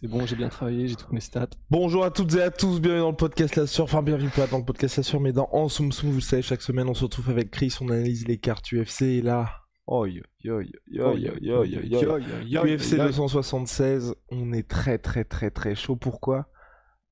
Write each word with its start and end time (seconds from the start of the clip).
C'est 0.00 0.06
bon, 0.06 0.24
j'ai 0.26 0.36
bien 0.36 0.48
travaillé, 0.48 0.86
j'ai 0.86 0.94
toutes 0.94 1.10
mes 1.10 1.18
stats. 1.18 1.48
Bonjour 1.70 2.04
à 2.04 2.12
toutes 2.12 2.32
et 2.36 2.42
à 2.42 2.52
tous, 2.52 2.80
bienvenue 2.80 3.00
dans 3.00 3.10
le 3.10 3.16
podcast 3.16 3.56
La. 3.56 3.64
Enfin, 3.82 4.00
bienvenue 4.00 4.30
pas 4.30 4.46
dans 4.46 4.58
le 4.58 4.64
podcast 4.64 5.12
La 5.12 5.18
mais 5.18 5.32
dans 5.32 5.48
En 5.50 5.68
Soum 5.68 5.90
Soum, 5.90 6.10
vous 6.10 6.16
le 6.16 6.20
savez, 6.20 6.40
chaque 6.40 6.62
semaine 6.62 6.88
on 6.88 6.94
se 6.94 7.02
retrouve 7.02 7.30
avec 7.30 7.50
Chris, 7.50 7.76
on 7.80 7.88
analyse 7.88 8.28
les 8.28 8.38
cartes 8.38 8.70
UFC 8.70 9.02
et 9.02 9.22
là... 9.22 9.50
Oh, 9.88 10.06
yo, 10.06 10.22
yo, 10.44 10.60
yo, 10.60 10.70
yo, 10.86 11.16
yo, 11.40 11.64
yo, 11.64 11.64
yo, 11.64 12.18
yo. 12.46 12.64
UFC 12.64 12.94
276, 12.94 14.14
on 14.30 14.52
est 14.52 14.68
très 14.68 14.98
très 14.98 15.24
très 15.24 15.50
très 15.50 15.74
chaud. 15.74 15.96
Pourquoi 15.96 16.48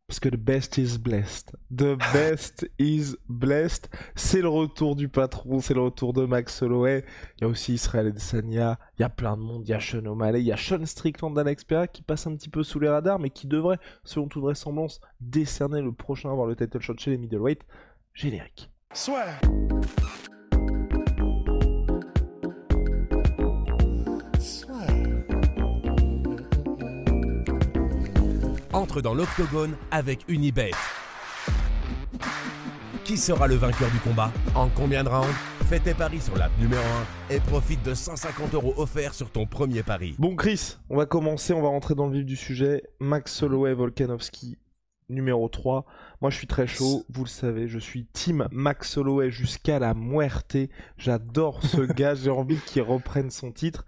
Parce 0.09 0.21
que 0.21 0.29
the 0.29 0.37
best 0.37 0.79
is 0.79 0.99
blessed. 0.99 1.57
The 1.77 1.97
best 2.13 2.71
is 2.79 3.17
blessed. 3.29 3.91
C'est 4.15 4.41
le 4.41 4.49
retour 4.49 4.95
du 4.95 5.09
patron, 5.09 5.61
c'est 5.61 5.75
le 5.75 5.81
retour 5.81 6.13
de 6.13 6.25
Max 6.27 6.63
Holloway. 6.63 7.05
Il 7.37 7.41
y 7.43 7.45
a 7.45 7.49
aussi 7.49 7.75
Israël 7.75 8.07
Adesanya, 8.07 8.79
il 8.99 9.03
y 9.03 9.05
a 9.05 9.09
plein 9.09 9.37
de 9.37 9.43
monde, 9.43 9.65
il 9.67 9.71
y 9.71 9.75
a 9.75 9.81
Sean 9.81 10.07
O'Malley, 10.07 10.43
il 10.43 10.47
y 10.47 10.53
a 10.53 10.57
Sean 10.57 10.87
Strickland 10.87 11.35
d'Alex 11.35 11.65
Pereira 11.65 11.89
qui 11.89 12.03
passe 12.03 12.29
un 12.29 12.37
petit 12.37 12.49
peu 12.49 12.63
sous 12.63 12.79
les 12.79 12.89
radars, 12.89 13.19
mais 13.19 13.31
qui 13.31 13.49
devrait, 13.49 13.79
selon 14.05 14.29
toute 14.29 14.43
vraisemblance, 14.43 15.01
décerner 15.21 15.83
le 15.83 15.91
prochain 15.91 16.29
à 16.29 16.33
avoir 16.33 16.47
le 16.47 16.55
title 16.55 16.81
shot 16.81 16.95
chez 16.99 17.11
les 17.11 17.19
middleweight. 17.19 17.63
Générique. 18.15 18.71
Soit. 18.95 19.27
Entre 28.87 29.01
dans 29.01 29.15
l'octogone 29.15 29.75
avec 29.91 30.21
Unibet. 30.29 30.71
Qui 33.05 33.17
sera 33.17 33.49
le 33.49 33.57
vainqueur 33.57 33.91
du 33.91 33.99
combat 33.99 34.31
En 34.55 34.69
combien 34.69 35.03
de 35.03 35.09
rounds 35.09 35.35
Fais 35.69 35.81
tes 35.81 35.93
paris 35.93 36.21
sur 36.21 36.37
l'app 36.37 36.53
numéro 36.61 36.85
1 37.31 37.35
et 37.35 37.41
profite 37.41 37.83
de 37.85 37.95
150 37.95 38.55
euros 38.55 38.75
offerts 38.77 39.15
sur 39.15 39.33
ton 39.33 39.45
premier 39.45 39.83
pari. 39.83 40.15
Bon 40.21 40.37
Chris, 40.37 40.77
on 40.89 40.97
va 40.97 41.05
commencer, 41.05 41.53
on 41.53 41.63
va 41.63 41.69
rentrer 41.69 41.97
dans 41.97 42.07
le 42.07 42.13
vif 42.13 42.25
du 42.25 42.37
sujet. 42.37 42.85
Max 43.01 43.43
Holloway, 43.43 43.75
Volkanovski, 43.75 44.57
numéro 45.09 45.49
3. 45.49 45.85
Moi 46.21 46.31
je 46.31 46.37
suis 46.37 46.47
très 46.47 46.69
chaud, 46.69 47.05
vous 47.09 47.25
le 47.25 47.29
savez, 47.29 47.67
je 47.67 47.81
suis 47.81 48.07
team 48.07 48.47
Max 48.53 48.97
Holloway 48.97 49.33
jusqu'à 49.33 49.81
la 49.81 49.95
muerte. 49.95 50.57
J'adore 50.97 51.61
ce 51.65 51.81
gars, 51.93 52.15
j'ai 52.15 52.31
envie 52.31 52.59
qu'il 52.59 52.83
reprenne 52.83 53.31
son 53.31 53.51
titre. 53.51 53.85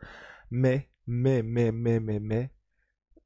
Mais, 0.51 0.89
mais, 1.07 1.45
mais, 1.45 1.71
mais, 1.71 2.01
mais, 2.01 2.19
mais, 2.19 2.51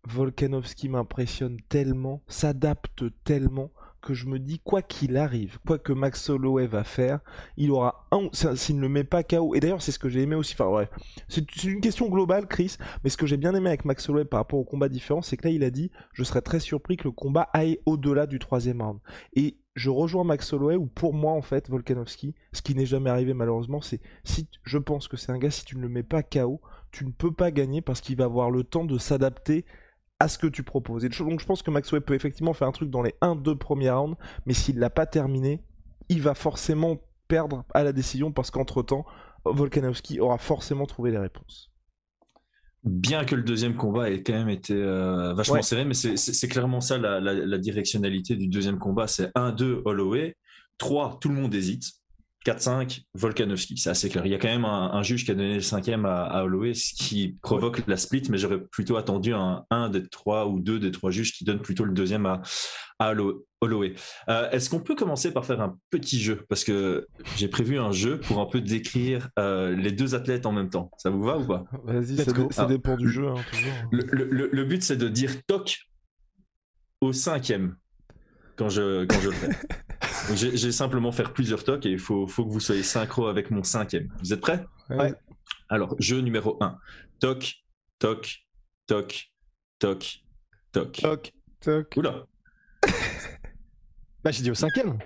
Volkanovski 0.09 0.89
m'impressionne 0.89 1.59
tellement, 1.69 2.23
s'adapte 2.27 3.05
tellement 3.25 3.71
que 4.03 4.15
je 4.15 4.27
me 4.27 4.39
dis 4.39 4.59
quoi 4.59 4.83
qu'il 4.83 5.17
arrive, 5.17 5.59
quoi 5.65 5.79
que 5.79 5.93
Max 5.93 6.29
Holloway 6.29 6.67
va 6.67 6.83
faire, 6.83 7.21
il 7.57 7.71
aura 7.71 8.09
un 8.11 8.29
s'il 8.33 8.77
ne 8.77 8.83
le 8.83 8.89
met 8.89 9.05
pas 9.05 9.23
KO. 9.23 9.55
Et 9.55 9.61
d'ailleurs, 9.61 9.81
c'est 9.81 9.93
ce 9.93 9.99
que 9.99 10.09
j'ai 10.09 10.23
aimé 10.23 10.35
aussi. 10.35 10.55
Enfin 10.55 10.69
bref, 10.69 10.91
c'est 11.29 11.65
une 11.65 11.81
question 11.81 12.09
globale, 12.09 12.49
Chris. 12.49 12.77
Mais 13.05 13.11
ce 13.11 13.17
que 13.17 13.27
j'ai 13.27 13.37
bien 13.37 13.55
aimé 13.55 13.69
avec 13.69 13.85
Max 13.85 14.09
Holloway 14.09 14.25
par 14.25 14.41
rapport 14.41 14.59
au 14.59 14.65
combat 14.65 14.89
différent, 14.89 15.23
c'est 15.23 15.37
que 15.37 15.47
là, 15.47 15.55
il 15.55 15.63
a 15.63 15.71
dit, 15.71 15.91
je 16.13 16.25
serais 16.25 16.43
très 16.43 16.59
surpris 16.59 16.97
que 16.97 17.05
le 17.05 17.13
combat 17.13 17.49
aille 17.53 17.79
au-delà 17.87 18.27
du 18.27 18.41
troisième 18.41 18.83
round. 18.83 18.99
Et 19.35 19.57
je 19.75 19.89
rejoins 19.89 20.25
Max 20.25 20.53
Holloway 20.53 20.77
où 20.77 20.87
pour 20.87 21.15
moi 21.15 21.33
en 21.33 21.41
fait 21.41 21.71
Volkanovski, 21.71 22.35
ce 22.53 22.61
qui 22.61 22.75
n'est 22.75 22.85
jamais 22.85 23.09
arrivé 23.09 23.33
malheureusement, 23.33 23.81
c'est 23.81 24.01
si 24.25 24.47
je 24.65 24.77
pense 24.77 25.09
que 25.09 25.17
c'est 25.17 25.33
un 25.33 25.39
gars 25.39 25.51
si 25.51 25.65
tu 25.65 25.77
ne 25.77 25.83
le 25.83 25.89
mets 25.89 26.03
pas 26.03 26.23
KO, 26.23 26.61
tu 26.91 27.07
ne 27.07 27.11
peux 27.11 27.33
pas 27.33 27.51
gagner 27.51 27.81
parce 27.81 28.03
qu'il 28.03 28.17
va 28.17 28.25
avoir 28.25 28.51
le 28.51 28.65
temps 28.65 28.85
de 28.85 28.99
s'adapter 28.99 29.65
à 30.23 30.29
ce 30.29 30.39
que 30.39 30.47
tu 30.47 30.63
proposes. 30.63 31.05
Et 31.05 31.09
donc 31.09 31.41
je 31.41 31.47
pense 31.47 31.63
que 31.63 31.71
Maxwell 31.71 32.03
peut 32.03 32.15
effectivement 32.15 32.53
faire 32.53 32.69
un 32.69 32.73
truc 32.73 32.91
dans 32.91 33.03
les 33.03 33.15
1-2 33.23 33.57
premiers 33.57 33.91
rounds, 33.91 34.17
mais 34.47 34.55
s'il 34.55 34.79
l'a 34.79 34.91
pas 34.91 35.07
terminé, 35.07 35.61
il 36.09 36.23
va 36.23 36.35
forcément 36.35 36.99
perdre 37.29 37.65
à 37.75 37.83
la 37.83 37.93
décision 37.93 38.31
parce 38.33 38.51
qu'entre-temps, 38.51 39.05
Volkanovski 39.45 40.21
aura 40.21 40.39
forcément 40.39 40.87
trouvé 40.87 41.11
les 41.11 41.19
réponses. 41.19 41.71
Bien 42.85 43.25
que 43.25 43.37
le 43.37 43.43
deuxième 43.43 43.77
combat 43.77 44.11
ait 44.11 44.23
quand 44.25 44.33
même 44.33 44.49
été 44.49 44.75
euh, 44.75 45.35
vachement 45.35 45.55
Ouais. 45.57 45.63
serré, 45.63 45.85
mais 45.85 45.95
c'est- 45.95 46.49
clairement 46.49 46.81
ça 46.81 46.99
la, 46.99 47.21
la- 47.21 47.33
la 47.35 47.59
directionnalité 47.59 48.35
du 48.35 48.49
deuxième 48.49 48.79
combat. 48.79 49.07
C'est 49.07 49.31
1-2 49.37 49.83
Holloway, 49.85 50.37
3 50.79 51.19
tout 51.21 51.29
le 51.29 51.37
monde 51.37 51.55
hésite, 51.55 51.93
4-5 52.47 53.03
Volkanovski. 53.15 53.77
C'est 53.79 53.91
assez 53.91 54.09
clair. 54.09 54.27
Il 54.27 54.33
y 54.33 54.35
a 54.35 54.39
quand 54.39 54.49
même 54.49 54.65
un, 54.65 54.91
un 54.93 55.03
juge 55.03 55.25
qui 55.25 55.31
a 55.31 55.35
donné 55.35 55.55
le 55.55 55.61
cinquième 55.61 56.05
à, 56.07 56.25
à 56.25 56.43
Holloway, 56.45 56.75
ce 56.75 56.93
qui 56.95 57.37
provoque 57.43 57.83
la 57.87 57.97
split, 57.97 58.23
mais 58.31 58.39
j'aurais 58.39 58.61
plutôt 58.61 58.97
attendu 58.97 59.33
un 59.33 59.65
1 59.71 59.91
des 59.91 60.07
3 60.09 60.49
ou 60.49 60.61
2 60.61 60.79
des 60.79 60.91
3 60.91 61.11
juges 61.11 61.33
qui 61.33 61.45
donnent 61.45 61.63
plutôt 61.63 61.85
le 61.85 61.93
deuxième 61.93 62.27
à, 62.27 62.43
à 62.99 63.13
Hollo- 63.13 63.47
Holloway. 63.61 63.95
Euh, 64.29 64.51
Est-ce 64.51 64.69
qu'on 64.71 64.81
peut 64.81 64.97
commencer 64.97 65.33
par 65.33 65.47
faire 65.47 65.61
un 65.61 65.79
petit 65.91 66.21
jeu? 66.21 66.45
Parce 66.49 66.65
que 66.65 67.07
j'ai 67.37 67.47
prévu 67.49 67.79
un 67.79 67.93
jeu 67.93 68.19
pour 68.19 68.41
un 68.41 68.47
peu 68.47 68.61
décrire 68.61 69.29
euh, 69.39 69.77
les 69.77 69.93
deux 69.93 70.15
athlètes 70.17 70.47
en 70.47 70.53
même 70.53 70.69
temps. 70.69 70.91
Ça 70.99 71.11
vous 71.11 71.23
va 71.23 71.39
ou 71.39 71.47
pas? 71.47 71.65
Vas-y, 71.85 72.17
ça, 72.17 72.33
go. 72.33 72.49
ça 72.51 72.65
Ah. 72.65 72.67
dépend 72.67 72.97
du 72.97 73.09
jeu, 73.09 73.29
hein, 73.29 73.35
toujours. 73.53 73.73
le, 73.93 74.05
le- 74.11 74.29
le- 74.31 74.51
le 74.53 74.65
but, 74.65 74.83
c'est 74.83 74.97
de 74.97 75.09
dire 75.09 75.45
toc 75.47 75.79
au 77.01 77.13
cinquième 77.13 77.77
quand 78.57 78.69
je, 78.69 79.05
quand 79.05 79.21
je 79.21 79.29
le 79.31 79.35
fais. 79.35 79.49
J'ai 80.35 80.73
simplement 80.73 81.13
faire 81.13 81.33
plusieurs 81.33 81.65
tocs 81.65 81.85
et 81.87 81.91
il 81.91 81.99
faut, 81.99 82.27
faut 82.27 82.45
que 82.45 82.51
vous 82.51 82.61
soyez 82.61 82.83
synchro 82.83 83.27
avec 83.27 83.51
mon 83.51 83.63
cinquième. 83.63 84.09
Vous 84.23 84.33
êtes 84.33 84.41
prêts? 84.41 84.65
Ouais. 84.91 85.13
Alors, 85.69 85.95
jeu 85.99 86.21
numéro 86.21 86.57
1. 86.63 86.79
Toc, 87.21 87.55
toc, 87.99 88.45
toc, 88.87 89.33
toc, 89.79 90.23
toc. 90.73 90.93
Toc. 90.93 91.33
Toc. 91.61 91.95
Oula, 91.97 92.27
Bah, 94.25 94.31
j'ai 94.31 94.43
dit 94.43 94.51
au 94.51 94.55
cinquième. 94.55 94.99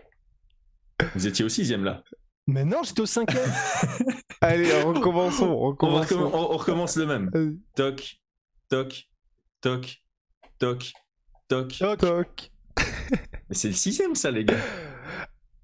vous 1.15 1.27
étiez 1.27 1.45
au 1.45 1.49
sixième 1.49 1.85
là. 1.85 2.03
Mais 2.47 2.65
non, 2.65 2.83
j'étais 2.85 3.01
au 3.01 3.07
cinquième. 3.07 3.51
Allez, 4.41 4.71
recommençons, 4.83 5.47
On, 5.47 5.59
recommence, 5.59 6.07
recommençons. 6.07 6.37
on- 6.37 6.55
on 6.55 6.57
recommence 6.57 6.97
le 6.97 7.07
même. 7.07 7.31
Vas-y. 7.33 7.59
Toc, 7.75 8.17
toc, 8.69 9.09
toc, 9.61 10.03
toc, 10.59 10.93
toc. 11.49 11.69
Toc. 11.79 11.99
Toc. 11.99 12.51
Mais 13.49 13.55
c'est 13.55 13.69
le 13.69 13.75
sixième 13.75 14.15
ça 14.15 14.31
les 14.31 14.45
gars. 14.45 14.57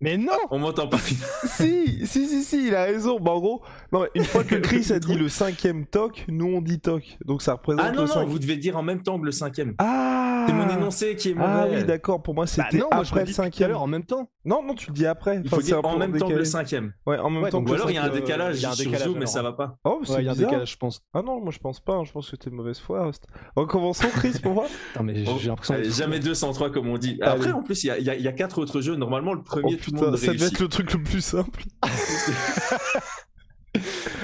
Mais 0.03 0.19
non 0.19 0.33
On 0.51 0.59
m'entend 0.59 0.89
pas. 0.89 0.99
si, 1.47 2.05
si, 2.07 2.27
si, 2.27 2.43
si, 2.43 2.67
il 2.67 2.75
a 2.75 2.83
raison. 2.85 3.21
Bah, 3.21 3.31
en 3.31 3.39
gros, 3.41 3.63
non, 3.93 4.01
mais 4.03 4.09
une 4.17 4.25
fois 4.25 4.43
que 4.43 4.57
Chris 4.57 4.93
a 4.93 4.99
dit 4.99 5.15
le 5.15 5.29
cinquième 5.29 5.87
toc, 5.87 6.25
nous 6.29 6.47
on 6.47 6.61
dit 6.61 6.81
toc. 6.81 7.17
Donc 7.25 7.41
ça 7.41 7.53
représente 7.53 7.85
Ah 7.87 7.93
non, 7.93 8.03
le 8.03 8.07
non, 8.09 8.13
cinquième. 8.13 8.29
vous 8.29 8.39
devez 8.41 8.57
dire 8.57 8.77
en 8.77 8.83
même 8.83 9.03
temps 9.03 9.19
que 9.19 9.25
le 9.25 9.33
cinquième. 9.33 9.75
Ah 9.79 10.22
C'est 10.47 10.53
mon 10.53 10.69
énoncé 10.69 11.17
qui 11.17 11.31
est 11.31 11.35
mauvais. 11.35 11.47
Ah 11.53 11.67
oui, 11.71 11.85
d'accord, 11.85 12.23
pour 12.23 12.35
moi 12.35 12.45
Bah 12.45 12.51
c'était 12.65 12.79
non, 12.79 12.89
je 12.93 12.97
après 12.99 13.25
le 13.25 13.33
cinquième. 13.33 13.75
en 13.77 13.87
même 13.87 14.05
temps. 14.05 14.31
Non, 14.45 14.63
non, 14.63 14.75
tu 14.75 14.89
le 14.89 14.95
dis 14.95 15.07
après. 15.07 15.37
Il 15.37 15.41
Enfin, 15.47 15.57
faut 15.57 15.61
c'est 15.63 15.67
dire 15.69 15.85
en 15.85 15.97
même 15.97 16.17
temps 16.19 16.29
que 16.29 16.33
le 16.35 16.45
cinquième. 16.45 16.93
Ouais, 17.07 17.19
en 17.19 17.31
même 17.31 17.43
Ouais, 17.45 17.51
temps 17.51 17.59
donc 17.59 17.67
que 17.69 17.73
Ou 17.73 17.75
alors 17.75 17.91
il 17.91 17.95
y 17.95 17.99
a 17.99 18.03
un 18.03 18.07
cinquième. 18.07 18.23
décalage 18.25 18.57
il 18.59 18.63
y 18.63 18.67
a 18.67 18.71
un 18.71 18.75
décalage, 18.75 19.03
Zoom, 19.05 19.19
mais 19.19 19.27
ça 19.27 19.43
va 19.43 19.53
pas. 19.53 19.79
Oh, 19.85 20.01
c'est 20.05 20.13
Ouais, 20.15 20.23
il 20.23 20.27
y 20.27 20.29
a 20.29 20.33
un 20.33 20.35
décalage, 20.37 20.73
je 20.73 20.77
pense. 20.77 21.03
Ah 21.15 21.23
non, 21.23 21.41
moi 21.41 21.53
je 21.53 21.59
pense 21.59 21.81
pas. 21.81 21.95
hein, 21.95 22.05
Je 22.05 22.13
pense 22.13 22.31
que 22.31 22.37
t'es 22.37 22.51
de 22.51 22.55
mauvaise 22.55 22.79
foi. 22.79 23.11
Recommençons, 23.57 24.09
Chris, 24.15 24.35
pour 24.43 24.55
moi. 24.55 24.67
Putain, 24.93 25.05
mais 25.05 25.25
Oh, 25.29 25.37
j'ai 25.41 25.49
l'impression. 25.49 25.75
allez, 25.75 25.85
d'être- 25.85 25.95
jamais 25.97 26.19
203 26.21 26.71
comme 26.71 26.89
on 26.89 26.99
dit. 26.99 27.19
Allez. 27.23 27.33
Après, 27.33 27.53
en 27.53 27.63
plus, 27.63 27.85
il 27.85 27.87
y 27.87 27.91
a, 27.91 27.99
y 27.99 28.23
y 28.23 28.35
quatre 28.35 28.59
autres 28.61 28.81
jeux. 28.81 28.97
Normalement, 28.97 29.35
le 29.35 29.43
premier, 29.43 29.75
Oh 29.79 29.83
tout 29.83 29.91
le 29.93 29.97
putain, 29.97 30.11
monde 30.11 30.17
ça 30.17 30.33
devait 30.33 30.47
être 30.47 30.61
le 30.61 30.69
truc 30.69 30.93
le 30.93 31.03
plus 31.03 31.21
simple. 31.21 31.63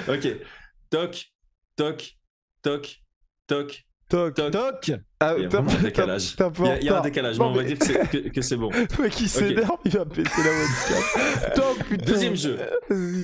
Ok. 0.09 0.27
Toc, 0.91 1.27
toc, 1.77 2.17
toc, 2.62 3.03
toc, 3.47 3.84
Toc. 4.09 4.34
toc. 4.34 4.51
Toc 4.53 4.93
Ah, 5.21 5.34
Il 5.37 5.43
y 5.43 5.55
a 5.55 5.59
un 5.59 5.83
décalage. 5.83 6.34
Il 6.39 6.65
y 6.65 6.69
a, 6.69 6.78
il 6.78 6.84
y 6.84 6.89
a 6.89 6.99
un 6.99 7.03
décalage, 7.03 7.39
mais 7.39 7.45
on 7.45 7.53
va 7.53 7.63
dire 7.65 7.78
que 7.78 7.84
c'est- 7.84 8.09
que, 8.10 8.28
que 8.31 8.41
c'est 8.41 8.57
bon. 8.57 8.71
Le 8.71 9.03
mec 9.03 9.21
il 9.21 9.28
s'énerve, 9.28 9.77
il 9.84 9.91
va 9.91 10.07
péter 10.07 10.31
la 10.39 10.51
webcam. 10.51 11.53
Toc, 11.55 11.84
putain. 11.89 12.05
Deuxième 12.13 12.37
jeu. 12.37 12.59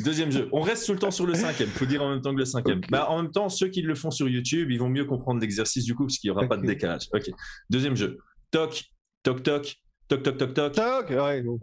Deuxième 0.05 0.31
jeu. 0.31 0.49
On 0.53 0.61
reste 0.61 0.85
tout 0.87 0.93
le 0.93 0.99
temps 0.99 1.11
sur 1.11 1.27
le 1.27 1.35
cinquième. 1.35 1.69
Faut 1.71 1.87
dire 1.87 2.03
en 2.03 2.11
même 2.11 2.21
temps 2.21 2.33
que 2.35 2.39
le 2.41 2.45
cinquième. 2.45 2.81
Bah, 2.91 3.07
en 3.09 3.23
même 3.23 3.31
temps, 3.31 3.49
ceux 3.49 3.69
qui 3.69 3.81
le 3.83 3.95
font 3.95 4.11
sur 4.11 4.29
YouTube, 4.29 4.71
ils 4.71 4.79
vont 4.79 4.89
mieux 4.91 5.05
comprendre 5.05 5.41
l'exercice 5.41 5.85
du 5.85 5.95
coup, 5.95 6.05
parce 6.07 6.19
qu'il 6.19 6.31
n'y 6.31 6.37
aura 6.37 6.47
pas 6.47 6.57
de 6.57 6.67
décalage. 6.67 7.09
Ok. 7.15 7.31
Deuxième 7.71 7.97
jeu. 7.97 8.19
Toc, 8.51 8.83
toc, 9.23 9.43
toc, 9.43 9.77
toc, 10.09 10.23
toc, 10.23 10.37
toc, 10.37 10.53
toc. 10.55 10.73
Toc 10.75 11.11
Ouais, 11.11 11.43
bon. 11.43 11.59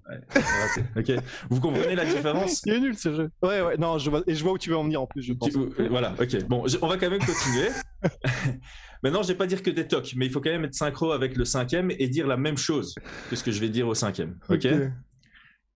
Ok. 0.98 1.12
Vous 1.50 1.60
comprenez 1.60 1.96
la 1.96 2.06
différence? 2.06 2.62
Il 2.66 2.74
est 2.74 2.80
nul 2.80 2.98
ce 2.98 3.14
jeu. 3.14 3.30
Ouais, 3.44 3.62
ouais, 3.62 3.78
non, 3.78 3.98
je 4.00 4.10
vois, 4.10 4.24
et 4.26 4.34
je 4.34 4.44
vois 4.44 4.54
où 4.54 4.58
tu 4.58 4.70
veux 4.72 4.78
en 4.78 4.84
venir 4.84 5.02
en 5.02 5.06
plus, 5.08 5.22
je 5.22 5.34
pense. 5.34 5.50
Tu- 5.52 5.58
euh, 5.58 5.88
Voilà, 5.90 6.16
ok. 6.20 6.44
Bon, 6.48 6.66
je- 6.68 6.78
on 6.82 6.88
va 6.88 6.98
quand 6.98 7.10
même 7.10 7.20
continuer. 7.20 7.70
Maintenant, 9.04 9.24
je 9.24 9.30
vais 9.30 9.36
pas 9.36 9.48
dire 9.48 9.64
que 9.64 9.70
des 9.72 9.88
tocs, 9.88 10.14
mais 10.16 10.28
il 10.28 10.32
faut 10.32 10.42
quand 10.42 10.52
même 10.52 10.66
être 10.66 10.76
synchro 10.76 11.12
avec 11.12 11.36
le 11.36 11.46
cinquième 11.46 11.92
et 11.92 12.08
dire 12.08 12.28
la 12.28 12.38
même 12.38 12.58
chose 12.58 12.94
que 13.30 13.36
ce 13.36 13.44
que 13.44 13.52
je 13.52 13.60
vais 13.60 13.70
dire 13.70 13.88
au 13.88 13.96
cinquième. 13.96 14.38
Ok? 14.50 14.68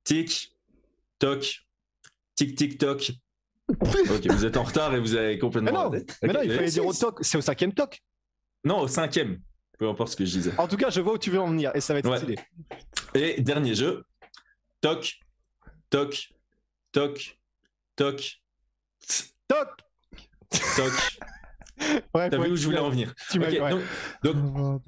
Tic, 0.04 0.56
toc, 1.18 1.66
tic, 2.36 2.56
tic, 2.56 2.78
toc, 2.78 3.12
ok, 3.70 4.28
vous 4.30 4.46
êtes 4.46 4.58
en 4.58 4.64
retard 4.64 4.94
et 4.94 5.00
vous 5.00 5.16
avez 5.16 5.34
Mais 5.34 5.40
complètement. 5.40 5.72
non, 5.86 5.90
raté. 5.90 6.06
mais 6.22 6.34
non, 6.34 6.42
il 6.44 6.52
fallait 6.52 6.70
dire 6.70 6.86
au 6.86 6.94
toc. 6.94 7.20
C'est 7.22 7.38
au 7.38 7.42
cinquième 7.42 7.74
toc. 7.74 8.04
Non, 8.64 8.82
au 8.82 8.88
cinquième. 8.88 9.40
Peu 9.80 9.90
importe 9.90 10.10
ce 10.12 10.16
que 10.16 10.26
je 10.26 10.32
disais. 10.32 10.52
En 10.58 10.68
tout 10.68 10.78
cas, 10.78 10.90
je 10.90 11.02
vois 11.02 11.14
où 11.14 11.18
tu 11.18 11.32
veux 11.32 11.40
en 11.40 11.50
venir 11.50 11.72
et 11.76 11.82
ça 11.82 11.94
va 11.94 12.00
être 12.00 12.10
Ouais. 12.10 12.18
stylé. 12.18 12.36
Et 13.16 13.42
dernier 13.42 13.74
jeu. 13.76 14.04
Toc, 14.82 15.20
toc, 15.90 16.30
toc, 16.92 17.40
toc, 17.96 18.42
Toc 19.48 19.70
toc. 20.76 20.94
T'as 22.14 22.38
ouais, 22.38 22.48
vu 22.48 22.54
où 22.54 22.56
je 22.56 22.66
voulais 22.66 22.80
en 22.80 22.90
venir 22.90 23.14
ouais. 23.36 23.60
donc, 23.70 23.82
donc, 24.24 24.36
Oh, 24.58 24.82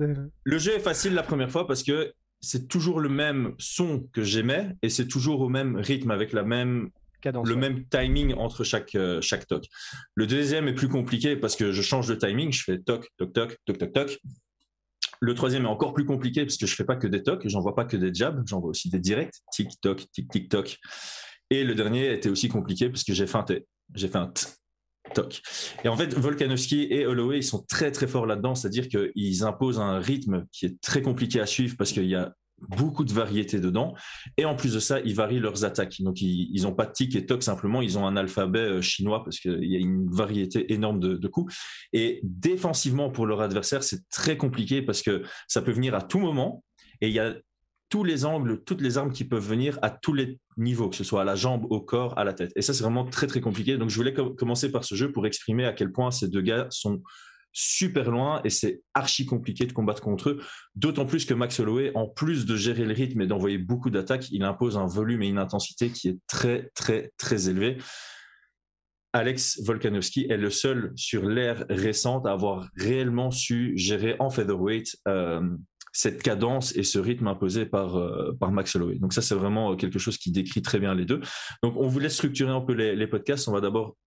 le 0.43 0.57
jeu 0.57 0.73
est 0.73 0.79
facile 0.79 1.13
la 1.13 1.23
première 1.23 1.51
fois 1.51 1.67
parce 1.67 1.83
que 1.83 2.13
c'est 2.39 2.67
toujours 2.67 2.99
le 2.99 3.09
même 3.09 3.53
son 3.57 4.07
que 4.13 4.23
j'aimais 4.23 4.75
et 4.81 4.89
c'est 4.89 5.07
toujours 5.07 5.41
au 5.41 5.49
même 5.49 5.75
rythme 5.75 6.11
avec 6.11 6.33
la 6.33 6.43
même 6.43 6.89
Cadence, 7.21 7.47
le 7.47 7.55
ouais. 7.55 7.59
même 7.59 7.85
timing 7.85 8.33
entre 8.35 8.63
chaque, 8.63 8.93
euh, 8.95 9.21
chaque 9.21 9.47
toc. 9.47 9.65
Le 10.13 10.27
deuxième 10.27 10.67
est 10.67 10.73
plus 10.73 10.87
compliqué 10.87 11.35
parce 11.35 11.55
que 11.55 11.71
je 11.71 11.81
change 11.81 12.07
de 12.07 12.15
timing, 12.15 12.51
je 12.51 12.63
fais 12.63 12.77
toc, 12.77 13.07
toc, 13.17 13.33
toc, 13.33 13.57
toc, 13.65 13.77
toc, 13.77 13.93
toc. 13.93 14.19
Le 15.19 15.33
troisième 15.33 15.63
est 15.63 15.69
encore 15.69 15.93
plus 15.93 16.05
compliqué 16.05 16.45
parce 16.45 16.57
que 16.57 16.67
je 16.67 16.75
fais 16.75 16.83
pas 16.83 16.95
que 16.95 17.07
des 17.07 17.23
tocs, 17.23 17.41
j'envoie 17.47 17.75
pas 17.75 17.85
que 17.85 17.97
des 17.97 18.13
jabs, 18.13 18.43
j'envoie 18.45 18.69
aussi 18.69 18.89
des 18.89 18.99
directs, 18.99 19.33
tic, 19.51 19.69
toc, 19.81 20.05
tic, 20.11 20.29
tic, 20.29 20.47
toc. 20.47 20.77
Et 21.49 21.63
le 21.63 21.73
dernier 21.73 22.13
était 22.13 22.29
aussi 22.29 22.49
compliqué 22.49 22.89
parce 22.89 23.03
que 23.03 23.13
j'ai 23.13 23.25
feinté, 23.25 23.65
j'ai 23.95 24.09
fait 24.09 24.17
un 24.17 24.27
t, 24.27 24.43
toc. 25.13 25.41
Et 25.83 25.87
en 25.87 25.97
fait, 25.97 26.13
Volkanovski 26.13 26.87
et 26.89 27.05
Holloway, 27.05 27.37
ils 27.37 27.43
sont 27.43 27.63
très 27.67 27.91
très 27.91 28.07
forts 28.07 28.25
là-dedans, 28.25 28.55
c'est-à-dire 28.55 28.87
qu'ils 28.87 29.43
imposent 29.43 29.79
un 29.79 29.99
rythme 29.99 30.45
qui 30.51 30.65
est 30.65 30.81
très 30.81 31.01
compliqué 31.01 31.39
à 31.39 31.45
suivre 31.45 31.75
parce 31.77 31.91
qu'il 31.91 32.07
y 32.07 32.15
a 32.15 32.33
beaucoup 32.69 33.03
de 33.03 33.13
variétés 33.13 33.59
dedans. 33.59 33.93
Et 34.37 34.45
en 34.45 34.55
plus 34.55 34.73
de 34.73 34.79
ça, 34.79 34.99
ils 35.01 35.15
varient 35.15 35.39
leurs 35.39 35.63
attaques. 35.63 36.01
Donc, 36.01 36.21
ils 36.21 36.49
ils 36.51 36.65
ont 36.65 36.73
pas 36.73 36.85
de 36.85 36.91
tic 36.91 37.15
et 37.15 37.25
toc 37.25 37.43
simplement, 37.43 37.81
ils 37.81 37.97
ont 37.97 38.07
un 38.07 38.17
alphabet 38.17 38.59
euh, 38.59 38.81
chinois 38.81 39.23
parce 39.23 39.39
qu'il 39.39 39.63
y 39.63 39.75
a 39.75 39.79
une 39.79 40.09
variété 40.09 40.73
énorme 40.73 40.99
de, 40.99 41.15
de 41.15 41.27
coups. 41.27 41.55
Et 41.93 42.19
défensivement 42.23 43.09
pour 43.09 43.25
leur 43.25 43.41
adversaire, 43.41 43.83
c'est 43.83 44.07
très 44.09 44.37
compliqué 44.37 44.81
parce 44.81 45.01
que 45.01 45.23
ça 45.47 45.61
peut 45.61 45.71
venir 45.71 45.93
à 45.93 46.01
tout 46.01 46.19
moment. 46.19 46.63
Et 47.01 47.09
il 47.09 47.13
y 47.13 47.19
a 47.19 47.35
tous 47.89 48.03
les 48.03 48.25
angles, 48.25 48.63
toutes 48.65 48.81
les 48.81 48.97
armes 48.97 49.11
qui 49.11 49.23
peuvent 49.23 49.47
venir 49.47 49.79
à 49.81 49.89
tous 49.89 50.13
les 50.13 50.39
niveaux, 50.57 50.89
que 50.89 50.95
ce 50.95 51.03
soit 51.03 51.21
à 51.21 51.25
la 51.25 51.35
jambe, 51.35 51.65
au 51.69 51.79
corps, 51.81 52.17
à 52.17 52.23
la 52.23 52.33
tête. 52.33 52.51
Et 52.55 52.61
ça, 52.61 52.73
c'est 52.73 52.83
vraiment 52.83 53.05
très, 53.05 53.27
très 53.27 53.41
compliqué. 53.41 53.77
Donc, 53.77 53.89
je 53.89 53.95
voulais 53.95 54.13
com- 54.13 54.35
commencer 54.35 54.71
par 54.71 54.83
ce 54.83 54.95
jeu 54.95 55.11
pour 55.11 55.25
exprimer 55.25 55.65
à 55.65 55.73
quel 55.73 55.91
point 55.91 56.11
ces 56.11 56.27
deux 56.27 56.41
gars 56.41 56.67
sont 56.69 57.01
super 57.53 58.11
loin 58.11 58.41
et 58.43 58.51
c'est 58.51 58.81
archi 58.93 59.25
compliqué 59.25 59.65
de 59.65 59.73
combattre 59.73 60.01
contre 60.01 60.29
eux. 60.29 60.41
D'autant 60.75 61.05
plus 61.05 61.25
que 61.25 61.33
Max 61.33 61.59
Holloway, 61.59 61.91
en 61.95 62.07
plus 62.07 62.45
de 62.45 62.55
gérer 62.55 62.85
le 62.85 62.93
rythme 62.93 63.21
et 63.21 63.27
d'envoyer 63.27 63.57
beaucoup 63.57 63.89
d'attaques, 63.89 64.29
il 64.31 64.43
impose 64.43 64.77
un 64.77 64.85
volume 64.85 65.23
et 65.23 65.27
une 65.27 65.39
intensité 65.39 65.89
qui 65.89 66.09
est 66.09 66.19
très, 66.27 66.69
très, 66.75 67.13
très 67.17 67.49
élevé. 67.49 67.77
Alex 69.13 69.61
Volkanovski 69.63 70.27
est 70.29 70.37
le 70.37 70.51
seul 70.51 70.91
sur 70.95 71.25
l'ère 71.25 71.65
récente 71.69 72.27
à 72.27 72.33
avoir 72.33 72.69
réellement 72.75 73.31
su 73.31 73.71
gérer 73.75 74.15
en 74.19 74.29
featherweight 74.29 74.95
euh, 75.07 75.41
cette 75.97 76.21
cadence 76.21 76.75
et 76.75 76.83
ce 76.83 76.99
rythme 76.99 77.25
imposé 77.27 77.65
par, 77.65 77.95
euh, 77.97 78.31
par 78.39 78.51
Max 78.51 78.75
Holloway. 78.75 78.99
Donc 78.99 79.13
ça, 79.13 79.23
c'est 79.23 79.33
vraiment 79.33 79.75
quelque 79.75 79.97
chose 79.97 80.19
qui 80.19 80.31
décrit 80.31 80.61
très 80.61 80.77
bien 80.77 80.93
les 80.93 81.05
deux. 81.05 81.21
Donc 81.63 81.73
on 81.75 81.87
voulait 81.87 82.09
structurer 82.09 82.51
un 82.51 82.61
peu 82.61 82.73
les, 82.73 82.95
les 82.95 83.07
podcasts. 83.07 83.47
On 83.47 83.51
va 83.51 83.61
d'abord 83.61 83.97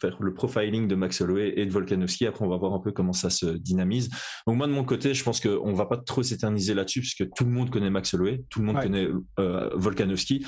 faire 0.00 0.16
le 0.20 0.32
profiling 0.32 0.88
de 0.88 0.94
Max 0.94 1.20
Holloway 1.20 1.52
et 1.56 1.66
de 1.66 1.70
Volkanovski. 1.70 2.26
Après, 2.26 2.42
on 2.42 2.48
va 2.48 2.56
voir 2.56 2.72
un 2.72 2.80
peu 2.80 2.90
comment 2.90 3.12
ça 3.12 3.28
se 3.28 3.44
dynamise. 3.44 4.08
Donc 4.46 4.56
moi, 4.56 4.66
de 4.66 4.72
mon 4.72 4.84
côté, 4.84 5.12
je 5.12 5.22
pense 5.22 5.40
qu'on 5.40 5.74
va 5.74 5.84
pas 5.84 5.98
trop 5.98 6.22
s'éterniser 6.22 6.72
là-dessus, 6.72 7.00
puisque 7.00 7.28
tout 7.36 7.44
le 7.44 7.50
monde 7.50 7.68
connaît 7.68 7.90
Max 7.90 8.14
Holloway, 8.14 8.42
tout 8.48 8.60
le 8.60 8.66
monde 8.66 8.76
Ouais. 8.76 8.82
connaît 8.84 9.08
euh, 9.38 9.68
Volkanovski. 9.74 10.42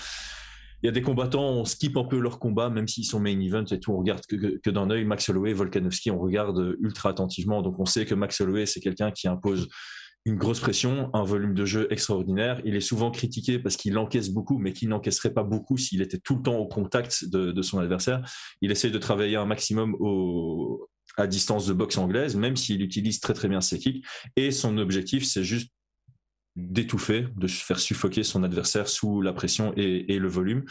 Il 0.83 0.87
y 0.87 0.89
a 0.89 0.93
des 0.93 1.03
combattants, 1.03 1.51
on 1.51 1.67
skip 1.67 1.99
un 1.99 2.05
peu 2.05 2.19
leur 2.19 2.39
combat, 2.39 2.71
même 2.71 2.89
s'ils 2.89 3.05
sont 3.05 3.21
main 3.21 3.39
event 3.41 3.65
et 3.65 3.79
tout, 3.81 3.93
on 3.93 3.99
regarde 3.99 4.23
que, 4.27 4.37
que, 4.37 4.59
que 4.59 4.71
d'un 4.71 4.89
œil. 4.91 5.05
Max 5.05 5.29
Holloway, 5.29 5.53
Volkanovski, 5.53 6.11
on 6.11 6.19
regarde 6.19 6.77
ultra 6.81 7.11
attentivement. 7.11 7.61
Donc 7.61 7.79
on 7.79 7.85
sait 7.85 8.07
que 8.07 8.15
Max 8.15 8.41
Holloway, 8.41 8.65
c'est 8.65 8.81
quelqu'un 8.81 9.11
qui 9.11 9.29
impose 9.29 9.69
une 10.29 10.37
grosse 10.37 10.61
pression, 10.61 11.11
un 11.15 11.25
volume 11.25 11.55
de 11.55 11.65
jeu 11.65 11.89
extraordinaire. 11.91 12.61
Il 12.65 12.77
est 12.77 12.81
souvent 12.81 13.11
critiqué 13.11 13.59
parce 13.59 13.77
qu'il 13.77 13.97
encaisse 13.97 14.29
beaucoup, 14.29 14.59
mais 14.59 14.73
qu'il 14.73 14.89
n'encaisserait 14.91 15.33
pas 15.33 15.43
beaucoup 15.43 15.79
s'il 15.79 16.03
était 16.03 16.19
tout 16.19 16.37
le 16.37 16.43
temps 16.43 16.57
au 16.57 16.67
contact 16.67 17.25
de, 17.25 17.63
son 17.63 17.79
adversaire. 17.79 18.23
Il 18.61 18.71
essaie 18.71 18.91
de 18.91 18.99
travailler 18.99 19.37
un 19.37 19.47
maximum 19.47 19.97
à 21.17 21.27
distance 21.27 21.67
de 21.67 21.73
boxe 21.73 21.97
anglaise, 21.97 22.37
même 22.37 22.57
s'il 22.57 22.83
utilise 22.83 23.21
très 23.21 23.33
très 23.33 23.49
bien 23.49 23.61
ses 23.61 23.79
kicks. 23.79 24.05
Et 24.37 24.51
son 24.51 24.77
objectif, 24.79 25.25
c'est 25.25 25.45
juste 25.45 25.73
d'étouffer, 26.57 27.27
de 27.37 27.47
faire 27.47 27.79
suffoquer 27.79 28.23
son 28.23 28.43
adversaire 28.43 28.89
sous 28.89 29.23
la 29.23 29.33
pression 29.33 29.73
et, 29.77 30.13
et 30.13 30.19
le 30.19 30.29
volume. 30.29 30.65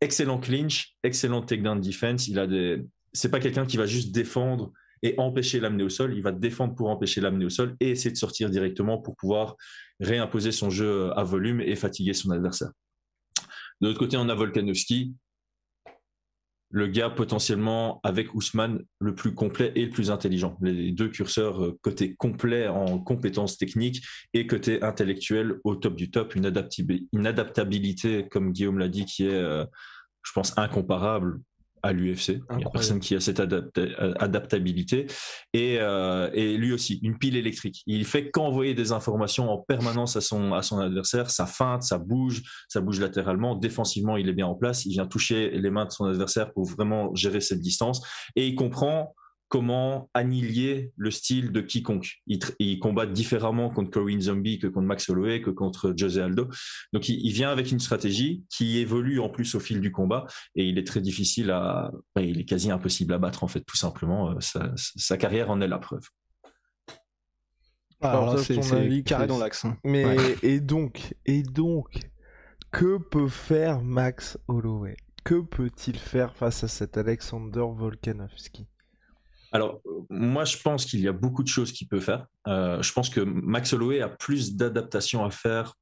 Excellent 0.00 0.38
clinch, 0.38 0.96
excellent 1.04 1.42
takedown 1.42 1.80
defense. 1.80 2.26
Il 2.26 2.38
a 2.38 2.46
des, 2.46 2.82
c'est 3.12 3.30
pas 3.30 3.40
quelqu'un 3.40 3.64
qui 3.64 3.76
va 3.76 3.86
juste 3.86 4.12
défendre 4.12 4.72
et 5.02 5.14
empêcher 5.18 5.60
l'amener 5.60 5.84
au 5.84 5.88
sol. 5.88 6.14
Il 6.14 6.22
va 6.22 6.32
défendre 6.32 6.74
pour 6.74 6.88
empêcher 6.88 7.20
l'amener 7.20 7.44
au 7.44 7.50
sol 7.50 7.76
et 7.80 7.90
essayer 7.90 8.10
de 8.10 8.16
sortir 8.16 8.50
directement 8.50 8.98
pour 8.98 9.16
pouvoir 9.16 9.56
réimposer 10.00 10.52
son 10.52 10.70
jeu 10.70 11.10
à 11.16 11.24
volume 11.24 11.60
et 11.60 11.76
fatiguer 11.76 12.14
son 12.14 12.30
adversaire. 12.30 12.70
De 13.80 13.88
l'autre 13.88 13.98
côté, 13.98 14.16
on 14.16 14.28
a 14.28 14.34
Volkanovski, 14.34 15.14
le 16.70 16.86
gars 16.86 17.08
potentiellement 17.08 18.00
avec 18.02 18.34
Ousmane 18.34 18.84
le 18.98 19.14
plus 19.14 19.34
complet 19.34 19.72
et 19.74 19.86
le 19.86 19.90
plus 19.90 20.10
intelligent. 20.10 20.58
Les 20.60 20.92
deux 20.92 21.08
curseurs 21.08 21.64
euh, 21.64 21.78
côté 21.80 22.14
complet 22.14 22.68
en 22.68 22.98
compétences 22.98 23.56
techniques 23.56 24.04
et 24.34 24.46
côté 24.46 24.82
intellectuel 24.82 25.60
au 25.64 25.76
top 25.76 25.96
du 25.96 26.10
top, 26.10 26.34
une, 26.34 26.46
adaptabi- 26.46 27.08
une 27.12 27.26
adaptabilité, 27.26 28.28
comme 28.28 28.52
Guillaume 28.52 28.78
l'a 28.78 28.88
dit, 28.88 29.06
qui 29.06 29.24
est, 29.24 29.32
euh, 29.32 29.64
je 30.22 30.32
pense, 30.32 30.56
incomparable 30.58 31.40
à 31.82 31.92
l'UFC. 31.92 32.40
Il 32.50 32.56
n'y 32.56 32.64
a 32.64 32.70
personne 32.70 33.00
qui 33.00 33.14
a 33.14 33.20
cette 33.20 33.40
euh, 33.40 34.14
adaptabilité. 34.18 35.06
Et, 35.52 35.78
euh, 35.80 36.30
et 36.32 36.56
lui 36.56 36.72
aussi, 36.72 37.00
une 37.02 37.18
pile 37.18 37.36
électrique. 37.36 37.82
Il 37.86 38.04
fait 38.04 38.30
qu'envoyer 38.30 38.74
des 38.74 38.92
informations 38.92 39.50
en 39.50 39.58
permanence 39.58 40.16
à 40.16 40.20
son, 40.20 40.52
à 40.52 40.62
son 40.62 40.78
adversaire. 40.78 41.30
Ça 41.30 41.46
feinte, 41.46 41.82
ça 41.82 41.98
bouge, 41.98 42.42
ça 42.68 42.80
bouge 42.80 43.00
latéralement. 43.00 43.54
Défensivement, 43.54 44.16
il 44.16 44.28
est 44.28 44.34
bien 44.34 44.46
en 44.46 44.54
place. 44.54 44.84
Il 44.84 44.92
vient 44.92 45.06
toucher 45.06 45.50
les 45.50 45.70
mains 45.70 45.86
de 45.86 45.90
son 45.90 46.04
adversaire 46.06 46.52
pour 46.52 46.64
vraiment 46.64 47.14
gérer 47.14 47.40
cette 47.40 47.60
distance. 47.60 48.06
Et 48.36 48.46
il 48.46 48.54
comprend 48.54 49.14
comment 49.48 50.10
annihiler 50.14 50.92
le 50.96 51.10
style 51.10 51.52
de 51.52 51.60
quiconque. 51.60 52.16
Il, 52.26 52.38
tr- 52.38 52.54
il 52.58 52.78
combat 52.78 53.06
différemment 53.06 53.70
contre 53.70 53.90
Corinne 53.90 54.20
Zombie 54.20 54.58
que 54.58 54.66
contre 54.66 54.86
Max 54.86 55.08
Holloway, 55.08 55.40
que 55.40 55.50
contre 55.50 55.94
Jose 55.96 56.18
Aldo. 56.18 56.48
Donc 56.92 57.08
il, 57.08 57.18
il 57.24 57.32
vient 57.32 57.50
avec 57.50 57.72
une 57.72 57.80
stratégie 57.80 58.44
qui 58.50 58.78
évolue 58.78 59.20
en 59.20 59.28
plus 59.30 59.54
au 59.54 59.60
fil 59.60 59.80
du 59.80 59.90
combat 59.90 60.26
et 60.54 60.64
il 60.68 60.78
est 60.78 60.86
très 60.86 61.00
difficile 61.00 61.50
à... 61.50 61.90
ben, 62.14 62.22
il 62.22 62.38
est 62.40 62.44
quasi 62.44 62.70
impossible 62.70 63.14
à 63.14 63.18
battre 63.18 63.42
en 63.42 63.48
fait, 63.48 63.62
tout 63.62 63.76
simplement. 63.76 64.32
Euh, 64.32 64.40
Sa, 64.40 64.72
sa 64.76 65.16
carrière 65.16 65.50
en 65.50 65.60
est 65.60 65.68
la 65.68 65.78
preuve. 65.78 66.06
Alors 68.00 68.26
là, 68.26 68.26
Partage 68.32 68.46
c'est 68.46 68.54
ton 68.54 68.62
c'est 68.62 68.76
avis, 68.76 69.02
carré 69.02 69.24
Chris. 69.26 69.34
dans 69.34 69.38
l'axe. 69.38 69.64
hein. 69.64 69.76
Mais 69.82 70.04
Ouais. 70.04 70.36
et 70.42 70.60
donc, 70.60 71.14
et 71.26 71.42
donc, 71.42 71.98
que 72.70 72.98
peut 72.98 73.28
faire 73.28 73.82
Max 73.82 74.38
Holloway? 74.46 74.96
Que 75.24 75.40
peut-il 75.40 75.98
faire 75.98 76.34
face 76.36 76.62
à 76.64 76.68
cet 76.68 76.96
Alexander 76.96 77.64
Volkanovski? 77.74 78.66
Alors, 79.52 79.80
moi, 80.10 80.44
je 80.44 80.56
pense 80.58 80.84
qu'il 80.84 81.00
y 81.00 81.08
a 81.08 81.12
beaucoup 81.12 81.42
de 81.42 81.48
choses 81.48 81.72
qu'il 81.72 81.88
peut 81.88 82.00
faire. 82.00 82.26
Euh, 82.46 82.82
je 82.82 82.92
pense 82.92 83.08
que 83.10 83.20
Max 83.20 83.72
Holloway 83.72 84.00
a 84.00 84.08
plus 84.08 84.54
d'adaptation 84.56 85.24
à 85.24 85.30
faire 85.30 85.74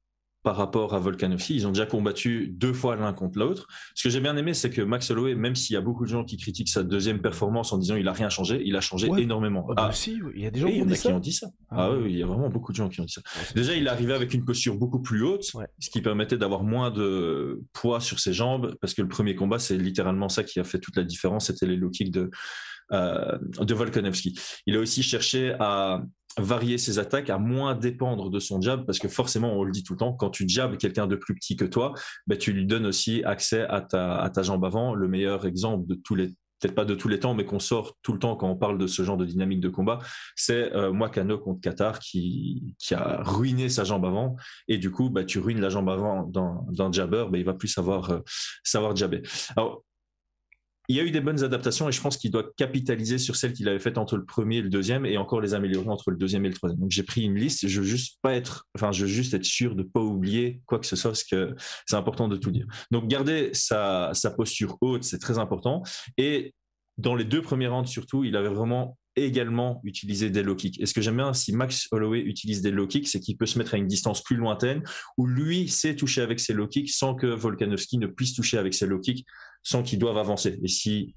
par 0.43 0.55
rapport 0.55 0.93
à 0.93 0.99
Volkanovski. 0.99 1.55
Ils 1.55 1.67
ont 1.67 1.71
déjà 1.71 1.85
combattu 1.85 2.47
deux 2.47 2.71
fois 2.71 2.95
l'un 2.95 3.11
contre 3.11 3.37
l'autre. 3.37 3.67
Ce 3.95 4.03
que 4.03 4.09
j'ai 4.09 4.21
bien 4.21 4.37
aimé, 4.37 4.53
c'est 4.53 4.69
que 4.69 4.81
Max 4.81 5.11
Holloway, 5.11 5.35
même 5.35 5.55
s'il 5.55 5.73
y 5.73 5.77
a 5.77 5.81
beaucoup 5.81 6.05
de 6.05 6.09
gens 6.09 6.23
qui 6.23 6.37
critiquent 6.37 6.69
sa 6.69 6.83
deuxième 6.83 7.19
performance 7.21 7.73
en 7.73 7.77
disant 7.77 7.97
il 7.97 8.07
a 8.07 8.13
rien 8.13 8.29
changé, 8.29 8.61
il 8.63 8.77
a 8.77 8.79
changé 8.81 9.09
Ouais. 9.09 9.23
énormément. 9.23 9.65
Ah, 9.71 9.73
bah 9.75 9.87
Ah, 9.89 9.93
si, 9.93 10.17
il 10.35 10.41
y 10.41 10.45
a 10.45 10.51
des 10.51 10.61
gens 10.61 10.67
qui 10.69 10.81
ont 10.81 10.85
dit 10.85 10.93
qui 10.93 10.99
ça. 11.01 11.09
ont 11.09 11.19
dit 11.19 11.33
ça. 11.33 11.47
Ah, 11.69 11.75
Ah, 11.89 11.91
oui, 11.91 12.11
il 12.13 12.17
y 12.17 12.23
a 12.23 12.25
vraiment 12.27 12.47
beaucoup 12.49 12.71
de 12.71 12.77
gens 12.77 12.87
qui 12.87 13.01
ont 13.01 13.05
dit 13.05 13.11
ça. 13.11 13.21
Déjà, 13.55 13.73
il 13.75 13.87
est 13.87 13.89
arrivé 13.89 14.13
avec 14.13 14.33
une 14.33 14.45
posture 14.45 14.77
beaucoup 14.77 15.01
plus 15.01 15.21
haute, 15.23 15.51
Ouais. 15.53 15.65
ce 15.79 15.89
qui 15.89 16.01
permettait 16.01 16.37
d'avoir 16.37 16.63
moins 16.63 16.91
de 16.91 17.61
poids 17.73 17.99
sur 17.99 18.19
ses 18.19 18.31
jambes, 18.31 18.75
parce 18.79 18.93
que 18.93 19.01
le 19.01 19.09
premier 19.09 19.35
combat, 19.35 19.59
c'est 19.59 19.75
littéralement 19.77 20.29
ça 20.29 20.45
qui 20.45 20.61
a 20.61 20.63
fait 20.63 20.79
toute 20.79 20.95
la 20.95 21.03
différence, 21.03 21.47
c'était 21.47 21.65
les 21.65 21.75
low 21.75 21.89
kicks 21.89 22.11
de, 22.11 22.29
de 22.91 23.73
Volkanovski. 23.73 24.39
Il 24.65 24.75
a 24.75 24.79
aussi 24.79 25.03
cherché 25.03 25.55
à 25.59 26.01
varier 26.37 26.77
ses 26.77 26.99
attaques, 26.99 27.29
à 27.29 27.37
moins 27.37 27.75
dépendre 27.75 28.29
de 28.29 28.39
son 28.39 28.61
jab, 28.61 28.85
parce 28.85 28.99
que 28.99 29.07
forcément, 29.07 29.53
on 29.53 29.63
le 29.63 29.71
dit 29.71 29.83
tout 29.83 29.93
le 29.93 29.99
temps, 29.99 30.13
quand 30.13 30.29
tu 30.29 30.47
jabs 30.47 30.77
quelqu'un 30.77 31.07
de 31.07 31.15
plus 31.15 31.35
petit 31.35 31.55
que 31.55 31.65
toi, 31.65 31.93
ben, 32.27 32.37
tu 32.37 32.53
lui 32.53 32.65
donnes 32.65 32.85
aussi 32.85 33.23
accès 33.23 33.65
à 33.67 33.81
ta, 33.81 34.43
jambe 34.43 34.63
avant. 34.65 34.93
Le 34.93 35.07
meilleur 35.07 35.45
exemple 35.45 35.87
de 35.87 35.95
tous 35.95 36.15
les 36.15 36.33
peut-être 36.59 36.73
pas 36.73 36.85
de 36.85 36.95
tous 36.95 37.07
les 37.07 37.19
temps, 37.19 37.35
mais 37.35 37.45
qu'on 37.45 37.59
sort 37.59 37.95
tout 38.01 38.13
le 38.13 38.17
temps 38.17 38.35
quand 38.35 38.49
on 38.49 38.55
parle 38.55 38.79
de 38.79 38.87
ce 38.87 39.03
genre 39.03 39.15
de 39.15 39.25
dynamique 39.25 39.59
de 39.59 39.69
combat, 39.69 39.99
c'est 40.35 40.73
euh, 40.73 40.91
contre 41.37 41.61
Qatar 41.61 41.99
qui, 41.99 42.75
a 42.89 43.21
ruiné 43.21 43.69
sa 43.69 43.83
jambe 43.83 44.03
avant. 44.05 44.35
Et 44.67 44.79
du 44.79 44.89
coup, 44.89 45.11
bah, 45.11 45.23
tu 45.23 45.37
ruines 45.37 45.61
la 45.61 45.69
jambe 45.69 45.87
avant 45.87 46.23
d'un 46.23 46.91
jabber, 46.91 47.25
bah, 47.29 47.37
il 47.37 47.45
va 47.45 47.53
plus 47.53 47.67
savoir, 47.67 48.09
euh, 48.09 48.19
savoir 48.63 48.95
jabber. 48.95 49.21
Alors, 49.55 49.83
il 50.89 50.95
y 50.95 50.99
a 50.99 51.03
eu 51.03 51.11
des 51.11 51.19
bonnes 51.19 51.43
adaptations 51.43 51.89
et 51.89 51.91
je 51.91 52.01
pense 52.01 52.17
qu'il 52.17 52.31
doit 52.31 52.45
capitaliser 52.55 53.17
sur 53.17 53.35
celles 53.35 53.53
qu'il 53.53 53.67
avait 53.67 53.79
faites 53.79 53.97
entre 53.97 54.15
le 54.15 54.23
premier 54.23 54.57
et 54.57 54.61
le 54.61 54.69
deuxième 54.69 55.05
et 55.05 55.17
encore 55.17 55.41
les 55.41 55.53
améliorer 55.53 55.89
entre 55.89 56.11
le 56.11 56.17
deuxième 56.17 56.45
et 56.45 56.49
le 56.49 56.53
troisième. 56.53 56.79
Donc 56.79 56.91
j'ai 56.91 57.03
pris 57.03 57.23
une 57.23 57.35
liste, 57.35 57.67
je 57.67 57.81
veux 57.81 57.87
juste 57.87 58.19
pas 58.21 58.33
être, 58.33 58.65
enfin 58.73 58.91
je 58.91 59.01
veux 59.01 59.11
juste 59.11 59.33
être 59.33 59.45
sûr 59.45 59.75
de 59.75 59.83
pas 59.83 59.99
oublier 59.99 60.61
quoi 60.65 60.79
que 60.79 60.85
ce 60.85 60.95
soit 60.95 61.11
parce 61.11 61.25
que 61.25 61.55
c'est 61.85 61.97
important 61.97 62.29
de 62.29 62.37
tout 62.37 62.51
dire. 62.51 62.67
Donc 62.91 63.07
garder 63.07 63.49
sa, 63.53 64.13
posture 64.37 64.77
haute, 64.81 65.03
c'est 65.03 65.19
très 65.19 65.39
important 65.39 65.83
et 66.17 66.53
dans 66.97 67.15
les 67.15 67.25
deux 67.25 67.41
premiers 67.41 67.67
rounds 67.67 67.89
surtout, 67.89 68.23
il 68.23 68.35
avait 68.35 68.49
vraiment 68.49 68.97
également 69.17 69.81
utilisé 69.83 70.29
des 70.29 70.43
low 70.43 70.55
kicks. 70.55 70.79
Et 70.79 70.85
ce 70.85 70.93
que 70.93 71.01
j'aime 71.01 71.17
bien, 71.17 71.33
si 71.33 71.51
Max 71.51 71.87
Holloway 71.91 72.21
utilise 72.21 72.61
des 72.61 72.71
low 72.71 72.87
kicks, 72.87 73.07
c'est 73.07 73.19
qu'il 73.19 73.35
peut 73.35 73.47
se 73.47 73.57
mettre 73.57 73.73
à 73.73 73.77
une 73.77 73.87
distance 73.87 74.23
plus 74.23 74.35
lointaine 74.35 74.83
où 75.17 75.25
lui 75.25 75.67
sait 75.67 75.95
toucher 75.95 76.21
avec 76.21 76.39
ses 76.39 76.53
low 76.53 76.67
kicks 76.67 76.91
sans 76.91 77.15
que 77.15 77.25
Volkanovski 77.25 77.97
ne 77.97 78.07
puisse 78.07 78.35
toucher 78.35 78.59
avec 78.59 78.73
ses 78.75 78.85
low 78.85 78.99
kicks 78.99 79.25
sans 79.67 79.83
qu'ils 79.83 79.99
doivent 79.99 80.17
avancer. 80.17 80.57
Et 80.63 80.69
si 80.69 81.13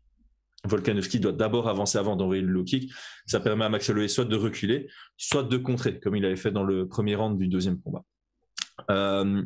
Volkanovski 0.64 1.20
doit 1.20 1.32
d'abord 1.32 1.68
avancer 1.68 1.98
avant 1.98 2.16
d'envoyer 2.16 2.42
le 2.42 2.48
low 2.48 2.64
kick, 2.64 2.92
ça 3.26 3.38
permet 3.38 3.64
à 3.64 3.68
Max 3.68 3.88
Holloway 3.88 4.08
soit 4.08 4.24
de 4.24 4.34
reculer, 4.34 4.88
soit 5.16 5.44
de 5.44 5.56
contrer, 5.56 6.00
comme 6.00 6.16
il 6.16 6.24
avait 6.24 6.36
fait 6.36 6.50
dans 6.50 6.64
le 6.64 6.88
premier 6.88 7.14
round 7.14 7.38
du 7.38 7.46
deuxième 7.46 7.80
combat. 7.80 8.02
Euh, 8.90 9.42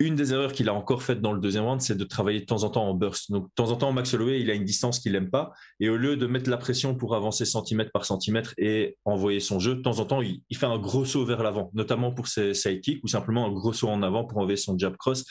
une 0.00 0.16
des 0.16 0.34
erreurs 0.34 0.52
qu'il 0.52 0.68
a 0.68 0.74
encore 0.74 1.02
faites 1.02 1.22
dans 1.22 1.32
le 1.32 1.40
deuxième 1.40 1.64
round, 1.64 1.80
c'est 1.80 1.96
de 1.96 2.04
travailler 2.04 2.40
de 2.40 2.44
temps 2.44 2.62
en 2.62 2.68
temps 2.68 2.86
en 2.86 2.94
burst. 2.94 3.30
Donc, 3.30 3.44
de 3.44 3.54
temps 3.54 3.70
en 3.70 3.76
temps, 3.76 3.92
Max 3.92 4.12
Holloway, 4.12 4.40
il 4.40 4.50
a 4.50 4.54
une 4.54 4.64
distance 4.64 4.98
qu'il 4.98 5.12
n'aime 5.12 5.30
pas. 5.30 5.52
Et 5.78 5.88
au 5.88 5.96
lieu 5.96 6.18
de 6.18 6.26
mettre 6.26 6.50
la 6.50 6.58
pression 6.58 6.94
pour 6.94 7.14
avancer 7.14 7.46
centimètre 7.46 7.90
par 7.90 8.04
centimètre 8.04 8.52
et 8.58 8.98
envoyer 9.06 9.40
son 9.40 9.58
jeu, 9.60 9.76
de 9.76 9.80
temps 9.80 9.98
en 9.98 10.04
temps, 10.04 10.20
il, 10.20 10.42
fait 10.54 10.66
un 10.66 10.78
gros 10.78 11.06
saut 11.06 11.24
vers 11.24 11.42
l'avant, 11.42 11.70
notamment 11.72 12.12
pour 12.12 12.28
ses 12.28 12.52
sidekicks 12.52 13.02
ou 13.02 13.08
simplement 13.08 13.46
un 13.46 13.52
gros 13.52 13.72
saut 13.72 13.88
en 13.88 14.02
avant 14.02 14.24
pour 14.24 14.38
envoyer 14.38 14.58
son 14.58 14.76
jab 14.78 14.94
cross 14.98 15.24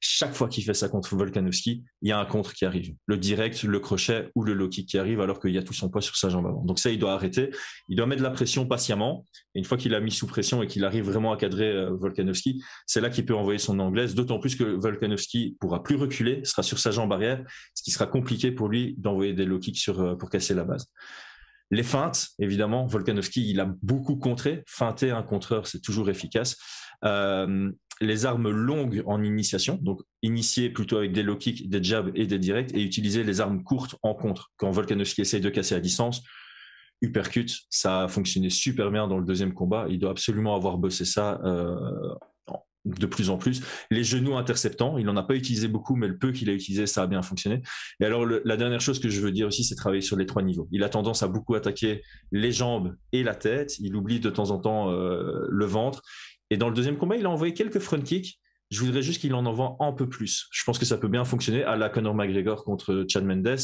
chaque 0.00 0.34
fois 0.34 0.48
qu'il 0.48 0.64
fait 0.64 0.74
ça 0.74 0.88
contre 0.88 1.16
Volkanovski, 1.16 1.84
il 2.02 2.08
y 2.08 2.12
a 2.12 2.18
un 2.18 2.24
contre 2.24 2.52
qui 2.52 2.64
arrive. 2.64 2.94
Le 3.06 3.16
direct, 3.16 3.62
le 3.62 3.80
crochet 3.80 4.30
ou 4.34 4.44
le 4.44 4.52
low 4.54 4.68
kick 4.68 4.88
qui 4.88 4.98
arrive 4.98 5.20
alors 5.20 5.40
qu'il 5.40 5.52
y 5.52 5.58
a 5.58 5.62
tout 5.62 5.72
son 5.72 5.88
poids 5.88 6.02
sur 6.02 6.16
sa 6.16 6.28
jambe 6.28 6.46
avant. 6.46 6.64
Donc 6.64 6.78
ça, 6.78 6.90
il 6.90 6.98
doit 6.98 7.12
arrêter. 7.12 7.50
Il 7.88 7.96
doit 7.96 8.06
mettre 8.06 8.20
de 8.20 8.26
la 8.26 8.32
pression 8.32 8.66
patiemment. 8.66 9.24
Et 9.54 9.58
une 9.58 9.64
fois 9.64 9.78
qu'il 9.78 9.94
a 9.94 10.00
mis 10.00 10.10
sous 10.10 10.26
pression 10.26 10.62
et 10.62 10.66
qu'il 10.66 10.84
arrive 10.84 11.04
vraiment 11.04 11.32
à 11.32 11.36
cadrer 11.36 11.70
euh, 11.70 11.90
Volkanovski, 11.90 12.62
c'est 12.86 13.00
là 13.00 13.10
qu'il 13.10 13.24
peut 13.24 13.34
envoyer 13.34 13.58
son 13.58 13.78
anglaise. 13.78 14.14
D'autant 14.14 14.38
plus 14.38 14.56
que 14.56 14.64
Volkanovski 14.64 15.56
pourra 15.60 15.82
plus 15.82 15.96
reculer, 15.96 16.44
sera 16.44 16.62
sur 16.62 16.78
sa 16.78 16.90
jambe 16.90 17.12
arrière, 17.12 17.44
ce 17.74 17.82
qui 17.82 17.90
sera 17.90 18.06
compliqué 18.06 18.52
pour 18.52 18.68
lui 18.68 18.94
d'envoyer 18.98 19.32
des 19.32 19.44
low 19.44 19.58
kicks 19.58 19.88
euh, 19.88 20.14
pour 20.16 20.30
casser 20.30 20.54
la 20.54 20.64
base. 20.64 20.86
Les 21.70 21.82
feintes, 21.82 22.28
évidemment, 22.38 22.86
Volkanovski, 22.86 23.50
il 23.50 23.60
a 23.60 23.72
beaucoup 23.82 24.16
contré. 24.16 24.62
Feinter 24.66 25.10
un 25.10 25.22
contreur, 25.22 25.66
c'est 25.66 25.80
toujours 25.80 26.10
efficace. 26.10 26.56
Euh, 27.04 27.70
les 28.00 28.26
armes 28.26 28.50
longues 28.50 29.02
en 29.06 29.22
initiation, 29.22 29.78
donc 29.80 30.00
initier 30.22 30.70
plutôt 30.70 30.96
avec 30.96 31.12
des 31.12 31.22
low 31.22 31.36
kicks, 31.36 31.68
des 31.68 31.82
jabs 31.82 32.10
et 32.14 32.26
des 32.26 32.38
directs, 32.38 32.74
et 32.74 32.82
utiliser 32.82 33.24
les 33.24 33.40
armes 33.40 33.62
courtes 33.62 33.96
en 34.02 34.14
contre. 34.14 34.52
Quand 34.56 34.70
Volkanovski 34.70 35.20
essaye 35.20 35.40
de 35.40 35.50
casser 35.50 35.74
à 35.74 35.80
distance, 35.80 36.22
uppercut, 37.02 37.50
ça 37.70 38.02
a 38.02 38.08
fonctionné 38.08 38.50
super 38.50 38.90
bien 38.90 39.06
dans 39.06 39.18
le 39.18 39.24
deuxième 39.24 39.52
combat. 39.52 39.86
Il 39.88 39.98
doit 39.98 40.10
absolument 40.10 40.56
avoir 40.56 40.78
bossé 40.78 41.04
ça 41.04 41.40
euh, 41.44 42.14
de 42.84 43.06
plus 43.06 43.30
en 43.30 43.38
plus. 43.38 43.62
Les 43.90 44.04
genoux 44.04 44.36
interceptants, 44.36 44.98
il 44.98 45.06
n'en 45.06 45.16
a 45.16 45.22
pas 45.22 45.34
utilisé 45.34 45.68
beaucoup, 45.68 45.96
mais 45.96 46.08
le 46.08 46.18
peu 46.18 46.32
qu'il 46.32 46.50
a 46.50 46.52
utilisé, 46.52 46.86
ça 46.86 47.02
a 47.02 47.06
bien 47.06 47.22
fonctionné. 47.22 47.62
Et 48.00 48.04
alors, 48.04 48.26
la 48.26 48.56
dernière 48.56 48.80
chose 48.80 48.98
que 48.98 49.08
je 49.08 49.20
veux 49.20 49.32
dire 49.32 49.46
aussi, 49.46 49.64
c'est 49.64 49.74
travailler 49.74 50.02
sur 50.02 50.16
les 50.16 50.26
trois 50.26 50.42
niveaux. 50.42 50.68
Il 50.70 50.82
a 50.82 50.88
tendance 50.88 51.22
à 51.22 51.28
beaucoup 51.28 51.54
attaquer 51.54 52.02
les 52.32 52.52
jambes 52.52 52.94
et 53.12 53.22
la 53.22 53.34
tête. 53.34 53.78
Il 53.78 53.96
oublie 53.96 54.20
de 54.20 54.30
temps 54.30 54.50
en 54.50 54.58
temps 54.58 54.90
euh, 54.90 55.46
le 55.48 55.64
ventre. 55.64 56.02
Et 56.54 56.56
dans 56.56 56.68
le 56.68 56.74
deuxième 56.76 56.96
combat, 56.96 57.16
il 57.16 57.26
a 57.26 57.30
envoyé 57.30 57.52
quelques 57.52 57.80
front 57.80 58.00
kicks. 58.00 58.38
Je 58.70 58.80
voudrais 58.84 59.02
juste 59.02 59.20
qu'il 59.20 59.34
en 59.34 59.44
envoie 59.44 59.76
un 59.80 59.90
peu 59.92 60.08
plus. 60.08 60.46
Je 60.52 60.62
pense 60.62 60.78
que 60.78 60.84
ça 60.84 60.96
peut 60.96 61.08
bien 61.08 61.24
fonctionner 61.24 61.64
à 61.64 61.74
la 61.74 61.88
Conor 61.88 62.14
McGregor 62.14 62.62
contre 62.62 63.04
Chad 63.08 63.24
Mendes. 63.24 63.58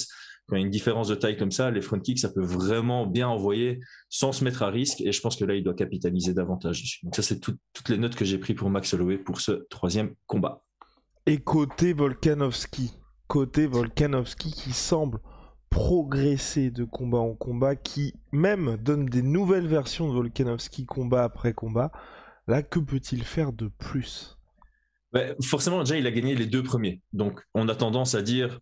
Quand 0.48 0.56
il 0.56 0.58
y 0.58 0.62
a 0.62 0.64
une 0.64 0.72
différence 0.72 1.06
de 1.06 1.14
taille 1.14 1.36
comme 1.36 1.52
ça, 1.52 1.70
les 1.70 1.82
front 1.82 2.00
kicks, 2.00 2.18
ça 2.18 2.30
peut 2.30 2.42
vraiment 2.42 3.06
bien 3.06 3.28
envoyer 3.28 3.78
sans 4.08 4.32
se 4.32 4.42
mettre 4.42 4.64
à 4.64 4.70
risque. 4.70 5.02
Et 5.02 5.12
je 5.12 5.20
pense 5.20 5.36
que 5.36 5.44
là, 5.44 5.54
il 5.54 5.62
doit 5.62 5.74
capitaliser 5.74 6.34
davantage 6.34 6.82
dessus. 6.82 6.98
Donc 7.04 7.14
ça, 7.14 7.22
c'est 7.22 7.38
toutes 7.38 7.88
les 7.88 7.96
notes 7.96 8.16
que 8.16 8.24
j'ai 8.24 8.38
prises 8.38 8.56
pour 8.56 8.70
Max 8.70 8.92
Holloway 8.92 9.18
pour 9.18 9.40
ce 9.40 9.52
troisième 9.70 10.16
combat. 10.26 10.64
Et 11.26 11.38
côté 11.38 11.92
Volkanovski, 11.92 12.90
côté 13.28 13.68
Volkanovski 13.68 14.50
qui 14.50 14.72
semble 14.72 15.20
progresser 15.70 16.72
de 16.72 16.82
combat 16.82 17.18
en 17.18 17.34
combat, 17.34 17.76
qui 17.76 18.14
même 18.32 18.78
donne 18.78 19.06
des 19.06 19.22
nouvelles 19.22 19.68
versions 19.68 20.08
de 20.08 20.12
Volkanovski 20.12 20.86
combat 20.86 21.22
après 21.22 21.52
combat. 21.52 21.92
Là, 22.50 22.64
que 22.64 22.80
peut-il 22.80 23.22
faire 23.22 23.52
de 23.52 23.68
plus? 23.68 24.36
Forcément, 25.40 25.84
déjà, 25.84 25.96
il 25.96 26.06
a 26.08 26.10
gagné 26.10 26.34
les 26.34 26.46
deux 26.46 26.64
premiers. 26.64 27.00
Donc, 27.12 27.40
on 27.54 27.68
a 27.68 27.76
tendance 27.76 28.16
à 28.16 28.22
dire 28.22 28.58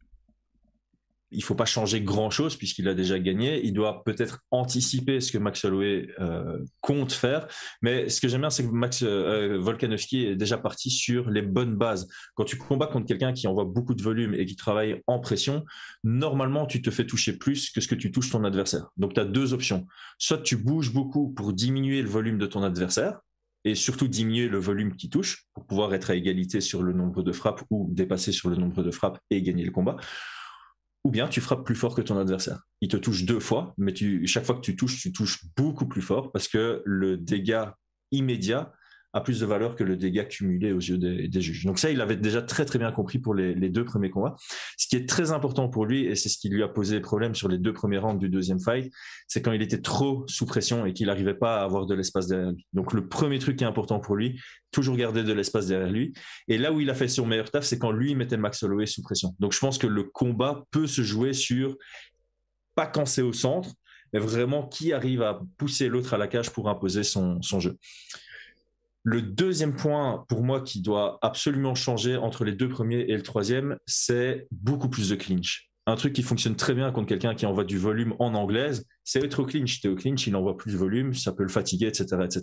il 1.31 1.43
faut 1.43 1.55
pas 1.55 1.65
changer 1.65 2.03
grand-chose 2.03 2.57
puisqu'il 2.57 2.87
a 2.87 2.95
déjà 2.95 3.19
gagné. 3.19 3.65
Il 3.65 3.73
doit 3.73 4.05
peut-être 4.05 4.41
anticiper 4.51 5.23
ce 5.23 5.33
que 5.33 5.39
Max 5.39 5.65
Holloway 5.65 6.09
euh, 6.21 6.59
compte 6.83 7.13
faire. 7.13 7.49
Mais 7.81 8.11
ce 8.11 8.21
que 8.21 8.29
j'aime 8.29 8.43
bien, 8.43 8.51
c'est 8.51 8.65
que 8.65 8.71
Max 8.71 9.03
euh, 9.03 9.57
Volkanovski 9.59 10.27
est 10.27 10.37
déjà 10.37 10.59
parti 10.59 10.91
sur 10.91 11.31
les 11.31 11.41
bonnes 11.41 11.77
bases. 11.77 12.09
Quand 12.35 12.45
tu 12.45 12.59
combats 12.59 12.89
contre 12.89 13.07
quelqu'un 13.07 13.33
qui 13.33 13.47
envoie 13.47 13.65
beaucoup 13.65 13.95
de 13.95 14.03
volume 14.03 14.35
et 14.35 14.45
qui 14.45 14.57
travaille 14.57 15.03
en 15.07 15.19
pression, 15.19 15.65
normalement, 16.05 16.67
tu 16.67 16.83
te 16.83 16.91
fais 16.91 17.07
toucher 17.07 17.39
plus 17.39 17.71
que 17.71 17.81
ce 17.81 17.89
que 17.89 17.95
tu 17.95 18.13
touches 18.13 18.29
ton 18.29 18.45
adversaire. 18.45 18.89
Donc, 18.99 19.15
tu 19.15 19.21
as 19.21 19.25
deux 19.25 19.55
options. 19.55 19.87
Soit 20.19 20.43
tu 20.43 20.57
bouges 20.57 20.93
beaucoup 20.93 21.31
pour 21.31 21.55
diminuer 21.55 22.03
le 22.03 22.09
volume 22.11 22.37
de 22.37 22.45
ton 22.45 22.63
adversaire, 22.63 23.21
et 23.65 23.75
surtout 23.75 24.09
diminuer 24.09 24.49
le 24.49 24.59
volume 24.59 24.97
qui 24.97 25.11
touche 25.11 25.47
pour 25.55 25.67
pouvoir 25.67 25.95
être 25.95 26.11
à 26.11 26.15
égalité 26.15 26.61
sur 26.61 26.83
le 26.83 26.93
nombre 26.93 27.23
de 27.23 27.33
frappes 27.33 27.63
ou 27.71 27.89
dépasser 27.91 28.33
sur 28.33 28.49
le 28.49 28.57
nombre 28.57 28.83
de 28.83 28.91
frappes 28.91 29.19
et 29.31 29.43
gagner 29.43 29.65
le 29.65 29.71
combat. 29.71 29.97
Ou 31.05 31.11
bien 31.11 31.29
tu 31.29 31.41
frappes 31.41 31.65
plus 31.65 31.75
fort 31.75 31.95
que 31.95 32.03
ton 32.03 32.19
adversaire. 32.19 32.63
Il 32.81 32.89
te 32.89 32.97
touche 32.97 33.25
deux 33.25 33.41
fois, 33.41 33.75
mais 33.79 33.93
tu, 33.93 34.27
chaque 34.27 34.45
fois 34.45 34.55
que 34.55 34.61
tu 34.61 34.77
touches, 34.77 35.01
tu 35.01 35.13
touches 35.13 35.45
beaucoup 35.57 35.87
plus 35.87 36.03
fort 36.03 36.33
parce 36.33 36.49
que 36.49 36.83
le 36.85 37.17
dégât 37.17 37.77
immédiat 38.11 38.73
a 39.15 39.21
plus 39.21 39.41
de 39.41 39.47
valeur 39.47 39.75
que 39.75 39.85
le 39.85 39.97
dégât 39.97 40.25
cumulé 40.25 40.73
aux 40.73 40.81
yeux 40.81 40.99
des, 40.99 41.41
juges. 41.41 41.65
Donc 41.65 41.79
ça, 41.79 41.91
il 41.91 42.01
avait 42.01 42.17
déjà 42.17 42.43
très 42.43 42.65
très 42.65 42.79
bien 42.79 42.93
compris 42.93 43.19
pour 43.19 43.35
les, 43.35 43.55
deux 43.71 43.85
premiers 43.85 44.11
combats. 44.11 44.37
Ce 44.77 44.87
qui 44.87 44.97
est 44.97 45.09
très 45.09 45.33
important 45.33 45.69
pour 45.69 45.87
lui, 45.87 46.05
et 46.05 46.15
c'est 46.15 46.29
ce 46.29 46.39
qui 46.39 46.49
lui 46.49 46.63
a 46.63 46.69
posé 46.69 47.01
problème 47.01 47.35
sur 47.35 47.49
les 47.49 47.59
deux 47.59 47.73
premiers 47.73 47.99
rounds 47.99 48.19
du 48.19 48.29
deuxième 48.29 48.61
fight, 48.61 48.93
c'est 49.27 49.41
quand 49.41 49.53
il 49.53 49.63
était 49.63 49.81
trop 49.81 50.25
sous 50.27 50.45
pression 50.45 50.85
et 50.85 50.93
qu'il 50.93 51.07
n'arrivait 51.07 51.35
pas 51.35 51.61
à 51.61 51.65
avoir 51.65 51.87
de 51.87 51.95
l'espace 51.95 52.27
derrière 52.27 52.53
lui. 52.53 52.67
Donc 52.75 52.93
le 52.93 53.09
premier 53.09 53.39
truc 53.39 53.57
qui 53.57 53.65
est 53.65 53.69
important 53.69 53.99
pour 53.99 54.15
lui, 54.15 54.39
toujours 54.73 54.97
garder 54.97 55.23
de 55.23 55.33
l'espace 55.33 55.67
derrière 55.67 55.91
lui. 55.91 56.13
Et 56.49 56.59
là 56.59 56.73
où 56.73 56.81
il 56.81 56.91
a 56.91 56.95
fait 56.95 57.09
son 57.09 57.27
meilleur 57.27 57.51
taf, 57.51 57.65
c'est 57.65 57.79
quand 57.79 57.93
lui 57.93 58.15
mettait 58.15 58.37
Max 58.37 58.63
Holloway 58.63 58.87
sous 58.87 59.03
pression. 59.03 59.35
Donc 59.39 59.53
je 59.53 59.59
pense 59.59 59.79
que 59.79 59.87
le 59.87 60.05
combat 60.05 60.65
peut 60.71 60.87
se 60.87 61.03
jouer 61.03 61.33
sur 61.33 61.77
pas 62.75 62.87
quand 62.87 63.07
c'est 63.07 63.23
au 63.23 63.33
centre, 63.33 63.71
mais 64.13 64.21
vraiment 64.21 64.67
qui 64.67 64.93
arrive 64.93 65.23
à 65.23 65.41
pousser 65.57 65.89
l'autre 65.89 66.15
à 66.15 66.19
la 66.19 66.29
cage 66.29 66.51
pour 66.51 66.69
imposer 66.69 67.03
son, 67.03 67.41
son 67.43 67.59
jeu. 67.59 67.77
Le 69.11 69.23
deuxième 69.23 69.75
point 69.75 70.27
pour 70.29 70.43
moi 70.43 70.61
qui 70.61 70.83
doit 70.83 71.19
absolument 71.23 71.75
changer 71.75 72.19
entre 72.19 72.45
les 72.45 72.53
deux 72.53 72.69
premiers 72.69 73.07
et 73.09 73.17
le 73.17 73.23
troisième, 73.23 73.79
c'est 73.87 74.47
beaucoup 74.51 74.91
plus 74.91 75.09
de 75.09 75.15
clinch. 75.15 75.71
Un 75.87 75.97
truc 75.97 76.13
qui 76.13 76.23
fonctionne 76.23 76.57
très 76.57 76.75
bien 76.75 76.93
contre 76.93 77.09
quelqu'un 77.09 77.35
qui 77.35 77.47
envoie 77.47 77.65
du 77.65 77.79
volume 77.79 78.15
en 78.19 78.35
anglaise, 78.35 78.85
c'est 79.05 79.25
être 79.25 79.41
au 79.41 79.47
clinch. 79.47 79.81
T'es 79.81 79.89
au 79.89 79.95
clinch, 79.95 80.27
il 80.27 80.37
envoie 80.37 80.59
plus 80.59 80.73
de 80.73 80.77
volume, 80.77 81.15
ça 81.15 81.33
peut 81.33 81.43
le 81.43 81.49
fatiguer, 81.49 81.87
etc., 81.87 82.05
etc. 82.23 82.43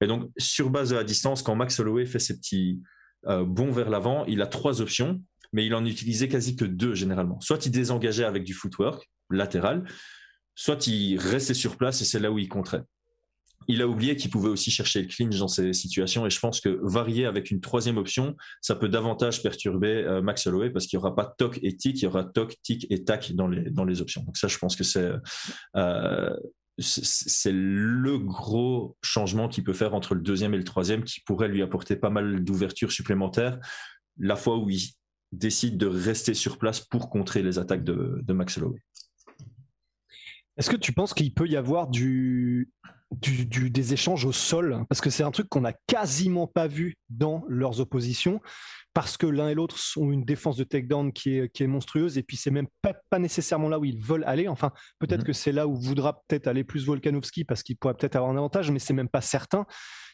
Et 0.00 0.06
donc, 0.06 0.30
sur 0.38 0.70
base 0.70 0.88
de 0.88 0.94
la 0.94 1.04
distance, 1.04 1.42
quand 1.42 1.54
Max 1.54 1.78
Holloway 1.80 2.06
fait 2.06 2.18
ses 2.18 2.38
petits 2.38 2.80
euh, 3.26 3.44
bons 3.44 3.70
vers 3.70 3.90
l'avant, 3.90 4.24
il 4.24 4.40
a 4.40 4.46
trois 4.46 4.80
options, 4.80 5.20
mais 5.52 5.66
il 5.66 5.74
en 5.74 5.84
utilisait 5.84 6.28
quasi 6.28 6.56
que 6.56 6.64
deux 6.64 6.94
généralement. 6.94 7.38
Soit 7.42 7.66
il 7.66 7.72
désengageait 7.72 8.24
avec 8.24 8.42
du 8.42 8.54
footwork 8.54 9.06
latéral, 9.28 9.84
soit 10.54 10.86
il 10.86 11.18
restait 11.18 11.52
sur 11.52 11.76
place 11.76 12.00
et 12.00 12.06
c'est 12.06 12.20
là 12.20 12.32
où 12.32 12.38
il 12.38 12.48
compterait 12.48 12.84
il 13.68 13.82
a 13.82 13.88
oublié 13.88 14.16
qu'il 14.16 14.30
pouvait 14.30 14.48
aussi 14.48 14.70
chercher 14.70 15.02
le 15.02 15.08
clinch 15.08 15.38
dans 15.38 15.48
ces 15.48 15.72
situations 15.72 16.26
et 16.26 16.30
je 16.30 16.38
pense 16.40 16.60
que 16.60 16.78
varier 16.82 17.26
avec 17.26 17.50
une 17.50 17.60
troisième 17.60 17.96
option, 17.96 18.36
ça 18.60 18.76
peut 18.76 18.88
davantage 18.88 19.42
perturber 19.42 20.04
euh, 20.04 20.22
Max 20.22 20.46
Holloway 20.46 20.70
parce 20.70 20.86
qu'il 20.86 20.98
n'y 20.98 21.04
aura 21.04 21.14
pas 21.14 21.34
toc 21.38 21.58
et 21.62 21.76
tic, 21.76 22.00
il 22.00 22.04
y 22.04 22.06
aura 22.06 22.24
toc, 22.24 22.56
tic 22.62 22.86
et 22.90 23.04
tac 23.04 23.32
dans 23.32 23.48
les, 23.48 23.70
dans 23.70 23.84
les 23.84 24.00
options. 24.00 24.22
Donc 24.22 24.36
ça, 24.36 24.48
je 24.48 24.58
pense 24.58 24.76
que 24.76 24.84
c'est 24.84 25.12
euh, 25.76 26.36
c'est 26.78 27.52
le 27.52 28.18
gros 28.18 28.96
changement 29.02 29.48
qu'il 29.48 29.64
peut 29.64 29.72
faire 29.72 29.94
entre 29.94 30.14
le 30.14 30.20
deuxième 30.20 30.52
et 30.52 30.58
le 30.58 30.64
troisième 30.64 31.04
qui 31.04 31.20
pourrait 31.20 31.48
lui 31.48 31.62
apporter 31.62 31.96
pas 31.96 32.10
mal 32.10 32.44
d'ouverture 32.44 32.92
supplémentaire 32.92 33.58
la 34.18 34.36
fois 34.36 34.58
où 34.58 34.68
il 34.68 34.82
décide 35.32 35.78
de 35.78 35.86
rester 35.86 36.34
sur 36.34 36.58
place 36.58 36.80
pour 36.80 37.08
contrer 37.08 37.42
les 37.42 37.58
attaques 37.58 37.84
de, 37.84 38.20
de 38.22 38.32
Max 38.32 38.58
Holloway. 38.58 38.80
Est-ce 40.56 40.70
que 40.70 40.76
tu 40.76 40.92
penses 40.92 41.12
qu'il 41.12 41.34
peut 41.34 41.46
y 41.46 41.56
avoir 41.56 41.88
du, 41.88 42.70
du, 43.12 43.70
des 43.70 43.92
échanges 43.92 44.24
au 44.24 44.32
sol, 44.32 44.84
parce 44.88 45.00
que 45.00 45.10
c'est 45.10 45.22
un 45.22 45.30
truc 45.30 45.48
qu'on 45.48 45.60
n'a 45.60 45.74
quasiment 45.86 46.46
pas 46.46 46.66
vu 46.66 46.96
dans 47.08 47.44
leurs 47.48 47.80
oppositions, 47.80 48.40
parce 48.94 49.16
que 49.16 49.26
l'un 49.26 49.48
et 49.48 49.54
l'autre 49.54 49.76
ont 49.96 50.10
une 50.10 50.24
défense 50.24 50.56
de 50.56 50.64
takedown 50.64 51.12
qui 51.12 51.36
est, 51.36 51.52
qui 51.52 51.62
est 51.62 51.66
monstrueuse, 51.66 52.18
et 52.18 52.22
puis 52.22 52.36
c'est 52.36 52.50
même 52.50 52.68
pas, 52.82 52.94
pas, 53.10 53.18
nécessairement 53.18 53.68
là 53.68 53.78
où 53.78 53.84
ils 53.84 54.00
veulent 54.00 54.24
aller. 54.24 54.48
Enfin, 54.48 54.72
peut-être 54.98 55.20
mhm. 55.20 55.26
que 55.26 55.32
c'est 55.32 55.52
là 55.52 55.68
où 55.68 55.76
voudra 55.76 56.22
peut-être 56.26 56.46
aller 56.46 56.64
plus 56.64 56.86
Volkanovski, 56.86 57.44
parce 57.44 57.62
qu'il 57.62 57.76
pourrait 57.76 57.94
peut-être 57.94 58.16
avoir 58.16 58.30
un 58.30 58.36
avantage, 58.36 58.70
mais 58.70 58.78
c'est 58.78 58.94
même 58.94 59.08
pas 59.08 59.20
certain. 59.20 59.66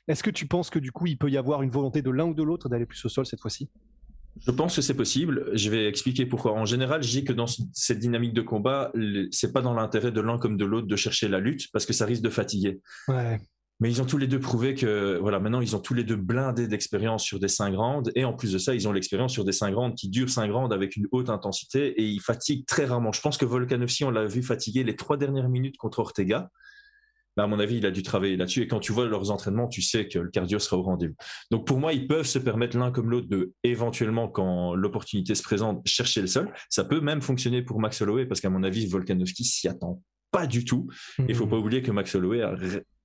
Est-ce 0.08 0.22
que 0.22 0.30
tu 0.30 0.46
penses 0.46 0.68
que 0.68 0.80
du 0.80 0.90
coup, 0.90 1.06
il 1.06 1.16
peut 1.16 1.30
y 1.30 1.36
avoir 1.36 1.62
une 1.62 1.70
volonté 1.70 2.02
de 2.02 2.10
l'un 2.10 2.24
ou 2.24 2.34
de 2.34 2.42
l'autre 2.42 2.68
d'aller 2.68 2.86
plus 2.86 3.04
au 3.04 3.08
sol 3.08 3.24
cette 3.24 3.40
fois-ci? 3.40 3.70
Je 4.40 4.50
pense 4.50 4.76
que 4.76 4.82
c'est 4.82 4.94
possible. 4.94 5.50
Je 5.52 5.70
vais 5.70 5.86
expliquer 5.86 6.26
pourquoi. 6.26 6.52
En 6.52 6.64
général, 6.64 7.02
je 7.02 7.10
dis 7.10 7.24
que 7.24 7.32
dans 7.32 7.46
cette 7.46 7.98
dynamique 7.98 8.32
de 8.32 8.42
combat, 8.42 8.92
c'est 9.30 9.52
pas 9.52 9.60
dans 9.60 9.74
l'intérêt 9.74 10.10
de 10.10 10.20
l'un 10.20 10.38
comme 10.38 10.56
de 10.56 10.64
l'autre 10.64 10.86
de 10.86 10.96
chercher 10.96 11.28
la 11.28 11.38
lutte 11.38 11.68
parce 11.72 11.86
que 11.86 11.92
ça 11.92 12.06
risque 12.06 12.22
de 12.22 12.30
fatiguer. 12.30 12.80
Ouais. 13.08 13.40
Mais 13.80 13.90
ils 13.90 14.00
ont 14.00 14.04
tous 14.04 14.18
les 14.18 14.28
deux 14.28 14.38
prouvé 14.38 14.74
que, 14.74 15.18
voilà, 15.20 15.40
maintenant, 15.40 15.60
ils 15.60 15.74
ont 15.74 15.80
tous 15.80 15.94
les 15.94 16.04
deux 16.04 16.16
blindés 16.16 16.68
d'expérience 16.68 17.24
sur 17.24 17.40
des 17.40 17.48
5 17.48 17.74
rounds. 17.74 18.12
Et 18.14 18.24
en 18.24 18.32
plus 18.32 18.52
de 18.52 18.58
ça, 18.58 18.74
ils 18.74 18.86
ont 18.86 18.92
l'expérience 18.92 19.32
sur 19.32 19.44
des 19.44 19.52
5 19.52 19.74
rounds 19.74 19.96
qui 19.96 20.08
durent 20.08 20.30
5 20.30 20.52
rounds 20.52 20.72
avec 20.72 20.96
une 20.96 21.08
haute 21.10 21.30
intensité 21.30 21.88
et 22.00 22.04
ils 22.04 22.20
fatiguent 22.20 22.64
très 22.64 22.84
rarement. 22.84 23.10
Je 23.12 23.20
pense 23.20 23.36
que 23.36 23.44
Volkanovski, 23.44 24.04
on 24.04 24.10
l'a 24.10 24.24
vu 24.26 24.42
fatiguer 24.42 24.84
les 24.84 24.94
trois 24.94 25.16
dernières 25.16 25.48
minutes 25.48 25.76
contre 25.78 25.98
Ortega. 25.98 26.48
Mais 27.36 27.42
à 27.42 27.46
mon 27.46 27.58
avis, 27.58 27.78
il 27.78 27.86
a 27.86 27.90
dû 27.90 28.02
travailler 28.02 28.36
là-dessus. 28.36 28.62
Et 28.62 28.68
quand 28.68 28.80
tu 28.80 28.92
vois 28.92 29.06
leurs 29.06 29.30
entraînements, 29.30 29.68
tu 29.68 29.82
sais 29.82 30.06
que 30.08 30.18
le 30.18 30.30
cardio 30.30 30.58
sera 30.58 30.76
au 30.76 30.82
rendez-vous. 30.82 31.14
Donc 31.50 31.66
pour 31.66 31.78
moi, 31.78 31.92
ils 31.92 32.06
peuvent 32.06 32.26
se 32.26 32.38
permettre 32.38 32.76
l'un 32.76 32.90
comme 32.90 33.10
l'autre 33.10 33.28
de, 33.28 33.52
éventuellement, 33.64 34.28
quand 34.28 34.74
l'opportunité 34.74 35.34
se 35.34 35.42
présente, 35.42 35.86
chercher 35.86 36.20
le 36.20 36.26
sol. 36.26 36.52
Ça 36.68 36.84
peut 36.84 37.00
même 37.00 37.22
fonctionner 37.22 37.62
pour 37.62 37.80
Max 37.80 38.00
Holloway 38.00 38.26
parce 38.26 38.40
qu'à 38.40 38.50
mon 38.50 38.62
avis, 38.62 38.86
Volkanovski 38.86 39.44
s'y 39.44 39.68
attend 39.68 40.02
pas 40.30 40.46
du 40.46 40.64
tout. 40.64 40.88
Il 41.18 41.26
ne 41.26 41.34
faut 41.34 41.46
pas 41.46 41.56
hmm. 41.56 41.60
oublier 41.60 41.82
que 41.82 41.92
Max 41.92 42.14
Holloway 42.14 42.42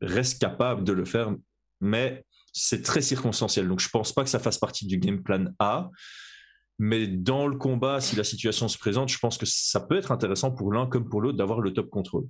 reste 0.01 0.41
capable 0.41 0.83
de 0.83 0.93
le 0.93 1.05
faire, 1.05 1.35
mais 1.81 2.23
c'est 2.53 2.81
très 2.81 3.01
circonstanciel. 3.01 3.67
Donc 3.67 3.79
je 3.79 3.89
pense 3.89 4.13
pas 4.13 4.23
que 4.23 4.29
ça 4.29 4.39
fasse 4.39 4.57
partie 4.57 4.87
du 4.87 4.97
game 4.97 5.21
plan 5.21 5.45
A. 5.59 5.91
Mais 6.79 7.07
dans 7.07 7.47
le 7.47 7.57
combat, 7.57 7.99
si 8.01 8.15
la 8.15 8.23
situation 8.23 8.67
se 8.67 8.77
présente, 8.77 9.09
je 9.09 9.17
pense 9.17 9.37
que 9.37 9.45
ça 9.45 9.79
peut 9.79 9.97
être 9.97 10.11
intéressant 10.11 10.51
pour 10.51 10.71
l'un 10.71 10.85
comme 10.87 11.09
pour 11.09 11.21
l'autre 11.21 11.37
d'avoir 11.37 11.59
le 11.59 11.73
top 11.73 11.89
contrôle. 11.89 12.25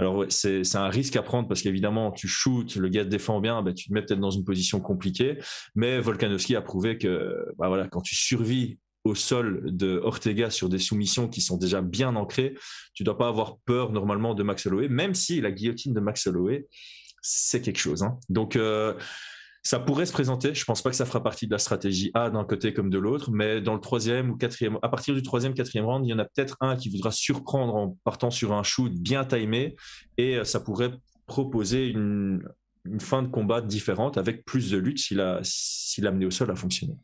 Alors 0.00 0.24
c'est 0.30 0.76
un 0.76 0.88
risque 0.88 1.16
à 1.16 1.22
prendre 1.22 1.46
parce 1.46 1.60
qu'évidemment 1.60 2.10
tu 2.10 2.26
shootes, 2.26 2.76
le 2.76 2.88
gars 2.88 3.04
te 3.04 3.10
défend 3.10 3.40
bien, 3.40 3.60
bah, 3.62 3.74
tu 3.74 3.88
te 3.88 3.92
mets 3.92 4.00
peut-être 4.02 4.20
dans 4.20 4.30
une 4.30 4.44
position 4.44 4.80
compliquée. 4.80 5.38
Mais 5.74 6.00
Volkanovski 6.00 6.56
a 6.56 6.62
prouvé 6.62 6.96
que 6.96 7.36
bah, 7.58 7.68
voilà, 7.68 7.86
quand 7.86 8.00
tu 8.00 8.14
survis 8.14 8.78
au 9.04 9.14
sol 9.14 9.62
de 9.64 10.00
Ortega 10.02 10.50
sur 10.50 10.68
des 10.70 10.78
soumissions 10.78 11.28
qui 11.28 11.42
sont 11.42 11.58
déjà 11.58 11.82
bien 11.82 12.16
ancrées, 12.16 12.54
tu 12.94 13.04
dois 13.04 13.18
pas 13.18 13.28
avoir 13.28 13.58
peur 13.66 13.92
normalement 13.92 14.34
de 14.34 14.42
Max 14.42 14.66
Holloway, 14.66 14.88
même 14.88 15.14
si 15.14 15.40
la 15.40 15.50
guillotine 15.50 15.92
de 15.92 16.00
Max 16.00 16.26
Holloway, 16.26 16.66
c'est 17.20 17.60
quelque 17.60 17.78
chose. 17.78 18.02
Hein. 18.02 18.18
Donc 18.30 18.56
euh, 18.56 18.94
ça 19.62 19.78
pourrait 19.78 20.06
se 20.06 20.12
présenter. 20.12 20.54
Je 20.54 20.64
pense 20.64 20.82
pas 20.82 20.90
que 20.90 20.96
ça 20.96 21.04
fera 21.04 21.22
partie 21.22 21.46
de 21.46 21.52
la 21.52 21.58
stratégie 21.58 22.10
A 22.14 22.30
d'un 22.30 22.44
côté 22.44 22.72
comme 22.72 22.90
de 22.90 22.98
l'autre, 22.98 23.30
mais 23.30 23.60
dans 23.60 23.74
le 23.74 23.80
troisième 23.80 24.30
ou 24.30 24.36
quatrième, 24.36 24.78
à 24.82 24.88
partir 24.88 25.14
du 25.14 25.22
troisième, 25.22 25.54
quatrième 25.54 25.84
round, 25.84 26.06
il 26.06 26.10
y 26.10 26.14
en 26.14 26.18
a 26.18 26.24
peut-être 26.24 26.56
un 26.60 26.76
qui 26.76 26.88
voudra 26.88 27.10
surprendre 27.10 27.74
en 27.74 27.96
partant 28.04 28.30
sur 28.30 28.52
un 28.52 28.62
shoot 28.62 28.92
bien 28.92 29.24
timé 29.24 29.76
et 30.16 30.36
euh, 30.36 30.44
ça 30.44 30.60
pourrait 30.60 30.92
proposer 31.26 31.88
une, 31.88 32.42
fin 32.98 33.22
de 33.22 33.28
combat 33.28 33.60
différente 33.60 34.16
avec 34.16 34.46
plus 34.46 34.70
de 34.70 34.78
lutte 34.78 34.98
si 34.98 35.14
la, 35.14 35.40
si 35.42 36.00
l'amener 36.00 36.24
au 36.24 36.30
sol 36.30 36.50
a 36.50 36.56
fonctionné. 36.56 36.94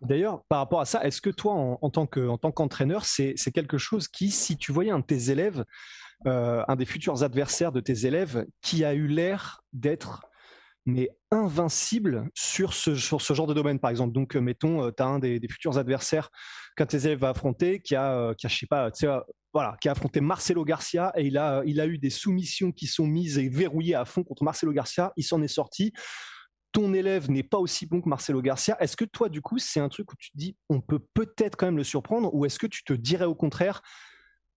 D'ailleurs, 0.00 0.44
par 0.48 0.60
rapport 0.60 0.80
à 0.80 0.84
ça, 0.84 1.04
est-ce 1.04 1.20
que 1.20 1.28
toi, 1.28 1.54
en, 1.82 1.90
tant 1.90 2.06
qu'entraîneur, 2.06 3.04
c'est 3.04 3.34
quelque 3.52 3.78
chose 3.78 4.06
qui, 4.06 4.30
si 4.30 4.56
tu 4.56 4.70
voyais 4.70 4.92
un 4.92 5.00
de 5.00 5.04
tes 5.04 5.30
élèves, 5.30 5.64
euh, 6.26 6.62
un 6.68 6.76
des 6.76 6.84
futurs 6.84 7.24
adversaires 7.24 7.72
de 7.72 7.80
tes 7.80 8.06
élèves, 8.06 8.46
qui 8.62 8.84
a 8.84 8.94
eu 8.94 9.08
l'air 9.08 9.64
d'être 9.72 10.22
mais 10.88 11.10
invincible 11.30 12.28
sur 12.34 12.72
ce, 12.72 12.94
genre 12.94 13.46
de 13.46 13.54
domaine, 13.54 13.78
par 13.78 13.90
exemple. 13.90 14.12
Donc, 14.12 14.36
euh, 14.36 14.40
mettons, 14.40 14.84
euh, 14.84 14.90
tu 14.96 15.02
as 15.02 15.06
un 15.06 15.18
des, 15.18 15.40
futurs 15.48 15.78
adversaires 15.78 16.30
qu'un 16.76 16.86
tes 16.86 17.06
élèves 17.06 17.20
va 17.20 17.30
affronter, 17.30 17.80
qui 17.80 17.94
a, 17.94 18.34
qui 18.34 18.46
a 18.46 18.48
je 18.48 18.56
sais 18.56 18.66
pas, 18.66 18.90
voilà, 19.52 19.76
qui 19.80 19.88
a 19.88 19.92
affronté 19.92 20.20
Marcelo 20.20 20.64
Garcia 20.64 21.12
et 21.16 21.26
il 21.26 21.38
a, 21.38 21.62
il 21.66 21.80
a 21.80 21.86
eu 21.86 21.98
des 21.98 22.10
soumissions 22.10 22.72
qui 22.72 22.86
sont 22.86 23.06
mises 23.06 23.38
et 23.38 23.48
verrouillées 23.48 23.94
à 23.94 24.04
fond 24.04 24.22
contre 24.22 24.44
Marcelo 24.44 24.72
Garcia. 24.72 25.12
Il 25.16 25.24
s'en 25.24 25.42
est 25.42 25.48
sorti 25.48 25.92
ton 26.72 26.92
élève 26.92 27.30
n'est 27.30 27.42
pas 27.42 27.58
aussi 27.58 27.86
bon 27.86 28.00
que 28.00 28.08
Marcelo 28.08 28.42
Garcia, 28.42 28.76
est-ce 28.80 28.96
que 28.96 29.04
toi, 29.04 29.28
du 29.28 29.40
coup, 29.40 29.58
c'est 29.58 29.80
un 29.80 29.88
truc 29.88 30.12
où 30.12 30.16
tu 30.16 30.30
te 30.30 30.36
dis, 30.36 30.56
on 30.68 30.80
peut 30.80 31.00
peut-être 31.14 31.56
quand 31.56 31.66
même 31.66 31.76
le 31.76 31.84
surprendre, 31.84 32.32
ou 32.34 32.44
est-ce 32.44 32.58
que 32.58 32.66
tu 32.66 32.84
te 32.84 32.92
dirais 32.92 33.24
au 33.24 33.34
contraire, 33.34 33.80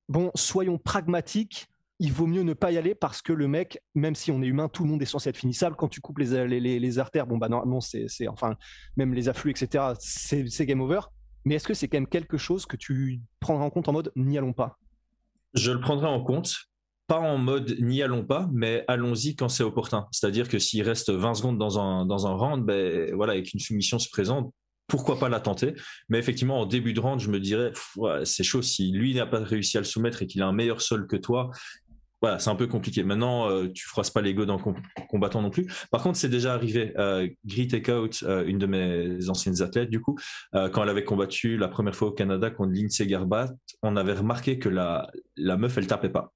bon, 0.09 0.31
soyons 0.35 0.77
pragmatiques, 0.77 1.67
il 2.01 2.11
vaut 2.11 2.25
mieux 2.25 2.41
ne 2.41 2.53
pas 2.53 2.71
y 2.71 2.79
aller 2.79 2.95
parce 2.95 3.21
que 3.21 3.31
le 3.31 3.47
mec, 3.47 3.79
même 3.93 4.15
si 4.15 4.31
on 4.31 4.41
est 4.41 4.47
humain, 4.47 4.67
tout 4.67 4.83
le 4.83 4.89
monde 4.89 5.03
est 5.03 5.05
censé 5.05 5.29
être 5.29 5.37
finissable. 5.37 5.75
Quand 5.75 5.87
tu 5.87 6.01
coupes 6.01 6.17
les, 6.17 6.59
les, 6.59 6.99
artères, 6.99 7.27
bon, 7.27 7.37
bah 7.37 7.47
normalement, 7.47 7.79
c'est, 7.79 8.07
enfin, 8.27 8.55
même 8.97 9.13
les 9.13 9.29
afflux, 9.29 9.51
etc., 9.51 9.93
c'est, 9.99 10.65
game 10.65 10.81
over. 10.81 11.01
Mais 11.45 11.55
est-ce 11.55 11.67
que 11.67 11.75
c'est 11.75 11.87
quand 11.87 11.97
même 11.97 12.07
quelque 12.07 12.37
chose 12.37 12.65
que 12.65 12.75
tu 12.75 13.21
prendras 13.39 13.65
en 13.65 13.69
compte 13.69 13.87
en 13.87 13.93
mode 13.93 14.11
n'y 14.15 14.35
allons 14.35 14.51
pas? 14.51 14.79
Je 15.53 15.71
le 15.71 15.79
prendrai 15.79 16.07
en 16.07 16.23
compte 16.23 16.55
pas 17.05 17.19
en 17.19 17.37
mode 17.37 17.75
n'y 17.79 18.01
allons 18.01 18.23
pas, 18.23 18.49
mais 18.53 18.85
allons-y 18.87 19.35
quand 19.35 19.49
c'est 19.49 19.63
opportun. 19.63 20.07
C'est-à-dire 20.11 20.47
que 20.47 20.57
s'il 20.59 20.81
reste 20.81 21.11
20 21.11 21.35
secondes 21.35 21.57
dans 21.57 21.77
un, 21.77 22.05
dans 22.05 22.25
un 22.25 22.33
round, 22.33 22.65
ben, 22.65 23.13
voilà, 23.13 23.35
et 23.35 23.43
qu'une 23.43 23.59
soumission 23.59 23.99
se 23.99 24.09
présente, 24.09 24.53
pourquoi 24.87 25.19
pas 25.19 25.29
la 25.29 25.39
tenter? 25.39 25.73
Mais 26.09 26.19
effectivement, 26.19 26.61
en 26.61 26.65
début 26.65 26.93
de 26.93 26.99
round, 26.99 27.19
je 27.19 27.29
me 27.29 27.39
dirais, 27.39 27.73
c'est 28.23 28.43
chaud. 28.43 28.61
Si 28.61 28.91
lui 28.91 29.13
n'a 29.13 29.25
pas 29.25 29.39
réussi 29.39 29.77
à 29.77 29.81
le 29.81 29.85
soumettre 29.85 30.21
et 30.21 30.27
qu'il 30.27 30.41
a 30.41 30.47
un 30.47 30.53
meilleur 30.53 30.81
sol 30.81 31.05
que 31.05 31.15
toi, 31.15 31.51
voilà, 32.21 32.37
c'est 32.37 32.49
un 32.49 32.55
peu 32.55 32.67
compliqué. 32.67 33.03
Maintenant, 33.03 33.49
euh, 33.49 33.67
tu 33.73 33.87
froisses 33.87 34.11
pas 34.11 34.21
l'ego 34.21 34.45
d'un 34.45 34.57
combattant 35.09 35.41
non 35.41 35.49
plus. 35.49 35.67
Par 35.89 36.03
contre, 36.03 36.17
c'est 36.17 36.29
déjà 36.29 36.53
arrivé. 36.53 36.93
Euh, 36.97 37.27
Takeout, 37.69 38.23
euh, 38.23 38.45
une 38.45 38.59
de 38.59 38.67
mes 38.67 39.29
anciennes 39.29 39.61
athlètes, 39.61 39.89
du 39.89 39.99
coup, 40.01 40.17
euh, 40.53 40.69
quand 40.69 40.83
elle 40.83 40.89
avait 40.89 41.03
combattu 41.03 41.57
la 41.57 41.67
première 41.67 41.95
fois 41.95 42.09
au 42.09 42.11
Canada 42.11 42.51
contre 42.51 42.73
Lindsay 42.73 43.07
Garbat, 43.07 43.49
on 43.81 43.95
avait 43.95 44.13
remarqué 44.13 44.59
que 44.59 44.69
la, 44.69 45.09
meuf, 45.37 45.77
elle 45.77 45.87
tapait 45.87 46.09
pas 46.09 46.31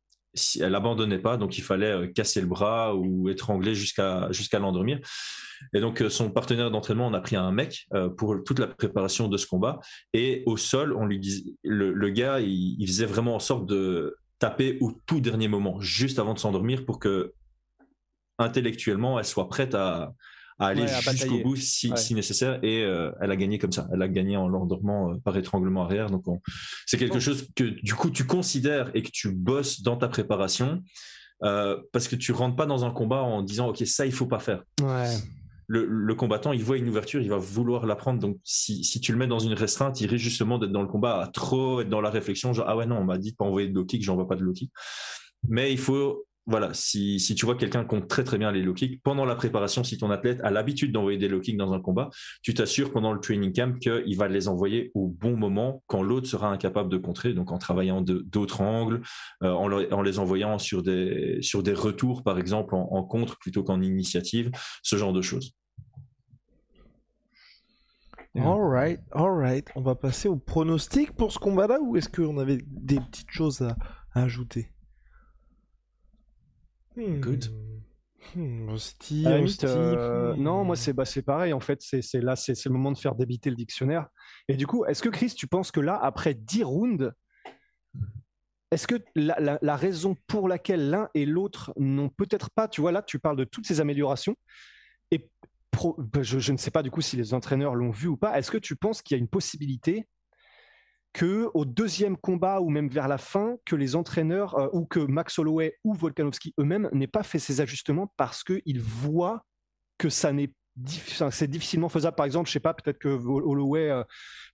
elle 0.60 0.76
abandonnait 0.76 1.20
pas, 1.20 1.38
donc 1.38 1.58
il 1.58 1.62
fallait 1.62 1.94
euh, 1.94 2.08
casser 2.08 2.42
le 2.42 2.48
bras 2.48 2.94
ou 2.94 3.30
étrangler 3.30 3.74
jusqu'à 3.74 4.30
jusqu'à 4.32 4.60
l'endormir. 4.60 5.00
Et 5.74 5.80
donc 5.80 6.04
son 6.10 6.30
partenaire 6.30 6.70
d'entraînement, 6.70 7.08
on 7.08 7.14
a 7.14 7.22
pris 7.22 7.38
un 7.38 7.54
mec 7.54 7.88
pour 8.18 8.44
toute 8.44 8.60
la 8.60 8.68
préparation 8.68 9.30
de 9.30 9.38
ce 9.38 9.48
combat. 9.48 9.80
Et 10.12 10.44
au 10.46 10.58
sol, 10.58 10.94
on 10.94 11.06
lui 11.06 11.18
dit, 11.18 11.56
le, 11.64 12.10
gars, 12.10 12.42
il, 12.42 12.86
faisait 12.86 13.06
vraiment 13.06 13.36
en 13.36 13.40
sorte 13.40 13.66
de 13.66 14.18
taper 14.40 14.78
au 14.82 14.92
tout 15.06 15.22
dernier 15.22 15.48
moment, 15.48 15.80
juste 15.80 16.20
avant 16.20 16.34
de 16.34 16.40
s'endormir, 16.40 16.86
pour 16.86 17.00
que 17.00 17.34
intellectuellement, 18.38 19.18
elle 19.18 19.26
soit 19.26 19.48
prête 19.48 19.76
à, 19.76 20.14
à 20.60 20.68
aller 20.68 20.88
jusqu'au 20.88 21.40
bout 21.40 21.56
si, 21.56 21.92
si, 21.96 22.16
nécessaire. 22.16 22.60
Et 22.64 22.84
euh, 22.84 23.12
elle 23.22 23.32
a 23.32 23.36
gagné 23.36 23.60
comme 23.60 23.72
ça. 23.72 23.88
Elle 23.94 24.02
a 24.02 24.08
gagné 24.08 24.38
en 24.38 24.48
l'endormant 24.48 25.12
euh, 25.12 25.18
par 25.18 25.36
étranglement 25.38 25.84
arrière. 25.84 26.10
Donc 26.10 26.26
c'est 26.86 26.98
quelque 26.98 27.20
chose 27.20 27.48
que 27.56 27.64
du 27.64 27.94
coup 27.94 28.10
tu 28.10 28.26
considères 28.26 28.92
et 28.94 29.02
que 29.02 29.12
tu 29.12 29.32
bosses 29.32 29.82
dans 29.82 29.98
ta 29.98 30.08
préparation 30.08 30.82
euh, 31.44 31.82
parce 31.92 32.08
que 32.08 32.16
tu 32.16 32.32
rentres 32.32 32.56
pas 32.56 32.66
dans 32.66 32.86
un 32.86 32.92
combat 32.92 33.22
en 33.22 33.42
disant 33.42 33.68
ok 33.68 33.86
ça 33.86 34.06
il 34.06 34.14
faut 34.14 34.28
pas 34.28 34.40
faire. 34.40 34.64
Le, 35.68 36.14
combattant, 36.14 36.54
il 36.54 36.64
voit 36.64 36.78
une 36.78 36.88
ouverture, 36.88 37.22
il 37.22 37.30
va 37.30 37.38
vouloir 37.38 37.86
la 37.86 37.96
prendre. 37.96 38.20
Donc, 38.20 38.38
si, 38.44 38.82
tu 39.02 39.12
le 39.12 39.18
mets 39.18 39.28
dans 39.28 39.40
une 39.40 39.54
restreinte, 39.54 40.00
il 40.02 40.08
risque 40.08 40.24
justement 40.24 40.60
d'être 40.60 40.72
dans 40.72 40.82
le 40.82 40.88
combat 40.88 41.22
à 41.22 41.28
trop 41.28 41.82
être 41.82 41.90
dans 41.90 42.02
la 42.02 42.10
réflexion, 42.10 42.54
genre 42.54 42.66
ah 42.68 42.78
ouais 42.78 42.86
non, 42.86 42.98
on 42.98 43.04
m'a 43.04 43.18
dit 43.18 43.32
de 43.32 43.36
pas 43.36 43.46
envoyer 43.46 43.68
de 43.68 43.74
low 43.74 43.86
kick, 43.86 44.04
j'envoie 44.04 44.28
pas 44.28 44.36
de 44.36 44.44
low. 44.44 44.54
Mais 45.48 45.72
il 45.72 45.78
faut 45.78 46.26
voilà, 46.48 46.70
si, 46.74 47.18
tu 47.36 47.46
vois 47.46 47.56
quelqu'un 47.56 47.84
compte 47.84 48.08
très 48.08 48.24
très 48.24 48.38
bien 48.38 48.52
les 48.52 48.62
low 48.62 48.74
kicks, 48.74 49.02
pendant 49.02 49.26
la 49.26 49.36
préparation, 49.36 49.84
si 49.84 49.98
ton 49.98 50.12
athlète 50.12 50.40
a 50.44 50.52
l'habitude 50.52 50.92
d'envoyer 50.92 51.18
des 51.18 51.28
low 51.28 51.40
kicks 51.40 51.58
dans 51.58 51.74
un 51.74 51.82
combat, 51.82 52.10
tu 52.44 52.54
t'assures 52.54 52.92
pendant 52.92 53.14
le 53.14 53.20
training 53.20 53.52
camp 53.52 53.80
qu'il 53.80 54.16
va 54.16 54.28
les 54.28 54.48
envoyer 54.48 54.92
au 54.94 55.08
bon 55.08 55.36
moment 55.36 55.84
quand 55.88 56.04
l'autre 56.04 56.28
sera 56.28 56.50
incapable 56.50 56.90
de 56.90 56.98
contrer, 56.98 57.34
donc 57.34 57.52
en 57.52 57.58
travaillant 57.58 58.02
d'autres 58.02 58.62
angles, 58.62 59.02
euh, 59.44 59.52
en, 59.52 60.02
les 60.02 60.20
envoyant 60.20 60.60
sur 60.60 60.84
des, 60.84 61.40
retours 61.74 62.24
par 62.24 62.38
exemple 62.38 62.76
en, 62.76 63.04
contre 63.04 63.38
plutôt 63.40 63.64
qu'en 63.64 63.82
initiative, 63.82 64.52
ce 64.84 64.96
genre 64.98 65.14
de 65.14 65.22
choses. 65.22 65.56
Alright, 68.38 69.00
alright. 69.14 69.70
On 69.76 69.82
va 69.82 69.96
passer 69.96 70.28
au 70.28 70.36
pronostic 70.36 71.14
pour 71.14 71.32
ce 71.32 71.40
combat-là 71.40 71.80
ou 71.82 71.96
est-ce 71.96 72.10
qu'on 72.10 72.38
avait 72.38 72.60
des 72.68 73.00
petites 73.00 73.32
choses 73.32 73.62
à 73.62 73.76
ajouter? 74.14 74.75
Good. 76.98 77.46
Hmm, 78.36 78.76
euh, 79.64 80.36
non, 80.36 80.64
moi 80.64 80.76
c'est 80.76 80.94
bah, 80.94 81.04
pareil 81.26 81.54
en 81.54 81.60
fait. 81.60 81.82
C'est 81.82 82.22
là, 82.22 82.36
c'est 82.36 82.66
le 82.66 82.72
moment 82.72 82.92
de 82.92 82.98
faire 82.98 83.16
débiter 83.16 83.50
le 83.50 83.56
dictionnaire. 83.56 84.08
Et 84.48 84.56
du 84.56 84.66
coup, 84.66 84.86
est-ce 84.86 85.04
que 85.04 85.10
Chris, 85.10 85.34
tu 85.36 85.48
penses 85.48 85.72
que 85.72 85.80
là, 85.80 86.00
après 86.02 86.34
10 86.34 86.64
rounds, 86.64 87.14
est-ce 88.72 88.88
que 88.88 88.96
la, 89.16 89.76
raison 89.76 90.16
pour 90.28 90.50
laquelle 90.50 90.90
l'un 90.90 91.10
et 91.14 91.26
l'autre 91.26 91.72
n'ont 91.78 92.10
peut-être 92.10 92.50
pas, 92.50 92.68
tu 92.68 92.82
vois, 92.82 92.92
là, 92.92 93.02
tu 93.02 93.20
parles 93.20 93.38
de 93.38 93.44
toutes 93.44 93.68
ces 93.68 93.80
améliorations, 93.80 94.36
et 95.12 95.30
bah, 95.98 96.24
je, 96.24 96.40
je, 96.40 96.52
ne 96.52 96.58
sais 96.58 96.72
pas 96.72 96.84
du 96.84 96.92
coup 96.92 97.02
si 97.02 97.16
les 97.16 97.34
entraîneurs 97.34 97.76
l'ont 97.76 97.92
vu 97.92 98.08
ou 98.08 98.18
pas, 98.18 98.38
est-ce 98.38 98.50
que 98.50 98.58
tu 98.58 98.76
penses 98.76 99.02
qu'il 99.02 99.16
y 99.16 99.20
a 99.20 99.22
une 99.22 99.30
possibilité 99.30 100.08
que 101.16 101.50
au 101.54 101.64
deuxième 101.64 102.18
combat 102.18 102.60
ou 102.60 102.70
même 102.70 102.90
vers 102.90 103.08
la 103.08 103.18
fin, 103.18 103.56
que 103.64 103.78
les 103.78 103.96
entraîneurs 103.96 104.60
euh, 104.60 104.68
ou 104.74 104.86
que 104.86 105.00
Max 105.00 105.40
Holloway 105.40 105.78
ou 105.86 105.94
Volkanovski 105.94 106.54
eux-mêmes 106.60 106.90
n'aient 106.92 107.08
pas 107.08 107.24
fait 107.24 107.40
ces 107.40 107.62
ajustements 107.62 108.14
parce 108.18 108.44
qu'ils 108.44 108.82
voient 108.82 109.46
que 109.98 110.10
ça 110.10 110.34
n'est 110.34 110.52
c'est 111.32 111.50
difficilement 111.50 111.88
faisable. 111.88 112.18
Par 112.18 112.26
exemple, 112.26 112.50
je 112.50 112.52
sais 112.52 112.60
pas, 112.60 112.74
peut-être 112.74 112.98
que 112.98 113.08
Holloway, 113.08 113.90
euh, 113.90 114.04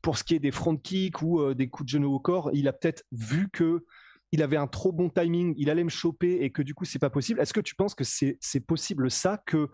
pour 0.04 0.20
ce 0.20 0.24
qui 0.24 0.36
est 0.36 0.40
des 0.40 0.52
front 0.52 0.78
kicks 0.78 1.24
ou 1.24 1.40
euh, 1.40 1.56
des 1.56 1.68
coups 1.68 1.88
de 1.88 1.94
genou 1.94 2.14
au 2.14 2.20
corps, 2.20 2.52
il 2.54 2.68
a 2.68 2.74
peut-être 2.74 3.06
vu 3.12 3.50
que 3.50 3.84
il 4.32 4.44
avait 4.44 4.56
un 4.56 4.68
trop 4.68 4.92
bon 4.92 5.10
timing, 5.10 5.56
il 5.58 5.72
allait 5.72 5.84
me 5.84 5.90
choper 5.90 6.44
et 6.44 6.52
que 6.52 6.62
du 6.62 6.76
coup 6.76 6.86
c'est 6.86 7.00
pas 7.00 7.10
possible. 7.10 7.40
Est-ce 7.40 7.54
que 7.54 7.60
tu 7.60 7.74
penses 7.74 7.96
que 7.96 8.04
c'est 8.04 8.66
possible 8.68 9.10
ça 9.10 9.42
que 9.48 9.68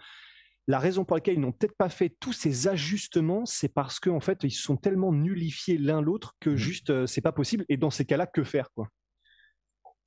la 0.67 0.79
raison 0.79 1.05
pour 1.05 1.15
laquelle 1.15 1.35
ils 1.35 1.39
n'ont 1.41 1.51
peut-être 1.53 1.77
pas 1.77 1.89
fait 1.89 2.15
tous 2.19 2.33
ces 2.33 2.67
ajustements, 2.67 3.45
c'est 3.45 3.69
parce 3.73 3.99
qu'en 3.99 4.15
en 4.17 4.19
fait, 4.19 4.39
ils 4.43 4.51
sont 4.51 4.75
tellement 4.77 5.13
nullifiés 5.13 5.77
l'un 5.77 6.01
l'autre 6.01 6.33
que 6.39 6.49
Mhm. 6.51 6.55
juste, 6.57 6.89
euh, 6.89 7.07
c'est 7.07 7.21
pas 7.21 7.31
possible. 7.31 7.65
Et 7.69 7.77
dans 7.77 7.89
ces 7.89 8.05
cas-là, 8.05 8.27
que 8.27 8.43
faire 8.43 8.69
quoi? 8.75 8.89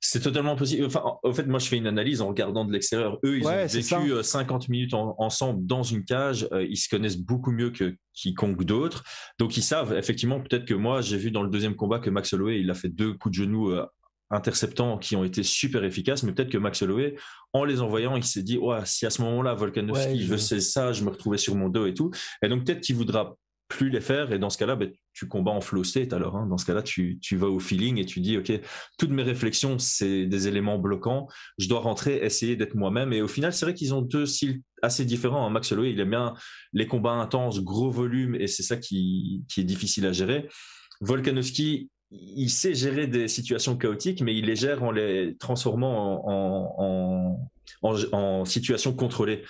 C'est 0.03 0.19
totalement 0.21 0.55
possible. 0.55 0.85
Enfin, 0.85 1.03
en 1.21 1.31
fait, 1.33 1.45
moi, 1.45 1.59
je 1.59 1.67
fais 1.67 1.77
une 1.77 1.85
analyse 1.85 2.21
en 2.21 2.27
regardant 2.27 2.65
de 2.65 2.73
l'extérieur. 2.73 3.19
Eux, 3.23 3.37
ils 3.37 3.45
Ouais, 3.45 3.65
ont 3.65 3.67
c'est 3.67 3.83
ça. 3.83 3.99
vécu 3.99 4.13
euh, 4.13 4.23
50 4.23 4.67
minutes 4.67 4.95
en- 4.95 5.15
ensemble 5.19 5.63
dans 5.67 5.83
une 5.83 6.03
cage. 6.05 6.47
Euh, 6.51 6.63
ils 6.63 6.77
se 6.77 6.89
connaissent 6.89 7.19
beaucoup 7.19 7.51
mieux 7.51 7.69
que 7.69 7.95
quiconque 8.13 8.63
d'autre. 8.63 9.03
Donc, 9.37 9.57
ils 9.57 9.61
savent, 9.61 9.93
effectivement, 9.95 10.41
peut-être 10.41 10.65
que 10.65 10.73
moi, 10.73 11.01
j'ai 11.01 11.17
vu 11.17 11.29
dans 11.29 11.43
le 11.43 11.49
deuxième 11.49 11.75
combat 11.75 11.99
que 11.99 12.09
Max 12.09 12.33
Holloway, 12.33 12.59
il 12.61 12.71
a 12.71 12.73
fait 12.73 12.89
deux 12.89 13.13
coups 13.13 13.37
de 13.37 13.43
genou 13.43 13.75
interceptants 14.31 14.97
qui 14.97 15.15
ont 15.15 15.23
été 15.23 15.43
super 15.43 15.83
efficaces. 15.83 16.23
Mais 16.23 16.31
peut-être 16.33 16.49
que 16.51 16.57
Max 16.57 16.81
Holloway, 16.81 17.15
en 17.53 17.63
les 17.63 17.81
envoyant, 17.81 18.15
il 18.15 18.23
s'est 18.23 18.43
dit, 18.43 18.57
ouais, 18.57 18.79
si 18.85 19.05
à 19.05 19.09
ce 19.09 19.21
moment-là, 19.21 19.53
Volkanovski, 19.53 20.07
Ouais, 20.09 20.17
je 20.17 20.25
je- 20.31 20.35
sais 20.37 20.59
ça, 20.59 20.93
je 20.93 21.03
me 21.03 21.09
retrouvais 21.09 21.37
sur 21.37 21.55
mon 21.55 21.69
dos 21.69 21.85
et 21.85 21.93
tout. 21.93 22.11
Et 22.43 22.47
donc, 22.47 22.65
peut-être 22.65 22.81
qu'il 22.81 22.95
voudra 22.95 23.35
plus 23.67 23.89
les 23.89 24.01
faire. 24.01 24.33
Et 24.33 24.39
dans 24.39 24.49
ce 24.49 24.57
cas-là, 24.57 24.75
ben, 24.75 24.91
tu 25.13 25.29
combats 25.29 25.51
en 25.51 25.61
flow 25.61 25.85
state 25.85 26.11
alors. 26.11 26.35
hein. 26.35 26.45
Dans 26.47 26.57
ce 26.57 26.65
cas-là, 26.65 26.81
tu, 26.83 27.19
tu 27.21 27.37
vas 27.37 27.47
au 27.47 27.59
feeling 27.59 27.97
et 27.99 28.05
tu 28.05 28.19
dis, 28.19 28.37
OK, 28.37 28.51
toutes 28.97 29.11
mes 29.11 29.23
réflexions, 29.23 29.79
c'est 29.79 30.25
des 30.25 30.47
éléments 30.49 30.77
bloquants. 30.77 31.27
Je 31.57 31.69
dois 31.69 31.79
rentrer, 31.79 32.17
essayer 32.17 32.57
d'être 32.57 32.75
moi-même. 32.75 33.13
Et 33.13 33.21
au 33.21 33.29
final, 33.29 33.53
c'est 33.53 33.65
vrai 33.65 33.73
qu'ils 33.73 33.93
ont 33.93 34.01
deux 34.01 34.25
styles 34.25 34.61
assez 34.81 35.05
différents. 35.05 35.45
hein. 35.47 35.49
Max 35.51 35.71
Holloway, 35.71 35.91
il 35.91 35.99
aime 36.01 36.09
bien 36.09 36.33
les 36.73 36.85
combats 36.85 37.11
intenses, 37.13 37.61
gros 37.61 37.89
volume, 37.91 38.35
et 38.35 38.47
c'est 38.47 38.63
ça 38.63 38.75
qui, 38.75 39.43
qui 39.47 39.61
est 39.61 39.65
difficile 39.65 40.05
à 40.05 40.11
gérer. 40.11 40.49
Volkanovski, 41.01 41.89
il 42.11 42.49
sait 42.49 42.73
gérer 42.73 43.07
des 43.07 43.27
situations 43.27 43.77
chaotiques, 43.77 44.21
mais 44.21 44.35
il 44.35 44.45
les 44.45 44.55
gère 44.55 44.83
en 44.83 44.91
les 44.91 45.35
transformant 45.37 46.27
en, 46.27 47.37
en, 47.81 48.45
situations 48.45 48.93
contrôlées. 48.93 49.43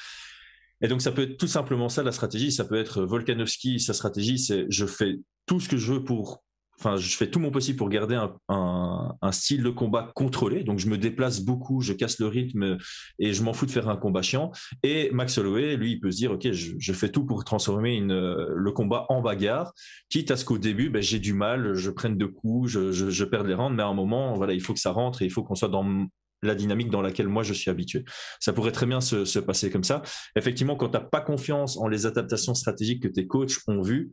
Et 0.82 0.88
donc, 0.88 1.02
ça 1.02 1.12
peut 1.12 1.24
être 1.24 1.38
tout 1.38 1.48
simplement 1.48 1.90
ça, 1.90 2.04
la 2.04 2.12
stratégie. 2.12 2.52
Ça 2.52 2.66
peut 2.66 2.80
être 2.80 3.04
Volkanovski, 3.04 3.80
sa 3.80 3.94
stratégie, 3.94 4.40
c'est 4.40 4.66
je 4.70 4.86
fais 4.86 5.20
tout 5.46 5.60
ce 5.60 5.70
que 5.70 5.78
je 5.78 5.94
veux 5.94 6.04
pour. 6.04 6.44
Enfin, 6.82 6.98
je 6.98 7.16
fais 7.16 7.30
tout 7.30 7.40
mon 7.40 7.52
possible 7.52 7.78
pour 7.78 7.90
garder 7.90 8.20
un, 8.50 9.32
style 9.32 9.62
de 9.62 9.70
combat 9.70 10.12
contrôlé. 10.16 10.64
Donc, 10.64 10.80
je 10.80 10.88
me 10.88 10.98
déplace 10.98 11.40
beaucoup, 11.42 11.80
je 11.82 11.94
casse 11.94 12.20
le 12.20 12.26
rythme 12.26 12.80
et 13.20 13.34
je 13.34 13.44
m'en 13.44 13.54
fous 13.54 13.68
de 13.68 13.72
faire 13.72 13.88
un 13.88 13.98
combat 13.98 14.24
chiant. 14.24 14.52
Et 14.82 15.12
Max 15.12 15.38
Holloway, 15.38 15.76
lui, 15.76 15.92
il 15.92 16.00
peut 16.00 16.10
se 16.10 16.18
dire, 16.18 16.32
OK, 16.32 16.52
je, 16.52 16.94
fais 16.94 17.10
tout 17.10 17.24
pour 17.24 17.46
transformer 17.46 18.00
le 18.02 18.72
combat 18.72 19.06
en 19.10 19.22
bagarre, 19.22 19.74
quitte 20.10 20.32
à 20.32 20.38
ce 20.38 20.44
qu'au 20.44 20.58
début, 20.58 20.90
ben, 20.90 21.04
j'ai 21.04 21.20
du 21.20 21.34
mal, 21.34 21.76
je 21.76 21.92
prenne 21.92 22.18
de 22.18 22.26
coups, 22.26 22.72
je, 22.72 22.92
je, 22.92 23.12
je 23.12 23.26
perds 23.26 23.44
les 23.44 23.54
rounds, 23.54 23.76
mais 23.76 23.84
à 23.84 23.88
un 23.88 23.94
moment, 23.94 24.34
voilà, 24.34 24.54
il 24.54 24.62
faut 24.62 24.74
que 24.74 24.80
ça 24.80 24.92
rentre 24.92 25.22
et 25.22 25.26
il 25.26 25.32
faut 25.32 25.44
qu'on 25.44 25.54
soit 25.54 25.70
dans 25.70 26.08
la 26.42 26.56
dynamique 26.56 26.90
dans 26.90 27.04
laquelle 27.04 27.28
moi 27.28 27.44
je 27.44 27.54
suis 27.54 27.70
habitué. 27.70 28.04
Ça 28.40 28.54
pourrait 28.54 28.72
très 28.72 28.88
bien 28.88 29.02
se, 29.02 29.24
se 29.24 29.38
passer 29.38 29.70
comme 29.70 29.84
ça. 29.84 30.02
Effectivement, 30.36 30.76
quand 30.76 30.90
tu 30.90 30.98
n'as 30.98 31.04
pas 31.04 31.22
confiance 31.22 31.78
en 31.78 31.88
les 31.88 32.08
adaptations 32.08 32.56
stratégiques 32.56 33.04
que 33.04 33.08
tes 33.08 33.28
coachs 33.28 33.58
ont 33.68 33.84
vues, 33.84 34.12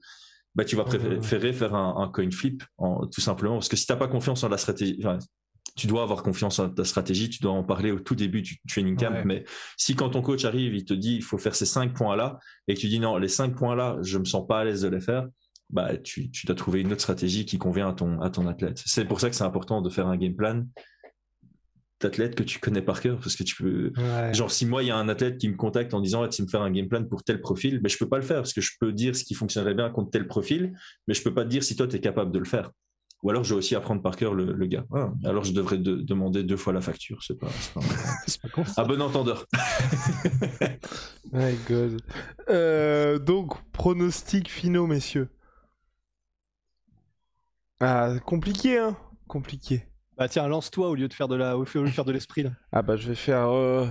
bah, 0.58 0.64
tu 0.64 0.74
vas 0.74 0.82
préférer 0.82 1.52
faire 1.52 1.72
un, 1.76 2.02
un 2.02 2.08
coin 2.08 2.32
flip, 2.32 2.64
en, 2.78 3.06
tout 3.06 3.20
simplement. 3.20 3.54
Parce 3.54 3.68
que 3.68 3.76
si 3.76 3.86
tu 3.86 3.92
n'as 3.92 3.96
pas 3.96 4.08
confiance 4.08 4.42
en 4.42 4.48
la 4.48 4.58
stratégie, 4.58 4.96
enfin, 4.98 5.20
tu 5.76 5.86
dois 5.86 6.02
avoir 6.02 6.24
confiance 6.24 6.58
en 6.58 6.68
ta 6.68 6.84
stratégie, 6.84 7.30
tu 7.30 7.40
dois 7.40 7.52
en 7.52 7.62
parler 7.62 7.92
au 7.92 8.00
tout 8.00 8.16
début 8.16 8.42
du 8.42 8.58
training 8.68 8.96
camp. 8.96 9.12
Ouais. 9.12 9.24
Mais 9.24 9.44
si 9.76 9.94
quand 9.94 10.10
ton 10.10 10.20
coach 10.20 10.44
arrive, 10.44 10.74
il 10.74 10.84
te 10.84 10.94
dit 10.94 11.14
il 11.14 11.22
faut 11.22 11.38
faire 11.38 11.54
ces 11.54 11.64
cinq 11.64 11.94
points-là, 11.94 12.40
et 12.66 12.74
que 12.74 12.80
tu 12.80 12.88
dis 12.88 12.98
non, 12.98 13.18
les 13.18 13.28
cinq 13.28 13.54
points-là, 13.54 13.98
je 14.02 14.18
me 14.18 14.24
sens 14.24 14.44
pas 14.48 14.58
à 14.58 14.64
l'aise 14.64 14.82
de 14.82 14.88
les 14.88 15.00
faire, 15.00 15.28
bah, 15.70 15.96
tu, 15.96 16.28
tu 16.32 16.44
dois 16.46 16.56
trouver 16.56 16.80
une 16.80 16.90
autre 16.90 17.02
stratégie 17.02 17.46
qui 17.46 17.58
convient 17.58 17.90
à 17.90 17.92
ton, 17.92 18.20
à 18.20 18.28
ton 18.28 18.48
athlète. 18.48 18.82
C'est 18.84 19.04
pour 19.04 19.20
ça 19.20 19.30
que 19.30 19.36
c'est 19.36 19.44
important 19.44 19.80
de 19.80 19.90
faire 19.90 20.08
un 20.08 20.16
game 20.16 20.34
plan 20.34 20.64
d'athlète 22.00 22.34
que 22.34 22.42
tu 22.42 22.58
connais 22.58 22.82
par 22.82 23.00
cœur 23.00 23.18
parce 23.18 23.34
que 23.34 23.42
tu 23.42 23.56
peux 23.56 23.92
ouais. 23.96 24.34
genre 24.34 24.50
si 24.50 24.66
moi 24.66 24.82
il 24.82 24.86
y 24.86 24.90
a 24.90 24.96
un 24.96 25.08
athlète 25.08 25.38
qui 25.38 25.48
me 25.48 25.56
contacte 25.56 25.94
en 25.94 26.00
disant 26.00 26.22
ouais, 26.22 26.28
tu 26.28 26.42
me 26.42 26.48
faire 26.48 26.62
un 26.62 26.70
game 26.70 26.88
plan 26.88 27.04
pour 27.04 27.24
tel 27.24 27.40
profil? 27.40 27.80
Ben 27.80 27.88
je 27.88 27.98
peux 27.98 28.08
pas 28.08 28.18
le 28.18 28.22
faire 28.22 28.36
parce 28.36 28.52
que 28.52 28.60
je 28.60 28.72
peux 28.78 28.92
dire 28.92 29.16
ce 29.16 29.24
qui 29.24 29.34
fonctionnerait 29.34 29.74
bien 29.74 29.90
contre 29.90 30.10
tel 30.10 30.26
profil 30.26 30.74
mais 31.06 31.14
je 31.14 31.22
peux 31.22 31.34
pas 31.34 31.44
te 31.44 31.48
dire 31.48 31.64
si 31.64 31.76
toi 31.76 31.86
tu 31.86 31.96
es 31.96 32.00
capable 32.00 32.32
de 32.32 32.38
le 32.38 32.44
faire. 32.44 32.70
Ou 33.24 33.30
alors 33.30 33.42
je 33.42 33.50
dois 33.50 33.58
aussi 33.58 33.74
apprendre 33.74 34.00
par 34.00 34.14
cœur 34.14 34.32
le, 34.32 34.52
le 34.52 34.66
gars. 34.66 34.84
Ah, 34.94 35.12
alors 35.24 35.42
je 35.42 35.52
devrais 35.52 35.78
de, 35.78 35.96
demander 35.96 36.44
deux 36.44 36.56
fois 36.56 36.72
la 36.72 36.80
facture 36.80 37.22
c'est 37.24 37.38
pas, 37.38 37.48
pas, 37.74 37.80
pas 38.42 38.48
con, 38.48 38.62
à 38.76 38.84
bon 38.84 39.02
entendeur. 39.02 39.44
My 41.32 41.56
god. 41.68 42.00
Euh, 42.48 43.18
donc 43.18 43.60
pronostic 43.72 44.48
finaux 44.48 44.86
messieurs. 44.86 45.28
Ah 47.80 48.12
compliqué 48.24 48.78
hein. 48.78 48.96
Compliqué 49.26 49.84
bah 50.18 50.28
tiens, 50.28 50.48
lance-toi 50.48 50.88
au 50.88 50.94
lieu 50.94 51.08
de 51.08 51.14
faire 51.14 51.28
de 51.28 51.36
la, 51.36 51.56
au 51.56 51.64
lieu 51.64 51.82
de 51.84 51.88
faire 51.88 52.04
de 52.04 52.12
l'esprit 52.12 52.42
là. 52.42 52.50
Ah 52.72 52.82
bah 52.82 52.96
je 52.96 53.08
vais 53.08 53.14
faire. 53.14 53.50
Euh... 53.50 53.86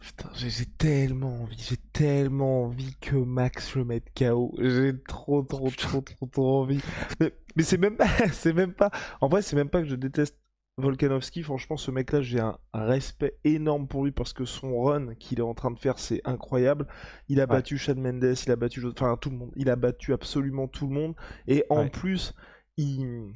Putain, 0.00 0.30
j'ai 0.34 0.64
tellement 0.64 1.42
envie, 1.42 1.58
j'ai 1.58 1.76
tellement 1.92 2.64
envie 2.64 2.94
que 3.00 3.16
Max 3.16 3.74
le 3.76 3.84
mette 3.84 4.06
KO. 4.16 4.54
J'ai 4.58 4.94
trop, 5.06 5.42
trop, 5.42 5.70
trop, 5.70 6.00
trop, 6.00 6.26
trop 6.26 6.60
envie. 6.62 6.80
Mais, 7.20 7.34
mais 7.54 7.62
c'est 7.62 7.76
même 7.76 7.96
pas, 7.96 8.06
c'est 8.32 8.54
même 8.54 8.72
pas. 8.72 8.90
En 9.20 9.28
vrai, 9.28 9.42
c'est 9.42 9.56
même 9.56 9.68
pas 9.68 9.82
que 9.82 9.88
je 9.88 9.96
déteste 9.96 10.38
Volkanovski. 10.78 11.42
Franchement, 11.42 11.76
ce 11.76 11.90
mec-là, 11.90 12.22
j'ai 12.22 12.40
un, 12.40 12.58
respect 12.72 13.36
énorme 13.44 13.88
pour 13.88 14.04
lui 14.04 14.12
parce 14.12 14.32
que 14.32 14.46
son 14.46 14.80
run 14.82 15.14
qu'il 15.16 15.38
est 15.38 15.42
en 15.42 15.54
train 15.54 15.70
de 15.70 15.78
faire, 15.78 15.98
c'est 15.98 16.22
incroyable. 16.24 16.86
Il 17.28 17.38
a 17.40 17.44
ouais. 17.44 17.48
battu 17.48 17.76
Chad 17.76 17.98
Mendes, 17.98 18.36
il 18.46 18.50
a 18.50 18.56
battu, 18.56 18.82
enfin 18.86 19.18
tout 19.20 19.30
le 19.30 19.36
monde. 19.36 19.52
Il 19.56 19.68
a 19.68 19.76
battu 19.76 20.14
absolument 20.14 20.66
tout 20.66 20.86
le 20.86 20.94
monde. 20.94 21.14
Et 21.46 21.64
en 21.68 21.82
ouais. 21.82 21.90
plus, 21.90 22.34
il 22.78 23.34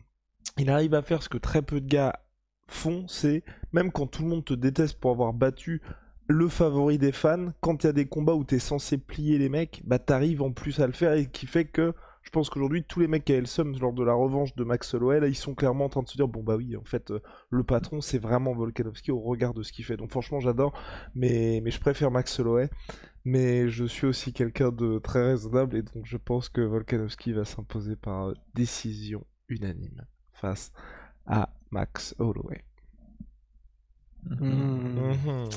il 0.59 0.71
arrive 0.71 0.95
à 0.95 1.03
faire 1.03 1.23
ce 1.23 1.29
que 1.29 1.39
très 1.39 1.63
peu 1.63 1.81
de 1.81 1.89
gars 1.89 2.21
font, 2.67 3.07
c'est 3.09 3.43
même 3.73 3.91
quand 3.91 4.07
tout 4.07 4.23
le 4.23 4.29
monde 4.29 4.45
te 4.45 4.55
déteste 4.55 4.99
pour 4.99 5.11
avoir 5.11 5.33
battu 5.33 5.83
le 6.27 6.49
favori 6.49 6.97
des 6.97 7.13
fans, 7.13 7.53
quand 7.61 7.83
il 7.83 7.87
y 7.87 7.91
a 7.91 7.93
des 7.93 8.07
combats 8.07 8.35
où 8.35 8.45
tu 8.45 8.55
es 8.55 8.59
censé 8.59 8.97
plier 8.97 9.37
les 9.37 9.51
mecs, 9.51 9.83
bah 9.85 9.99
t'arrives 9.99 10.43
en 10.43 10.53
plus 10.53 10.81
à 10.81 10.87
le 10.87 10.93
faire 10.93 11.13
et 11.13 11.27
qui 11.27 11.47
fait 11.47 11.67
que 11.67 11.93
je 12.23 12.31
pense 12.31 12.49
qu'aujourd'hui 12.49 12.83
tous 12.85 13.01
les 13.01 13.09
mecs 13.09 13.29
le 13.29 13.45
seum 13.45 13.77
lors 13.79 13.93
de 13.93 14.03
la 14.03 14.15
revanche 14.15 14.55
de 14.55 14.65
Max 14.65 14.95
Holloway, 14.95 15.29
ils 15.29 15.35
sont 15.35 15.55
clairement 15.55 15.85
en 15.87 15.89
train 15.91 16.03
de 16.03 16.09
se 16.09 16.17
dire 16.17 16.29
bon 16.29 16.43
bah 16.43 16.57
oui 16.57 16.77
en 16.77 16.85
fait 16.85 17.11
euh, 17.11 17.21
le 17.51 17.65
patron 17.65 18.01
c'est 18.01 18.19
vraiment 18.19 18.55
Volkanovski 18.55 19.11
au 19.11 19.21
regard 19.21 19.53
de 19.53 19.63
ce 19.63 19.73
qu'il 19.73 19.85
fait. 19.85 19.99
Donc 19.99 20.11
franchement 20.11 20.41
j'adore, 20.41 20.73
mais, 21.15 21.61
mais 21.63 21.71
je 21.71 21.81
préfère 21.81 22.11
Max 22.11 22.39
Holloway. 22.41 22.71
Mais 23.27 23.69
je 23.69 23.87
suis 23.87 24.07
aussi 24.07 24.35
quelqu'un 24.35 24.71
de 24.71 24.99
très 24.99 25.27
raisonnable 25.33 25.77
et 25.77 25.83
donc 25.83 26.05
je 26.05 26.19
pense 26.19 26.49
que 26.51 26.61
Volkanovski 26.61 27.33
va 27.33 27.45
s'imposer 27.45 27.97
par 27.97 28.33
décision 28.55 29.27
unanime 29.49 30.07
face 30.45 30.73
à 31.27 31.49
Max 31.71 32.15
Holloway. 32.19 32.65
Mmh. 34.25 34.47
Mmh. 34.47 35.49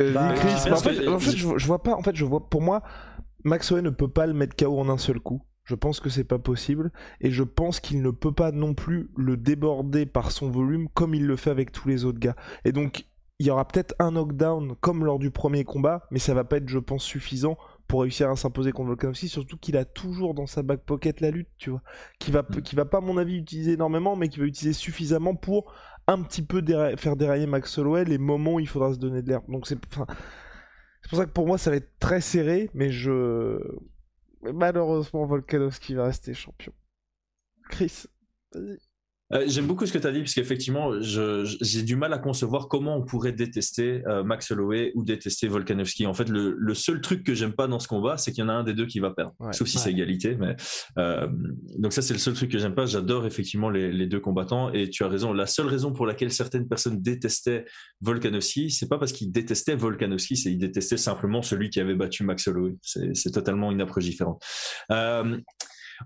Euh, 0.00 0.12
bah, 0.12 0.34
Chris, 0.34 0.70
en 0.70 0.76
fait, 0.76 0.94
que... 0.94 1.08
en 1.08 1.18
fait 1.18 1.36
je, 1.36 1.58
je, 1.58 1.66
vois 1.66 1.82
pas. 1.82 1.94
En 1.94 2.02
fait, 2.02 2.14
je 2.14 2.24
vois. 2.24 2.48
Pour 2.48 2.62
moi, 2.62 2.82
Max 3.44 3.70
Holloway 3.72 3.82
ne 3.82 3.90
peut 3.90 4.08
pas 4.08 4.26
le 4.26 4.34
mettre 4.34 4.54
KO 4.56 4.78
en 4.78 4.88
un 4.88 4.98
seul 4.98 5.18
coup. 5.18 5.42
Je 5.64 5.74
pense 5.74 6.00
que 6.00 6.08
c'est 6.08 6.24
pas 6.24 6.38
possible 6.38 6.92
et 7.20 7.30
je 7.30 7.42
pense 7.42 7.78
qu'il 7.80 8.00
ne 8.00 8.10
peut 8.10 8.32
pas 8.32 8.52
non 8.52 8.72
plus 8.72 9.10
le 9.16 9.36
déborder 9.36 10.06
par 10.06 10.30
son 10.30 10.50
volume 10.50 10.88
comme 10.94 11.14
il 11.14 11.26
le 11.26 11.36
fait 11.36 11.50
avec 11.50 11.72
tous 11.72 11.88
les 11.88 12.06
autres 12.06 12.20
gars. 12.20 12.36
Et 12.64 12.72
donc 12.72 13.04
il 13.38 13.46
y 13.46 13.50
aura 13.50 13.68
peut-être 13.68 13.94
un 13.98 14.12
knockdown 14.12 14.76
comme 14.80 15.04
lors 15.04 15.18
du 15.18 15.30
premier 15.30 15.64
combat, 15.64 16.06
mais 16.10 16.18
ça 16.18 16.32
va 16.32 16.44
pas 16.44 16.56
être, 16.56 16.70
je 16.70 16.78
pense, 16.78 17.04
suffisant 17.04 17.58
pour 17.88 18.02
réussir 18.02 18.28
à 18.30 18.36
s'imposer 18.36 18.70
contre 18.70 18.88
Volkanovski, 18.88 19.28
surtout 19.28 19.56
qu'il 19.56 19.76
a 19.76 19.84
toujours 19.84 20.34
dans 20.34 20.46
sa 20.46 20.62
back 20.62 20.84
pocket 20.84 21.20
la 21.20 21.30
lutte, 21.30 21.48
tu 21.56 21.70
vois, 21.70 21.82
qui 22.18 22.30
va, 22.30 22.42
qui 22.42 22.76
va 22.76 22.84
pas, 22.84 22.98
à 22.98 23.00
mon 23.00 23.16
avis, 23.16 23.38
utiliser 23.38 23.72
énormément, 23.72 24.14
mais 24.14 24.28
qui 24.28 24.38
va 24.38 24.44
utiliser 24.44 24.74
suffisamment 24.74 25.34
pour 25.34 25.72
un 26.06 26.22
petit 26.22 26.42
peu 26.42 26.62
déra 26.62 26.96
faire 26.96 27.16
dérailler 27.16 27.46
Max 27.46 27.76
Holloway 27.78 28.04
les 28.04 28.18
moments 28.18 28.54
où 28.54 28.60
il 28.60 28.68
faudra 28.68 28.92
se 28.92 28.98
donner 28.98 29.22
de 29.22 29.28
l'air. 29.28 29.42
Donc 29.48 29.66
c'est, 29.66 29.78
c'est 29.92 31.08
pour 31.08 31.18
ça 31.18 31.26
que 31.26 31.30
pour 31.30 31.46
moi 31.46 31.58
ça 31.58 31.70
va 31.70 31.76
être 31.76 31.98
très 31.98 32.20
serré, 32.20 32.70
mais 32.74 32.90
je, 32.90 33.58
malheureusement 34.42 35.26
Volkanovski 35.26 35.94
va 35.94 36.04
rester 36.04 36.34
champion. 36.34 36.72
Chris, 37.70 38.04
vas-y. 38.52 38.87
Euh, 39.32 39.44
J'aime 39.46 39.66
beaucoup 39.66 39.86
ce 39.86 39.92
que 39.92 39.98
tu 39.98 40.06
as 40.06 40.12
dit, 40.12 40.20
parce 40.20 40.34
qu'effectivement, 40.34 40.92
j'ai 41.00 41.82
du 41.82 41.96
mal 41.96 42.12
à 42.12 42.18
concevoir 42.18 42.68
comment 42.68 42.96
on 42.96 43.02
pourrait 43.02 43.32
détester 43.32 44.02
euh, 44.06 44.22
Max 44.22 44.50
Holloway 44.50 44.92
ou 44.94 45.04
détester 45.04 45.48
Volkanovski. 45.48 46.06
En 46.06 46.14
fait, 46.14 46.28
le, 46.28 46.54
le 46.58 46.74
seul 46.74 47.00
truc 47.00 47.24
que 47.24 47.34
j'aime 47.34 47.52
pas 47.52 47.66
dans 47.66 47.78
ce 47.78 47.88
combat, 47.88 48.16
c'est 48.16 48.32
qu'il 48.32 48.42
y 48.42 48.46
en 48.46 48.48
a 48.48 48.54
un 48.54 48.64
des 48.64 48.74
deux 48.74 48.86
qui 48.86 49.00
va 49.00 49.10
perdre, 49.10 49.34
ouais, 49.40 49.52
sauf 49.52 49.68
si 49.68 49.76
ouais. 49.76 49.82
c'est 49.84 49.90
égalité. 49.90 50.36
Mais 50.36 50.56
euh, 50.98 51.26
donc 51.78 51.92
ça, 51.92 52.02
c'est 52.02 52.14
le 52.14 52.20
seul 52.20 52.34
truc 52.34 52.50
que 52.50 52.58
j'aime 52.58 52.74
pas. 52.74 52.86
J'adore 52.86 53.26
effectivement 53.26 53.70
les, 53.70 53.92
les, 53.92 54.06
deux 54.06 54.20
combattants, 54.20 54.72
et 54.72 54.88
tu 54.88 55.04
as 55.04 55.08
raison. 55.08 55.32
La 55.32 55.46
seule 55.46 55.66
raison 55.66 55.92
pour 55.92 56.06
laquelle 56.06 56.32
certaines 56.32 56.68
personnes 56.68 57.00
détestaient 57.02 57.64
Volkanovski, 58.00 58.70
c'est 58.70 58.88
pas 58.88 58.98
parce 58.98 59.12
qu'ils 59.12 59.30
détestaient 59.30 59.76
Volkanovski, 59.76 60.36
c'est 60.36 60.50
qu'ils 60.50 60.58
détestaient 60.58 60.96
simplement 60.96 61.42
celui 61.42 61.70
qui 61.70 61.80
avait 61.80 61.94
battu 61.94 62.24
Max 62.24 62.48
Holloway. 62.48 62.76
C'est 62.82 63.32
totalement 63.32 63.70
une 63.70 63.80
approche 63.80 64.04
différente. 64.04 64.42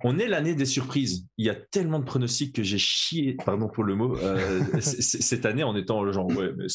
On 0.04 0.18
est 0.18 0.26
l'année 0.26 0.54
des 0.54 0.64
surprises. 0.64 1.26
Il 1.38 1.46
y 1.46 1.50
a 1.50 1.54
tellement 1.54 1.98
de 1.98 2.04
pronostics 2.04 2.54
que 2.54 2.62
j'ai 2.62 2.78
chié, 2.78 3.36
pardon 3.44 3.68
pour 3.68 3.84
le 3.84 3.94
mot, 3.94 4.16
euh, 4.16 4.62
cette 4.80 5.46
année 5.46 5.62
en 5.62 5.76
étant 5.76 6.10
genre 6.12 6.26
ouais, 6.28 6.52
mais 6.56 6.66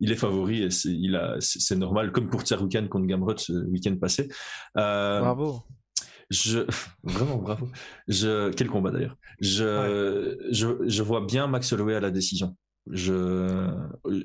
il 0.00 0.12
est 0.12 0.16
favori 0.16 0.64
et 0.64 0.70
c'est, 0.70 0.92
il 0.92 1.16
a, 1.16 1.36
c'est 1.40 1.76
normal, 1.76 2.12
comme 2.12 2.28
pour 2.28 2.42
Tsaroukan 2.42 2.88
contre 2.88 3.06
Gamrot 3.06 3.38
ce 3.38 3.52
week-end 3.66 3.96
passé. 3.96 4.28
Euh, 4.76 5.20
bravo. 5.20 5.62
Je 6.30 6.60
vraiment 7.02 7.36
bravo. 7.36 7.68
Je 8.06 8.50
quel 8.52 8.68
combat 8.68 8.90
d'ailleurs. 8.90 9.16
Je, 9.40 9.64
ouais. 9.64 10.52
je 10.52 10.68
je 10.86 11.02
vois 11.02 11.22
bien 11.22 11.46
Max 11.46 11.72
Holloway 11.72 11.94
à 11.94 12.00
la 12.00 12.10
décision. 12.10 12.56
Je, 12.88 13.68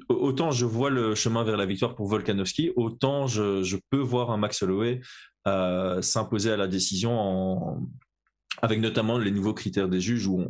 autant 0.07 0.51
je 0.51 0.65
vois 0.65 0.89
le 0.89 1.13
chemin 1.13 1.43
vers 1.43 1.57
la 1.57 1.65
victoire 1.65 1.95
pour 1.95 2.07
Volkanovski, 2.07 2.71
autant 2.75 3.27
je, 3.27 3.77
peux 3.89 3.99
voir 3.99 4.31
un 4.31 4.37
Max 4.37 4.63
Holloway 4.63 5.01
euh, 5.47 6.01
s'imposer 6.01 6.51
à 6.51 6.57
la 6.57 6.67
décision 6.67 7.11
en, 7.11 7.79
avec 8.61 8.79
notamment 8.79 9.17
les 9.17 9.31
nouveaux 9.31 9.53
critères 9.53 9.89
des 9.89 10.01
juges 10.01 10.27
où 10.27 10.45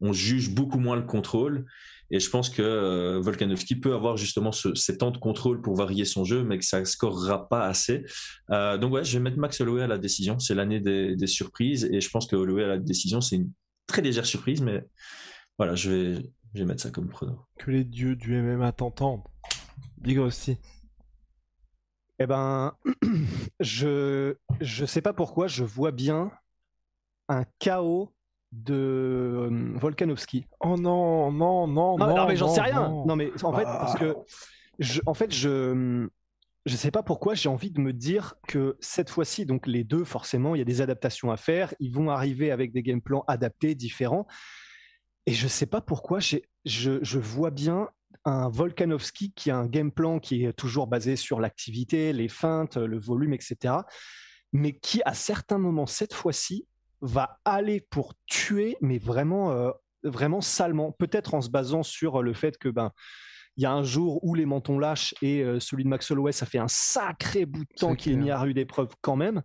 on, 0.00 0.12
juge 0.12 0.50
beaucoup 0.50 0.78
moins 0.78 0.96
le 0.96 1.02
contrôle. 1.02 1.64
Et 2.10 2.20
je 2.20 2.28
pense 2.28 2.50
que 2.50 2.60
euh, 2.60 3.20
Volkanovski 3.20 3.76
peut 3.76 3.94
avoir 3.94 4.18
justement 4.18 4.52
ce, 4.52 4.74
ces 4.74 4.98
temps 4.98 5.10
de 5.10 5.16
contrôle 5.16 5.62
pour 5.62 5.74
varier 5.74 6.04
son 6.04 6.24
jeu, 6.24 6.44
mais 6.44 6.58
que 6.58 6.64
ça 6.64 6.80
ne 6.80 6.84
scorera 6.84 7.48
pas 7.48 7.66
assez. 7.66 8.04
Euh, 8.50 8.76
donc 8.76 8.92
ouais, 8.92 9.04
je 9.04 9.16
vais 9.16 9.22
mettre 9.22 9.38
Max 9.38 9.60
Holloway 9.60 9.82
à 9.82 9.86
la 9.86 9.96
décision. 9.96 10.38
C'est 10.38 10.54
l'année 10.54 10.80
des, 10.80 11.16
des, 11.16 11.26
surprises. 11.26 11.88
Et 11.90 12.00
je 12.00 12.10
pense 12.10 12.26
que 12.26 12.36
Holloway 12.36 12.64
à 12.64 12.68
la 12.68 12.78
décision, 12.78 13.22
c'est 13.22 13.36
une 13.36 13.50
très 13.86 14.02
légère 14.02 14.26
surprise, 14.26 14.60
mais 14.60 14.84
voilà, 15.56 15.74
je 15.74 15.90
vais, 15.90 16.14
je 16.52 16.58
vais 16.60 16.64
mettre 16.66 16.82
ça 16.82 16.90
comme 16.90 17.08
prono. 17.08 17.38
Que 17.58 17.70
les 17.70 17.84
dieux 17.84 18.16
du 18.16 18.36
MMA 18.36 18.72
t'entendent. 18.72 19.24
Big 19.98 20.18
aussi. 20.18 20.58
Eh 22.18 22.26
ben, 22.26 22.74
je 23.60 24.36
je 24.60 24.86
sais 24.86 25.02
pas 25.02 25.12
pourquoi, 25.12 25.46
je 25.46 25.64
vois 25.64 25.90
bien 25.90 26.30
un 27.28 27.44
chaos 27.58 28.12
de 28.52 28.74
euh, 28.74 29.72
Volkanovski. 29.74 30.46
Oh 30.60 30.76
non, 30.76 31.32
non, 31.32 31.66
non, 31.66 31.98
non. 31.98 32.14
Non, 32.14 32.26
mais 32.26 32.36
j'en 32.36 32.48
sais 32.48 32.60
rien. 32.60 32.88
Non. 33.06 33.16
mais 33.16 33.30
en 33.42 33.52
fait, 33.52 33.64
parce 33.64 33.96
que 33.98 34.14
je, 34.78 35.00
en 35.06 35.14
fait, 35.14 35.32
je 35.32 36.08
je 36.66 36.76
sais 36.76 36.90
pas 36.90 37.02
pourquoi 37.02 37.34
j'ai 37.34 37.50
envie 37.50 37.70
de 37.70 37.80
me 37.80 37.92
dire 37.92 38.36
que 38.48 38.76
cette 38.80 39.10
fois-ci, 39.10 39.44
donc 39.44 39.66
les 39.66 39.84
deux, 39.84 40.04
forcément, 40.04 40.54
il 40.54 40.58
y 40.58 40.62
a 40.62 40.64
des 40.64 40.80
adaptations 40.80 41.30
à 41.30 41.36
faire. 41.36 41.74
Ils 41.78 41.92
vont 41.92 42.08
arriver 42.08 42.50
avec 42.50 42.72
des 42.72 42.82
game 42.82 43.02
plans 43.02 43.22
adaptés, 43.28 43.74
différents. 43.74 44.26
Et 45.26 45.32
je 45.32 45.46
sais 45.46 45.66
pas 45.66 45.82
pourquoi, 45.82 46.20
je, 46.20 46.38
je 46.64 47.18
vois 47.18 47.50
bien 47.50 47.90
un 48.24 48.48
Volkanovski 48.48 49.32
qui 49.32 49.50
a 49.50 49.58
un 49.58 49.66
game 49.66 49.92
plan 49.92 50.18
qui 50.18 50.44
est 50.44 50.52
toujours 50.54 50.86
basé 50.86 51.16
sur 51.16 51.38
l'activité, 51.38 52.14
les 52.14 52.28
feintes, 52.28 52.76
le 52.76 52.98
volume, 52.98 53.34
etc. 53.34 53.74
Mais 54.52 54.72
qui, 54.78 55.02
à 55.04 55.12
certains 55.12 55.58
moments, 55.58 55.86
cette 55.86 56.14
fois-ci, 56.14 56.66
va 57.04 57.38
aller 57.44 57.80
pour 57.80 58.14
tuer, 58.26 58.76
mais 58.80 58.98
vraiment, 58.98 59.52
euh, 59.52 59.70
vraiment 60.02 60.40
salement. 60.40 60.92
Peut-être 60.92 61.34
en 61.34 61.40
se 61.40 61.50
basant 61.50 61.82
sur 61.82 62.22
le 62.22 62.34
fait 62.34 62.58
que 62.58 62.68
ben 62.68 62.92
il 63.56 63.62
y 63.62 63.66
a 63.66 63.72
un 63.72 63.84
jour 63.84 64.18
où 64.24 64.34
les 64.34 64.46
mentons 64.46 64.80
lâchent 64.80 65.14
et 65.22 65.42
euh, 65.42 65.60
celui 65.60 65.84
de 65.84 65.88
Max 65.88 66.10
Holloway, 66.10 66.32
ça 66.32 66.44
fait 66.44 66.58
un 66.58 66.66
sacré 66.66 67.46
bout 67.46 67.64
de 67.64 67.74
temps 67.76 67.94
qu'il 67.94 68.12
est 68.12 68.16
mis 68.16 68.32
à 68.32 68.38
rude 68.40 68.58
épreuve 68.58 68.94
quand 69.00 69.14
même 69.14 69.42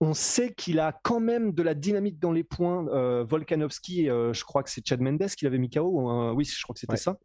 on 0.00 0.14
sait 0.14 0.52
qu'il 0.52 0.78
a 0.78 0.92
quand 1.02 1.20
même 1.20 1.52
de 1.52 1.62
la 1.62 1.74
dynamique 1.74 2.18
dans 2.18 2.32
les 2.32 2.44
points. 2.44 2.86
Euh, 2.88 3.24
Volkanovski, 3.24 4.10
euh, 4.10 4.32
je 4.32 4.44
crois 4.44 4.62
que 4.62 4.70
c'est 4.70 4.86
Chad 4.86 5.00
Mendes 5.00 5.26
qui 5.36 5.44
l'avait 5.44 5.58
mis 5.58 5.70
KO. 5.70 6.32
oui, 6.34 6.44
je 6.44 6.62
crois 6.62 6.74
que 6.74 6.80
c'était 6.80 6.96
ça. 6.96 7.16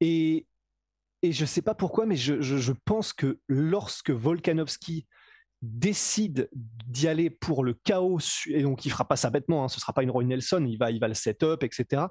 Et, 0.00 0.46
et 1.22 1.32
je 1.32 1.42
ne 1.42 1.46
sais 1.46 1.62
pas 1.62 1.74
pourquoi, 1.74 2.06
mais 2.06 2.16
je, 2.16 2.72
pense 2.84 3.12
que 3.12 3.38
lorsque 3.48 4.10
Volkanovski 4.10 5.06
décide 5.62 6.48
d'y 6.52 7.08
aller 7.08 7.30
pour 7.30 7.64
le 7.64 7.74
chaos, 7.74 8.18
et 8.46 8.62
donc 8.62 8.84
il 8.84 8.90
fera 8.90 9.06
pas 9.06 9.16
ça 9.16 9.30
bêtement, 9.30 9.64
hein, 9.64 9.68
ce 9.68 9.80
sera 9.80 9.92
pas 9.92 10.02
une 10.02 10.10
Roy 10.10 10.24
Nelson, 10.24 10.64
il 10.68 10.76
va, 10.76 10.90
il 10.90 11.00
va 11.00 11.08
le 11.08 11.14
set 11.14 11.42
up, 11.42 11.62
etc. 11.62 12.04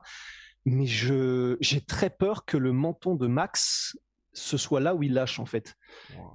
Mais 0.66 0.86
j'ai 0.88 1.82
très 1.88 2.10
peur 2.10 2.46
que 2.46 2.58
le 2.58 2.72
menton 2.72 3.16
de 3.16 3.28
Max 3.28 3.96
ce 4.36 4.58
soit 4.58 4.82
là 4.82 4.94
où 4.94 5.02
il 5.02 5.14
lâche 5.14 5.40
en 5.40 5.46
fait. 5.46 5.76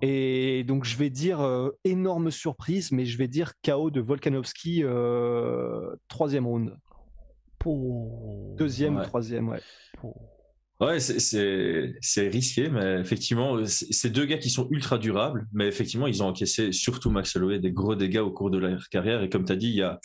Et 0.02 0.64
donc 0.64 0.84
je 0.84 0.96
vais 0.96 1.10
dire 1.10 1.40
euh, 1.40 1.70
énorme 1.84 2.30
surprise, 2.30 2.90
mais 2.92 3.04
je 3.04 3.18
vais 3.18 3.28
dire 3.28 3.52
KO 3.62 3.90
de 3.90 4.00
Volkanovski 4.00 4.82
euh, 4.82 5.94
troisième 6.08 6.46
round. 6.46 6.76
Deuxième, 8.56 9.02
troisième, 9.02 9.48
ouais. 9.50 9.60
Ouais, 10.80 10.98
c'est 10.98 12.28
risqué, 12.28 12.70
mais 12.70 13.00
effectivement, 13.00 13.58
c'est 13.66 14.10
deux 14.10 14.24
gars 14.24 14.38
qui 14.38 14.48
sont 14.48 14.66
ultra 14.70 14.96
durables, 14.96 15.46
mais 15.52 15.66
effectivement, 15.66 16.06
ils 16.06 16.22
ont 16.22 16.28
encaissé, 16.28 16.72
surtout 16.72 17.10
Max 17.10 17.36
Holloway, 17.36 17.58
des 17.58 17.72
gros 17.72 17.94
dégâts 17.94 18.20
au 18.20 18.30
cours 18.30 18.50
de 18.50 18.58
leur 18.58 18.88
carrière. 18.88 19.22
Et 19.22 19.28
comme 19.28 19.44
tu 19.44 19.52
as 19.52 19.56
dit, 19.56 19.68
il 19.68 19.76
y 19.76 19.82
a, 19.82 20.00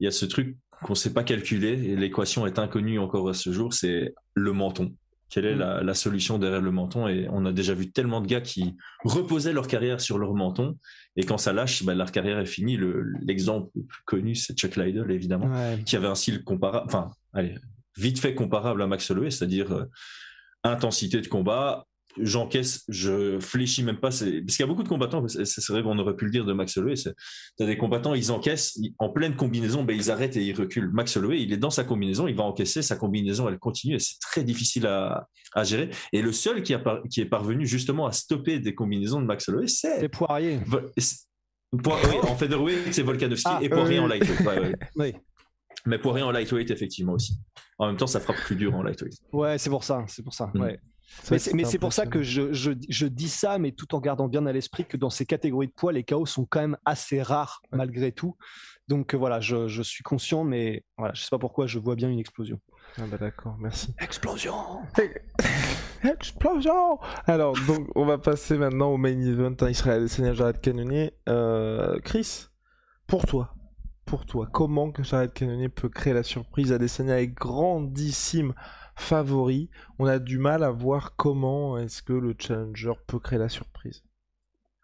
y 0.00 0.06
a 0.06 0.10
ce 0.10 0.26
truc 0.26 0.56
qu'on 0.82 0.92
ne 0.92 0.98
sait 0.98 1.12
pas 1.12 1.22
calculer, 1.22 1.90
et 1.90 1.96
l'équation 1.96 2.46
est 2.46 2.58
inconnue 2.58 2.98
encore 2.98 3.28
à 3.28 3.34
ce 3.34 3.52
jour, 3.52 3.72
c'est 3.72 4.14
le 4.34 4.52
menton 4.52 4.92
quelle 5.28 5.46
est 5.46 5.54
mm. 5.54 5.80
la, 5.82 5.94
solution 5.94 6.38
derrière 6.38 6.60
le 6.60 6.70
menton? 6.70 7.08
Et 7.08 7.26
on 7.30 7.44
a 7.46 7.52
déjà 7.52 7.74
vu 7.74 7.90
tellement 7.90 8.20
de 8.20 8.26
gars 8.26 8.40
qui 8.40 8.76
reposaient 9.04 9.52
leur 9.52 9.66
carrière 9.66 10.00
sur 10.00 10.18
leur 10.18 10.34
menton, 10.34 10.78
et 11.16 11.24
quand 11.24 11.38
ça 11.38 11.52
lâche, 11.52 11.84
bah, 11.84 11.94
leur 11.94 12.12
carrière 12.12 12.38
est 12.38 12.46
finie. 12.46 12.78
L'exemple 13.22 13.70
le, 13.74 13.82
plus 13.82 14.02
connu, 14.04 14.34
c'est 14.34 14.56
Chuck 14.56 14.76
Liddell, 14.76 15.10
évidemment, 15.10 15.50
qui 15.84 15.96
avait 15.96 16.06
un 16.06 16.14
style 16.14 16.44
comparable, 16.44 16.86
enfin, 16.86 17.10
allez, 17.32 17.54
vite 17.96 18.18
fait 18.18 18.34
comparable 18.34 18.82
à 18.82 18.86
Max 18.86 19.10
Holloway, 19.10 19.30
c'est-à-dire 19.30 19.72
euh, 19.72 19.84
intensité 20.64 21.20
de 21.20 21.28
combat, 21.28 21.86
j'encaisse, 22.20 22.84
je 22.88 23.38
fléchis 23.40 23.82
même 23.82 23.96
pas. 23.96 24.08
Parce 24.08 24.22
qu'il 24.22 24.60
y 24.60 24.62
a 24.62 24.66
beaucoup 24.66 24.82
de 24.82 24.88
combattants, 24.88 25.26
c'est 25.28 25.68
vrai 25.68 25.82
qu'on 25.82 25.98
aurait 25.98 26.16
pu 26.16 26.24
le 26.24 26.30
dire 26.30 26.44
de 26.44 26.52
Max 26.52 26.76
Holloway, 26.76 26.94
tu 26.94 27.10
as 27.62 27.66
des 27.66 27.76
combattants, 27.76 28.14
ils 28.14 28.32
encaissent, 28.32 28.78
en 28.98 29.10
pleine 29.10 29.36
combinaison, 29.36 29.84
ben, 29.84 29.96
ils 29.96 30.10
arrêtent 30.10 30.36
et 30.36 30.44
ils 30.44 30.54
reculent. 30.54 30.90
Max 30.92 31.16
Holloway, 31.16 31.42
il 31.42 31.52
est 31.52 31.58
dans 31.58 31.70
sa 31.70 31.84
combinaison, 31.84 32.26
il 32.28 32.34
va 32.34 32.44
encaisser, 32.44 32.82
sa 32.82 32.96
combinaison, 32.96 33.48
elle 33.48 33.58
continue 33.58 33.96
et 33.96 33.98
c'est 33.98 34.18
très 34.20 34.44
difficile 34.44 34.86
à, 34.86 35.28
gérer. 35.62 35.90
Et 36.12 36.20
le 36.20 36.32
seul 36.32 36.62
qui, 36.62 36.74
a 36.74 37.00
qui 37.10 37.20
est 37.22 37.26
parvenu 37.26 37.66
justement 37.66 38.06
à 38.06 38.12
stopper 38.12 38.58
des 38.58 38.74
combinaisons 38.74 39.20
de 39.20 39.26
Max 39.26 39.48
Holloway, 39.48 39.68
c'est... 39.68 40.08
Poirier. 41.82 42.22
en 42.22 42.36
featherweight, 42.36 42.92
c'est 42.92 43.02
Volkanovski 43.02 43.50
ah, 43.50 43.58
et 43.62 43.68
Poirier 43.68 43.98
en 43.98 44.06
lightweight. 44.06 44.76
oui. 44.96 45.14
Mais 45.86 45.98
Poirier 45.98 46.24
en 46.24 46.30
lightweight, 46.30 46.70
effectivement 46.70 47.12
aussi. 47.12 47.38
En 47.78 47.86
même 47.86 47.96
temps, 47.96 48.06
ça 48.06 48.20
frappe 48.20 48.36
plus 48.36 48.56
dur 48.56 48.74
en 48.74 48.82
lightweight. 48.82 49.20
Ouais, 49.32 49.58
c'est 49.58 49.70
pour 49.70 49.84
ça, 49.84 50.04
c'est 50.08 50.22
pour 50.22 50.34
ça. 50.34 50.50
Mm. 50.54 50.60
Ouais. 50.60 50.80
Mais 51.30 51.64
c'est 51.64 51.78
pour 51.78 51.92
ça 51.92 52.06
que 52.06 52.22
je, 52.22 52.52
je, 52.52 53.06
dis 53.06 53.28
ça, 53.28 53.58
mais 53.58 53.72
tout 53.72 53.94
en 53.94 54.00
gardant 54.00 54.28
bien 54.28 54.44
à 54.46 54.52
l'esprit 54.52 54.84
que 54.84 54.96
dans 54.96 55.10
ces 55.10 55.24
catégories 55.24 55.68
de 55.68 55.72
poids, 55.72 55.92
les 55.92 56.04
chaos 56.04 56.26
sont 56.26 56.44
quand 56.44 56.60
même 56.60 56.76
assez 56.84 57.22
rares 57.22 57.62
malgré 57.72 58.12
tout. 58.12 58.36
Donc 58.88 59.14
euh, 59.14 59.16
voilà, 59.16 59.40
je, 59.40 59.66
je, 59.66 59.82
suis 59.82 60.04
conscient, 60.04 60.44
mais 60.44 60.84
voilà, 60.96 61.14
je 61.14 61.22
sais 61.22 61.30
pas 61.30 61.38
pourquoi 61.38 61.66
je 61.66 61.78
vois 61.78 61.96
bien 61.96 62.08
une 62.08 62.18
explosion. 62.18 62.60
Ah 62.98 63.02
bah 63.10 63.18
d'accord, 63.18 63.56
merci. 63.58 63.94
Explosion 64.00 64.54
Explosion 66.04 66.98
Alors, 67.26 67.56
donc, 67.66 67.88
on 67.96 68.04
va 68.04 68.18
passer 68.18 68.56
maintenant 68.56 68.92
au 68.92 68.96
main 68.96 69.18
event 69.20 69.54
hein, 69.60 69.70
Israël 69.70 70.08
Seigneur 70.08 70.34
Jared 70.34 70.60
Cannonier. 70.60 71.12
Euh, 71.28 71.98
Chris, 72.04 72.46
pour 73.06 73.26
toi, 73.26 73.54
pour 74.06 74.24
toi, 74.24 74.48
comment 74.50 74.92
Jared 75.02 75.32
Cannonier 75.32 75.68
peut 75.68 75.88
créer 75.88 76.14
la 76.14 76.22
surprise 76.22 76.72
Adesanya 76.72 77.20
est 77.20 77.26
grandissime 77.26 78.54
favori. 78.94 79.68
On 79.98 80.06
a 80.06 80.18
du 80.18 80.38
mal 80.38 80.62
à 80.62 80.70
voir 80.70 81.16
comment 81.16 81.76
est-ce 81.76 82.02
que 82.02 82.12
le 82.12 82.34
challenger 82.38 82.92
peut 83.08 83.18
créer 83.18 83.38
la 83.38 83.48
surprise. 83.48 84.04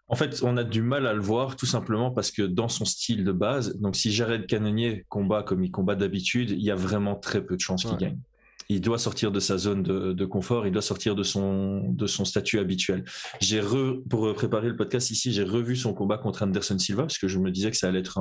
En 0.09 0.15
fait, 0.15 0.43
on 0.43 0.57
a 0.57 0.65
du 0.65 0.81
mal 0.81 1.07
à 1.07 1.13
le 1.13 1.21
voir 1.21 1.55
tout 1.55 1.65
simplement 1.65 2.11
parce 2.11 2.29
que 2.31 2.43
dans 2.43 2.67
son 2.67 2.83
style 2.83 3.23
de 3.23 3.31
base, 3.31 3.79
donc 3.79 3.95
si 3.95 4.11
Jared 4.11 4.45
Cannonier 4.45 5.05
combat 5.07 5.41
comme 5.41 5.63
il 5.63 5.71
combat 5.71 5.95
d'habitude, 5.95 6.51
il 6.51 6.61
y 6.61 6.69
a 6.69 6.75
vraiment 6.75 7.15
très 7.15 7.43
peu 7.43 7.55
de 7.55 7.61
chances 7.61 7.85
qu'il 7.85 7.97
gagne 7.97 8.19
il 8.69 8.81
doit 8.81 8.97
sortir 8.97 9.31
de 9.31 9.39
sa 9.39 9.57
zone 9.57 9.83
de, 9.83 10.25
confort, 10.25 10.65
il 10.65 10.71
doit 10.71 10.81
sortir 10.81 11.15
de 11.15 11.23
son, 11.23 11.81
de 11.89 12.07
son 12.07 12.25
statut 12.25 12.59
habituel. 12.59 13.03
J'ai 13.39 13.61
pour 14.09 14.33
préparer 14.33 14.67
le 14.67 14.75
podcast 14.75 15.11
ici, 15.11 15.31
j'ai 15.31 15.43
revu 15.43 15.75
son 15.75 15.93
combat 15.93 16.17
contre 16.17 16.43
Anderson 16.43 16.77
Silva 16.79 17.03
parce 17.03 17.17
que 17.17 17.27
je 17.27 17.39
me 17.39 17.51
disais 17.51 17.71
que 17.71 17.77
ça 17.77 17.87
allait 17.87 17.99
être 17.99 18.19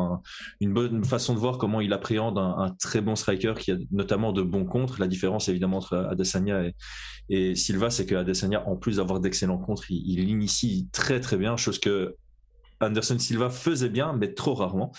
une 0.60 0.72
bonne 0.72 1.04
façon 1.04 1.34
de 1.34 1.38
voir 1.38 1.58
comment 1.58 1.80
il 1.80 1.92
appréhende 1.92 2.38
un, 2.38 2.74
très 2.80 3.00
bon 3.00 3.16
striker 3.16 3.54
qui 3.58 3.72
a 3.72 3.76
notamment 3.90 4.32
de 4.32 4.42
bons 4.42 4.64
contres. 4.64 5.00
La 5.00 5.06
différence 5.06 5.48
évidemment 5.48 5.78
entre 5.78 5.96
Adesanya 6.10 6.62
et, 7.28 7.54
Silva, 7.54 7.90
c'est 7.90 8.06
que 8.06 8.14
Adesanya, 8.14 8.66
en 8.68 8.76
plus 8.76 8.96
d'avoir 8.96 9.20
d'excellents 9.20 9.58
contres, 9.58 9.90
il, 9.90 10.02
il 10.06 10.28
initie 10.28 10.88
très 10.92 11.20
très 11.20 11.36
bien, 11.36 11.56
chose 11.56 11.78
que 11.78 12.16
Anderson 12.80 13.18
Silva 13.18 13.50
faisait 13.50 13.88
bien, 13.88 14.12
mais 14.12 14.34
trop 14.34 14.54
rarement. 14.54 14.92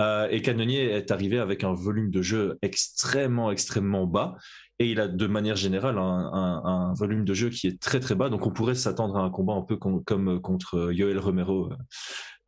Euh, 0.00 0.28
et 0.30 0.42
Cannonier 0.42 0.90
est 0.90 1.10
arrivé 1.10 1.38
avec 1.38 1.64
un 1.64 1.72
volume 1.72 2.10
de 2.10 2.22
jeu 2.22 2.58
extrêmement, 2.62 3.50
extrêmement 3.50 4.06
bas. 4.06 4.36
Et 4.80 4.90
il 4.90 4.98
a 4.98 5.08
de 5.08 5.26
manière 5.26 5.56
générale 5.56 5.98
un, 5.98 6.94
volume 6.96 7.24
de 7.24 7.34
jeu 7.34 7.50
qui 7.50 7.66
est 7.66 7.78
très 7.78 8.00
très 8.00 8.14
bas. 8.14 8.30
Donc 8.30 8.46
on 8.46 8.50
pourrait 8.50 8.74
s'attendre 8.74 9.16
à 9.16 9.20
un 9.20 9.30
combat 9.30 9.52
un 9.52 9.62
peu 9.62 9.76
comme 9.76 10.40
contre 10.40 10.90
Yoel 10.92 11.18
Romero. 11.18 11.70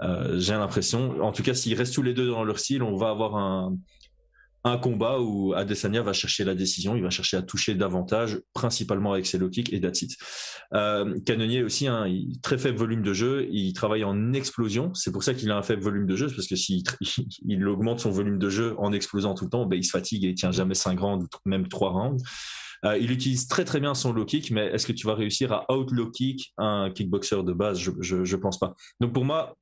Euh, 0.02 0.38
j'ai 0.38 0.54
l'impression. 0.54 1.22
En 1.22 1.32
tout 1.32 1.42
cas, 1.42 1.54
s'ils 1.54 1.74
restent 1.74 1.94
tous 1.94 2.02
les 2.02 2.14
deux 2.14 2.28
dans 2.28 2.42
leur 2.42 2.58
style, 2.58 2.82
on 2.82 2.96
va 2.96 3.10
avoir 3.10 3.36
un, 3.36 3.76
un 4.64 4.78
combat 4.78 5.18
où 5.20 5.54
Adesanya 5.54 6.02
va 6.02 6.12
chercher 6.12 6.44
la 6.44 6.54
décision, 6.54 6.94
il 6.94 7.02
va 7.02 7.10
chercher 7.10 7.36
à 7.36 7.42
toucher 7.42 7.74
davantage, 7.74 8.40
principalement 8.54 9.12
avec 9.12 9.26
ses 9.26 9.38
low 9.38 9.48
kicks 9.48 9.72
et 9.72 9.80
that's 9.80 10.02
it. 10.02 10.16
Euh, 10.74 11.14
aussi, 11.64 11.86
il, 11.86 12.40
très 12.42 12.58
faible 12.58 12.78
volume 12.78 13.02
de 13.02 13.12
jeu, 13.12 13.48
il 13.50 13.72
travaille 13.72 14.04
en 14.04 14.32
explosion, 14.32 14.94
c'est 14.94 15.10
pour 15.10 15.24
ça 15.24 15.34
qu'il 15.34 15.50
a 15.50 15.56
un 15.56 15.62
faible 15.62 15.82
volume 15.82 16.06
de 16.06 16.16
jeu, 16.16 16.28
parce 16.28 16.46
que 16.46 16.56
s'il 16.56 16.82
il 17.46 17.66
augmente 17.66 18.00
son 18.00 18.10
volume 18.10 18.38
de 18.38 18.50
jeu 18.50 18.74
en 18.78 18.92
explosant 18.92 19.34
tout 19.34 19.44
le 19.44 19.50
temps, 19.50 19.66
ben, 19.66 19.76
il 19.76 19.84
se 19.84 19.90
fatigue 19.90 20.24
et 20.24 20.28
il 20.28 20.34
tient 20.34 20.52
jamais 20.52 20.74
5 20.74 20.98
rounds, 21.00 21.26
même 21.44 21.68
3 21.68 21.90
rounds. 21.90 22.22
Euh, 22.84 22.98
il 22.98 23.12
utilise 23.12 23.46
très 23.46 23.64
très 23.64 23.78
bien 23.78 23.94
son 23.94 24.12
low 24.12 24.24
kick, 24.24 24.50
mais 24.50 24.66
est-ce 24.66 24.86
que 24.86 24.92
tu 24.92 25.06
vas 25.06 25.14
réussir 25.14 25.52
à 25.52 25.72
out 25.72 25.90
low 25.92 26.10
kick 26.10 26.52
un 26.58 26.90
kickboxer 26.90 27.44
de 27.44 27.52
base? 27.52 27.78
Je, 27.78 27.92
je, 28.00 28.24
je 28.24 28.36
pense 28.36 28.58
pas. 28.58 28.74
Donc 29.00 29.12
pour 29.12 29.24
moi, 29.24 29.56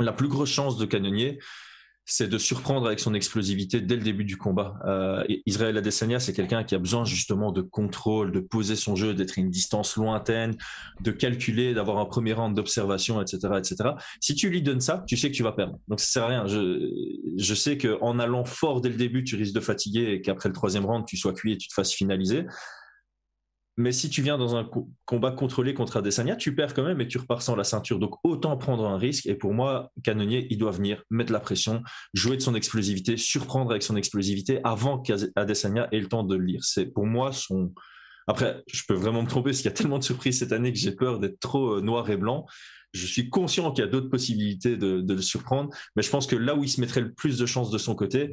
la 0.00 0.12
plus 0.12 0.28
grosse 0.28 0.50
chance 0.50 0.76
de 0.76 0.84
Canonier, 0.84 1.38
c'est 2.08 2.28
de 2.28 2.38
surprendre 2.38 2.86
avec 2.86 3.00
son 3.00 3.14
explosivité 3.14 3.80
dès 3.80 3.96
le 3.96 4.02
début 4.02 4.24
du 4.24 4.36
combat. 4.36 4.78
Euh, 4.86 5.24
Israël 5.44 5.76
Adesanya, 5.76 6.20
c'est 6.20 6.32
quelqu'un 6.32 6.62
qui 6.62 6.76
a 6.76 6.78
besoin 6.78 7.04
justement 7.04 7.50
de 7.50 7.62
contrôle, 7.62 8.30
de 8.30 8.38
poser 8.38 8.76
son 8.76 8.94
jeu, 8.94 9.12
d'être 9.12 9.36
à 9.36 9.40
une 9.40 9.50
distance 9.50 9.96
lointaine, 9.96 10.56
de 11.00 11.10
calculer, 11.10 11.74
d'avoir 11.74 11.98
un 11.98 12.04
premier 12.04 12.32
rang 12.32 12.48
d'observation, 12.48 13.20
etc., 13.20 13.54
etc. 13.58 13.90
Si 14.20 14.36
tu 14.36 14.48
lui 14.48 14.62
donnes 14.62 14.80
ça, 14.80 15.04
tu 15.08 15.16
sais 15.16 15.32
que 15.32 15.36
tu 15.36 15.42
vas 15.42 15.50
perdre. 15.50 15.80
Donc 15.88 15.98
ça 15.98 16.06
sert 16.06 16.22
à 16.22 16.28
rien. 16.28 16.46
Je, 16.46 16.88
je 17.36 17.54
sais 17.54 17.76
qu'en 17.76 18.20
allant 18.20 18.44
fort 18.44 18.80
dès 18.80 18.88
le 18.88 18.96
début, 18.96 19.24
tu 19.24 19.34
risques 19.34 19.54
de 19.54 19.60
fatiguer 19.60 20.12
et 20.12 20.20
qu'après 20.20 20.48
le 20.48 20.54
troisième 20.54 20.86
round, 20.86 21.04
tu 21.06 21.16
sois 21.16 21.32
cuit 21.32 21.54
et 21.54 21.58
tu 21.58 21.66
te 21.66 21.74
fasses 21.74 21.92
finaliser. 21.92 22.46
Mais 23.78 23.92
si 23.92 24.08
tu 24.08 24.22
viens 24.22 24.38
dans 24.38 24.56
un 24.56 24.68
combat 25.04 25.30
contrôlé 25.32 25.74
contre 25.74 25.98
Adesanya, 25.98 26.36
tu 26.36 26.54
perds 26.54 26.72
quand 26.72 26.82
même 26.82 27.00
et 27.02 27.08
tu 27.08 27.18
repars 27.18 27.42
sans 27.42 27.56
la 27.56 27.64
ceinture. 27.64 27.98
Donc 27.98 28.14
autant 28.24 28.56
prendre 28.56 28.86
un 28.86 28.96
risque. 28.96 29.26
Et 29.26 29.34
pour 29.34 29.52
moi, 29.52 29.92
Canonnier, 30.02 30.46
il 30.50 30.56
doit 30.56 30.70
venir 30.70 31.02
mettre 31.10 31.32
la 31.32 31.40
pression, 31.40 31.82
jouer 32.14 32.36
de 32.36 32.42
son 32.42 32.54
explosivité, 32.54 33.18
surprendre 33.18 33.70
avec 33.70 33.82
son 33.82 33.96
explosivité 33.96 34.60
avant 34.64 34.98
qu'Adesanya 34.98 35.88
ait 35.92 36.00
le 36.00 36.08
temps 36.08 36.24
de 36.24 36.36
le 36.36 36.44
lire. 36.44 36.64
C'est 36.64 36.86
pour 36.86 37.06
moi 37.06 37.32
son. 37.32 37.74
Après, 38.26 38.62
je 38.72 38.82
peux 38.88 38.94
vraiment 38.94 39.22
me 39.22 39.28
tromper 39.28 39.50
parce 39.50 39.58
qu'il 39.58 39.70
y 39.70 39.74
a 39.74 39.76
tellement 39.76 39.98
de 39.98 40.04
surprises 40.04 40.38
cette 40.38 40.52
année 40.52 40.72
que 40.72 40.78
j'ai 40.78 40.92
peur 40.92 41.20
d'être 41.20 41.38
trop 41.38 41.74
euh, 41.74 41.80
noir 41.80 42.08
et 42.10 42.16
blanc 42.16 42.46
je 42.92 43.06
suis 43.06 43.28
conscient 43.28 43.72
qu'il 43.72 43.84
y 43.84 43.88
a 43.88 43.90
d'autres 43.90 44.08
possibilités 44.08 44.76
de, 44.76 45.04
le 45.06 45.22
surprendre, 45.22 45.70
mais 45.94 46.02
je 46.02 46.10
pense 46.10 46.26
que 46.26 46.36
là 46.36 46.54
où 46.54 46.64
il 46.64 46.68
se 46.68 46.80
mettrait 46.80 47.00
le 47.00 47.12
plus 47.12 47.38
de 47.38 47.46
chances 47.46 47.70
de 47.70 47.78
son 47.78 47.94
côté, 47.94 48.32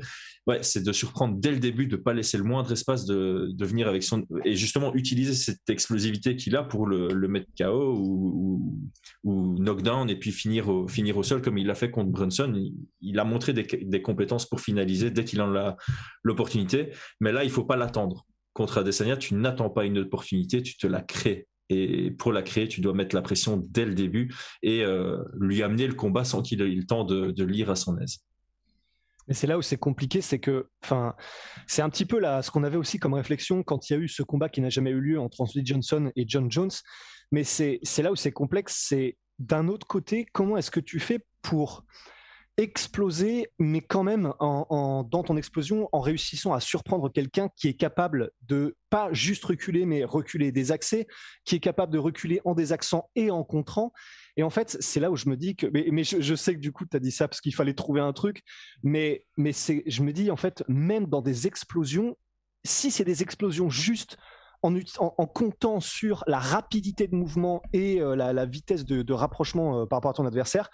c'est 0.61 0.83
de 0.83 0.91
surprendre 0.91 1.35
dès 1.37 1.51
le 1.51 1.59
début, 1.59 1.87
de 1.87 1.95
pas 1.95 2.13
laisser 2.13 2.37
le 2.37 2.43
moindre 2.43 2.71
espace 2.71 3.05
de, 3.05 3.53
venir 3.59 3.87
avec 3.87 4.03
son 4.03 4.25
et 4.43 4.55
justement 4.55 4.93
utiliser 4.93 5.33
cette 5.33 5.69
explosivité 5.69 6.35
qu'il 6.35 6.55
a 6.55 6.63
pour 6.63 6.85
le, 6.85 7.27
mettre 7.27 7.47
KO 7.57 7.95
ou, 7.97 8.79
knockdown 9.23 10.09
et 10.09 10.17
puis 10.17 10.31
finir 10.31 10.69
au, 10.69 11.23
sol 11.23 11.41
comme 11.41 11.57
il 11.57 11.67
l'a 11.67 11.75
fait 11.75 11.91
contre 11.91 12.11
Brunson. 12.11 12.53
Il, 13.01 13.19
a 13.19 13.23
montré 13.23 13.53
des, 13.53 14.01
compétences 14.01 14.47
pour 14.47 14.59
finaliser 14.59 15.11
dès 15.11 15.23
qu'il 15.23 15.41
en 15.41 15.55
a 15.55 15.77
l'opportunité, 16.23 16.91
mais 17.19 17.31
là 17.31 17.43
il 17.43 17.49
faut 17.49 17.65
pas 17.65 17.77
l'attendre. 17.77 18.25
Contre 18.53 18.79
Adesanya, 18.79 19.17
tu 19.17 19.33
n'attends 19.33 19.71
pas 19.71 19.83
une 19.83 19.97
opportunité, 19.97 20.61
tu 20.61 20.77
te 20.77 20.85
la 20.85 21.01
crées 21.01 21.47
et 21.73 22.11
pour 22.11 22.31
la 22.31 22.41
créer, 22.41 22.67
tu 22.67 22.81
dois 22.81 22.93
mettre 22.93 23.15
la 23.15 23.21
pression 23.21 23.57
dès 23.57 23.85
le 23.85 23.93
début 23.93 24.33
et 24.61 24.83
euh, 24.83 25.23
lui 25.39 25.63
amener 25.63 25.87
le 25.87 25.93
combat 25.93 26.23
sans 26.23 26.41
qu'il 26.41 26.61
ait 26.61 26.67
le 26.67 26.85
temps 26.85 27.03
de, 27.03 27.43
lire 27.43 27.69
à 27.69 27.75
son 27.75 27.97
aise. 27.97 28.19
Mais 29.27 29.33
c'est 29.33 29.47
là 29.47 29.57
où 29.57 29.61
c'est 29.61 29.77
compliqué, 29.77 30.21
c'est 30.21 30.39
que, 30.39 30.67
enfin, 30.83 31.15
c'est 31.67 31.81
un 31.81 31.89
petit 31.89 32.05
peu 32.05 32.19
là, 32.19 32.41
ce 32.41 32.51
qu'on 32.51 32.63
avait 32.63 32.77
aussi 32.77 32.99
comme 32.99 33.13
réflexion 33.13 33.63
quand 33.63 33.89
il 33.89 33.93
y 33.93 33.95
a 33.95 33.99
eu 33.99 34.09
ce 34.09 34.21
combat 34.21 34.49
qui 34.49 34.59
n'a 34.59 34.69
jamais 34.69 34.91
eu 34.91 34.99
lieu 34.99 35.19
entre 35.19 35.41
Anthony 35.41 35.65
Johnson 35.65 36.11
et 36.15 36.25
John 36.27 36.51
Jones. 36.51 36.71
Mais 37.31 37.43
c'est 37.43 37.79
là 37.99 38.11
où 38.11 38.15
c'est 38.15 38.31
complexe, 38.33 38.85
c'est 38.87 39.17
d'un 39.39 39.67
autre 39.67 39.87
côté, 39.87 40.25
comment 40.33 40.57
est-ce 40.57 40.71
que 40.71 40.79
tu 40.79 40.99
fais 40.99 41.25
pour 41.41 41.85
exploser, 42.57 43.47
mais 43.57 43.81
quand 43.81 44.03
même 44.03 44.33
dans 44.39 45.23
ton 45.25 45.37
explosion, 45.37 45.89
en 45.91 46.01
réussissant 46.01 46.53
à 46.53 46.59
surprendre 46.59 47.09
quelqu'un 47.11 47.49
qui 47.55 47.67
est 47.67 47.73
capable 47.73 48.31
de 48.43 48.75
pas 48.89 49.11
juste 49.11 49.43
reculer, 49.43 49.85
mais 49.85 50.03
reculer 50.03 50.51
des 50.51 50.71
accès, 50.71 51.07
qui 51.45 51.55
est 51.55 51.59
capable 51.59 51.91
de 51.91 51.97
reculer 51.97 52.41
en 52.45 52.53
des 52.53 52.71
accents 52.71 53.09
et 53.15 53.31
en 53.31 53.43
contrant. 53.43 53.91
Et 54.37 54.43
en 54.43 54.51
fait, 54.51 54.77
c'est 54.79 54.99
là 54.99 55.09
où 55.09 55.15
je 55.15 55.29
me 55.29 55.37
dis 55.37 55.55
que, 55.55 55.65
mais, 55.67 56.03
je, 56.03 56.35
sais 56.35 56.53
que 56.53 56.59
du 56.59 56.71
coup, 56.71 56.85
tu 56.85 56.95
as 56.95 56.99
dit 56.99 57.11
ça 57.11 57.27
parce 57.27 57.41
qu'il 57.41 57.55
fallait 57.55 57.73
trouver 57.73 58.01
un 58.01 58.13
truc, 58.13 58.43
mais, 58.83 59.25
mais 59.35 59.51
je 59.53 60.03
me 60.03 60.13
dis 60.13 60.29
en 60.29 60.37
fait, 60.37 60.63
même 60.67 61.07
dans 61.07 61.21
des 61.21 61.47
explosions, 61.47 62.17
si 62.63 62.91
c'est 62.91 63.03
des 63.03 63.23
explosions 63.23 63.69
juste 63.69 64.17
en, 64.61 64.73
en, 64.99 65.27
comptant 65.27 65.79
sur 65.79 66.23
la 66.27 66.39
rapidité 66.39 67.07
de 67.07 67.15
mouvement 67.15 67.61
et 67.73 67.99
euh, 67.99 68.15
la, 68.15 68.45
vitesse 68.45 68.85
de, 68.85 69.13
rapprochement 69.13 69.81
euh, 69.81 69.85
par 69.85 69.97
rapport 69.97 70.11
à 70.11 70.13
ton 70.13 70.25
adversaire, 70.25 70.69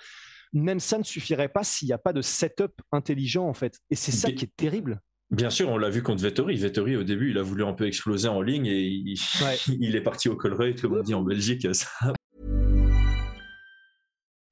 même 0.53 0.79
ça 0.79 0.97
ne 0.97 1.03
suffirait 1.03 1.49
pas 1.49 1.63
s'il 1.63 1.87
n'y 1.87 1.93
a 1.93 1.97
pas 1.97 2.13
de 2.13 2.21
setup 2.21 2.81
intelligent 2.91 3.47
en 3.47 3.53
fait. 3.53 3.79
Et 3.89 3.95
c'est 3.95 4.11
ça 4.11 4.31
qui 4.31 4.45
est 4.45 4.55
terrible. 4.55 5.01
Bien 5.31 5.51
sûr, 5.51 5.69
on 5.69 5.77
l'a 5.77 5.91
vu 5.91 6.01
contre 6.01 6.23
Vettori. 6.23 6.55
Vettori, 6.55 6.95
au 6.95 7.03
début, 7.03 7.29
il 7.29 7.37
a 7.37 7.43
voulu 7.43 7.63
un 7.63 7.73
peu 7.73 7.85
exploser 7.85 8.27
en 8.27 8.41
ligne 8.41 8.65
et 8.65 8.81
il, 8.81 9.15
il 9.79 9.95
est 9.95 10.01
parti 10.01 10.27
au 10.27 10.35
collereuil, 10.35 10.75
comme 10.75 10.97
on 10.97 11.03
dit 11.03 11.13
en 11.13 11.21
Belgique. 11.21 11.67
Ça. 11.75 11.87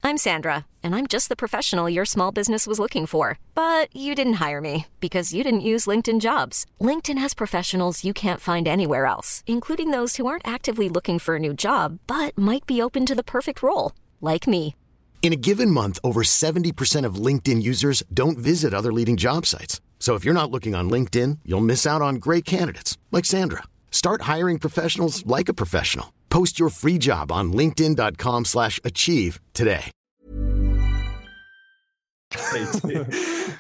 I'm 0.04 0.26
Sandra, 0.30 0.66
and 0.84 0.96
I'm 0.96 1.06
just 1.06 1.28
the 1.28 1.36
professional 1.36 1.90
your 1.90 2.06
small 2.06 2.32
business 2.32 2.66
was 2.66 2.80
looking 2.80 3.06
for. 3.06 3.40
But 3.56 3.94
you 3.94 4.16
didn't 4.16 4.42
hire 4.46 4.62
me 4.62 4.86
because 5.02 5.34
you 5.34 5.44
didn't 5.44 5.68
use 5.74 5.86
LinkedIn 5.86 6.22
jobs. 6.22 6.66
LinkedIn 6.80 7.18
has 7.18 7.34
professionals 7.34 8.06
you 8.06 8.14
can't 8.14 8.40
find 8.40 8.68
anywhere 8.68 9.06
else, 9.06 9.44
including 9.48 9.92
those 9.92 10.16
who 10.16 10.26
aren't 10.26 10.48
actively 10.48 10.88
looking 10.88 11.20
for 11.20 11.36
a 11.36 11.40
new 11.40 11.54
job, 11.54 12.00
but 12.08 12.38
might 12.38 12.66
be 12.66 12.82
open 12.82 13.06
to 13.06 13.16
the 13.16 13.24
perfect 13.24 13.62
role, 13.62 13.92
like 14.22 14.48
me. 14.48 14.76
In 15.22 15.34
a 15.34 15.36
given 15.36 15.70
month, 15.70 16.00
over 16.06 16.24
70% 16.24 17.06
of 17.06 17.16
LinkedIn 17.16 17.62
users 17.62 18.02
don't 18.14 18.38
visit 18.38 18.74
other 18.74 18.94
leading 18.94 19.18
job 19.18 19.46
sites. 19.46 19.82
So 20.00 20.16
if 20.16 20.24
you're 20.24 20.34
not 20.34 20.50
looking 20.52 20.74
on 20.74 20.90
LinkedIn, 20.90 21.40
you'll 21.44 21.60
miss 21.60 21.86
out 21.86 22.02
on 22.02 22.16
great 22.16 22.46
candidates 22.46 22.98
like 23.12 23.26
Sandra. 23.26 23.64
Start 23.92 24.22
hiring 24.22 24.58
professionals 24.58 25.26
like 25.26 25.50
a 25.50 25.54
professional. 25.54 26.14
Post 26.30 26.60
your 26.60 26.70
free 26.70 26.98
job 26.98 27.30
on 27.30 27.52
linkedin.com/achieve 27.52 29.42
today. 29.54 29.92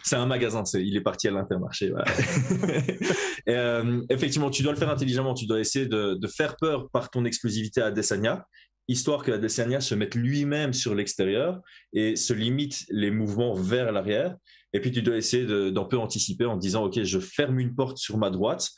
C'est 0.04 0.16
un 0.16 0.26
magasin, 0.26 0.64
il 0.74 0.96
est 0.96 1.02
parti 1.02 1.28
à 1.28 1.32
l'intermarché. 1.32 1.90
Voilà. 1.90 2.06
euh, 3.50 4.02
effectivement, 4.10 4.50
tu 4.50 4.62
dois 4.62 4.74
le 4.74 4.78
faire 4.78 4.90
intelligemment, 4.90 5.34
tu 5.34 5.46
dois 5.46 5.60
essayer 5.60 5.86
de, 5.86 6.16
de 6.16 6.28
faire 6.28 6.56
peur 6.58 6.90
par 6.92 7.10
ton 7.10 7.26
explosivité 7.26 7.82
à 7.82 7.92
Desania 7.92 8.46
histoire 8.88 9.24
que 9.24 9.32
Adesanya 9.32 9.82
se 9.82 9.96
mette 9.96 10.16
lui-même 10.16 10.74
sur 10.74 10.96
l'extérieur 10.96 11.62
et 11.94 12.16
se 12.16 12.34
limite 12.34 12.86
les 12.90 13.12
mouvements 13.12 13.54
vers 13.54 13.92
l'arrière. 13.92 14.36
Et 14.74 14.80
puis 14.80 14.92
tu 14.92 15.02
dois 15.02 15.18
essayer 15.18 15.46
d'en 15.72 15.86
peu 15.86 15.98
anticiper 15.98 16.46
en 16.46 16.58
disant, 16.58 16.86
OK, 16.86 17.02
je 17.02 17.20
ferme 17.20 17.60
une 17.60 17.76
porte 17.76 17.98
sur 17.98 18.18
ma 18.18 18.30
droite 18.30 18.70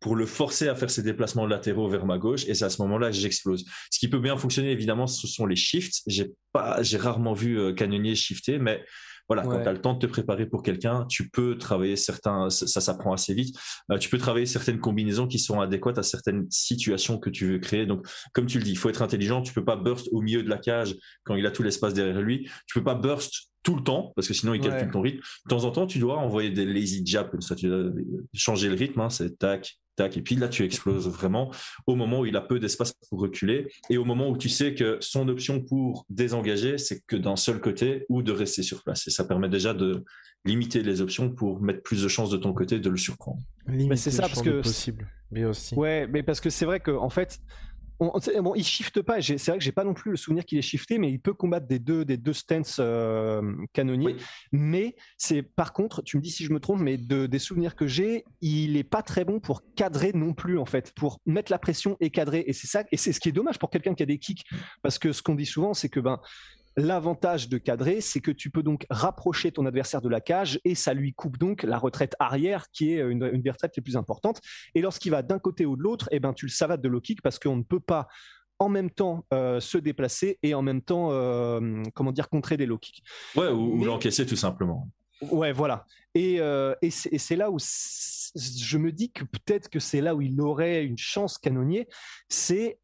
pour 0.00 0.14
le 0.14 0.26
forcer 0.26 0.68
à 0.68 0.74
faire 0.74 0.90
ses 0.90 1.02
déplacements 1.02 1.46
latéraux 1.46 1.88
vers 1.88 2.06
ma 2.06 2.18
gauche 2.18 2.46
et 2.46 2.54
c'est 2.54 2.64
à 2.64 2.70
ce 2.70 2.80
moment-là 2.82 3.08
que 3.10 3.16
j'explose. 3.16 3.64
Ce 3.90 3.98
qui 3.98 4.08
peut 4.08 4.20
bien 4.20 4.36
fonctionner 4.36 4.70
évidemment, 4.70 5.06
ce 5.06 5.26
sont 5.26 5.46
les 5.46 5.56
shifts. 5.56 6.02
J'ai 6.06 6.30
pas, 6.52 6.82
j'ai 6.82 6.98
rarement 6.98 7.32
vu 7.32 7.58
euh, 7.58 8.14
shifter, 8.14 8.58
mais 8.58 8.84
voilà, 9.28 9.42
quand 9.42 9.60
tu 9.62 9.68
as 9.68 9.72
le 9.72 9.80
temps 9.80 9.94
de 9.94 9.98
te 9.98 10.06
préparer 10.06 10.46
pour 10.46 10.62
quelqu'un, 10.62 11.04
tu 11.06 11.28
peux 11.28 11.58
travailler 11.58 11.96
certains, 11.96 12.48
ça 12.50 12.80
s'apprend 12.80 13.12
assez 13.12 13.34
vite, 13.34 13.56
euh, 13.92 13.98
tu 13.98 14.08
peux 14.08 14.18
travailler 14.18 14.46
certaines 14.46 14.80
combinaisons 14.80 15.26
qui 15.26 15.38
sont 15.38 15.60
adéquates 15.60 15.98
à 15.98 16.02
certaines 16.02 16.46
situations 16.50 17.18
que 17.18 17.28
tu 17.28 17.46
veux 17.46 17.58
créer. 17.58 17.86
Donc, 17.86 18.06
comme 18.32 18.46
tu 18.46 18.58
le 18.58 18.64
dis, 18.64 18.72
il 18.72 18.78
faut 18.78 18.88
être 18.88 19.02
intelligent, 19.02 19.42
tu 19.42 19.52
peux 19.52 19.64
pas 19.64 19.76
burst 19.76 20.08
au 20.12 20.22
milieu 20.22 20.42
de 20.42 20.48
la 20.48 20.58
cage 20.58 20.96
quand 21.24 21.34
il 21.34 21.46
a 21.46 21.50
tout 21.50 21.62
l'espace 21.62 21.94
derrière 21.94 22.20
lui, 22.20 22.48
tu 22.66 22.78
peux 22.78 22.84
pas 22.84 22.94
burst 22.94 23.50
tout 23.62 23.76
le 23.76 23.82
temps 23.82 24.12
parce 24.16 24.26
que 24.26 24.34
sinon 24.34 24.54
il 24.54 24.60
calcule 24.60 24.90
ton 24.90 25.02
rythme. 25.02 25.18
De 25.18 25.50
temps 25.50 25.64
en 25.64 25.70
temps, 25.70 25.86
tu 25.86 25.98
dois 25.98 26.16
envoyer 26.16 26.50
des 26.50 26.64
lazy 26.64 27.04
jabs 27.04 27.30
comme 27.30 27.42
ça, 27.42 27.54
tu 27.54 27.68
dois 27.68 27.90
changer 28.32 28.68
le 28.68 28.74
rythme, 28.74 29.00
hein, 29.00 29.10
c'est 29.10 29.38
tac, 29.38 29.78
et 30.06 30.22
puis 30.22 30.36
là, 30.36 30.48
tu 30.48 30.64
exploses 30.64 31.08
vraiment 31.08 31.52
au 31.86 31.96
moment 31.96 32.20
où 32.20 32.26
il 32.26 32.36
a 32.36 32.40
peu 32.40 32.58
d'espace 32.58 32.92
pour 33.08 33.20
reculer 33.20 33.68
et 33.90 33.98
au 33.98 34.04
moment 34.04 34.28
où 34.28 34.36
tu 34.36 34.48
sais 34.48 34.74
que 34.74 34.98
son 35.00 35.28
option 35.28 35.60
pour 35.60 36.06
désengager, 36.08 36.78
c'est 36.78 37.00
que 37.06 37.16
d'un 37.16 37.36
seul 37.36 37.60
côté 37.60 38.06
ou 38.08 38.22
de 38.22 38.32
rester 38.32 38.62
sur 38.62 38.82
place. 38.82 39.06
Et 39.08 39.10
ça 39.10 39.24
permet 39.24 39.48
déjà 39.48 39.74
de 39.74 40.04
limiter 40.44 40.82
les 40.82 41.00
options 41.00 41.30
pour 41.30 41.60
mettre 41.60 41.82
plus 41.82 42.02
de 42.02 42.08
chances 42.08 42.30
de 42.30 42.36
ton 42.36 42.52
côté 42.52 42.78
de 42.78 42.90
le 42.90 42.96
surprendre. 42.96 43.40
Mais 43.66 43.96
c'est 43.96 44.10
ça 44.10 44.22
parce 44.22 44.42
que 44.42 44.62
possible, 44.62 45.08
mais 45.30 45.44
aussi. 45.44 45.74
Ouais, 45.74 46.06
mais 46.06 46.22
parce 46.22 46.40
que 46.40 46.50
c'est 46.50 46.64
vrai 46.64 46.80
que 46.80 46.90
en 46.90 47.10
fait, 47.10 47.40
bon, 47.98 48.54
il 48.54 48.64
shift 48.64 49.02
pas. 49.02 49.20
C'est 49.20 49.44
vrai 49.46 49.58
que 49.58 49.64
j'ai 49.64 49.72
pas 49.72 49.84
non 49.84 49.94
plus 49.94 50.10
le 50.10 50.16
souvenir 50.16 50.44
qu'il 50.44 50.58
est 50.58 50.62
shifté, 50.62 50.98
mais 50.98 51.10
il 51.10 51.20
peut 51.20 51.34
combattre 51.34 51.66
des 51.66 51.78
deux, 51.78 52.04
des 52.04 52.16
deux 52.16 52.32
stances 52.32 52.78
euh, 52.80 53.42
canonniers. 53.72 54.16
Mais 54.52 54.96
c'est 55.16 55.42
par 55.42 55.72
contre, 55.72 56.02
tu 56.02 56.16
me 56.16 56.22
dis 56.22 56.30
si 56.30 56.44
je 56.44 56.52
me 56.52 56.60
trompe, 56.60 56.80
mais 56.80 56.96
de, 56.96 57.26
des 57.26 57.38
souvenirs 57.38 57.74
que 57.74 57.86
j'ai, 57.86 58.24
il 58.40 58.76
est 58.76 58.84
pas 58.84 59.02
très 59.02 59.24
bon 59.24 59.40
pour 59.40 59.62
cadrer 59.74 60.12
non 60.14 60.34
plus 60.34 60.58
en 60.58 60.66
fait, 60.66 60.92
pour 60.92 61.20
mettre 61.26 61.50
la 61.50 61.58
pression 61.58 61.96
et 62.00 62.10
cadrer. 62.10 62.44
Et 62.46 62.52
c'est 62.52 62.66
ça, 62.66 62.84
et 62.92 62.96
c'est 62.96 63.12
ce 63.12 63.20
qui 63.20 63.28
est 63.28 63.32
dommage 63.32 63.58
pour 63.58 63.70
quelqu'un 63.70 63.94
qui 63.94 64.02
a 64.02 64.06
des 64.06 64.18
kicks, 64.18 64.44
parce 64.82 64.98
que 64.98 65.12
ce 65.12 65.22
qu'on 65.22 65.34
dit 65.34 65.46
souvent, 65.46 65.74
c'est 65.74 65.88
que 65.88 66.00
ben 66.00 66.20
L'avantage 66.78 67.48
de 67.48 67.58
cadrer, 67.58 68.00
c'est 68.00 68.20
que 68.20 68.30
tu 68.30 68.50
peux 68.50 68.62
donc 68.62 68.86
rapprocher 68.88 69.50
ton 69.50 69.66
adversaire 69.66 70.00
de 70.00 70.08
la 70.08 70.20
cage 70.20 70.60
et 70.64 70.76
ça 70.76 70.94
lui 70.94 71.12
coupe 71.12 71.36
donc 71.36 71.64
la 71.64 71.76
retraite 71.76 72.14
arrière 72.20 72.70
qui 72.70 72.92
est 72.92 73.00
une, 73.00 73.28
une 73.32 73.42
des 73.42 73.50
retraites 73.50 73.74
les 73.76 73.82
plus 73.82 73.96
importantes. 73.96 74.40
Et 74.76 74.80
lorsqu'il 74.80 75.10
va 75.10 75.22
d'un 75.22 75.40
côté 75.40 75.66
ou 75.66 75.76
de 75.76 75.82
l'autre, 75.82 76.08
eh 76.12 76.20
ben, 76.20 76.32
tu 76.32 76.46
le 76.46 76.52
savates 76.52 76.80
de 76.80 76.88
low 76.88 77.00
kick 77.00 77.20
parce 77.20 77.40
qu'on 77.40 77.56
ne 77.56 77.64
peut 77.64 77.80
pas 77.80 78.06
en 78.60 78.68
même 78.68 78.90
temps 78.90 79.24
euh, 79.34 79.58
se 79.58 79.76
déplacer 79.76 80.38
et 80.44 80.54
en 80.54 80.62
même 80.62 80.80
temps, 80.80 81.08
euh, 81.10 81.82
comment 81.94 82.12
dire, 82.12 82.28
contrer 82.28 82.56
des 82.56 82.66
low 82.66 82.78
kicks. 82.78 83.02
Ouais, 83.34 83.48
ou, 83.48 83.84
l'encaisser 83.84 84.24
tout 84.24 84.36
simplement. 84.36 84.88
Ouais, 85.20 85.50
voilà. 85.50 85.84
Et, 86.14 86.40
euh, 86.40 86.76
et 86.80 86.90
c'est 86.90 87.34
là 87.36 87.50
où 87.50 87.58
je 87.58 88.78
me 88.78 88.92
dis 88.92 89.10
que 89.10 89.24
peut-être 89.24 89.68
que 89.68 89.80
c'est 89.80 90.00
là 90.00 90.14
où 90.14 90.22
il 90.22 90.40
aurait 90.40 90.84
une 90.84 90.98
chance 90.98 91.38
canonnier, 91.38 91.88
c'est 92.28 92.78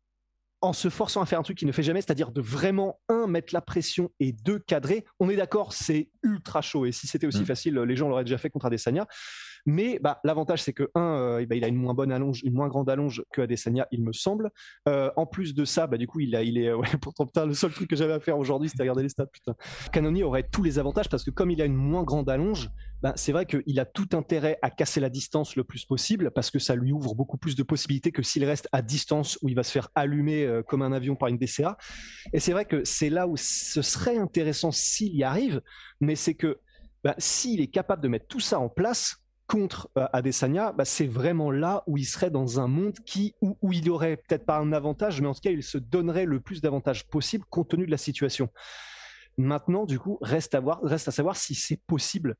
en 0.64 0.72
se 0.72 0.88
forçant 0.88 1.20
à 1.20 1.26
faire 1.26 1.38
un 1.38 1.42
truc 1.42 1.58
qu'il 1.58 1.68
ne 1.68 1.72
fait 1.72 1.82
jamais, 1.82 2.00
c'est-à-dire 2.00 2.32
de 2.32 2.40
vraiment, 2.40 2.98
un, 3.08 3.26
mettre 3.26 3.52
la 3.52 3.60
pression 3.60 4.10
et 4.18 4.32
deux, 4.32 4.58
cadrer. 4.58 5.04
On 5.20 5.28
est 5.28 5.36
d'accord, 5.36 5.72
c'est 5.74 6.08
ultra 6.22 6.62
chaud. 6.62 6.86
Et 6.86 6.92
si 6.92 7.06
c'était 7.06 7.26
aussi 7.26 7.42
mm. 7.42 7.46
facile, 7.46 7.74
les 7.74 7.96
gens 7.96 8.08
l'auraient 8.08 8.24
déjà 8.24 8.38
fait 8.38 8.48
contre 8.50 8.66
Adesanya. 8.66 9.06
Mais 9.66 9.98
bah, 10.00 10.20
l'avantage, 10.24 10.62
c'est 10.62 10.72
que, 10.72 10.90
un, 10.94 11.16
euh, 11.16 11.46
bah, 11.46 11.56
il 11.56 11.64
a 11.64 11.68
une 11.68 11.76
moins 11.76 11.94
bonne 11.94 12.12
allonge, 12.12 12.42
une 12.44 12.54
moins 12.54 12.68
grande 12.68 12.90
allonge 12.90 13.22
que 13.32 13.42
Adesanya, 13.42 13.86
il 13.90 14.02
me 14.02 14.12
semble. 14.12 14.50
Euh, 14.88 15.10
en 15.16 15.26
plus 15.26 15.54
de 15.54 15.64
ça, 15.64 15.86
bah, 15.86 15.96
du 15.96 16.06
coup, 16.06 16.20
il, 16.20 16.36
a, 16.36 16.42
est. 16.42 16.72
Ouais, 16.74 16.88
pourtant, 17.00 17.46
le 17.46 17.54
seul 17.54 17.72
truc 17.72 17.88
que 17.88 17.96
j'avais 17.96 18.12
à 18.12 18.20
faire 18.20 18.38
aujourd'hui, 18.38 18.68
c'était 18.68 18.82
regarder 18.82 19.02
les 19.02 19.08
stats. 19.08 19.26
Putain. 19.26 19.54
Aurait 20.24 20.44
tous 20.44 20.62
les 20.62 20.78
avantages 20.78 21.08
parce 21.08 21.24
que, 21.24 21.30
comme 21.30 21.50
il 21.50 21.60
a 21.60 21.64
une 21.64 21.74
moins 21.74 22.02
grande 22.02 22.28
allonge, 22.30 22.70
c'est 23.16 23.32
vrai 23.32 23.46
qu'il 23.46 23.78
a 23.80 23.84
tout 23.84 24.08
intérêt 24.12 24.58
à 24.62 24.70
casser 24.70 25.00
la 25.00 25.10
distance 25.10 25.56
le 25.56 25.64
plus 25.64 25.84
possible 25.84 26.30
parce 26.30 26.50
que 26.50 26.58
ça 26.58 26.74
lui 26.74 26.92
ouvre 26.92 27.14
beaucoup 27.14 27.36
plus 27.36 27.56
de 27.56 27.62
possibilités 27.62 28.12
que 28.12 28.22
s'il 28.22 28.44
reste 28.44 28.68
à 28.72 28.80
distance 28.80 29.38
où 29.42 29.48
il 29.48 29.54
va 29.54 29.62
se 29.62 29.70
faire 29.70 29.90
allumer 29.94 30.44
euh, 30.44 30.62
comme 30.62 30.82
un 30.82 30.92
avion 30.92 31.16
par 31.16 31.28
une 31.28 31.38
DCA. 31.38 31.76
Et 32.32 32.40
c'est 32.40 32.52
vrai 32.52 32.64
que 32.64 32.84
c'est 32.84 33.10
là 33.10 33.26
où 33.26 33.36
ce 33.36 33.82
serait 33.82 34.16
intéressant 34.16 34.70
s'il 34.70 35.14
y 35.14 35.24
arrive, 35.24 35.60
mais 36.00 36.16
c'est 36.16 36.34
que 36.34 36.58
s'il 37.18 37.60
est 37.60 37.66
capable 37.66 38.02
de 38.02 38.08
mettre 38.08 38.26
tout 38.26 38.40
ça 38.40 38.58
en 38.58 38.70
place 38.70 39.23
contre 39.46 39.90
euh, 39.98 40.06
Adesanya, 40.12 40.72
bah, 40.72 40.84
c'est 40.84 41.06
vraiment 41.06 41.50
là 41.50 41.82
où 41.86 41.96
il 41.96 42.04
serait 42.04 42.30
dans 42.30 42.60
un 42.60 42.68
monde 42.68 42.98
qui, 43.04 43.34
où, 43.40 43.72
il 43.72 43.90
aurait 43.90 44.16
peut-être 44.16 44.46
pas 44.46 44.58
un 44.58 44.72
avantage, 44.72 45.20
mais 45.20 45.28
en 45.28 45.34
tout 45.34 45.40
cas, 45.40 45.50
il 45.50 45.62
se 45.62 45.78
donnerait 45.78 46.24
le 46.24 46.40
plus 46.40 46.60
d'avantages 46.60 47.06
possible 47.06 47.44
compte 47.50 47.68
tenu 47.68 47.86
de 47.86 47.90
la 47.90 47.96
situation. 47.96 48.48
Maintenant, 49.36 49.84
du 49.84 49.98
coup, 49.98 50.18
reste 50.22 50.54
à, 50.54 50.60
voir, 50.60 50.80
reste 50.82 51.08
à 51.08 51.10
savoir 51.10 51.36
si 51.36 51.54
c'est 51.54 51.80
possible. 51.86 52.36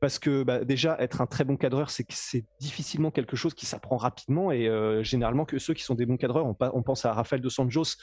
Parce 0.00 0.18
que 0.18 0.44
bah, 0.44 0.64
déjà, 0.64 0.96
être 1.00 1.20
un 1.20 1.26
très 1.26 1.44
bon 1.44 1.56
cadreur, 1.56 1.90
c'est 1.90 2.44
difficilement 2.60 3.10
quelque 3.10 3.36
chose 3.36 3.54
qui 3.54 3.66
s'apprend 3.66 3.96
rapidement. 3.96 4.52
Et 4.52 4.68
euh, 4.68 5.02
généralement, 5.02 5.44
que 5.44 5.58
ceux 5.58 5.74
qui 5.74 5.82
sont 5.82 5.96
des 5.96 6.06
bons 6.06 6.16
cadreurs, 6.16 6.46
on, 6.46 6.82
pense 6.82 7.04
à 7.04 7.12
Rafael 7.12 7.40
dos 7.40 7.50
Santos, 7.50 7.96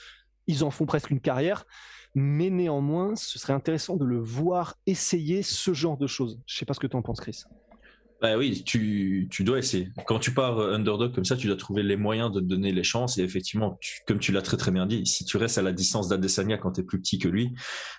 ils 0.48 0.64
en 0.64 0.72
font 0.72 0.86
presque 0.86 1.10
une 1.10 1.22
carrière. 1.22 1.66
Mais 2.14 2.50
néanmoins, 2.50 3.16
ce 3.16 3.40
serait 3.40 3.54
intéressant 3.54 3.96
de 3.96 4.06
le 4.06 4.20
voir 4.20 4.76
essayer 4.86 5.42
ce 5.42 5.74
genre 5.74 5.98
de 5.98 6.08
choses. 6.08 6.40
Je 6.46 6.58
sais 6.58 6.66
pas 6.66 6.74
ce 6.74 6.80
que 6.80 6.88
tu 6.88 6.96
en 6.96 7.02
penses, 7.02 7.22
Chris. 7.22 7.44
Bah 8.26 8.38
oui, 8.38 8.64
tu, 8.64 9.28
tu, 9.30 9.44
dois 9.44 9.60
essayer. 9.60 9.90
Quand 10.08 10.18
tu 10.18 10.34
pars 10.34 10.58
euh, 10.58 10.74
underdog 10.74 11.14
comme 11.14 11.26
ça, 11.26 11.36
tu 11.36 11.46
dois 11.46 11.58
trouver 11.58 11.84
les 11.84 11.96
moyens 11.96 12.32
de 12.32 12.40
te 12.40 12.46
donner 12.46 12.72
les 12.72 12.82
chances. 12.82 13.20
Et 13.20 13.22
effectivement, 13.22 13.78
tu, 13.80 14.02
comme 14.08 14.18
tu 14.18 14.32
l'as 14.32 14.42
très 14.42 14.58
très 14.58 14.72
bien 14.72 14.88
dit, 14.88 15.06
si 15.06 15.26
tu 15.26 15.38
restes 15.38 15.60
à 15.60 15.62
la 15.62 15.72
distance 15.72 16.08
d'Adesanya 16.08 16.58
quand 16.58 16.72
tu 16.72 16.82
es 16.82 16.84
plus 16.84 17.00
petit 17.00 17.20
que 17.20 17.28
lui, 17.28 17.54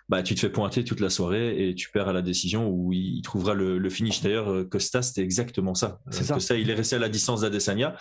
bah 0.09 0.25
tu 0.25 0.35
te 0.35 0.41
fais 0.41 0.51
pointer 0.51 0.83
toute 0.83 0.99
la 0.99 1.11
soirée 1.11 1.69
et 1.69 1.77
tu 1.77 1.93
perds 1.93 2.09
à 2.09 2.13
la 2.13 2.23
décision 2.23 2.69
où 2.69 2.93
il, 2.93 3.23
trouvera 3.23 3.55
le, 3.55 3.79
le 3.79 3.89
finish. 3.89 4.21
D'ailleurs, 4.21 4.51
euh, 4.51 4.65
Costa, 4.65 5.01
c'était 5.01 5.23
exactement 5.23 5.77
ça. 5.77 6.01
C'est 6.11 6.25
ça. 6.25 6.35
Costa, 6.35 6.57
il 6.57 6.71
est 6.71 6.75
resté 6.75 6.97
à 6.97 6.99
la 6.99 7.09
distance 7.09 7.43
d'Adesanya 7.43 7.95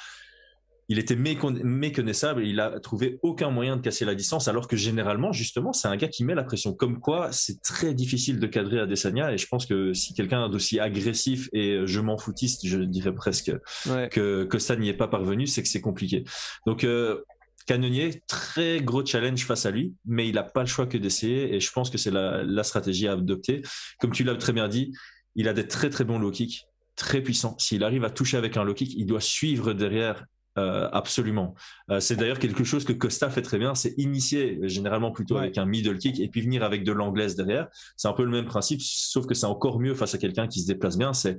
il 0.88 1.00
était 1.00 1.16
méconnaissable 1.16 2.44
et 2.44 2.48
il 2.50 2.60
a 2.60 2.80
trouvé 2.80 3.20
aucun 3.24 3.50
moyen 3.50 3.76
de 3.78 3.82
casser 3.82 4.06
la 4.06 4.16
distance, 4.16 4.48
alors 4.48 4.68
que 4.68 4.76
généralement, 4.76 5.32
justement, 5.32 5.74
c'est 5.74 5.88
un 5.88 5.96
gars 5.98 6.08
qui 6.08 6.24
met 6.24 6.36
la 6.36 6.44
pression. 6.44 6.74
Comme 6.74 7.00
quoi, 7.00 7.32
c'est 7.32 7.62
très 7.62 7.94
difficile 7.94 8.40
de 8.40 8.48
cadrer 8.48 8.80
Adesanya 8.80 9.32
et 9.34 9.38
je 9.38 9.48
pense 9.48 9.66
que 9.66 9.94
si 9.94 10.14
quelqu'un 10.14 10.48
d'aussi 10.50 10.80
agressif 10.80 11.50
et 11.54 11.80
je 11.86 12.00
m'en 12.00 12.18
foutiste, 12.18 12.66
je 12.68 12.80
dirais 12.80 13.14
presque 13.14 13.52
Ouais. 13.88 14.10
que, 14.12 14.44
que 14.46 14.60
ça 14.60 14.76
n'y 14.76 14.90
est 14.90 14.94
pas 14.94 15.08
parvenu, 15.08 15.48
c'est 15.48 15.62
que 15.64 15.68
c'est 15.70 15.82
compliqué. 15.82 16.24
Donc, 16.66 16.84
euh, 16.84 17.22
Cannonier, 17.68 18.22
très 18.28 18.80
gros 18.80 19.04
challenge 19.04 19.44
face 19.44 19.66
à 19.66 19.72
lui, 19.72 19.96
mais 20.06 20.28
il 20.30 20.36
n'a 20.36 20.44
pas 20.44 20.62
le 20.62 20.68
choix 20.68 20.86
que 20.86 20.98
d'essayer 21.00 21.56
et 21.56 21.60
je 21.60 21.72
pense 21.72 21.90
que 21.90 21.98
c'est 21.98 22.12
la, 22.12 22.44
la 22.44 22.64
stratégie 22.64 23.08
à 23.08 23.14
adopter. 23.14 23.64
Comme 24.00 24.12
tu 24.12 24.24
l'as 24.24 24.36
très 24.36 24.54
bien 24.54 24.68
dit, 24.68 24.94
il 25.36 25.48
a 25.48 25.54
des 25.54 25.68
très 25.68 25.90
très 25.90 26.04
bons 26.04 26.20
low 26.20 26.30
kicks, 26.30 26.68
très 26.96 27.22
puissants. 27.22 27.56
S'il 27.58 27.84
arrive 27.84 28.04
à 28.06 28.12
toucher 28.12 28.38
avec 28.38 28.56
un 28.56 28.64
low 28.64 28.76
kick, 28.76 28.94
il 28.96 29.08
doit 29.08 29.20
suivre 29.20 29.74
derrière 29.74 30.26
euh, 30.58 30.90
absolument. 30.92 31.54
Euh, 31.92 32.00
c'est 32.00 32.16
d'ailleurs 32.16 32.40
quelque 32.40 32.64
chose 32.64 32.86
que 32.86 32.94
Costa 32.94 33.30
fait 33.30 33.42
très 33.42 33.58
bien, 33.58 33.76
c'est 33.76 33.94
initier 33.98 34.60
généralement 34.64 35.12
plutôt 35.12 35.36
Ouais. 35.36 35.42
avec 35.42 35.58
un 35.58 35.66
middle 35.66 35.98
kick 35.98 36.20
et 36.20 36.30
puis 36.30 36.42
venir 36.42 36.64
avec 36.64 36.84
de 36.84 36.92
l'anglaise 36.92 37.36
derrière. 37.36 37.68
C'est 37.98 38.08
un 38.08 38.14
peu 38.14 38.24
le 38.24 38.32
même 38.32 38.46
principe, 38.46 38.82
sauf 38.82 39.26
que 39.26 39.34
c'est 39.34 39.46
encore 39.46 39.80
mieux 39.80 39.96
face 39.96 40.16
à 40.16 40.18
quelqu'un 40.18 40.48
qui 40.48 40.62
se 40.62 40.68
déplace 40.68 40.98
bien. 40.98 41.14
C'est 41.14 41.38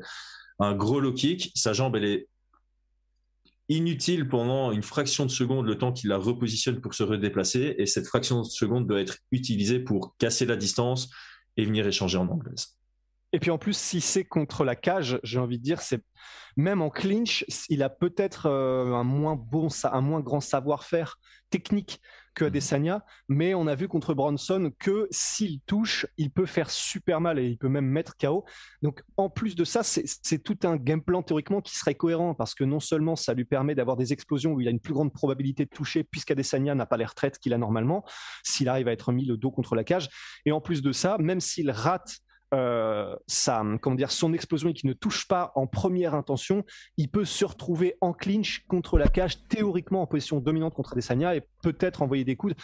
un 0.58 0.74
gros 0.74 1.00
low 1.00 1.12
kick, 1.12 1.50
sa 1.54 1.72
jambe 1.72 1.96
elle 1.96 2.04
est 2.04 2.28
inutile 3.68 4.28
pendant 4.28 4.70
une 4.70 4.82
fraction 4.82 5.26
de 5.26 5.30
seconde 5.30 5.66
le 5.66 5.76
temps 5.76 5.92
qu'il 5.92 6.08
la 6.10 6.18
repositionne 6.18 6.80
pour 6.80 6.94
se 6.94 7.02
redéplacer 7.02 7.74
et 7.78 7.86
cette 7.86 8.06
fraction 8.06 8.42
de 8.42 8.46
seconde 8.46 8.86
doit 8.86 9.00
être 9.00 9.18
utilisée 9.32 9.80
pour 9.80 10.16
casser 10.18 10.46
la 10.46 10.56
distance 10.56 11.10
et 11.56 11.64
venir 11.64 11.86
échanger 11.86 12.16
en 12.18 12.28
anglaise. 12.28 12.76
Et 13.32 13.40
puis 13.40 13.50
en 13.50 13.58
plus, 13.58 13.76
si 13.76 14.00
c'est 14.00 14.24
contre 14.24 14.64
la 14.64 14.76
cage, 14.76 15.18
j'ai 15.22 15.38
envie 15.38 15.58
de 15.58 15.62
dire, 15.62 15.80
c'est 15.80 16.02
même 16.56 16.80
en 16.80 16.88
clinch, 16.90 17.44
il 17.68 17.82
a 17.82 17.90
peut-être 17.90 18.46
euh, 18.46 18.94
un 18.94 19.04
moins 19.04 19.36
bon, 19.36 19.68
un 19.84 20.00
moins 20.00 20.20
grand 20.20 20.40
savoir-faire 20.40 21.18
technique 21.50 22.00
que 22.34 22.44
Adesanya, 22.44 23.04
mais 23.28 23.54
on 23.54 23.66
a 23.66 23.74
vu 23.74 23.88
contre 23.88 24.14
Bronson 24.14 24.70
que 24.78 25.08
s'il 25.10 25.60
touche, 25.62 26.06
il 26.18 26.30
peut 26.30 26.46
faire 26.46 26.70
super 26.70 27.20
mal 27.20 27.38
et 27.38 27.46
il 27.46 27.56
peut 27.56 27.68
même 27.68 27.86
mettre 27.86 28.16
KO. 28.16 28.44
Donc 28.82 29.02
en 29.16 29.30
plus 29.30 29.56
de 29.56 29.64
ça, 29.64 29.82
c'est 29.82 30.04
c'est 30.06 30.42
tout 30.42 30.58
un 30.64 30.76
game 30.76 31.02
plan 31.02 31.22
théoriquement 31.22 31.62
qui 31.62 31.74
serait 31.76 31.94
cohérent 31.94 32.34
parce 32.34 32.54
que 32.54 32.64
non 32.64 32.80
seulement 32.80 33.16
ça 33.16 33.32
lui 33.32 33.46
permet 33.46 33.74
d'avoir 33.74 33.96
des 33.96 34.12
explosions 34.12 34.52
où 34.52 34.60
il 34.60 34.68
a 34.68 34.70
une 34.70 34.80
plus 34.80 34.92
grande 34.92 35.12
probabilité 35.12 35.64
de 35.64 35.70
toucher 35.70 36.04
puisqu'Adesanya 36.04 36.74
n'a 36.74 36.86
pas 36.86 36.98
les 36.98 37.06
retraites 37.06 37.38
qu'il 37.38 37.54
a 37.54 37.58
normalement 37.58 38.04
s'il 38.44 38.68
arrive 38.68 38.88
à 38.88 38.92
être 38.92 39.12
mis 39.12 39.24
le 39.24 39.36
dos 39.36 39.50
contre 39.50 39.74
la 39.74 39.84
cage, 39.84 40.08
et 40.44 40.52
en 40.52 40.60
plus 40.60 40.82
de 40.82 40.92
ça, 40.92 41.16
même 41.18 41.40
s'il 41.40 41.70
rate 41.70 42.18
euh, 42.56 43.14
sa, 43.26 43.62
comment 43.80 43.96
dire, 43.96 44.10
son 44.10 44.32
explosion 44.32 44.70
et 44.70 44.72
qui 44.72 44.86
ne 44.86 44.94
touche 44.94 45.28
pas 45.28 45.52
en 45.54 45.66
première 45.66 46.14
intention, 46.14 46.64
il 46.96 47.08
peut 47.08 47.24
se 47.24 47.44
retrouver 47.44 47.96
en 48.00 48.12
clinch 48.12 48.64
contre 48.66 48.98
la 48.98 49.08
cage, 49.08 49.46
théoriquement 49.48 50.02
en 50.02 50.06
position 50.06 50.40
dominante 50.40 50.74
contre 50.74 50.92
Adesanya 50.94 51.36
et 51.36 51.42
peut-être 51.62 52.02
envoyer 52.02 52.24
des 52.24 52.36
coups. 52.36 52.54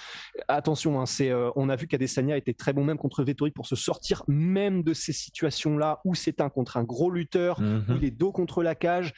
Attention, 0.49 1.01
hein, 1.01 1.07
c'est, 1.07 1.31
euh, 1.31 1.51
on 1.57 1.69
a 1.69 1.77
vu 1.77 1.87
qu'Adesanya 1.87 2.37
était 2.37 2.55
très 2.55 2.73
bon 2.73 2.85
même 2.85 2.99
contre 2.99 3.23
Vettori 3.23 3.51
pour 3.51 3.67
se 3.67 3.77
sortir 3.77 4.23
même 4.29 4.83
de 4.83 4.95
ces 4.95 5.13
situations-là 5.13 6.01
où 6.05 6.15
c'est 6.15 6.41
un 6.41 6.49
contre 6.49 6.77
un 6.79 6.85
gros 6.85 7.11
lutteur, 7.11 7.59
où 7.61 7.93
il 7.97 8.05
est 8.05 8.11
dos 8.11 8.33
contre 8.33 8.63
la 8.63 8.75
cage. 8.75 9.13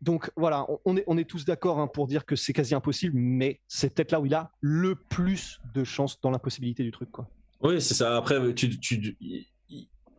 Donc 0.00 0.30
voilà, 0.36 0.66
on- 0.86 0.96
est, 0.96 1.04
on 1.06 1.18
est 1.18 1.28
tous 1.28 1.44
d'accord 1.44 1.78
hein, 1.78 1.86
pour 1.86 2.06
dire 2.06 2.24
que 2.24 2.34
c'est 2.36 2.52
quasi 2.54 2.74
impossible, 2.74 3.18
mais 3.18 3.60
c'est 3.68 3.94
peut-être 3.94 4.12
là 4.12 4.20
où 4.20 4.26
il 4.26 4.34
a 4.34 4.50
le 4.60 4.94
plus 4.94 5.60
de 5.74 5.84
chances 5.84 6.20
dans 6.22 6.30
l'impossibilité 6.30 6.82
du 6.84 6.90
truc. 6.90 7.10
Quoi. 7.10 7.28
Oui, 7.62 7.82
c'est 7.82 7.92
ça. 7.92 8.16
Après, 8.16 8.54
tu, 8.54 8.80
tu, 8.80 9.18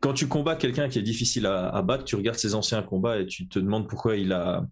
quand 0.01 0.13
tu 0.13 0.27
combats 0.27 0.55
quelqu'un 0.55 0.89
qui 0.89 0.99
est 0.99 1.03
difficile 1.03 1.45
à, 1.45 1.81
battre, 1.83 2.03
tu 2.03 2.15
regardes 2.15 2.37
ses 2.37 2.55
anciens 2.55 2.81
combats 2.81 3.19
et 3.19 3.27
tu 3.27 3.47
te 3.47 3.59
demandes 3.59 3.87
pourquoi 3.87 4.17
il 4.17 4.33
a, 4.33 4.65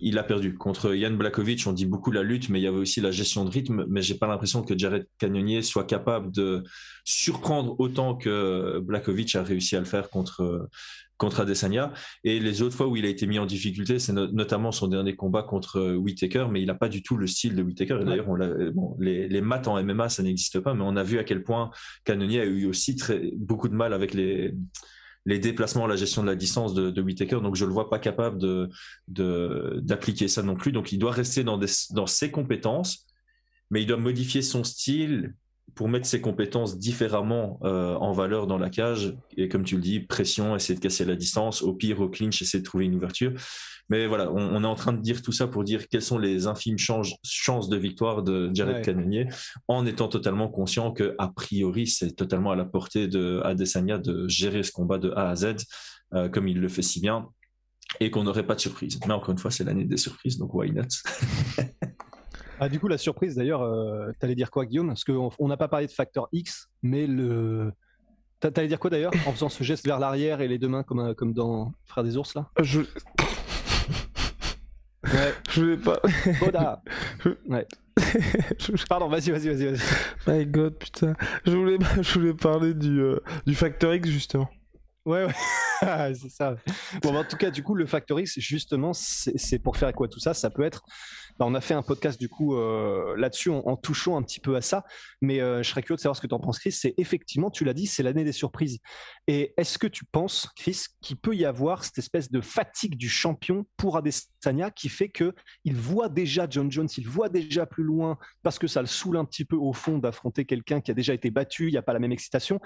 il 0.00 0.18
a 0.18 0.24
perdu. 0.24 0.54
Contre 0.54 0.94
Jan 0.94 1.12
Blakovic, 1.12 1.66
on 1.66 1.72
dit 1.72 1.84
beaucoup 1.84 2.10
la 2.10 2.22
lutte, 2.22 2.48
mais 2.48 2.60
il 2.60 2.62
y 2.62 2.66
avait 2.66 2.78
aussi 2.78 3.02
la 3.02 3.10
gestion 3.10 3.44
de 3.44 3.50
rythme. 3.50 3.84
Mais 3.88 4.00
j'ai 4.00 4.14
pas 4.14 4.26
l'impression 4.26 4.62
que 4.62 4.76
Jared 4.76 5.06
Cannonier 5.18 5.62
soit 5.62 5.84
capable 5.84 6.32
de 6.32 6.64
surprendre 7.04 7.78
autant 7.78 8.16
que 8.16 8.80
Blakovic 8.80 9.36
a 9.36 9.42
réussi 9.42 9.76
à 9.76 9.80
le 9.80 9.84
faire 9.84 10.08
contre, 10.08 10.68
contre 11.16 11.40
Adesanya. 11.40 11.92
Et 12.24 12.40
les 12.40 12.62
autres 12.62 12.76
fois 12.76 12.88
où 12.88 12.96
il 12.96 13.04
a 13.06 13.08
été 13.08 13.26
mis 13.26 13.38
en 13.38 13.46
difficulté, 13.46 13.98
c'est 13.98 14.12
no- 14.12 14.26
notamment 14.32 14.72
son 14.72 14.88
dernier 14.88 15.14
combat 15.14 15.42
contre 15.42 15.94
Whittaker, 15.94 16.46
mais 16.50 16.60
il 16.60 16.66
n'a 16.66 16.74
pas 16.74 16.88
du 16.88 17.02
tout 17.02 17.16
le 17.16 17.26
style 17.26 17.54
de 17.54 17.62
Whittaker. 17.62 17.98
Et 18.00 18.04
d'ailleurs, 18.04 18.26
bon, 18.72 18.96
les, 18.98 19.28
les 19.28 19.40
maths 19.40 19.68
en 19.68 19.82
MMA, 19.82 20.08
ça 20.08 20.22
n'existe 20.22 20.60
pas, 20.60 20.74
mais 20.74 20.82
on 20.84 20.96
a 20.96 21.02
vu 21.04 21.18
à 21.18 21.24
quel 21.24 21.42
point 21.44 21.70
Cannonier 22.04 22.40
a 22.40 22.44
eu 22.44 22.66
aussi 22.66 22.96
très, 22.96 23.30
beaucoup 23.36 23.68
de 23.68 23.74
mal 23.74 23.92
avec 23.92 24.12
les, 24.12 24.54
les 25.24 25.38
déplacements, 25.38 25.86
la 25.86 25.96
gestion 25.96 26.22
de 26.22 26.26
la 26.26 26.34
distance 26.36 26.74
de, 26.74 26.90
de 26.90 27.00
Whittaker. 27.00 27.40
Donc, 27.42 27.54
je 27.54 27.64
le 27.64 27.72
vois 27.72 27.88
pas 27.88 27.98
capable 27.98 28.38
de, 28.38 28.68
de, 29.08 29.78
d'appliquer 29.82 30.28
ça 30.28 30.42
non 30.42 30.56
plus. 30.56 30.72
Donc, 30.72 30.92
il 30.92 30.98
doit 30.98 31.12
rester 31.12 31.44
dans, 31.44 31.58
des, 31.58 31.68
dans 31.92 32.06
ses 32.06 32.30
compétences, 32.30 33.06
mais 33.70 33.80
il 33.82 33.86
doit 33.86 33.96
modifier 33.96 34.42
son 34.42 34.64
style 34.64 35.34
pour 35.74 35.88
mettre 35.88 36.06
ses 36.06 36.20
compétences 36.20 36.78
différemment 36.78 37.58
euh, 37.64 37.94
en 37.96 38.12
valeur 38.12 38.46
dans 38.46 38.58
la 38.58 38.70
cage. 38.70 39.16
Et 39.36 39.48
comme 39.48 39.64
tu 39.64 39.76
le 39.76 39.82
dis, 39.82 40.00
pression, 40.00 40.54
essayer 40.54 40.76
de 40.76 40.80
casser 40.80 41.04
la 41.04 41.16
distance. 41.16 41.62
Au 41.62 41.72
pire, 41.72 42.00
au 42.00 42.08
clinch, 42.08 42.40
essayer 42.42 42.60
de 42.60 42.64
trouver 42.64 42.84
une 42.84 42.94
ouverture. 42.94 43.32
Mais 43.88 44.06
voilà, 44.06 44.30
on, 44.32 44.38
on 44.38 44.62
est 44.62 44.66
en 44.66 44.74
train 44.76 44.92
de 44.92 45.00
dire 45.00 45.20
tout 45.20 45.32
ça 45.32 45.46
pour 45.46 45.64
dire 45.64 45.88
quelles 45.88 46.02
sont 46.02 46.18
les 46.18 46.46
infimes 46.46 46.78
chances 46.78 47.68
de 47.68 47.76
victoire 47.76 48.22
de 48.22 48.50
Jared 48.54 48.76
Ouais. 48.76 48.82
Cannonier, 48.82 49.28
en 49.68 49.84
étant 49.84 50.08
totalement 50.08 50.48
conscient 50.48 50.92
que 50.92 51.14
a 51.18 51.28
priori, 51.28 51.86
c'est 51.86 52.12
totalement 52.12 52.50
à 52.50 52.56
la 52.56 52.64
portée 52.64 53.08
de 53.08 53.40
Adesanya 53.44 53.98
de 53.98 54.26
gérer 54.26 54.62
ce 54.62 54.72
combat 54.72 54.98
de 54.98 55.10
A 55.10 55.28
à 55.28 55.36
Z, 55.36 55.56
euh, 56.14 56.28
comme 56.28 56.48
il 56.48 56.60
le 56.60 56.68
fait 56.68 56.82
si 56.82 57.00
bien, 57.00 57.28
et 58.00 58.10
qu'on 58.10 58.24
n'aurait 58.24 58.46
pas 58.46 58.54
de 58.54 58.60
surprise. 58.60 58.98
Mais 59.06 59.12
encore 59.12 59.30
une 59.30 59.38
fois, 59.38 59.50
c'est 59.50 59.64
l'année 59.64 59.84
des 59.84 59.96
surprises, 59.96 60.38
donc 60.38 60.54
why 60.54 60.72
not? 60.72 60.82
Ah, 62.60 62.68
du 62.68 62.78
coup, 62.80 62.88
la 62.88 62.98
surprise 62.98 63.34
d'ailleurs, 63.34 63.62
euh, 63.62 64.10
t'allais 64.20 64.34
dire 64.34 64.50
quoi, 64.50 64.64
Guillaume? 64.66 64.88
Parce 64.88 65.04
qu'on 65.04 65.30
on 65.38 65.48
n'a 65.48 65.56
pas 65.56 65.68
parlé 65.68 65.86
de 65.86 65.92
facteur 65.92 66.28
X, 66.32 66.68
mais 66.82 67.06
le. 67.06 67.72
T'a- 68.40 68.50
T'allais 68.50 68.68
dire 68.68 68.78
quoi 68.78 68.90
d'ailleurs 68.90 69.12
En 69.26 69.32
faisant 69.32 69.48
ce 69.48 69.64
geste 69.64 69.84
vers 69.86 69.98
l'arrière 69.98 70.40
et 70.40 70.48
les 70.48 70.58
deux 70.58 70.68
mains 70.68 70.82
comme, 70.82 70.98
un- 71.00 71.14
comme 71.14 71.32
dans 71.32 71.72
Frères 71.86 72.04
des 72.04 72.16
ours 72.16 72.34
là? 72.34 72.48
Je, 72.60 72.80
Ouais, 75.04 75.34
je 75.50 75.60
voulais 75.60 75.76
pas. 75.76 76.00
Boda 76.40 76.82
Ouais. 77.46 77.66
Pardon, 78.88 79.08
vas-y, 79.08 79.30
vas-y, 79.30 79.48
vas-y. 79.48 79.66
vas-y. 79.74 79.78
My 80.26 80.46
god, 80.46 80.78
putain. 80.78 81.14
Je 81.46 81.52
voulais, 81.52 81.78
je 82.00 82.14
voulais 82.18 82.34
parler 82.34 82.72
du, 82.74 83.00
euh, 83.00 83.20
du 83.46 83.54
Factor 83.54 83.94
X 83.94 84.08
justement. 84.08 84.48
Ouais, 85.04 85.26
ouais. 85.26 85.34
c'est 86.14 86.30
ça. 86.30 86.56
Bon, 87.02 87.14
en 87.14 87.24
tout 87.24 87.36
cas, 87.36 87.50
du 87.50 87.62
coup, 87.62 87.74
le 87.74 87.84
Factor 87.84 88.18
X, 88.18 88.38
justement, 88.40 88.92
c'est 88.94 89.58
pour 89.58 89.76
faire 89.76 89.92
quoi 89.92 90.08
tout 90.08 90.20
ça? 90.20 90.32
Ça 90.32 90.48
peut 90.50 90.62
être. 90.62 90.82
Bah, 91.38 91.46
on 91.48 91.54
a 91.54 91.60
fait 91.60 91.74
un 91.74 91.82
podcast 91.82 92.18
du 92.20 92.28
coup 92.28 92.56
euh, 92.56 93.16
là-dessus 93.16 93.50
en, 93.50 93.76
touchant 93.76 94.16
un 94.16 94.22
petit 94.22 94.40
peu 94.40 94.54
à 94.54 94.60
ça, 94.60 94.84
mais 95.20 95.40
euh, 95.40 95.62
je 95.62 95.68
serais 95.68 95.82
curieux 95.82 95.96
de 95.96 96.00
savoir 96.00 96.16
ce 96.16 96.20
que 96.20 96.26
tu 96.26 96.34
en 96.34 96.38
penses, 96.38 96.58
Chris. 96.58 96.72
C'est 96.72 96.94
effectivement, 96.96 97.50
tu 97.50 97.64
l'as 97.64 97.74
dit, 97.74 97.86
c'est 97.86 98.02
l'année 98.02 98.24
des 98.24 98.32
surprises. 98.32 98.78
Et 99.26 99.52
est-ce 99.56 99.78
que 99.78 99.86
tu 99.86 100.04
penses, 100.04 100.48
Chris, 100.56 100.84
qu'il 101.00 101.16
peut 101.16 101.34
y 101.34 101.44
avoir 101.44 101.84
cette 101.84 101.98
espèce 101.98 102.30
de 102.30 102.40
fatigue 102.40 102.96
du 102.96 103.08
champion 103.08 103.66
pour 103.76 103.96
Adesanya 103.96 104.70
qui 104.70 104.88
fait 104.88 105.08
que 105.08 105.34
il 105.64 105.74
voit 105.74 106.08
déjà 106.08 106.46
John 106.48 106.70
Jones, 106.70 106.88
il 106.96 107.08
voit 107.08 107.28
déjà 107.28 107.66
plus 107.66 107.84
loin 107.84 108.18
parce 108.42 108.58
que 108.58 108.66
ça 108.66 108.80
le 108.80 108.86
saoule 108.86 109.16
un 109.16 109.24
petit 109.24 109.44
peu 109.44 109.56
au 109.56 109.72
fond 109.72 109.98
d'affronter 109.98 110.44
quelqu'un 110.44 110.80
qui 110.80 110.90
a 110.90 110.94
déjà 110.94 111.14
été 111.14 111.30
battu, 111.30 111.68
il 111.68 111.72
n'y 111.72 111.78
a 111.78 111.82
pas 111.82 111.92
la 111.92 111.98
même 111.98 112.12
excitation. 112.12 112.60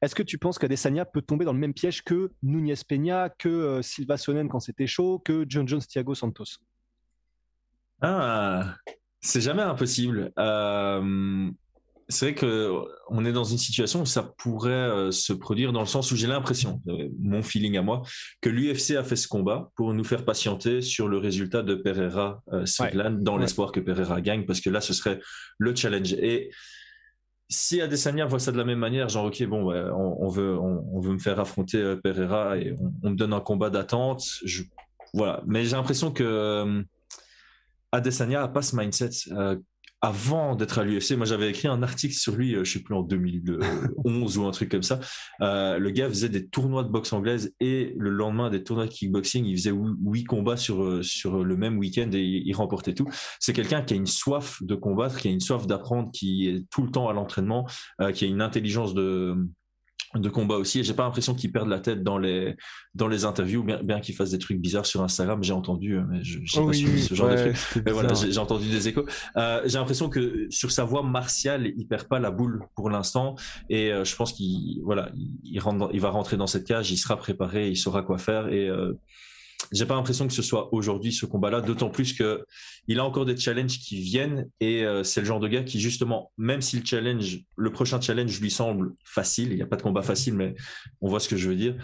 Est-ce 0.00 0.14
que 0.14 0.22
tu 0.22 0.38
penses 0.38 0.58
qu'Adesanya 0.58 1.04
peut 1.04 1.22
tomber 1.22 1.44
dans 1.44 1.52
le 1.52 1.58
même 1.58 1.74
piège 1.74 2.02
que 2.02 2.32
Nunez 2.42 2.74
Peña, 2.88 3.30
que 3.30 3.48
euh, 3.48 3.82
Silva 3.82 4.16
Sonnen 4.16 4.48
quand 4.48 4.60
c'était 4.60 4.86
chaud, 4.86 5.18
que 5.18 5.44
John 5.48 5.66
Jones 5.66 5.80
Thiago 5.80 6.14
Santos? 6.14 6.58
Ah, 8.00 8.74
c'est 9.20 9.40
jamais 9.40 9.62
impossible. 9.62 10.32
Euh, 10.38 11.50
c'est 12.08 12.26
vrai 12.26 12.34
que 12.34 12.72
on 13.10 13.24
est 13.24 13.32
dans 13.32 13.44
une 13.44 13.58
situation 13.58 14.02
où 14.02 14.06
ça 14.06 14.22
pourrait 14.22 14.70
euh, 14.70 15.10
se 15.10 15.32
produire 15.32 15.72
dans 15.72 15.80
le 15.80 15.86
sens 15.86 16.10
où 16.10 16.16
j'ai 16.16 16.26
l'impression, 16.26 16.80
mon 17.20 17.42
feeling 17.42 17.76
à 17.76 17.82
moi, 17.82 18.02
que 18.40 18.48
l'UFC 18.48 18.92
a 18.96 19.04
fait 19.04 19.16
ce 19.16 19.28
combat 19.28 19.70
pour 19.76 19.92
nous 19.92 20.04
faire 20.04 20.24
patienter 20.24 20.80
sur 20.80 21.08
le 21.08 21.18
résultat 21.18 21.62
de 21.62 21.74
Pereira 21.74 22.42
Strickland 22.64 23.22
dans 23.22 23.36
l'espoir 23.36 23.72
que 23.72 23.80
Pereira 23.80 24.20
gagne, 24.20 24.46
parce 24.46 24.60
que 24.60 24.70
là 24.70 24.80
ce 24.80 24.94
serait 24.94 25.20
le 25.58 25.74
challenge. 25.74 26.12
Et 26.14 26.50
si 27.48 27.80
Adesanya 27.80 28.26
voit 28.26 28.38
ça 28.38 28.52
de 28.52 28.58
la 28.58 28.64
même 28.64 28.78
manière, 28.78 29.08
genre 29.08 29.26
ok 29.26 29.42
bon, 29.46 29.72
on, 29.72 30.28
veut 30.28 30.58
on, 30.58 31.00
veut 31.00 31.12
me 31.12 31.18
faire 31.18 31.40
affronter 31.40 31.78
euh, 31.78 31.96
Pereira 31.96 32.58
et 32.58 32.74
on, 33.02 33.10
me 33.10 33.16
donne 33.16 33.32
un 33.32 33.40
combat 33.40 33.70
d'attente, 33.70 34.24
voilà. 35.14 35.42
Mais 35.46 35.64
j'ai 35.64 35.76
l'impression 35.76 36.12
que 36.12 36.22
euh, 36.22 36.82
Adesanya 37.92 38.42
a 38.42 38.48
pas 38.48 38.62
ce 38.62 38.76
mindset. 38.76 39.10
Euh, 39.32 39.56
avant 40.00 40.54
d'être 40.54 40.78
à 40.78 40.84
l'UFC, 40.84 41.16
moi 41.16 41.26
j'avais 41.26 41.50
écrit 41.50 41.66
un 41.66 41.82
article 41.82 42.14
sur 42.14 42.36
lui, 42.36 42.54
euh, 42.54 42.62
je 42.62 42.74
sais 42.74 42.82
plus 42.84 42.94
en 42.94 43.02
2011 43.02 44.38
ou 44.38 44.44
un 44.46 44.52
truc 44.52 44.70
comme 44.70 44.84
ça. 44.84 45.00
Euh, 45.40 45.78
le 45.78 45.90
gars 45.90 46.08
faisait 46.08 46.28
des 46.28 46.46
tournois 46.46 46.84
de 46.84 46.88
boxe 46.88 47.12
anglaise 47.12 47.52
et 47.58 47.94
le 47.98 48.10
lendemain 48.10 48.48
des 48.48 48.62
tournois 48.62 48.86
de 48.86 48.92
kickboxing, 48.92 49.44
il 49.44 49.56
faisait 49.56 49.72
huit 49.72 50.22
combats 50.22 50.56
sur 50.56 51.04
sur 51.04 51.42
le 51.42 51.56
même 51.56 51.78
week-end 51.78 52.10
et 52.12 52.22
il 52.22 52.54
remportait 52.54 52.94
tout. 52.94 53.08
C'est 53.40 53.52
quelqu'un 53.52 53.82
qui 53.82 53.94
a 53.94 53.96
une 53.96 54.06
soif 54.06 54.62
de 54.62 54.76
combattre, 54.76 55.16
qui 55.18 55.26
a 55.26 55.32
une 55.32 55.40
soif 55.40 55.66
d'apprendre, 55.66 56.12
qui 56.12 56.46
est 56.46 56.64
tout 56.70 56.82
le 56.82 56.92
temps 56.92 57.08
à 57.08 57.12
l'entraînement, 57.12 57.66
qui 58.14 58.24
a 58.24 58.28
une 58.28 58.42
intelligence 58.42 58.94
de 58.94 59.36
de 60.14 60.28
combat 60.28 60.56
aussi. 60.56 60.80
Et 60.80 60.84
j'ai 60.84 60.94
pas 60.94 61.04
l'impression 61.04 61.34
qu'il 61.34 61.52
perde 61.52 61.68
la 61.68 61.80
tête 61.80 62.02
dans 62.02 62.18
les 62.18 62.56
dans 62.94 63.08
les 63.08 63.24
interviews 63.24 63.62
bien, 63.62 63.82
bien 63.82 64.00
qu'il 64.00 64.14
fasse 64.14 64.30
des 64.30 64.38
trucs 64.38 64.58
bizarres 64.58 64.86
sur 64.86 65.02
Instagram. 65.02 65.42
J'ai 65.42 65.52
entendu 65.52 65.96
euh, 65.96 66.04
mais 66.08 66.22
je 66.22 66.38
j'ai 66.42 66.64
pas 66.64 66.72
suivi 66.72 67.02
ce 67.02 67.14
genre 67.14 67.28
de 67.28 67.52
trucs. 67.52 67.84
mais 67.84 67.92
voilà 67.92 68.14
j'ai 68.14 68.38
entendu 68.38 68.68
des 68.68 68.88
échos. 68.88 69.04
Euh, 69.36 69.62
j'ai 69.66 69.78
l'impression 69.78 70.08
que 70.08 70.46
sur 70.50 70.70
sa 70.70 70.84
voix 70.84 71.02
martiale 71.02 71.72
il 71.76 71.86
perd 71.86 72.08
pas 72.08 72.18
la 72.18 72.30
boule 72.30 72.62
pour 72.74 72.90
l'instant. 72.90 73.34
Et 73.68 73.92
euh, 73.92 74.04
je 74.04 74.16
pense 74.16 74.32
qu'il 74.32 74.80
voilà 74.82 75.10
il, 75.44 75.60
rentre 75.60 75.90
il 75.92 76.00
va 76.00 76.10
rentrer 76.10 76.36
dans 76.36 76.46
cette 76.46 76.64
cage 76.64 76.90
il 76.90 76.96
sera 76.96 77.16
préparé 77.16 77.68
il 77.68 77.76
saura 77.76 78.02
quoi 78.02 78.18
faire. 78.18 78.48
Et 78.48 78.68
euh, 78.68 78.94
j'ai 79.72 79.86
pas 79.86 79.94
l'impression 79.94 80.26
que 80.26 80.32
ce 80.32 80.42
soit 80.42 80.72
aujourd'hui 80.72 81.12
ce 81.12 81.26
combat-là, 81.26 81.60
d'autant 81.60 81.90
plus 81.90 82.14
que 82.14 82.44
il 82.86 82.98
a 83.00 83.04
encore 83.04 83.24
des 83.24 83.36
challenges 83.36 83.78
qui 83.78 84.00
viennent 84.00 84.48
et 84.60 84.84
euh, 84.84 85.02
c'est 85.02 85.20
le 85.20 85.26
genre 85.26 85.40
de 85.40 85.48
gars 85.48 85.62
qui 85.62 85.80
justement, 85.80 86.32
même 86.38 86.62
si 86.62 86.78
le 86.78 86.84
challenge, 86.84 87.40
le 87.56 87.72
prochain 87.72 88.00
challenge 88.00 88.40
lui 88.40 88.50
semble 88.50 88.94
facile, 89.04 89.50
il 89.50 89.56
n'y 89.56 89.62
a 89.62 89.66
pas 89.66 89.76
de 89.76 89.82
combat 89.82 90.02
facile, 90.02 90.34
mais 90.34 90.54
on 91.00 91.08
voit 91.08 91.20
ce 91.20 91.28
que 91.28 91.36
je 91.36 91.48
veux 91.48 91.56
dire. 91.56 91.76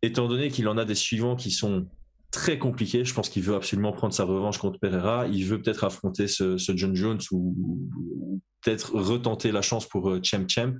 Étant 0.00 0.26
donné 0.26 0.48
qu'il 0.48 0.68
en 0.68 0.78
a 0.78 0.84
des 0.84 0.94
suivants 0.94 1.36
qui 1.36 1.50
sont 1.50 1.86
très 2.30 2.58
compliqués, 2.58 3.04
je 3.04 3.12
pense 3.12 3.28
qu'il 3.28 3.42
veut 3.42 3.54
absolument 3.54 3.92
prendre 3.92 4.14
sa 4.14 4.24
revanche 4.24 4.58
contre 4.58 4.80
Pereira. 4.80 5.26
Il 5.28 5.44
veut 5.44 5.60
peut-être 5.60 5.84
affronter 5.84 6.28
ce, 6.28 6.56
John 6.74 6.96
Jones 6.96 7.20
ou, 7.30 8.40
peut-être 8.62 8.94
retenter 8.94 9.52
la 9.52 9.60
chance 9.60 9.86
pour 9.86 10.08
euh, 10.08 10.20
Champ 10.22 10.46
Champ 10.48 10.74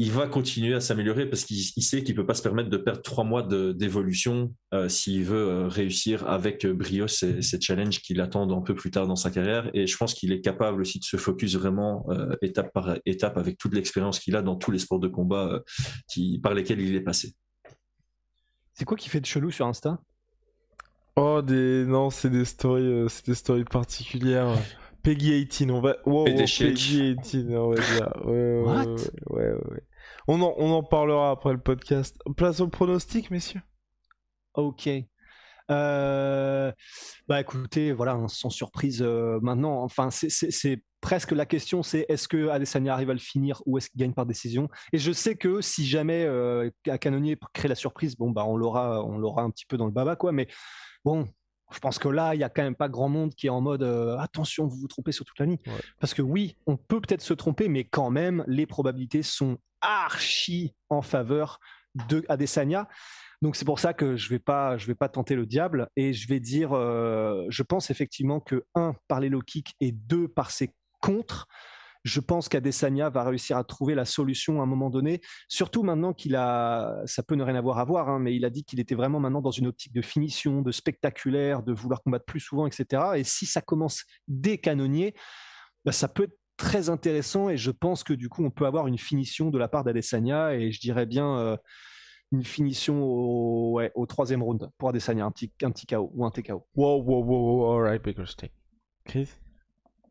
il 0.00 0.12
va 0.12 0.28
continuer 0.28 0.74
à 0.74 0.80
s'améliorer 0.80 1.26
parce 1.28 1.44
qu'il 1.44 1.82
sait 1.82 2.04
qu'il 2.04 2.14
peut 2.14 2.24
pas 2.24 2.34
se 2.34 2.42
permettre 2.42 2.70
de 2.70 2.76
perdre 2.76 3.02
trois 3.02 3.24
mois 3.24 3.42
d'évolution 3.42 4.54
euh, 4.72 4.88
s'il 4.88 5.24
veut 5.24 5.48
euh, 5.48 5.66
réussir 5.66 6.28
avec 6.28 6.64
brio 6.66 7.08
ces, 7.08 7.42
challenges 7.60 8.00
qui 8.00 8.14
l'attendent 8.14 8.52
un 8.52 8.60
peu 8.60 8.76
plus 8.76 8.92
tard 8.92 9.08
dans 9.08 9.16
sa 9.16 9.32
carrière. 9.32 9.68
Et 9.74 9.88
je 9.88 9.96
pense 9.96 10.14
qu'il 10.14 10.30
est 10.32 10.40
capable 10.40 10.82
aussi 10.82 11.00
de 11.00 11.04
se 11.04 11.16
focus 11.16 11.56
vraiment 11.56 12.06
euh, 12.10 12.36
étape 12.42 12.72
par 12.72 12.96
étape 13.06 13.36
avec 13.36 13.58
toute 13.58 13.74
l'expérience 13.74 14.20
qu'il 14.20 14.36
a 14.36 14.42
dans 14.42 14.54
tous 14.54 14.70
les 14.70 14.78
sports 14.78 15.00
de 15.00 15.08
combat 15.08 15.62
qui, 16.06 16.38
par 16.38 16.54
lesquels 16.54 16.80
il 16.80 16.94
est 16.94 17.00
passé. 17.00 17.34
C'est 18.74 18.84
quoi 18.84 18.96
qui 18.96 19.08
fait 19.08 19.20
de 19.20 19.26
chelou 19.26 19.50
sur 19.50 19.66
Insta? 19.66 19.98
Oh, 21.16 21.42
des... 21.42 21.84
non, 21.84 22.10
c'est 22.10 22.30
des 22.30 22.44
stories, 22.44 23.06
c'est 23.08 23.26
des 23.26 23.34
stories 23.34 23.64
particulières. 23.64 24.56
Peggy 25.08 25.46
18, 25.46 25.70
on 25.70 25.80
va. 25.80 25.96
Wow, 26.04 26.26
Peggy 26.26 27.16
18, 27.16 27.56
on 27.56 27.70
va 27.70 27.76
dire. 27.76 28.12
Ouais, 28.26 28.60
ouais, 28.60 28.86
ouais, 29.30 29.52
ouais, 29.52 29.82
On, 30.26 30.42
en, 30.42 30.52
on 30.58 30.70
en 30.72 30.82
parlera 30.82 31.30
après 31.30 31.52
le 31.52 31.58
podcast. 31.58 32.18
Place 32.36 32.60
au 32.60 32.68
pronostic, 32.68 33.30
messieurs. 33.30 33.62
Ok. 34.52 34.86
Euh, 35.70 36.72
bah 37.26 37.40
écoutez, 37.40 37.92
voilà, 37.92 38.12
hein, 38.12 38.28
sans 38.28 38.50
surprise 38.50 39.00
euh, 39.00 39.38
maintenant, 39.40 39.82
enfin 39.82 40.10
c'est 40.10 40.82
presque 41.00 41.32
la 41.32 41.46
question, 41.46 41.82
c'est 41.82 42.04
est-ce 42.10 42.28
que 42.28 42.48
Adesanya 42.48 42.92
arrive 42.92 43.10
à 43.10 43.14
le 43.14 43.18
finir 43.18 43.62
ou 43.64 43.78
est-ce 43.78 43.88
qu'il 43.88 44.00
gagne 44.00 44.12
par 44.12 44.26
décision? 44.26 44.68
Et 44.92 44.98
je 44.98 45.12
sais 45.12 45.36
que 45.36 45.62
si 45.62 45.86
jamais 45.86 46.24
euh, 46.24 46.70
Canonier 47.00 47.38
crée 47.54 47.68
la 47.68 47.74
surprise, 47.74 48.14
bon 48.16 48.30
bah 48.30 48.44
on 48.46 48.58
l'aura, 48.58 49.04
on 49.04 49.16
l'aura 49.16 49.42
un 49.42 49.50
petit 49.50 49.66
peu 49.66 49.78
dans 49.78 49.86
le 49.86 49.92
baba 49.92 50.16
quoi, 50.16 50.32
mais 50.32 50.48
bon, 51.04 51.28
je 51.72 51.78
pense 51.80 51.98
que 51.98 52.08
là, 52.08 52.34
il 52.34 52.40
y 52.40 52.44
a 52.44 52.48
quand 52.48 52.62
même 52.62 52.74
pas 52.74 52.88
grand 52.88 53.08
monde 53.08 53.34
qui 53.34 53.46
est 53.46 53.50
en 53.50 53.60
mode 53.60 53.82
euh, 53.82 54.16
attention, 54.18 54.66
vous 54.66 54.76
vous 54.76 54.88
trompez 54.88 55.12
sur 55.12 55.24
toute 55.24 55.38
la 55.38 55.46
ligne. 55.46 55.58
Parce 56.00 56.14
que 56.14 56.22
oui, 56.22 56.56
on 56.66 56.76
peut 56.76 57.00
peut-être 57.00 57.22
se 57.22 57.34
tromper, 57.34 57.68
mais 57.68 57.84
quand 57.84 58.10
même, 58.10 58.44
les 58.46 58.66
probabilités 58.66 59.22
sont 59.22 59.58
archi 59.80 60.74
en 60.88 61.02
faveur 61.02 61.60
de 62.08 62.24
Adesanya. 62.28 62.88
Donc 63.42 63.54
c'est 63.54 63.64
pour 63.64 63.78
ça 63.78 63.92
que 63.92 64.16
je 64.16 64.28
vais 64.30 64.38
pas, 64.38 64.76
je 64.78 64.86
vais 64.86 64.94
pas 64.94 65.08
tenter 65.08 65.36
le 65.36 65.46
diable 65.46 65.88
et 65.96 66.12
je 66.12 66.26
vais 66.26 66.40
dire, 66.40 66.72
euh, 66.72 67.46
je 67.48 67.62
pense 67.62 67.90
effectivement 67.90 68.40
que 68.40 68.64
un 68.74 68.94
par 69.06 69.20
les 69.20 69.28
low 69.28 69.40
kicks 69.40 69.74
et 69.80 69.92
deux 69.92 70.26
par 70.26 70.50
ses 70.50 70.74
contres, 71.00 71.46
je 72.04 72.20
pense 72.20 72.48
qu'Adesanya 72.48 73.10
va 73.10 73.24
réussir 73.24 73.56
à 73.56 73.64
trouver 73.64 73.94
la 73.94 74.04
solution 74.04 74.60
à 74.60 74.64
un 74.64 74.66
moment 74.66 74.90
donné, 74.90 75.20
surtout 75.48 75.82
maintenant 75.82 76.12
qu'il 76.12 76.36
a, 76.36 77.02
ça 77.06 77.22
peut 77.22 77.34
ne 77.34 77.42
rien 77.42 77.56
avoir 77.56 77.78
à 77.78 77.84
voir, 77.84 78.08
hein, 78.08 78.18
mais 78.18 78.34
il 78.34 78.44
a 78.44 78.50
dit 78.50 78.64
qu'il 78.64 78.80
était 78.80 78.94
vraiment 78.94 79.20
maintenant 79.20 79.40
dans 79.40 79.50
une 79.50 79.66
optique 79.66 79.92
de 79.92 80.02
finition, 80.02 80.62
de 80.62 80.72
spectaculaire, 80.72 81.62
de 81.62 81.72
vouloir 81.72 82.02
combattre 82.02 82.24
plus 82.24 82.40
souvent, 82.40 82.66
etc. 82.66 83.02
Et 83.16 83.24
si 83.24 83.46
ça 83.46 83.60
commence 83.60 84.04
dès 84.26 84.58
canonnier, 84.58 85.14
bah, 85.84 85.92
ça 85.92 86.08
peut 86.08 86.24
être 86.24 86.38
très 86.56 86.90
intéressant 86.90 87.48
et 87.48 87.56
je 87.56 87.70
pense 87.70 88.02
que 88.02 88.12
du 88.12 88.28
coup 88.28 88.44
on 88.44 88.50
peut 88.50 88.66
avoir 88.66 88.88
une 88.88 88.98
finition 88.98 89.48
de 89.50 89.58
la 89.58 89.68
part 89.68 89.84
d'Adesanya 89.84 90.54
et 90.54 90.72
je 90.72 90.80
dirais 90.80 91.06
bien 91.06 91.38
euh, 91.38 91.56
une 92.32 92.44
finition 92.44 93.04
au, 93.04 94.06
troisième 94.06 94.42
round 94.42 94.68
pour 94.76 94.88
Adesanya, 94.90 95.24
un 95.24 95.30
petit, 95.30 95.52
un 95.62 95.70
petit 95.70 95.86
KO 95.86 96.10
ou 96.14 96.26
un 96.26 96.30
TKO. 96.30 96.66
Wow, 96.74 97.02
wow, 97.02 97.24
wow, 97.24 97.72
all 97.72 97.82
right. 97.82 98.02
Chris 99.04 99.28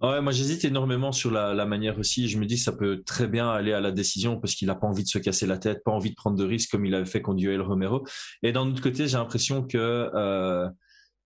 Ouais, 0.01 0.21
moi 0.21 0.31
j'hésite 0.31 0.63
énormément 0.63 1.11
sur 1.11 1.31
la, 1.31 1.55
la, 1.55 1.65
manière 1.65 1.97
aussi. 1.97 2.27
Je 2.29 2.37
me 2.37 2.45
dis 2.45 2.55
que 2.55 2.61
ça 2.61 2.71
peut 2.71 3.01
très 3.03 3.27
bien 3.27 3.49
aller 3.49 3.73
à 3.73 3.79
la 3.79 3.91
décision 3.91 4.39
parce 4.39 4.53
qu'il 4.53 4.67
n'a 4.67 4.75
pas 4.75 4.85
envie 4.85 5.03
de 5.03 5.09
se 5.09 5.17
casser 5.17 5.47
la 5.47 5.57
tête, 5.57 5.83
pas 5.83 5.91
envie 5.91 6.11
de 6.11 6.15
prendre 6.15 6.37
de 6.37 6.45
risques 6.45 6.69
comme 6.69 6.85
il 6.85 6.93
avait 6.93 7.05
fait 7.05 7.21
contre 7.21 7.41
Joel 7.41 7.61
Romero. 7.61 8.05
Et 8.43 8.51
d'un 8.51 8.67
autre 8.67 8.81
côté, 8.81 9.07
j'ai 9.07 9.17
l'impression 9.17 9.63
que 9.63 9.77
euh, 9.77 10.69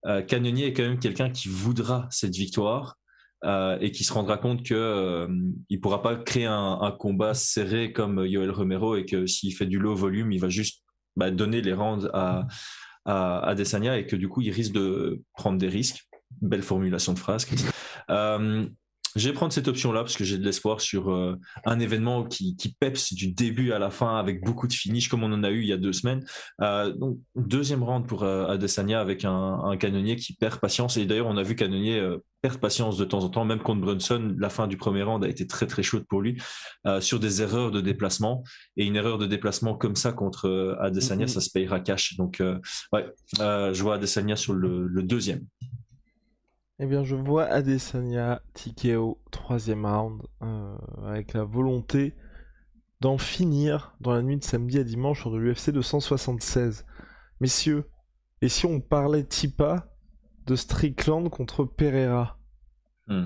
euh, 0.06 0.22
Cannonier 0.22 0.68
est 0.68 0.74
quand 0.74 0.84
même 0.84 1.00
quelqu'un 1.00 1.30
qui 1.30 1.50
voudra 1.50 2.08
cette 2.10 2.36
victoire 2.36 2.98
euh, 3.44 3.78
et 3.82 3.92
qui 3.92 4.04
se 4.04 4.14
rendra 4.14 4.38
compte 4.38 4.64
que 4.64 4.74
euh, 4.74 5.28
il 5.70 5.82
pourra 5.82 6.02
pas 6.02 6.16
créer 6.16 6.46
un, 6.46 6.80
un, 6.82 6.92
combat 6.92 7.34
serré 7.34 7.92
comme 7.92 8.26
Joel 8.26 8.52
Romero 8.52 8.96
et 8.96 9.06
que 9.06 9.26
s'il 9.28 9.54
fait 9.54 9.66
du 9.66 9.80
low 9.80 9.96
volume, 9.96 10.32
il 10.32 10.40
va 10.40 10.50
juste 10.50 10.84
bah, 11.16 11.30
donner 11.30 11.62
les 11.62 11.74
rounds 11.74 12.10
à, 12.14 12.48
à, 13.06 13.40
à 13.40 13.56
Desania 13.56 13.98
et 13.98 14.08
que 14.08 14.16
du 14.16 14.30
coup 14.30 14.42
il 14.42 14.52
risque 14.52 14.74
de 14.74 15.24
prendre 15.34 15.58
des 15.58 15.70
risques. 15.70 16.08
Belle 16.42 16.64
formulation 16.64 17.14
de 17.14 17.20
phrase. 17.20 17.46
Je 19.16 19.28
vais 19.28 19.34
prendre 19.34 19.52
cette 19.52 19.68
option-là 19.68 20.02
parce 20.02 20.16
que 20.16 20.24
j'ai 20.24 20.38
de 20.38 20.46
l'espoir 20.46 20.82
sur 20.82 21.12
euh, 21.12 21.36
un 21.66 21.80
événement 21.80 22.24
qui, 22.24 22.56
qui 22.56 22.74
peps 22.74 23.14
du 23.14 23.28
début 23.28 23.72
à 23.74 23.80
la 23.80 23.90
fin 23.90 24.18
avec 24.18 24.44
beaucoup 24.44 24.68
de 24.68 24.74
finish 24.74 25.10
comme 25.10 25.24
on 25.24 25.34
en 25.34 25.44
a 25.44 25.52
eu 25.52 25.62
il 25.62 25.68
y 25.68 25.74
a 25.74 25.78
deux 25.78 25.94
semaines. 25.94 26.26
Euh, 26.62 26.92
donc 26.94 27.18
deuxième 27.36 27.84
round 27.84 28.08
pour 28.08 28.24
euh, 28.24 28.48
Adesanya 28.48 29.02
avec 29.02 29.26
un, 29.26 29.60
un, 29.64 29.78
canonnier 29.78 30.16
qui 30.16 30.34
perd 30.34 30.60
patience 30.60 30.98
et 30.98 31.06
d'ailleurs 31.06 31.28
on 31.28 31.38
a 31.38 31.44
vu 31.44 31.56
canonnier 31.56 32.00
euh, 32.00 32.18
perdre 32.42 32.60
patience 32.60 32.98
de 32.98 33.06
temps 33.06 33.24
en 33.24 33.30
temps 33.30 33.46
même 33.46 33.60
contre 33.60 33.82
Brunson. 33.82 34.34
La 34.38 34.50
fin 34.50 34.68
du 34.68 34.78
premier 34.78 35.04
round 35.04 35.24
a 35.24 35.28
été 35.28 35.46
très 35.46 35.68
très 35.68 35.84
chaude 35.84 36.06
pour 36.08 36.22
lui 36.22 36.42
sur 37.00 37.20
des 37.20 37.44
erreurs 37.44 37.70
de 37.70 37.82
déplacement 37.82 38.44
et 38.78 38.86
une 38.86 38.96
erreur 38.96 39.20
de 39.20 39.28
déplacement 39.28 39.76
comme 39.76 39.96
ça 39.96 40.12
contre 40.12 40.78
Adesanya 40.82 41.26
mm-hmm. 41.26 41.28
ça 41.28 41.42
se 41.42 41.52
payera 41.52 41.80
cash. 41.82 42.16
Donc 42.18 42.42
ouais, 42.94 43.06
je 43.38 43.82
vois 43.84 43.96
Adesanya 43.96 44.36
sur 44.36 44.54
le, 44.54 44.88
le 44.88 45.04
deuxième. 45.04 45.46
Eh 46.84 46.88
bien, 46.88 47.04
je 47.04 47.16
vois 47.16 47.46
Adesanya 47.46 48.42
TKO 48.56 49.22
troisième 49.30 49.86
round 49.86 50.24
euh, 50.42 50.76
avec 51.06 51.34
la 51.34 51.44
volonté 51.44 52.16
d'en 53.02 53.20
finir 53.20 53.96
dans 54.02 54.14
la 54.14 54.24
nuit 54.24 54.38
de 54.38 54.44
samedi 54.44 54.80
à 54.80 54.84
dimanche 54.84 55.22
sur 55.22 55.30
de 55.30 55.38
l'UFC 55.38 55.70
276. 55.70 56.88
Messieurs, 57.40 57.88
et 58.42 58.50
si 58.50 58.66
on 58.66 58.82
parlait 58.82 59.24
Tipa 59.24 59.94
de 60.48 60.56
Strickland 60.56 61.30
contre 61.30 61.66
Pereira? 61.66 62.40
Hmm. 63.06 63.26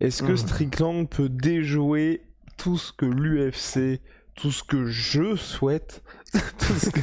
Est-ce 0.00 0.22
que 0.22 0.32
Hmm. 0.32 0.38
Strickland 0.38 1.10
peut 1.10 1.28
déjouer 1.28 2.22
tout 2.56 2.78
ce 2.78 2.94
que 2.94 3.04
l'UFC, 3.04 4.00
tout 4.34 4.50
ce 4.50 4.64
que 4.64 4.86
je 4.86 5.36
souhaite, 5.36 6.02
ce 6.34 6.90
que, 6.90 7.00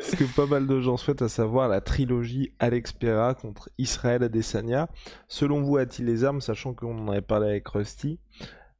ce 0.00 0.34
pas 0.34 0.46
mal 0.46 0.66
de 0.66 0.80
gens 0.80 0.96
souhaitent, 0.96 1.22
à 1.22 1.28
savoir 1.28 1.68
la 1.68 1.80
trilogie 1.80 2.54
Alex 2.58 2.92
Pereira 2.92 3.34
contre 3.34 3.68
Israël 3.76 4.22
Adesanya 4.22 4.88
Selon 5.28 5.62
vous, 5.62 5.76
a-t-il 5.76 6.06
les 6.06 6.24
armes, 6.24 6.40
sachant 6.40 6.72
qu'on 6.72 6.98
en 6.98 7.12
avait 7.12 7.20
parlé 7.20 7.48
avec 7.48 7.68
Rusty? 7.68 8.18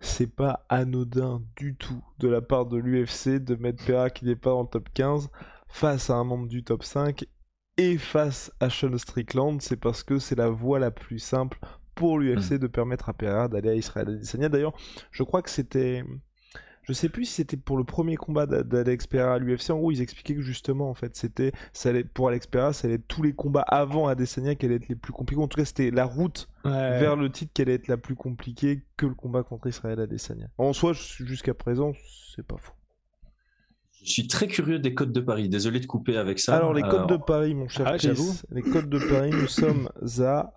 C'est 0.00 0.34
pas 0.34 0.64
anodin 0.68 1.42
du 1.56 1.76
tout 1.76 2.02
de 2.18 2.28
la 2.28 2.40
part 2.40 2.66
de 2.66 2.78
l'UFC 2.78 3.38
de 3.38 3.54
mettre 3.54 3.84
Pereira 3.84 4.10
qui 4.10 4.24
n'est 4.24 4.36
pas 4.36 4.50
dans 4.50 4.62
le 4.62 4.68
top 4.68 4.88
15 4.94 5.28
face 5.68 6.10
à 6.10 6.14
un 6.14 6.24
membre 6.24 6.48
du 6.48 6.64
top 6.64 6.82
5 6.82 7.24
et 7.78 7.96
face 7.96 8.52
à 8.60 8.68
Sean 8.68 8.96
Strickland, 8.98 9.60
c'est 9.60 9.76
parce 9.76 10.02
que 10.02 10.18
c'est 10.18 10.34
la 10.34 10.50
voie 10.50 10.78
la 10.78 10.90
plus 10.90 11.18
simple 11.18 11.58
pour 11.94 12.18
l'UFC 12.18 12.54
de 12.54 12.66
permettre 12.66 13.08
à 13.08 13.12
Pereira 13.14 13.48
d'aller 13.48 13.70
à 13.70 13.74
Israël 13.74 14.08
Adesanya. 14.08 14.48
D'ailleurs, 14.48 14.74
je 15.10 15.22
crois 15.22 15.42
que 15.42 15.50
c'était. 15.50 16.04
Je 16.84 16.92
sais 16.92 17.08
plus 17.08 17.26
si 17.26 17.34
c'était 17.34 17.56
pour 17.56 17.76
le 17.76 17.84
premier 17.84 18.16
combat 18.16 18.44
d'A- 18.46 18.64
d'Alex 18.64 19.06
Pereira 19.06 19.34
à 19.34 19.38
l'UFC. 19.38 19.70
En 19.70 19.78
gros, 19.78 19.92
ils 19.92 20.00
expliquaient 20.02 20.34
que 20.34 20.42
justement, 20.42 20.90
en 20.90 20.94
fait, 20.94 21.14
c'était. 21.14 21.52
ça 21.72 21.90
allait- 21.90 22.02
Pour 22.02 22.26
Alex 22.28 22.46
Pereira, 22.48 22.72
ça 22.72 22.88
allait 22.88 22.96
être 22.96 23.06
tous 23.06 23.22
les 23.22 23.32
combats 23.34 23.60
avant 23.62 24.08
Adesanya 24.08 24.56
qui 24.56 24.66
allaient 24.66 24.74
être 24.76 24.88
les 24.88 24.96
plus 24.96 25.12
compliqués. 25.12 25.40
En 25.40 25.46
tout 25.46 25.58
cas, 25.58 25.64
c'était 25.64 25.92
la 25.92 26.04
route 26.04 26.48
vers 26.64 27.14
le 27.16 27.30
titre 27.30 27.52
qui 27.54 27.62
allait 27.62 27.74
être 27.74 27.86
la 27.88 27.96
plus 27.98 28.16
compliquée 28.16 28.82
que 28.96 29.06
le 29.06 29.14
combat 29.14 29.44
contre 29.44 29.68
Israël 29.68 30.00
Adesanya. 30.00 30.48
En 30.58 30.72
soi, 30.72 30.92
jusqu'à 30.92 31.54
présent, 31.54 31.92
c'est 32.34 32.44
pas 32.46 32.56
faux. 32.58 32.72
Je 34.04 34.10
suis 34.10 34.26
très 34.26 34.48
curieux 34.48 34.80
des 34.80 34.94
codes 34.94 35.12
de 35.12 35.20
Paris. 35.20 35.48
Désolé 35.48 35.78
de 35.78 35.86
couper 35.86 36.16
avec 36.16 36.40
ça. 36.40 36.56
Alors, 36.56 36.74
les 36.74 36.82
codes 36.82 37.02
Euh, 37.12 37.16
de 37.16 37.22
Paris, 37.22 37.54
mon 37.54 37.68
cher 37.68 37.86
ah, 37.86 37.96
Chris, 37.96 38.08
j'avoue. 38.08 38.32
les 38.50 38.62
codes 38.62 38.88
de 38.90 38.98
Paris, 38.98 39.30
nous 39.30 39.46
sommes 39.46 39.88
à. 40.20 40.52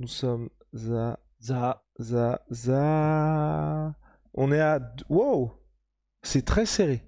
Nous 0.00 0.08
sommes 0.08 0.48
à. 0.90 1.20
Ça, 1.38 1.84
Za. 2.00 2.42
Za. 2.50 3.94
On 4.34 4.52
est 4.52 4.60
à. 4.60 4.80
Wow! 5.08 5.52
C'est 6.22 6.44
très 6.44 6.66
serré. 6.66 7.02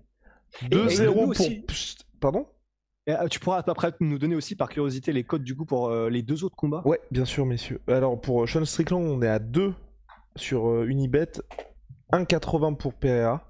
et 0.63 0.67
2-0 0.69 1.15
nous 1.15 1.33
pour. 1.33 1.67
Psst, 1.67 2.07
Pardon? 2.21 2.47
Et, 3.09 3.13
euh, 3.13 3.29
tu 3.29 3.39
pourras 3.39 3.63
après 3.67 3.93
nous 4.01 4.19
donner 4.19 4.35
aussi 4.35 4.57
par 4.57 4.69
curiosité 4.69 5.13
les 5.13 5.23
codes 5.25 5.45
du 5.45 5.55
coup 5.55 5.65
pour 5.65 5.89
euh, 5.91 6.11
les 6.11 6.23
deux 6.23 6.45
autres 6.45 6.57
combats? 6.57 6.83
Ouais, 6.85 7.01
bien 7.11 7.25
sûr, 7.25 7.47
messieurs. 7.47 7.81
Alors, 7.89 8.21
pour 8.21 8.43
euh, 8.43 8.47
Sean 8.47 8.65
Strickland, 8.65 9.03
on 9.03 9.23
est 9.23 9.29
à 9.29 9.39
2 9.39 9.75
sur 10.35 10.69
euh, 10.69 10.87
Unibet. 10.87 11.33
1,80 12.13 12.77
pour 12.77 12.95
Pereira. 12.95 13.43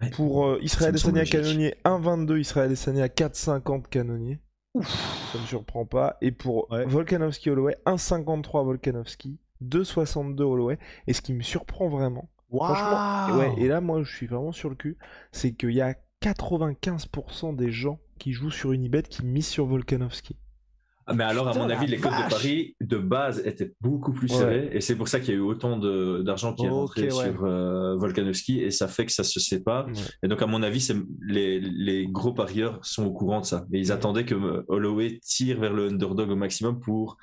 Ouais. 0.00 0.10
Pour 0.10 0.46
euh, 0.46 0.58
Israël 0.62 0.92
me 0.92 0.98
Adesanya. 0.98 1.24
Canonnier, 1.24 1.74
1,22 1.84 2.38
Israël 2.38 2.66
Adesanya, 2.66 3.06
4,50 3.06 3.88
Canonnier. 3.88 4.38
Ça 4.80 5.38
ne 5.40 5.46
surprend 5.46 5.84
pas. 5.86 6.16
Et 6.20 6.30
pour 6.30 6.70
Ouais. 6.70 6.84
Volkanovski 6.86 7.50
Holloway, 7.50 7.76
1,53 7.86 8.64
Volkanovski, 8.64 9.38
2,62 9.62 10.42
Holloway. 10.42 10.78
Et 11.06 11.12
ce 11.14 11.20
qui 11.22 11.32
me 11.34 11.42
surprend 11.42 11.88
vraiment, 11.88 12.30
franchement, 12.50 13.28
et, 13.28 13.32
ouais, 13.32 13.54
et 13.58 13.68
là, 13.68 13.80
moi, 13.80 14.02
je 14.02 14.14
suis 14.14 14.26
vraiment 14.26 14.52
sur 14.52 14.68
le 14.70 14.74
cul, 14.74 14.96
c'est 15.32 15.52
qu'il 15.52 15.72
y 15.72 15.80
a 15.80 15.94
95% 16.22 17.54
des 17.54 17.70
gens 17.70 18.00
qui 18.18 18.32
jouent 18.32 18.50
sur 18.50 18.72
Unibet 18.72 19.02
qui 19.02 19.24
misent 19.24 19.46
sur 19.46 19.66
Volkanovski. 19.66 20.36
Ah, 21.10 21.14
Mais 21.14 21.24
alors, 21.24 21.48
à 21.48 21.54
mon 21.54 21.68
avis, 21.70 21.86
les 21.86 21.96
codes 21.98 22.12
de. 22.12 22.28
Paris 22.30 22.76
de 22.80 22.98
base 22.98 23.42
étaient 23.46 23.72
beaucoup 23.80 24.12
plus 24.12 24.30
Ouais. 24.30 24.38
serrés, 24.38 24.68
et 24.72 24.80
c'est 24.80 24.94
pour 24.94 25.08
ça 25.08 25.20
qu'il 25.20 25.30
y 25.34 25.36
a 25.36 25.40
eu 25.40 25.42
autant 25.42 25.78
d'argent 25.78 26.52
qui 26.54 26.66
est 26.66 26.68
rentré 26.68 27.04
ouais. 27.04 27.10
sur 27.10 27.44
euh, 27.44 27.96
Volkanovski, 27.96 28.60
et 28.62 28.70
ça 28.70 28.88
fait 28.88 29.06
que 29.06 29.12
ça 29.12 29.24
se 29.24 29.40
sépare. 29.40 29.86
Ouais. 29.86 29.92
Et 30.22 30.28
donc, 30.28 30.42
à 30.42 30.46
mon 30.46 30.62
avis, 30.62 30.80
c'est 30.80 30.96
les, 31.26 31.60
les 31.60 32.06
gros 32.06 32.32
parieurs 32.32 32.78
sont 32.82 33.04
au 33.06 33.12
courant 33.12 33.40
de 33.40 33.46
ça, 33.46 33.66
et 33.72 33.78
ils 33.78 33.90
attendaient 33.92 34.24
que 34.24 34.34
euh, 34.34 34.62
Holloway 34.68 35.18
tire 35.22 35.58
vers 35.60 35.72
le 35.72 35.88
underdog 35.88 36.30
au 36.30 36.36
maximum 36.36 36.78
pour 36.80 37.16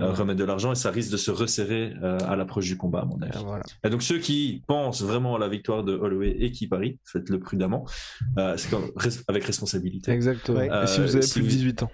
euh, 0.00 0.08
Ouais. 0.08 0.14
remettre 0.14 0.38
de 0.38 0.44
l'argent, 0.44 0.72
et 0.72 0.76
ça 0.76 0.90
risque 0.90 1.10
de 1.12 1.16
se 1.16 1.30
resserrer 1.30 1.92
euh, 2.02 2.18
à 2.26 2.36
l'approche 2.36 2.66
du 2.66 2.76
combat, 2.76 3.00
à 3.00 3.04
mon 3.04 3.20
avis. 3.22 3.38
Voilà. 3.44 3.62
Et 3.84 3.90
donc 3.90 4.02
ceux 4.02 4.18
qui 4.18 4.62
pensent 4.66 5.02
vraiment 5.02 5.36
à 5.36 5.38
la 5.38 5.48
victoire 5.48 5.84
de 5.84 5.92
Holloway 5.94 6.36
et 6.38 6.50
qui 6.52 6.66
parient, 6.68 6.96
faites-le 7.04 7.38
prudemment, 7.40 7.84
euh, 8.38 8.54
c'est 8.56 8.70
avec 9.28 9.44
responsabilité. 9.44 10.10
Exactement. 10.12 10.60
Si 10.86 11.00
vous 11.00 11.14
avez 11.16 11.22
si 11.22 11.32
plus 11.34 11.40
de 11.42 11.46
vous- 11.48 11.56
18 11.56 11.82
ans. 11.82 11.90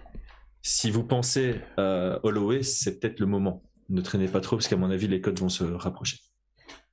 Si 0.63 0.91
vous 0.91 1.05
pensez 1.05 1.61
euh, 1.79 2.19
Holloway, 2.23 2.63
c'est 2.63 2.99
peut-être 3.01 3.21
le 3.21 3.27
moment. 3.27 3.63
Ne 3.89 4.01
traînez 4.03 4.29
pas 4.29 4.41
trop 4.41 4.57
parce 4.57 4.69
qu'à 4.69 4.77
mon 4.77 4.91
avis 4.91 5.09
les 5.09 5.21
codes 5.21 5.39
vont 5.39 5.49
se 5.49 5.65
rapprocher. 5.65 6.19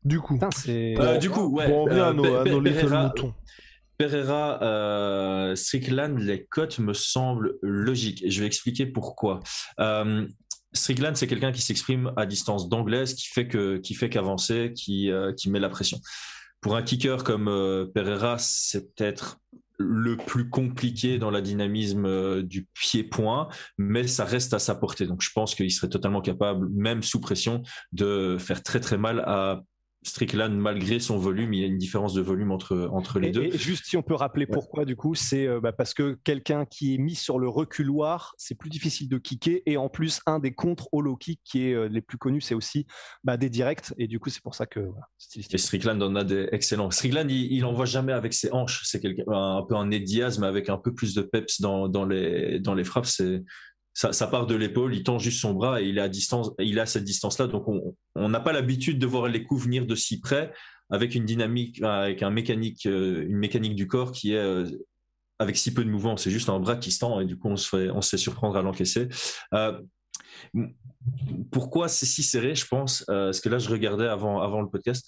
Du 0.03 0.19
coup, 0.19 0.35
Putain. 0.35 0.49
Euh, 0.69 1.17
du 1.17 1.29
coup, 1.29 1.47
ouais. 1.55 1.65
revenir 1.65 2.03
euh, 2.05 2.09
à 2.09 2.13
nos, 2.13 2.23
Pe- 2.23 2.35
à 2.35 2.43
nos 2.45 2.61
Pereira- 2.61 3.03
moutons. 3.07 3.33
Pereira, 3.97 4.61
euh, 4.61 5.55
Strickland, 5.55 6.17
les 6.19 6.45
cotes 6.45 6.79
me 6.79 6.93
semblent 6.93 7.55
logiques 7.61 8.23
et 8.23 8.29
je 8.29 8.41
vais 8.41 8.45
expliquer 8.47 8.85
pourquoi. 8.85 9.39
Euh, 9.79 10.27
Strickland, 10.73 11.15
c'est 11.15 11.27
quelqu'un 11.27 11.51
qui 11.53 11.61
s'exprime 11.61 12.11
à 12.17 12.25
distance 12.25 12.67
d'anglaise, 12.69 13.13
qui 13.15 13.27
fait 13.27 13.47
que, 13.47 13.77
qui 13.77 13.93
fait 13.93 14.09
qu'avancer, 14.09 14.73
qui, 14.75 15.09
euh, 15.09 15.31
qui 15.33 15.49
met 15.49 15.59
la 15.59 15.69
pression. 15.69 15.99
Pour 16.61 16.75
un 16.75 16.83
kicker 16.83 17.23
comme 17.23 17.47
euh, 17.47 17.85
Pereira, 17.93 18.37
c'est 18.37 18.93
peut-être 18.93 19.37
le 19.77 20.17
plus 20.17 20.49
compliqué 20.49 21.17
dans 21.17 21.31
la 21.31 21.41
dynamisme 21.41 22.05
euh, 22.05 22.43
du 22.43 22.67
pied-point, 22.73 23.47
mais 23.77 24.07
ça 24.07 24.25
reste 24.25 24.53
à 24.53 24.59
sa 24.59 24.75
portée. 24.75 25.07
Donc 25.07 25.21
je 25.21 25.29
pense 25.33 25.55
qu'il 25.55 25.71
serait 25.71 25.89
totalement 25.89 26.21
capable, 26.21 26.69
même 26.69 27.03
sous 27.03 27.19
pression, 27.19 27.63
de 27.91 28.37
faire 28.39 28.63
très 28.63 28.79
très 28.79 28.97
mal 28.97 29.19
à 29.21 29.61
Strickland 30.05 30.55
malgré 30.55 30.99
son 30.99 31.17
volume. 31.17 31.53
Il 31.53 31.59
y 31.59 31.63
a 31.63 31.67
une 31.67 31.77
différence 31.77 32.13
de 32.13 32.21
volume 32.21 32.51
entre, 32.51 32.89
entre 32.91 33.19
les 33.19 33.29
Et, 33.29 33.31
deux. 33.31 33.43
et 33.43 33.57
juste 33.57 33.85
si 33.85 33.97
on 33.97 34.03
peut 34.03 34.13
rappeler 34.13 34.45
pourquoi 34.45 34.85
du 34.85 34.95
coup, 34.95 35.15
c'est 35.15 35.47
euh, 35.47 35.59
bah, 35.59 35.73
parce 35.73 35.93
que 35.93 36.17
quelqu'un 36.23 36.65
qui 36.65 36.93
est 36.93 36.97
mis 36.97 37.15
sur 37.15 37.39
le 37.39 37.49
reculoir, 37.49 38.33
c'est 38.37 38.55
plus 38.55 38.69
difficile 38.69 39.09
de 39.09 39.17
kicker 39.17 39.63
et 39.65 39.77
en 39.77 39.89
plus 39.89 40.21
un 40.25 40.39
des 40.39 40.53
contre 40.53 40.89
hollow 40.91 41.15
kick 41.15 41.41
qui 41.43 41.67
est 41.67 41.73
euh, 41.73 41.87
les 41.87 42.01
plus 42.01 42.17
connus, 42.17 42.41
c'est 42.41 42.55
aussi 42.55 42.85
bah, 43.23 43.37
des 43.37 43.49
directs 43.49 43.93
et 43.97 44.07
du 44.07 44.19
coup 44.19 44.29
c'est 44.29 44.43
pour 44.43 44.55
ça 44.55 44.65
que 44.65 44.79
voilà, 44.79 45.07
Et. 45.17 45.57
Strickland 45.57 46.01
en 46.01 46.15
a 46.15 46.23
des 46.23 46.47
excellents. 46.51 46.91
Strickland, 46.91 47.29
il, 47.29 47.51
il 47.51 47.65
envoie 47.65 47.85
jamais 47.85 48.13
avec 48.13 48.33
ses 48.33 48.51
hanches. 48.51 48.83
C'est 48.85 48.99
quelqu'un 48.99 49.23
un 49.27 49.63
peu 49.63 49.75
un 49.75 49.87
Ned 49.87 50.03
Diaz, 50.03 50.39
mais 50.39 50.47
avec 50.47 50.69
un 50.69 50.77
peu 50.77 50.93
plus 50.93 51.15
de 51.15 51.21
peps 51.21 51.61
dans, 51.61 51.87
dans 51.89 52.05
les 52.05 52.59
dans 52.59 52.75
les 52.75 52.83
frappes. 52.83 53.05
C'est 53.05 53.43
ça, 53.95 54.27
part 54.27 54.45
de 54.45 54.55
l'épaule. 54.55 54.93
Il 54.93 55.03
tend 55.03 55.17
juste 55.17 55.39
son 55.39 55.53
bras 55.53 55.81
et 55.81 55.85
il 55.85 55.97
est 55.97 56.01
à 56.01 56.81
à 56.81 56.85
cette 56.85 57.03
distance-là. 57.03 57.47
Donc 57.47 57.65
on 58.15 58.29
n'a 58.29 58.39
pas 58.39 58.51
l'habitude 58.51 58.99
de 58.99 59.07
voir 59.07 59.27
les 59.27 59.43
coups 59.43 59.63
venir 59.63 59.85
de 59.85 59.95
si 59.95 60.19
près 60.19 60.51
avec 60.89 61.15
une 61.15 61.25
dynamique, 61.25 61.81
avec 61.81 62.21
un 62.21 62.29
mécanique, 62.29 62.85
euh, 62.85 63.25
une 63.25 63.37
mécanique 63.37 63.75
du 63.75 63.87
corps 63.87 64.11
qui 64.11 64.33
est 64.33 64.37
euh, 64.37 64.69
avec 65.39 65.57
si 65.57 65.73
peu 65.73 65.83
de 65.83 65.89
mouvement. 65.89 66.17
C'est 66.17 66.29
juste 66.29 66.49
un 66.49 66.59
bras 66.59 66.75
qui 66.75 66.91
se 66.91 66.99
tend 66.99 67.19
et 67.21 67.25
du 67.25 67.37
coup 67.37 67.49
on 67.49 67.57
se 67.57 67.89
fait 68.01 68.17
surprendre 68.17 68.57
à 68.57 68.61
l'encaisser. 68.61 69.07
Euh, 69.53 69.79
pourquoi 71.51 71.87
c'est 71.87 72.05
si 72.05 72.21
serré, 72.21 72.53
je 72.53 72.67
pense, 72.67 73.03
parce 73.07 73.39
que 73.39 73.47
là, 73.47 73.59
je 73.59 73.69
regardais 73.69 74.07
avant, 74.07 74.61
le 74.61 74.67
podcast. 74.67 75.07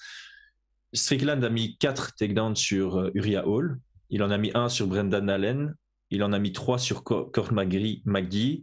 Strickland 0.94 1.44
a 1.44 1.50
mis 1.50 1.78
4 1.78 2.16
takedowns 2.16 2.56
sur 2.56 3.12
Uriah 3.14 3.46
Hall. 3.48 3.78
Il 4.10 4.24
en 4.24 4.32
a 4.32 4.38
mis 4.38 4.52
un 4.54 4.70
sur 4.70 4.88
Brendan 4.88 5.30
Allen. 5.30 5.76
Il 6.10 6.24
en 6.24 6.34
a 6.34 6.40
mis 6.40 6.52
3 6.54 6.80
sur 6.80 7.04
McGee. 7.52 8.02
McGee. 8.06 8.62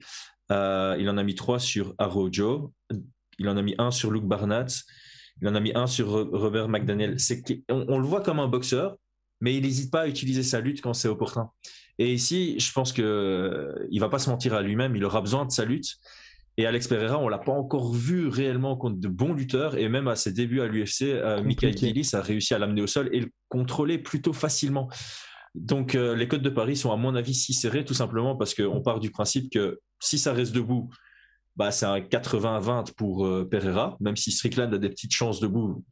Euh, 0.53 0.97
il 0.99 1.09
en 1.09 1.17
a 1.19 1.23
mis 1.23 1.35
3 1.35 1.59
sur 1.59 1.95
Arrojo. 1.99 2.73
Il 3.39 3.49
en 3.49 3.57
a 3.57 3.63
mis 3.63 3.75
un 3.79 3.91
sur 3.91 4.11
Luke 4.11 4.25
Barnett. 4.27 4.73
Il 5.43 5.49
en 5.49 5.55
a 5.55 5.61
mis 5.61 5.73
un 5.75 5.87
sur 5.87 6.09
Ro- 6.11 6.29
Robert 6.33 6.69
McDaniel. 6.69 7.17
On, 7.69 7.85
on 7.89 7.99
le 7.99 8.07
voit 8.07 8.21
comme 8.23 8.39
un 8.41 8.47
boxeur, 8.49 8.97
mais 9.41 9.57
il 9.57 9.63
n'hésite 9.63 9.91
pas 9.91 10.03
à 10.03 10.07
utiliser 10.09 10.43
sa 10.43 10.61
lutte 10.61 10.81
quand 10.81 10.95
c'est 10.95 11.09
opportun. 11.09 11.51
Et 11.99 12.13
ici, 12.13 12.59
je 12.59 12.73
pense 12.73 12.93
que 12.93 13.03
euh, 13.03 13.87
il 13.91 14.01
va 14.01 14.09
pas 14.09 14.19
se 14.19 14.31
mentir 14.31 14.55
à 14.55 14.63
lui-même. 14.63 14.95
Il 14.97 15.05
aura 15.05 15.21
besoin 15.21 15.45
de 15.45 15.51
sa 15.51 15.65
lutte. 15.65 15.97
Et 16.57 16.67
Alex 16.67 16.87
Pereira, 16.87 17.19
on 17.19 17.29
l'a 17.29 17.39
pas 17.39 17.51
encore 17.53 17.93
vu 17.93 18.29
réellement 18.29 18.77
contre 18.77 19.01
de 19.01 19.09
bons 19.09 19.33
lutteurs. 19.33 19.77
Et 19.77 19.89
même 19.89 20.07
à 20.07 20.15
ses 20.15 20.33
débuts 20.33 20.61
à 20.61 20.67
l'UFC, 20.67 21.03
euh, 21.03 21.43
Michael. 21.43 21.77
Gillis 21.77 22.11
a 22.15 22.21
réussi 22.21 22.55
à 22.55 22.59
l'amener 22.59 22.83
au 22.83 22.87
sol 22.87 23.09
et 23.13 23.21
le 23.21 23.29
contrôler 23.49 23.99
plutôt 23.99 24.33
facilement. 24.33 24.89
Donc 25.55 25.95
euh, 25.95 26.17
les 26.17 26.27
codes 26.27 26.43
de 26.43 26.51
Paris 26.51 26.77
sont 26.77 26.93
à 26.93 26.97
mon 26.97 27.15
avis 27.15 27.35
si 27.35 27.53
serrés 27.53 27.85
tout 27.85 27.95
simplement 27.95 28.37
parce 28.37 28.55
qu'on 28.55 28.81
part 28.81 29.01
du 29.01 29.11
principe 29.11 29.53
que 29.53 29.81
si 30.01 30.19
ça 30.19 30.33
reste 30.33 30.53
debout, 30.53 30.91
bah, 31.57 31.71
c'est 31.71 31.87
un 31.87 32.01
80-20 32.01 32.95
pour 32.95 33.27
euh, 33.27 33.49
Pereira, 33.49 33.97
même 34.01 34.17
si 34.17 34.33
Strickland 34.33 34.73
a 34.75 34.79
des 34.79 34.89
petites 34.89 35.13
chances 35.13 35.41
debout. 35.41 35.85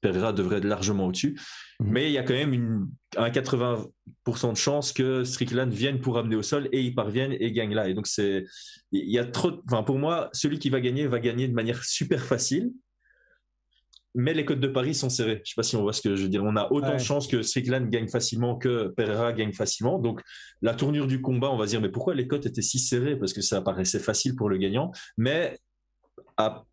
Pereira 0.00 0.32
devrait 0.32 0.58
être 0.58 0.64
largement 0.64 1.06
au-dessus. 1.06 1.38
Mhm. 1.78 1.90
Mais 1.90 2.06
il 2.08 2.12
y 2.12 2.18
a 2.18 2.22
quand 2.22 2.34
même 2.34 2.52
une, 2.52 2.88
un 3.16 3.30
80% 3.30 4.52
de 4.52 4.56
chance 4.56 4.92
que 4.92 5.24
Strickland 5.24 5.70
vienne 5.70 6.00
pour 6.00 6.18
amener 6.18 6.36
au 6.36 6.42
sol 6.42 6.68
et 6.72 6.80
il 6.80 6.94
parvienne 6.94 7.36
et 7.38 7.52
gagne 7.52 7.74
là. 7.74 7.88
Et 7.88 7.94
donc, 7.94 8.06
c'est, 8.06 8.46
il 8.92 9.10
y 9.10 9.18
a 9.18 9.24
trop, 9.24 9.52
enfin, 9.66 9.82
pour 9.82 9.98
moi, 9.98 10.30
celui 10.32 10.58
qui 10.58 10.70
va 10.70 10.80
gagner 10.80 11.06
va 11.06 11.20
gagner 11.20 11.48
de 11.48 11.54
manière 11.54 11.84
super 11.84 12.24
facile. 12.24 12.72
Mais 14.14 14.34
les 14.34 14.44
codes 14.44 14.58
de 14.60 14.66
Paris 14.66 14.94
sont 14.94 15.08
serrés. 15.08 15.40
Je 15.44 15.50
sais 15.50 15.54
pas 15.56 15.62
si 15.62 15.76
on 15.76 15.82
voit 15.82 15.92
ce 15.92 16.02
que 16.02 16.16
je 16.16 16.22
veux 16.24 16.28
dire. 16.28 16.42
On 16.42 16.56
a 16.56 16.70
autant 16.72 16.88
Ouais. 16.88 16.94
de 16.96 17.00
chances 17.02 17.28
que 17.28 17.42
Strickland 17.42 17.88
gagne 17.90 18.08
facilement 18.08 18.56
que 18.56 18.88
Pereira 18.96 19.32
gagne 19.32 19.52
facilement. 19.52 19.98
Donc, 20.00 20.20
la 20.62 20.74
tournure 20.74 21.06
du 21.06 21.20
combat, 21.20 21.48
on 21.50 21.56
va 21.56 21.66
se 21.66 21.70
dire, 21.70 21.80
mais 21.80 21.90
pourquoi 21.90 22.14
les 22.14 22.26
cotes 22.26 22.44
étaient 22.46 22.60
si 22.62 22.78
serrées? 22.80 23.16
Parce 23.16 23.32
que 23.32 23.40
ça 23.40 23.62
paraissait 23.62 24.00
facile 24.00 24.34
pour 24.34 24.48
le 24.48 24.56
gagnant. 24.58 24.90
Mais 25.16 25.58
à, 26.36 26.64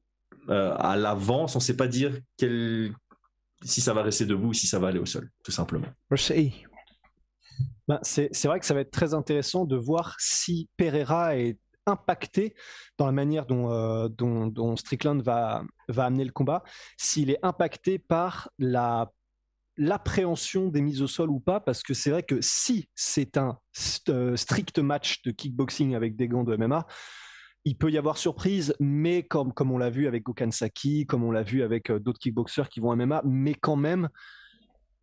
euh, 0.49 0.73
à 0.77 0.97
l'avance, 0.97 1.55
on 1.55 1.59
ne 1.59 1.63
sait 1.63 1.75
pas 1.77 1.87
dire 1.87 2.17
quel, 2.37 2.91
si 3.63 3.81
ça 3.81 3.93
va 3.93 4.01
rester 4.01 4.25
debout, 4.25 4.53
si 4.53 4.65
ça 4.65 4.79
va 4.79 4.87
aller 4.87 4.99
au 4.99 5.05
sol, 5.05 5.29
tout 5.43 5.51
simplement. 5.51 5.87
Ben, 7.87 7.99
c'est 8.01 8.29
vrai 8.45 8.59
que 8.59 8.65
ça 8.65 8.73
va 8.73 8.81
être 8.81 8.91
très 8.91 9.13
intéressant 9.13 9.63
de 9.65 9.77
voir 9.77 10.15
si 10.19 10.67
Pereira 10.75 11.37
est 11.37 11.57
impacté 11.87 12.53
dans 12.97 13.05
la 13.05 13.11
manière 13.11 13.45
dont, 13.45 13.71
euh, 13.71 14.07
dont, 14.09 14.75
Strickland 14.75 15.21
va, 15.21 15.63
va 15.87 16.05
amener 16.05 16.25
le 16.25 16.31
combat, 16.31 16.63
s'il 16.97 17.29
est 17.31 17.39
impacté 17.43 17.97
par 17.97 18.49
la 18.59 19.11
l'appréhension 19.79 20.69
des 20.69 20.81
mises 20.81 21.03
au 21.03 21.07
sol 21.07 21.29
ou 21.29 21.39
pas, 21.39 21.59
parce 21.59 21.83
que 21.83 21.93
c'est 21.93 22.09
vrai 22.09 22.23
que 22.23 22.41
si 22.41 22.89
c'est 22.95 23.37
un 23.37 23.59
euh, 24.09 24.35
strict 24.35 24.79
match 24.79 25.21
de 25.21 25.31
kickboxing 25.31 25.93
avec 25.93 26.15
des 26.15 26.27
gants 26.27 26.43
de 26.43 26.55
MMA, 26.55 26.87
il 27.63 27.77
peut 27.77 27.91
y 27.91 27.97
avoir 27.97 28.17
surprise, 28.17 28.75
mais 28.79 29.23
comme, 29.23 29.53
comme 29.53 29.71
on 29.71 29.77
l'a 29.77 29.89
vu 29.89 30.07
avec 30.07 30.23
Gokan 30.23 30.51
Saki, 30.51 31.05
comme 31.05 31.23
on 31.23 31.31
l'a 31.31 31.43
vu 31.43 31.63
avec 31.63 31.91
euh, 31.91 31.99
d'autres 31.99 32.19
kickboxers 32.19 32.69
qui 32.69 32.79
vont 32.79 32.95
MMA, 32.95 33.21
mais 33.25 33.53
quand 33.53 33.75
même, 33.75 34.09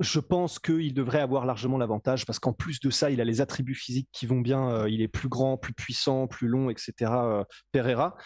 je 0.00 0.18
pense 0.18 0.58
qu'il 0.58 0.92
devrait 0.92 1.20
avoir 1.20 1.46
largement 1.46 1.78
l'avantage 1.78 2.26
parce 2.26 2.38
qu'en 2.38 2.52
plus 2.52 2.80
de 2.80 2.90
ça, 2.90 3.10
il 3.10 3.20
a 3.20 3.24
les 3.24 3.40
attributs 3.40 3.74
physiques 3.74 4.08
qui 4.12 4.26
vont 4.26 4.40
bien. 4.40 4.68
Euh, 4.70 4.90
il 4.90 5.00
est 5.02 5.08
plus 5.08 5.28
grand, 5.28 5.56
plus 5.56 5.72
puissant, 5.72 6.26
plus 6.26 6.48
long, 6.48 6.68
etc. 6.68 6.92
Euh, 7.00 7.44
Pereira. 7.70 8.16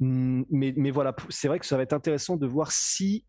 Hum, 0.00 0.44
mais, 0.50 0.74
mais 0.76 0.90
voilà, 0.90 1.14
c'est 1.28 1.48
vrai 1.48 1.58
que 1.58 1.66
ça 1.66 1.76
va 1.76 1.84
être 1.84 1.92
intéressant 1.92 2.36
de 2.36 2.46
voir 2.46 2.72
si 2.72 3.24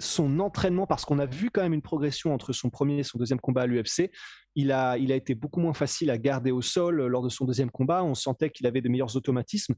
son 0.00 0.40
entraînement, 0.40 0.86
parce 0.86 1.04
qu'on 1.04 1.18
a 1.18 1.26
vu 1.26 1.50
quand 1.50 1.62
même 1.62 1.72
une 1.72 1.82
progression 1.82 2.34
entre 2.34 2.52
son 2.52 2.68
premier 2.68 2.98
et 2.98 3.02
son 3.04 3.18
deuxième 3.18 3.40
combat 3.40 3.62
à 3.62 3.66
l'UFC, 3.66 4.10
il 4.56 4.72
a, 4.72 4.98
il 4.98 5.12
a 5.12 5.16
été 5.16 5.34
beaucoup 5.34 5.60
moins 5.60 5.74
facile 5.74 6.10
à 6.10 6.18
garder 6.18 6.50
au 6.50 6.62
sol 6.62 7.06
lors 7.06 7.22
de 7.22 7.28
son 7.28 7.44
deuxième 7.44 7.70
combat. 7.70 8.04
On 8.04 8.14
sentait 8.14 8.50
qu'il 8.50 8.66
avait 8.66 8.80
de 8.80 8.88
meilleurs 8.88 9.16
automatismes. 9.16 9.74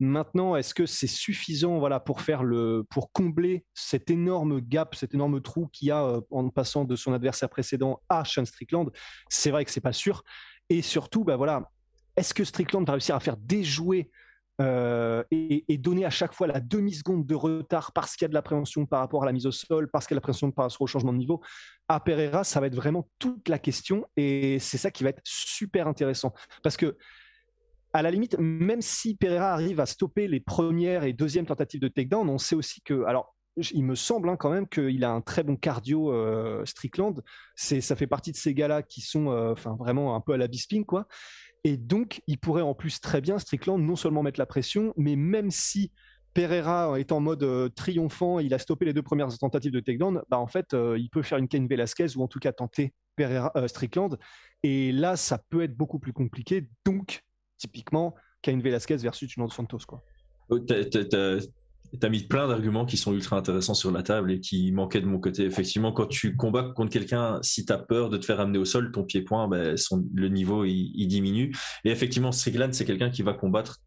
Maintenant, 0.00 0.56
est-ce 0.56 0.72
que 0.72 0.86
c'est 0.86 1.06
suffisant 1.06 1.78
voilà, 1.78 2.00
pour, 2.00 2.22
faire 2.22 2.42
le, 2.42 2.84
pour 2.88 3.12
combler 3.12 3.66
cet 3.74 4.10
énorme 4.10 4.60
gap, 4.60 4.94
cet 4.94 5.14
énorme 5.14 5.42
trou 5.42 5.68
qu'il 5.72 5.88
y 5.88 5.90
a 5.90 6.02
euh, 6.02 6.20
en 6.30 6.48
passant 6.48 6.84
de 6.84 6.96
son 6.96 7.12
adversaire 7.12 7.50
précédent 7.50 8.00
à 8.08 8.24
Sean 8.24 8.46
Strickland? 8.46 8.90
C'est 9.28 9.50
vrai 9.50 9.64
que 9.64 9.70
c'est 9.70 9.82
pas 9.82 9.92
sûr. 9.92 10.22
Et 10.70 10.80
surtout, 10.80 11.22
bah 11.22 11.36
voilà, 11.36 11.70
est-ce 12.16 12.32
que 12.32 12.44
Strickland 12.44 12.86
va 12.86 12.94
réussir 12.94 13.14
à 13.14 13.20
faire 13.20 13.36
déjouer 13.36 14.10
euh, 14.60 15.22
et, 15.30 15.78
donner 15.78 16.04
à 16.04 16.10
chaque 16.10 16.34
fois 16.34 16.46
la 16.46 16.60
demi-seconde 16.60 17.24
de 17.24 17.34
retard 17.34 17.92
parce 17.92 18.14
qu'il 18.14 18.24
y 18.24 18.26
a 18.26 18.28
de 18.28 18.34
l'appréhension 18.34 18.84
par 18.84 19.00
rapport 19.00 19.22
à 19.22 19.26
la 19.26 19.32
mise 19.32 19.46
au 19.46 19.52
sol, 19.52 19.88
parce 19.90 20.06
qu'il 20.06 20.14
y 20.14 20.16
a 20.16 20.16
de 20.16 20.20
l'appréhension 20.20 20.50
par 20.50 20.66
rapport 20.66 20.82
au 20.82 20.86
changement 20.86 21.12
de 21.12 21.18
niveau? 21.18 21.40
À 21.88 21.98
Pereira, 22.00 22.44
ça 22.44 22.60
va 22.60 22.66
être 22.66 22.74
vraiment 22.74 23.08
toute 23.18 23.48
la 23.48 23.58
question 23.58 24.06
et 24.16 24.58
c'est 24.58 24.76
ça 24.76 24.90
qui 24.90 25.02
va 25.02 25.10
être 25.10 25.22
super 25.24 25.88
intéressant. 25.88 26.34
Parce 26.62 26.76
que 26.76 26.96
à 27.92 28.02
la 28.02 28.10
limite, 28.10 28.36
même 28.38 28.82
si 28.82 29.16
Pereira 29.16 29.52
arrive 29.52 29.80
à 29.80 29.86
stopper 29.86 30.28
les 30.28 30.40
premières 30.40 31.04
et 31.04 31.12
deuxièmes 31.12 31.46
tentatives 31.46 31.80
de 31.80 31.88
takedown, 31.88 32.28
on 32.28 32.38
sait 32.38 32.54
aussi 32.54 32.80
que, 32.82 33.04
alors, 33.04 33.34
il 33.72 33.84
me 33.84 33.94
semble 33.94 34.28
hein, 34.28 34.36
quand 34.36 34.50
même 34.50 34.68
qu'il 34.68 35.04
a 35.04 35.10
un 35.10 35.20
très 35.20 35.42
bon 35.42 35.56
cardio 35.56 36.12
euh, 36.12 36.64
Strickland. 36.64 37.22
C'est, 37.56 37.80
ça 37.80 37.96
fait 37.96 38.06
partie 38.06 38.32
de 38.32 38.36
ces 38.36 38.54
gars-là 38.54 38.82
qui 38.82 39.00
sont, 39.00 39.30
euh, 39.30 39.54
vraiment 39.78 40.14
un 40.14 40.20
peu 40.20 40.32
à 40.32 40.36
la 40.36 40.46
Bisping, 40.46 40.84
quoi. 40.84 41.06
Et 41.64 41.76
donc, 41.76 42.22
il 42.26 42.38
pourrait 42.38 42.62
en 42.62 42.74
plus 42.74 43.00
très 43.00 43.20
bien 43.20 43.38
Strickland 43.38 43.82
non 43.82 43.96
seulement 43.96 44.22
mettre 44.22 44.40
la 44.40 44.46
pression, 44.46 44.94
mais 44.96 45.16
même 45.16 45.50
si 45.50 45.92
Pereira 46.32 46.98
est 46.98 47.12
en 47.12 47.20
mode 47.20 47.42
euh, 47.42 47.68
triomphant, 47.68 48.38
il 48.38 48.54
a 48.54 48.58
stoppé 48.58 48.84
les 48.84 48.92
deux 48.92 49.02
premières 49.02 49.36
tentatives 49.36 49.72
de 49.72 49.80
takedown, 49.80 50.22
bah 50.30 50.38
en 50.38 50.46
fait, 50.46 50.68
il 50.72 51.10
peut 51.10 51.22
faire 51.22 51.38
une 51.38 51.48
Ken 51.48 51.66
Velasquez 51.66 52.16
ou 52.16 52.22
en 52.22 52.28
tout 52.28 52.38
cas 52.38 52.52
tenter 52.52 52.94
Pereira, 53.16 53.52
Strickland. 53.66 54.16
Et 54.62 54.92
là, 54.92 55.16
ça 55.16 55.38
peut 55.50 55.62
être 55.62 55.76
beaucoup 55.76 55.98
plus 55.98 56.12
compliqué. 56.12 56.68
Donc, 56.84 57.24
typiquement 57.60 58.14
Cain 58.42 58.58
Velasquez 58.58 58.96
versus 58.96 59.36
Dos 59.36 59.50
Santos. 59.50 59.80
Quoi. 59.86 60.02
Oh, 60.48 60.58
t'as, 60.58 62.08
mis 62.08 62.22
plein 62.24 62.48
d'arguments 62.48 62.86
qui 62.86 62.96
sont 62.96 63.12
ultra 63.12 63.36
intéressants 63.36 63.74
sur 63.74 63.92
la 63.92 64.02
table 64.02 64.32
et 64.32 64.40
qui 64.40 64.72
manquaient 64.72 65.00
de 65.00 65.06
mon 65.06 65.18
côté. 65.18 65.44
Effectivement, 65.44 65.92
quand 65.92 66.06
tu 66.06 66.36
combats 66.36 66.72
contre 66.74 66.90
quelqu'un, 66.90 67.38
si 67.42 67.64
tu 67.64 67.72
as 67.72 67.78
peur 67.78 68.10
de 68.10 68.16
te 68.16 68.24
faire 68.24 68.40
amener 68.40 68.58
au 68.58 68.64
sol, 68.64 68.90
ton 68.92 69.04
pied-point, 69.04 69.46
ben, 69.48 69.76
le 70.14 70.28
niveau 70.28 70.64
il, 70.64 71.06
diminue. 71.06 71.54
Et 71.84 71.90
effectivement, 71.90 72.32
Strickland, 72.32 72.72
c'est 72.72 72.84
quelqu'un 72.84 73.10
qui 73.10 73.22
va 73.22 73.34
combattre 73.34 73.78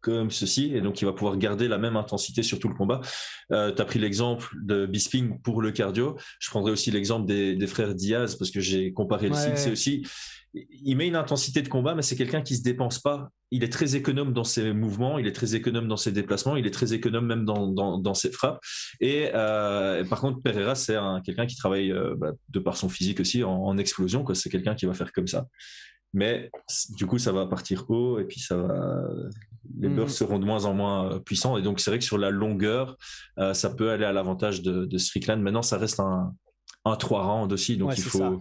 comme 0.00 0.30
ceci, 0.30 0.74
et 0.74 0.80
donc 0.80 1.02
il 1.02 1.04
va 1.04 1.12
pouvoir 1.12 1.36
garder 1.36 1.68
la 1.68 1.76
même 1.76 1.94
intensité 1.94 2.42
sur 2.42 2.58
tout 2.58 2.68
le 2.68 2.74
combat. 2.74 3.02
Euh, 3.52 3.70
tu 3.70 3.82
as 3.82 3.84
pris 3.84 3.98
l'exemple 3.98 4.48
de 4.62 4.86
Bisping 4.86 5.42
pour 5.42 5.60
le 5.60 5.72
cardio. 5.72 6.16
Je 6.38 6.48
prendrai 6.48 6.72
aussi 6.72 6.90
l'exemple 6.90 7.26
des, 7.26 7.66
frères 7.66 7.94
Diaz, 7.94 8.34
parce 8.36 8.50
que 8.50 8.60
j'ai 8.60 8.94
comparé 8.94 9.28
le 9.28 9.34
site. 9.34 9.58
C'est 9.58 9.70
aussi 9.70 10.02
il 10.54 10.96
met 10.96 11.06
une 11.06 11.16
intensité 11.16 11.62
de 11.62 11.68
combat, 11.68 11.94
mais 11.94 12.02
c'est 12.02 12.16
quelqu'un 12.16 12.42
qui 12.42 12.56
se 12.56 12.62
dépense 12.62 12.98
pas. 12.98 13.30
Il 13.50 13.62
est 13.62 13.72
très 13.72 13.96
économe 13.96 14.32
dans 14.32 14.44
ses 14.44 14.72
mouvements, 14.72 15.18
il 15.18 15.26
est 15.26 15.32
très 15.32 15.54
économe 15.54 15.86
dans 15.86 15.96
ses 15.96 16.12
déplacements, 16.12 16.56
il 16.56 16.66
est 16.66 16.72
très 16.72 16.92
économe 16.92 17.26
même 17.26 17.44
dans, 17.44 17.68
dans, 17.68 18.14
ses 18.14 18.32
frappes. 18.32 18.60
Et 19.00 19.30
euh, 19.34 20.04
par 20.04 20.20
contre, 20.20 20.40
Pereira, 20.42 20.74
c'est 20.74 20.96
quelqu'un 21.24 21.46
qui 21.46 21.56
travaille 21.56 21.92
euh, 21.92 22.14
bah, 22.16 22.32
de 22.48 22.58
par 22.58 22.76
son 22.76 22.88
physique 22.88 23.20
aussi 23.20 23.44
en, 23.44 23.76
explosion. 23.78 24.24
C'est 24.34 24.50
quelqu'un 24.50 24.74
qui 24.74 24.86
va 24.86 24.94
faire 24.94 25.12
comme 25.12 25.28
ça. 25.28 25.46
Mais 26.12 26.50
du 26.96 27.06
coup, 27.06 27.18
ça 27.18 27.30
va 27.30 27.46
partir 27.46 27.88
haut 27.88 28.18
et 28.18 28.24
puis 28.24 28.40
ça 28.40 28.56
va. 28.56 29.04
Les 29.78 29.88
mmh. 29.88 29.94
bursts 29.94 30.16
seront 30.16 30.40
de 30.40 30.44
moins 30.44 30.64
en 30.64 30.74
moins 30.74 31.12
euh, 31.12 31.18
puissants. 31.20 31.56
Et 31.56 31.62
donc, 31.62 31.78
c'est 31.78 31.90
vrai 31.90 31.98
que 31.98 32.04
sur 32.04 32.18
la 32.18 32.30
longueur, 32.30 32.96
ça 33.52 33.70
peut 33.70 33.90
aller 33.90 34.04
à 34.04 34.12
l'avantage 34.12 34.62
de, 34.62 34.84
de, 34.84 34.98
Strickland. 34.98 35.40
Maintenant, 35.40 35.62
ça 35.62 35.78
reste 35.78 36.00
un, 36.00 36.34
un 36.84 36.96
3 36.96 37.22
rounds 37.22 37.52
aussi. 37.52 37.76
Donc, 37.76 37.96
il 37.96 38.02
faut 38.02 38.40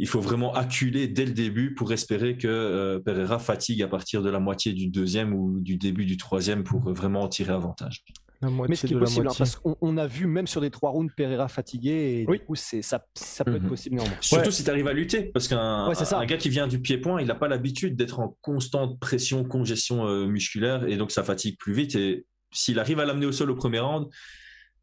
il 0.00 0.08
faut 0.08 0.20
vraiment 0.20 0.54
acculer 0.54 1.08
dès 1.08 1.26
le 1.26 1.32
début 1.32 1.74
pour 1.74 1.92
espérer 1.92 2.38
que 2.38 2.48
euh, 2.48 2.98
Pereira 3.00 3.38
fatigue 3.38 3.82
à 3.82 3.86
partir 3.86 4.22
de 4.22 4.30
la 4.30 4.40
moitié 4.40 4.72
du 4.72 4.86
deuxième 4.86 5.34
ou 5.34 5.60
du 5.60 5.76
début 5.76 6.06
du 6.06 6.16
troisième 6.16 6.64
pour 6.64 6.90
vraiment 6.90 7.20
en 7.20 7.28
tirer 7.28 7.52
avantage. 7.52 8.02
Mais 8.40 8.74
ce 8.74 8.86
qui 8.86 8.94
est 8.94 8.98
possible, 8.98 9.28
hein, 9.28 9.34
parce 9.36 9.56
qu'on 9.56 9.98
a 9.98 10.06
vu 10.06 10.26
même 10.26 10.46
sur 10.46 10.62
des 10.62 10.70
trois 10.70 10.88
rounds 10.88 11.12
Pereira 11.14 11.48
fatigué, 11.48 12.24
et 12.26 12.32
du 12.32 12.38
coup 12.38 12.54
ça, 12.54 13.04
ça 13.14 13.44
peut 13.44 13.56
être 13.56 13.62
mhm. 13.64 13.68
possible 13.68 13.96
néanmoins. 13.96 14.16
Surtout 14.22 14.50
si 14.50 14.64
tu 14.64 14.70
arrives 14.70 14.88
à 14.88 14.94
lutter, 14.94 15.24
parce 15.24 15.48
qu'un 15.48 15.90
un 15.90 16.26
gars 16.26 16.38
qui 16.38 16.48
vient 16.48 16.66
du 16.66 16.80
pied-point, 16.80 17.20
il 17.20 17.26
n'a 17.26 17.34
pas 17.34 17.48
l'habitude 17.48 17.94
d'être 17.94 18.20
en 18.20 18.38
constante 18.40 18.98
pression, 18.98 19.44
congestion 19.44 20.06
euh, 20.06 20.24
musculaire, 20.24 20.88
et 20.88 20.96
donc 20.96 21.10
ça 21.10 21.22
fatigue 21.22 21.58
plus 21.58 21.74
vite. 21.74 21.94
Et 21.96 22.24
s'il 22.50 22.78
arrive 22.78 23.00
à 23.00 23.04
l'amener 23.04 23.26
au 23.26 23.32
sol 23.32 23.50
au 23.50 23.54
premier 23.54 23.80
round, 23.80 24.08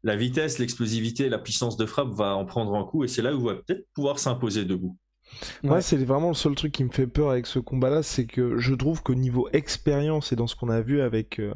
la 0.04 0.14
vitesse, 0.14 0.60
l'explosivité, 0.60 1.28
la 1.28 1.38
puissance 1.38 1.76
de 1.76 1.86
frappe 1.86 2.10
va 2.10 2.36
en 2.36 2.44
prendre 2.44 2.72
un 2.76 2.84
coup 2.84 3.02
et 3.02 3.08
c'est 3.08 3.22
là 3.22 3.34
où 3.34 3.40
il 3.40 3.46
va 3.46 3.54
peut-être 3.56 3.84
pouvoir 3.94 4.20
s'imposer 4.20 4.64
debout. 4.64 4.96
Moi, 5.62 5.80
c'est 5.80 5.96
vraiment 5.96 6.28
le 6.28 6.34
seul 6.34 6.54
truc 6.54 6.72
qui 6.72 6.84
me 6.84 6.90
fait 6.90 7.06
peur 7.06 7.30
avec 7.30 7.46
ce 7.46 7.58
combat-là, 7.58 8.02
c'est 8.02 8.26
que 8.26 8.58
je 8.58 8.74
trouve 8.74 9.02
qu'au 9.02 9.14
niveau 9.14 9.48
expérience 9.52 10.32
et 10.32 10.36
dans 10.36 10.46
ce 10.46 10.56
qu'on 10.56 10.68
a 10.68 10.80
vu 10.80 11.00
avec 11.00 11.38
euh, 11.38 11.52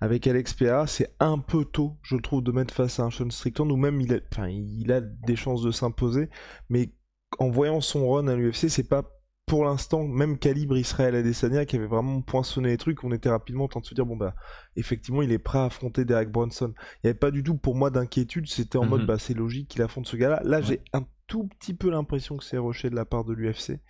avec 0.00 0.26
Alex 0.26 0.54
Pereira, 0.54 0.86
c'est 0.86 1.14
un 1.20 1.38
peu 1.38 1.64
tôt, 1.64 1.96
je 2.02 2.16
trouve, 2.16 2.42
de 2.42 2.52
mettre 2.52 2.74
face 2.74 3.00
à 3.00 3.04
un 3.04 3.10
Sean 3.10 3.30
Strickland 3.30 3.70
ou 3.70 3.76
même 3.76 4.00
il 4.00 4.14
a, 4.14 4.18
enfin, 4.32 4.48
il 4.48 4.92
a 4.92 5.00
des 5.00 5.36
chances 5.36 5.62
de 5.62 5.70
s'imposer, 5.70 6.28
mais 6.68 6.90
en 7.38 7.50
voyant 7.50 7.80
son 7.80 8.08
run 8.08 8.28
à 8.28 8.36
l'UFC, 8.36 8.68
c'est 8.68 8.88
pas 8.88 9.04
pour 9.46 9.64
l'instant, 9.64 10.02
même 10.02 10.38
calibre 10.38 10.76
Israël 10.76 11.14
Adesanya 11.14 11.66
qui 11.66 11.76
avait 11.76 11.86
vraiment 11.86 12.20
poinçonné 12.20 12.70
les 12.70 12.76
trucs, 12.76 13.04
on 13.04 13.12
était 13.12 13.28
rapidement 13.28 13.64
en 13.64 13.68
train 13.68 13.80
de 13.80 13.86
se 13.86 13.94
dire 13.94 14.04
bon 14.04 14.16
bah 14.16 14.34
effectivement 14.74 15.22
il 15.22 15.30
est 15.30 15.38
prêt 15.38 15.60
à 15.60 15.66
affronter 15.66 16.04
Derek 16.04 16.30
Bronson. 16.30 16.74
Il 16.76 17.06
n'y 17.06 17.10
avait 17.10 17.18
pas 17.18 17.30
du 17.30 17.44
tout 17.44 17.56
pour 17.56 17.76
moi 17.76 17.90
d'inquiétude, 17.90 18.48
c'était 18.48 18.76
en 18.76 18.86
mode 18.86 19.02
mhm. 19.02 19.06
bah 19.06 19.18
c'est 19.20 19.34
logique 19.34 19.68
qu'il 19.68 19.82
affronte 19.82 20.08
ce 20.08 20.16
gars-là. 20.16 20.40
Là, 20.44 20.60
j'ai 20.62 20.82
un 20.92 21.06
tout 21.26 21.48
petit 21.58 21.74
peu 21.74 21.90
l'impression 21.90 22.36
que 22.36 22.44
c'est 22.44 22.58
rushé 22.58 22.90
de 22.90 22.94
la 22.94 23.04
part 23.04 23.24
de 23.24 23.32
l'UFC. 23.32 23.80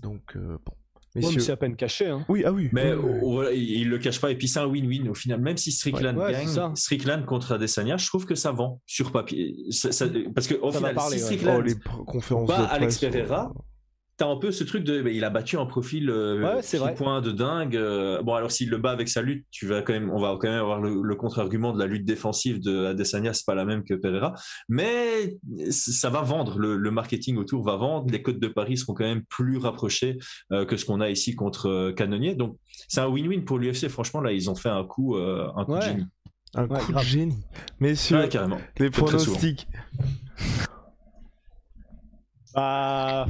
Donc 0.00 0.36
euh, 0.36 0.58
bon. 0.64 0.72
mais 1.14 1.22
c'est 1.22 1.52
à 1.52 1.56
peine 1.56 1.76
caché. 1.76 2.06
Hein. 2.06 2.24
Oui, 2.28 2.42
ah 2.44 2.52
oui. 2.52 2.68
Mais 2.72 2.92
il, 3.54 3.88
le 3.88 3.98
cache 3.98 4.20
pas. 4.20 4.30
Et 4.30 4.36
puis 4.36 4.48
c'est 4.48 4.60
un 4.60 4.66
win-win 4.66 5.08
au 5.08 5.14
final. 5.14 5.40
Même 5.40 5.56
si 5.56 5.72
Strickland 5.72 6.16
gagne, 6.16 6.74
Strickland 6.74 7.24
contre 7.24 7.52
Adesanya, 7.52 7.96
je 7.96 8.06
trouve 8.06 8.26
que 8.26 8.34
ça 8.34 8.52
vend 8.52 8.80
sur 8.86 9.12
papier. 9.12 9.56
parce 10.34 10.46
que 10.46 10.54
au 10.60 10.70
final, 10.72 10.96
si 11.10 11.18
Strickland 11.18 11.64
oh, 12.30 12.44
bat 12.44 12.64
Alex 12.64 12.98
Pereira, 12.98 13.52
T'as 14.18 14.26
un 14.26 14.36
peu 14.36 14.50
ce 14.50 14.64
truc 14.64 14.82
de, 14.82 15.00
bah, 15.00 15.10
il 15.10 15.22
a 15.22 15.30
battu 15.30 15.56
un 15.58 15.64
profil 15.64 16.10
euh, 16.10 16.60
point 16.96 17.20
de 17.20 17.30
dingue. 17.30 17.76
Euh, 17.76 18.20
bon, 18.20 18.34
alors 18.34 18.50
s'il 18.50 18.68
le 18.68 18.76
bat 18.76 18.90
avec 18.90 19.08
sa 19.08 19.22
lutte, 19.22 19.46
tu 19.52 19.64
vas 19.64 19.80
quand 19.80 19.92
même, 19.92 20.10
on 20.10 20.18
va 20.18 20.36
quand 20.40 20.48
même 20.48 20.58
avoir 20.58 20.80
le, 20.80 21.14
contre-argument 21.14 21.72
de 21.72 21.78
la 21.78 21.86
lutte 21.86 22.04
défensive 22.04 22.58
de 22.60 22.86
Adesanya, 22.86 23.32
c'est 23.32 23.46
pas 23.46 23.54
la 23.54 23.64
même 23.64 23.84
que 23.84 23.94
Pereira, 23.94 24.34
mais 24.68 25.38
ça 25.70 26.10
va 26.10 26.22
vendre. 26.22 26.58
Le, 26.58 26.90
marketing 26.90 27.36
autour 27.36 27.62
va 27.62 27.76
vendre. 27.76 28.10
Les 28.10 28.20
codes 28.20 28.40
de 28.40 28.48
Paris 28.48 28.78
seront 28.78 28.94
quand 28.94 29.04
même 29.04 29.22
plus 29.26 29.56
rapprochés 29.56 30.18
euh, 30.50 30.66
que 30.66 30.76
ce 30.76 30.84
qu'on 30.84 31.00
a 31.00 31.10
ici 31.10 31.36
contre 31.36 31.68
euh, 31.68 31.92
Canonier. 31.92 32.34
Donc 32.34 32.58
c'est 32.88 33.00
un 33.00 33.06
win-win 33.06 33.44
pour 33.44 33.58
l'UFC. 33.58 33.86
Franchement, 33.86 34.20
là, 34.20 34.32
ils 34.32 34.50
ont 34.50 34.56
fait 34.56 34.68
un 34.68 34.84
coup, 34.84 35.16
un 35.16 35.64
coup 35.64 35.76
de 35.76 35.80
génie. 35.80 36.06
Un 36.54 36.66
coup 36.66 36.92
de 36.92 36.98
génie. 36.98 37.38
Messieurs, 37.78 38.26
carrément. 38.26 38.58
les 38.80 38.90
pronostics. 38.90 39.68
Bah. 42.52 43.28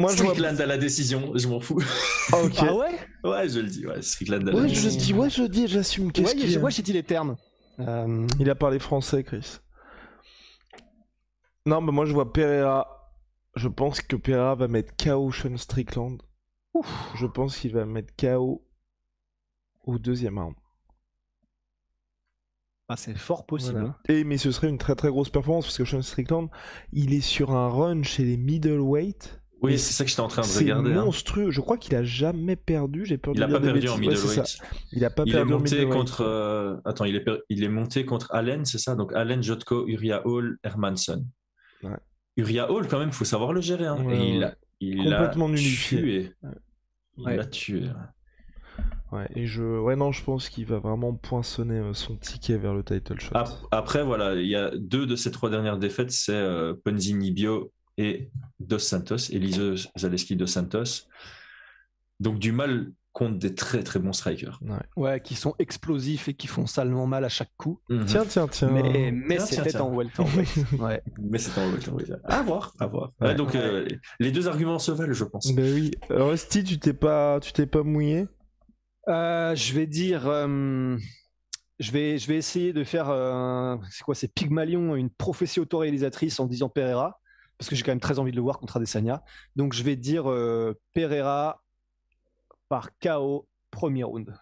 Moi, 0.00 0.12
Strickland 0.12 0.56
je 0.56 0.62
à 0.62 0.66
la 0.66 0.78
décision, 0.78 1.32
je 1.34 1.46
m'en 1.48 1.60
fous. 1.60 1.82
Ah, 2.32 2.36
ah 2.58 2.74
ouais? 2.74 2.98
Ouais, 3.22 3.48
je 3.48 3.60
le 3.60 3.68
dis, 3.68 3.86
ouais, 3.86 4.00
Strickland 4.02 4.48
à 4.48 4.52
la 4.52 4.58
ouais, 4.58 4.68
Je 4.68 4.88
dis, 4.88 5.12
ouais, 5.12 5.28
je 5.30 5.42
dis, 5.42 5.68
j'assume. 5.68 6.10
Qu'est-ce 6.10 6.36
ouais, 6.36 6.58
moi, 6.58 6.70
j'ai 6.70 6.82
dit 6.82 6.92
les 6.92 7.02
termes. 7.02 7.36
Euh, 7.80 8.26
Il 8.38 8.48
a 8.50 8.54
parlé 8.54 8.78
français, 8.78 9.22
Chris. 9.24 9.58
Non, 11.66 11.80
mais 11.80 11.92
moi, 11.92 12.06
je 12.06 12.12
vois 12.12 12.32
Pereira. 12.32 13.12
Je 13.56 13.68
pense 13.68 14.00
que 14.00 14.16
Pereira 14.16 14.54
va 14.54 14.68
mettre 14.68 14.94
KO 14.96 15.30
Sean 15.32 15.56
Strickland. 15.56 16.22
Ouf. 16.74 16.86
Je 17.16 17.26
pense 17.26 17.56
qu'il 17.58 17.72
va 17.72 17.84
mettre 17.84 18.14
KO 18.16 18.64
au 19.84 19.98
deuxième 19.98 20.38
round. 20.38 20.54
Ah, 22.88 22.96
c'est 22.96 23.16
fort 23.16 23.44
possible. 23.46 23.72
Voilà. 23.78 23.88
hein. 23.88 23.96
Et 24.08 24.24
mais 24.24 24.38
ce 24.38 24.50
serait 24.50 24.68
une 24.68 24.78
très 24.78 24.94
très 24.94 25.08
grosse 25.08 25.30
performance 25.30 25.66
parce 25.66 25.78
que 25.78 25.84
Sean 25.84 26.02
Strickland, 26.02 26.48
il 26.92 27.12
est 27.12 27.20
sur 27.20 27.52
un 27.52 27.68
run 27.68 28.02
chez 28.02 28.24
les 28.24 28.36
middleweight. 28.36 29.39
Oui, 29.62 29.78
c'est 29.78 29.92
ça 29.92 30.04
que 30.04 30.10
j'étais 30.10 30.20
en 30.22 30.28
train 30.28 30.42
de 30.42 30.46
C'est 30.46 30.60
regarder. 30.60 30.92
hein. 30.92 31.04
monstrueux. 31.04 31.50
Je 31.50 31.60
crois 31.60 31.76
qu'il 31.76 31.94
a 31.94 32.02
jamais 32.02 32.56
perdu. 32.56 33.04
J'ai 33.04 33.18
peur 33.18 33.34
Il 33.34 33.38
de 33.40 33.44
a 33.44 33.46
dire 33.46 33.56
pas 33.60 33.62
perdu 33.66 33.88
en 33.88 33.98
bêtises. 33.98 34.18
C'est 34.20 34.26
middleweight. 34.28 34.58
Il 34.92 35.04
a 35.04 35.10
pas 35.10 35.22
Il 35.26 35.32
perdu 35.32 35.52
en 35.52 35.58
monté 35.58 35.74
middleweight. 35.76 35.92
contre. 35.98 36.20
euh, 36.22 36.76
Attends, 36.84 37.04
il 37.04 37.14
est, 37.16 37.20
per- 37.20 37.40
il 37.50 37.62
est 37.62 37.68
monté 37.68 38.04
contre 38.06 38.28
Allen, 38.34 38.64
c'est 38.64 38.78
ça? 38.78 38.94
Donc 38.94 39.12
Allen, 39.14 39.42
Jotko, 39.42 39.86
Uriah 39.86 40.26
Hall, 40.26 40.58
Hermanson. 40.64 41.26
Ouais. 41.82 41.90
Uriah 42.36 42.70
Hall, 42.72 42.88
quand 42.88 42.98
même, 42.98 43.12
faut 43.12 43.24
savoir 43.24 43.52
le 43.52 43.60
gérer. 43.60 43.86
hein. 43.86 44.02
Ouais, 44.04 44.16
Et 44.16 44.34
il 44.36 44.44
a, 44.44 44.54
il 44.80 44.96
Complètement 45.04 45.50
a 45.52 45.54
tué. 45.56 46.32
Il 47.18 47.24
l'a 47.26 47.44
tué. 47.44 47.82
Ouais, 49.12 49.28
et 49.34 49.44
je, 49.46 49.62
ouais, 49.62 49.96
non, 49.96 50.12
je 50.12 50.22
pense 50.22 50.48
qu'il 50.48 50.66
va 50.66 50.78
vraiment 50.78 51.12
poinçonner 51.14 51.74
euh, 51.80 51.92
son 51.92 52.16
ticket 52.16 52.56
vers 52.56 52.72
le 52.74 52.84
title 52.84 53.18
shot. 53.18 53.32
Ap- 53.36 53.50
Après, 53.72 54.04
voilà, 54.04 54.34
il 54.36 54.46
y 54.46 54.54
a 54.54 54.70
deux 54.76 55.04
de 55.04 55.16
ces 55.16 55.32
trois 55.32 55.50
dernières 55.50 55.78
défaites, 55.78 56.12
c'est 56.12 56.32
euh, 56.32 56.74
Ponzini 56.84 57.32
Bio 57.32 57.72
et 58.00 58.30
Dos 58.58 58.78
Santos, 58.78 59.30
Elise 59.30 59.88
Zaleski 59.98 60.36
Dos 60.36 60.46
Santos. 60.46 61.06
Donc 62.18 62.38
du 62.38 62.52
mal 62.52 62.92
contre 63.12 63.38
des 63.38 63.54
très 63.54 63.82
très 63.82 63.98
bons 63.98 64.12
strikers. 64.12 64.60
Ouais, 64.96 65.20
qui 65.20 65.34
sont 65.34 65.54
explosifs 65.58 66.28
et 66.28 66.34
qui 66.34 66.46
font 66.46 66.66
salement 66.66 67.06
mal 67.06 67.24
à 67.24 67.28
chaque 67.28 67.50
coup. 67.56 67.80
Mhm. 67.88 68.04
Tiens, 68.06 68.24
tiens, 68.26 68.46
tiens. 68.48 68.70
Mais, 68.70 69.10
mais 69.12 69.38
tiens. 69.38 69.80
en 69.80 69.94
welterweight. 69.94 70.48
ouais. 70.78 71.02
Mais 71.20 71.38
c'est 71.38 71.60
en 71.60 71.70
welterweight. 71.70 72.12
À 72.24 72.42
voir, 72.42 72.72
à 72.78 72.86
voir. 72.86 73.12
Ouais. 73.20 73.28
Ouais, 73.28 73.34
donc 73.34 73.54
euh, 73.54 73.86
les 74.20 74.30
deux 74.30 74.48
arguments 74.48 74.78
se 74.78 74.92
valent, 74.92 75.12
je 75.12 75.24
pense. 75.24 75.52
Ben 75.52 75.74
oui. 75.74 75.90
Rusty, 76.08 76.62
tu 76.64 76.78
t'es 76.78 76.92
pas, 76.94 77.40
tu 77.40 77.52
t'es 77.52 77.66
pas 77.66 77.82
mouillé? 77.82 78.26
Euh, 79.08 79.54
je 79.56 79.74
vais 79.74 79.86
dire. 79.86 80.26
euh, 80.28 80.96
je, 81.80 81.90
vais, 81.90 82.18
je 82.18 82.28
vais 82.28 82.36
essayer 82.36 82.72
de 82.72 82.84
faire. 82.84 83.08
euh, 83.10 83.76
c'est 83.90 84.04
quoi 84.04 84.14
C'est 84.14 84.32
Pygmalion, 84.32 84.94
une 84.94 85.10
prophétie 85.10 85.58
autoréalisatrice 85.58 86.38
en 86.38 86.46
disant 86.46 86.68
Pereira. 86.68 87.19
Parce 87.60 87.68
que 87.68 87.76
j'ai 87.76 87.82
quand 87.82 87.92
même 87.92 88.00
très 88.00 88.18
envie 88.18 88.30
de 88.32 88.36
le 88.36 88.42
voir 88.42 88.58
contre 88.58 88.78
Adesanya. 88.78 89.22
Donc 89.54 89.74
je 89.74 89.82
vais 89.82 89.94
dire 89.94 90.28
euh, 90.30 90.74
Pereira 90.94 91.62
par 92.70 92.88
KO, 92.98 93.46
premier 93.70 94.02
round. 94.02 94.34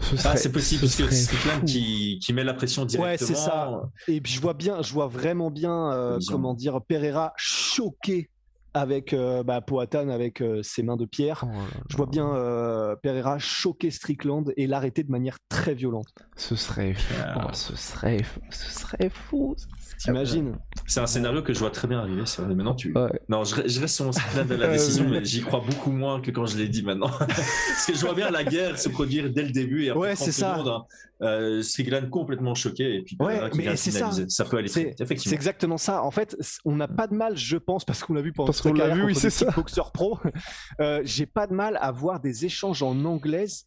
Ce 0.00 0.14
Ah, 0.14 0.18
serait- 0.18 0.36
c'est 0.38 0.50
possible 0.52 0.88
ce 0.88 1.02
parce 1.02 1.10
que 1.10 1.16
Strickland 1.16 1.60
fou. 1.60 1.66
qui, 1.66 2.18
qui 2.20 2.32
met 2.32 2.42
la 2.42 2.54
pression 2.54 2.84
directement. 2.84 3.12
Ouais, 3.12 3.16
c'est 3.18 3.36
ça. 3.40 3.82
Et 4.08 4.20
puis 4.20 4.32
je 4.32 4.40
vois 4.40 4.54
bien, 4.54 4.82
je 4.82 4.92
vois 4.92 5.06
vraiment 5.06 5.52
bien, 5.52 5.92
euh, 5.92 6.18
comment 6.28 6.54
dire, 6.54 6.80
Pereira 6.82 7.32
choqué 7.36 8.28
avec 8.74 9.12
euh, 9.12 9.42
bah, 9.44 9.60
Poatan 9.60 10.08
avec 10.08 10.40
euh, 10.42 10.62
ses 10.62 10.82
mains 10.82 10.96
de 10.96 11.04
pierre. 11.06 11.44
Oh 11.44 11.52
là 11.52 11.58
là. 11.58 11.80
Je 11.88 11.96
vois 11.96 12.06
bien 12.06 12.34
euh, 12.34 12.96
Pereira 13.02 13.38
choquer 13.38 13.90
Strickland 13.90 14.52
et 14.56 14.66
l'arrêter 14.66 15.02
de 15.04 15.10
manière 15.10 15.38
très 15.48 15.74
violente. 15.74 16.08
Ce 16.36 16.56
serait, 16.56 16.94
Ah. 17.24 17.46
oh, 17.46 17.50
ce 17.52 17.76
serait, 17.76 18.20
ce 18.50 18.70
serait 18.80 19.10
fou. 19.10 19.54
T'imagines 19.98 20.56
C'est 20.86 21.00
un 21.00 21.06
scénario 21.06 21.42
que 21.42 21.54
je 21.54 21.60
vois 21.60 21.70
très 21.70 21.86
bien 21.88 22.00
arriver. 22.00 22.22
Vrai. 22.24 22.54
Maintenant, 22.54 22.74
tu. 22.74 22.92
Ouais. 22.92 23.08
Non, 23.28 23.44
je, 23.44 23.54
re- 23.54 23.68
je 23.68 23.80
reste 23.80 23.94
sur 23.94 24.04
mon 24.06 24.12
Strickland 24.12 24.46
de 24.48 24.54
la 24.56 24.68
décision, 24.68 25.08
mais 25.08 25.24
j'y 25.24 25.40
crois 25.42 25.60
beaucoup 25.66 25.92
moins 25.92 26.20
que 26.20 26.30
quand 26.32 26.46
je 26.46 26.58
l'ai 26.58 26.68
dit 26.68 26.82
maintenant. 26.82 27.10
Parce 27.18 27.86
que 27.86 27.94
je 27.94 28.00
vois 28.04 28.14
bien 28.14 28.30
la 28.30 28.42
guerre 28.44 28.78
se 28.78 28.88
produire 28.88 29.30
dès 29.30 29.42
le 29.44 29.50
début 29.52 29.84
et 29.84 29.90
après 29.90 30.00
Ouais, 30.00 30.14
30 30.14 30.24
c'est 30.26 30.32
ça. 30.32 30.54
secondes, 30.54 30.68
hein, 30.68 30.84
euh, 31.22 31.62
Strickland 31.62 32.10
complètement 32.10 32.54
choqué 32.54 32.96
et 32.96 33.02
puis 33.02 33.16
Ouais, 33.20 33.34
Pereira 33.34 33.50
qui 33.50 33.56
mais 33.58 33.62
vient 33.64 33.76
c'est 33.76 33.90
ça. 33.90 34.44
peut 34.44 34.56
aller 34.58 34.68
très 34.68 34.94
C'est 34.98 35.16
c'est 35.18 35.32
exactement 35.32 35.78
ça. 35.78 36.02
En 36.02 36.10
fait, 36.10 36.36
on 36.64 36.76
n'a 36.76 36.88
pas 36.88 37.06
de 37.06 37.14
mal, 37.14 37.36
je 37.36 37.56
pense, 37.56 37.84
parce 37.84 38.02
qu'on 38.02 38.14
l'a 38.14 38.22
vu 38.22 38.32
pendant 38.32 38.46
Parce 38.46 38.60
qu'on 38.60 38.72
l'a 38.72 38.88
vu, 38.94 39.04
oui, 39.04 39.14
c'est 39.14 39.30
ça. 39.30 39.50
boxeurs 39.50 39.92
pro. 39.92 40.18
Euh, 40.80 41.00
J'ai 41.04 41.26
pas 41.26 41.46
de 41.46 41.54
mal 41.54 41.78
à 41.80 41.92
voir 41.92 42.20
des 42.20 42.44
échanges 42.44 42.82
en 42.82 43.04
anglaise 43.04 43.66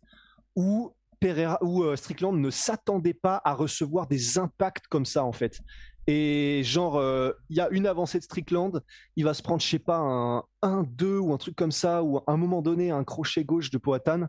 où 0.56 0.94
Pereira 1.20 1.58
où 1.62 1.84
euh, 1.84 1.96
Strickland 1.96 2.34
ne 2.38 2.50
s'attendait 2.50 3.14
pas 3.14 3.42
à 3.46 3.54
recevoir 3.54 4.08
des 4.08 4.38
impacts 4.38 4.88
comme 4.88 5.06
ça 5.06 5.24
en 5.24 5.32
fait. 5.32 5.62
Et 6.10 6.62
genre, 6.64 6.96
euh, 6.98 7.32
il 7.50 7.58
y 7.58 7.60
a 7.60 7.68
une 7.70 7.86
avancée 7.86 8.18
de 8.18 8.24
Strickland, 8.24 8.82
il 9.18 9.26
va 9.26 9.34
se 9.34 9.42
prendre, 9.44 9.62
je 9.62 9.68
sais 9.68 9.80
pas, 9.80 9.98
un 9.98 10.44
1-2 10.62 11.18
ou 11.18 11.34
un 11.34 11.38
truc 11.38 11.56
comme 11.56 11.74
ça, 11.74 12.02
ou 12.02 12.18
à 12.20 12.24
un 12.28 12.38
moment 12.38 12.62
donné, 12.62 12.92
un 12.92 13.04
crochet 13.04 13.44
gauche 13.44 13.72
de 13.72 13.78
Poatan. 13.78 14.28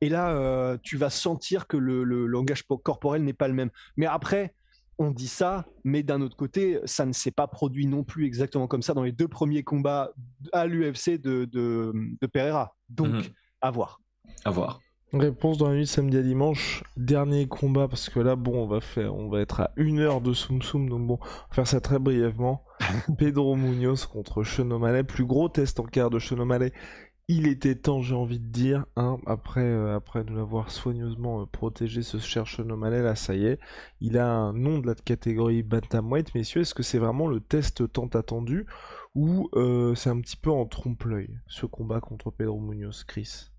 Et 0.00 0.08
là, 0.08 0.30
euh, 0.30 0.76
tu 0.82 0.96
vas 0.96 1.10
sentir 1.10 1.66
que 1.66 1.76
le, 1.76 2.04
le 2.04 2.26
langage 2.26 2.64
po- 2.64 2.78
corporel 2.78 3.24
n'est 3.24 3.32
pas 3.32 3.48
le 3.48 3.54
même. 3.54 3.70
Mais 3.96 4.06
après, 4.06 4.54
on 4.98 5.10
dit 5.10 5.28
ça, 5.28 5.64
mais 5.84 6.02
d'un 6.02 6.20
autre 6.22 6.36
côté, 6.36 6.80
ça 6.84 7.06
ne 7.06 7.12
s'est 7.12 7.30
pas 7.30 7.46
produit 7.46 7.86
non 7.86 8.02
plus 8.04 8.26
exactement 8.26 8.66
comme 8.66 8.82
ça 8.82 8.94
dans 8.94 9.04
les 9.04 9.12
deux 9.12 9.28
premiers 9.28 9.62
combats 9.62 10.10
à 10.52 10.66
l'UFC 10.66 11.18
de, 11.20 11.44
de, 11.44 11.92
de 12.20 12.26
Pereira. 12.26 12.74
Donc, 12.88 13.08
Mhm. 13.08 13.22
à 13.60 13.70
voir. 13.70 14.00
À 14.44 14.50
voir. 14.50 14.80
Réponse 15.12 15.56
dans 15.56 15.68
la 15.68 15.74
nuit 15.74 15.84
de 15.84 15.86
samedi 15.88 16.18
à 16.18 16.22
dimanche. 16.22 16.82
Dernier 16.96 17.48
combat 17.48 17.88
parce 17.88 18.10
que 18.10 18.20
là, 18.20 18.36
bon, 18.36 18.62
on 18.62 18.66
va 18.66 18.80
faire, 18.82 19.14
on 19.14 19.28
va 19.30 19.40
être 19.40 19.60
à 19.60 19.70
une 19.76 20.00
heure 20.00 20.20
de 20.20 20.32
Soum 20.34 20.60
Soum, 20.62 20.88
donc 20.88 21.06
bon, 21.06 21.18
on 21.22 21.24
va 21.24 21.54
faire 21.54 21.66
ça 21.66 21.80
très 21.80 21.98
brièvement. 21.98 22.62
Pedro 23.18 23.56
Munoz 23.56 24.04
contre 24.06 24.44
Sean 24.44 24.70
O'Malley, 24.70 25.04
plus 25.04 25.24
gros 25.24 25.48
test 25.48 25.80
en 25.80 25.84
quart 25.84 26.10
de 26.10 26.18
Sean 26.18 26.38
O'Malley. 26.40 26.72
Il 27.30 27.46
était 27.46 27.74
temps, 27.74 28.00
j'ai 28.00 28.14
envie 28.14 28.40
de 28.40 28.46
dire, 28.46 28.86
hein, 28.96 29.18
après, 29.26 29.60
euh, 29.60 29.94
après 29.94 30.24
nous 30.24 30.34
l'avoir 30.34 30.70
soigneusement 30.70 31.42
euh, 31.42 31.44
protégé, 31.44 32.02
ce 32.02 32.16
cher 32.16 32.46
Sean 32.46 32.70
O'Malley, 32.70 33.02
là, 33.02 33.16
ça 33.16 33.34
y 33.34 33.44
est, 33.44 33.60
il 34.00 34.16
a 34.16 34.26
un 34.26 34.54
nom 34.54 34.78
de 34.78 34.86
la 34.86 34.94
catégorie 34.94 35.62
bantamweight, 35.62 36.34
messieurs. 36.34 36.62
Est-ce 36.62 36.72
que 36.72 36.82
c'est 36.82 36.98
vraiment 36.98 37.26
le 37.26 37.40
test 37.40 37.92
tant 37.92 38.06
attendu 38.06 38.64
ou 39.14 39.50
euh, 39.56 39.94
c'est 39.94 40.08
un 40.08 40.18
petit 40.22 40.38
peu 40.38 40.50
en 40.50 40.64
trompe-l'œil 40.64 41.38
ce 41.48 41.66
combat 41.66 42.00
contre 42.00 42.30
Pedro 42.30 42.58
Munoz, 42.60 43.04
Chris? 43.04 43.50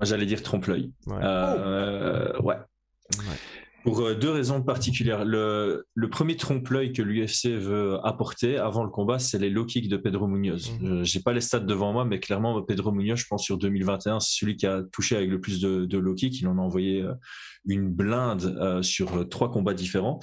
J'allais 0.00 0.26
dire 0.26 0.42
trompe-l'œil. 0.42 0.94
Ouais. 1.06 1.18
Euh, 1.22 2.40
ouais. 2.40 2.56
Ouais. 3.18 3.36
Pour 3.86 4.00
euh, 4.00 4.14
deux 4.16 4.30
raisons 4.30 4.62
particulières. 4.62 5.24
Le, 5.24 5.86
le 5.94 6.10
premier 6.10 6.36
trompe-l'œil 6.36 6.92
que 6.92 7.02
l'UFC 7.02 7.46
veut 7.56 7.98
apporter 8.04 8.56
avant 8.56 8.82
le 8.82 8.90
combat, 8.90 9.20
c'est 9.20 9.38
les 9.38 9.48
low 9.48 9.64
kicks 9.64 9.88
de 9.88 9.96
Pedro 9.96 10.26
Munoz. 10.26 10.72
Euh, 10.82 11.04
J'ai 11.04 11.20
pas 11.20 11.32
les 11.32 11.40
stats 11.40 11.60
devant 11.60 11.92
moi, 11.92 12.04
mais 12.04 12.18
clairement, 12.18 12.60
Pedro 12.62 12.90
Munoz, 12.90 13.20
je 13.20 13.26
pense 13.28 13.44
sur 13.44 13.58
2021, 13.58 14.18
c'est 14.18 14.40
celui 14.40 14.56
qui 14.56 14.66
a 14.66 14.82
touché 14.90 15.16
avec 15.16 15.30
le 15.30 15.40
plus 15.40 15.60
de, 15.60 15.84
de 15.84 15.98
low 15.98 16.14
kicks. 16.14 16.40
Il 16.40 16.48
en 16.48 16.58
a 16.58 16.60
envoyé 16.62 17.02
euh, 17.02 17.14
une 17.66 17.88
blinde 17.88 18.56
euh, 18.60 18.82
sur 18.82 19.16
euh, 19.16 19.24
trois 19.24 19.50
combats 19.50 19.74
différents. 19.74 20.20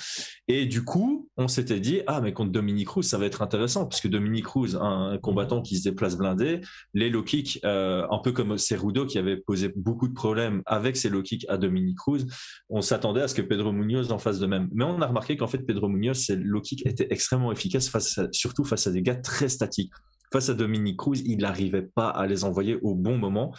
Et 0.48 0.66
du 0.66 0.84
coup, 0.84 1.30
on 1.38 1.48
s'était 1.48 1.80
dit, 1.80 2.02
ah, 2.08 2.22
mais 2.22 2.34
contre 2.34 2.52
Dominique 2.52 2.88
Cruz, 2.88 3.04
ça 3.04 3.18
va 3.18 3.26
être 3.26 3.42
intéressant, 3.42 3.86
parce 3.86 4.02
que 4.02 4.08
Dominique 4.08 4.46
Cruz, 4.46 4.76
un 4.80 5.18
combattant 5.22 5.62
qui 5.62 5.78
se 5.78 5.84
déplace 5.84 6.18
blindé, 6.18 6.62
les 6.94 7.10
low 7.10 7.24
kicks, 7.24 7.60
euh, 7.66 8.06
un 8.10 8.20
peu 8.20 8.32
comme 8.32 8.58
Cerudo 8.58 9.06
qui 9.06 9.18
avait 9.18 9.38
posé 9.38 9.72
beaucoup 9.76 10.08
de 10.08 10.14
problèmes 10.14 10.62
avec 10.66 10.98
ses 10.98 11.10
low 11.10 11.22
kicks 11.22 11.46
à 11.50 11.58
Dominique 11.58 11.98
Cruz, 11.98 12.26
on 12.70 12.82
s'attendait 12.82 13.22
à 13.22 13.28
ce 13.28 13.36
que 13.36 13.42
Pedro 13.42 13.72
Munoz 13.72 14.12
en 14.12 14.20
fasse 14.20 14.40
de 14.40 14.46
même. 14.46 14.70
Mais 14.74 14.84
on 14.86 15.02
a 15.02 15.08
remarqué 15.08 15.38
qu'en 15.38 15.48
fait, 15.48 15.60
Pedro 15.60 15.90
Munoz, 15.90 16.18
ses 16.18 16.36
low 16.36 16.62
kicks 16.62 16.86
étaient 16.86 17.08
extrêmement 17.10 17.52
efficaces, 17.52 17.90
face 17.90 18.18
à- 18.18 18.28
surtout 18.32 18.64
face 18.64 18.88
à 18.88 18.92
des 18.92 19.02
gars 19.02 19.16
très 19.16 19.50
statiques. 19.50 19.92
Face 20.32 20.50
à 20.50 20.56
Dominique 20.56 20.98
Cruz, 20.98 21.22
il 21.26 21.38
n'arrivait 21.38 21.84
pas 21.84 22.10
à 22.10 22.26
les 22.26 22.44
envoyer 22.44 22.80
au 22.82 22.96
bon 22.96 23.18
moment. 23.18 23.54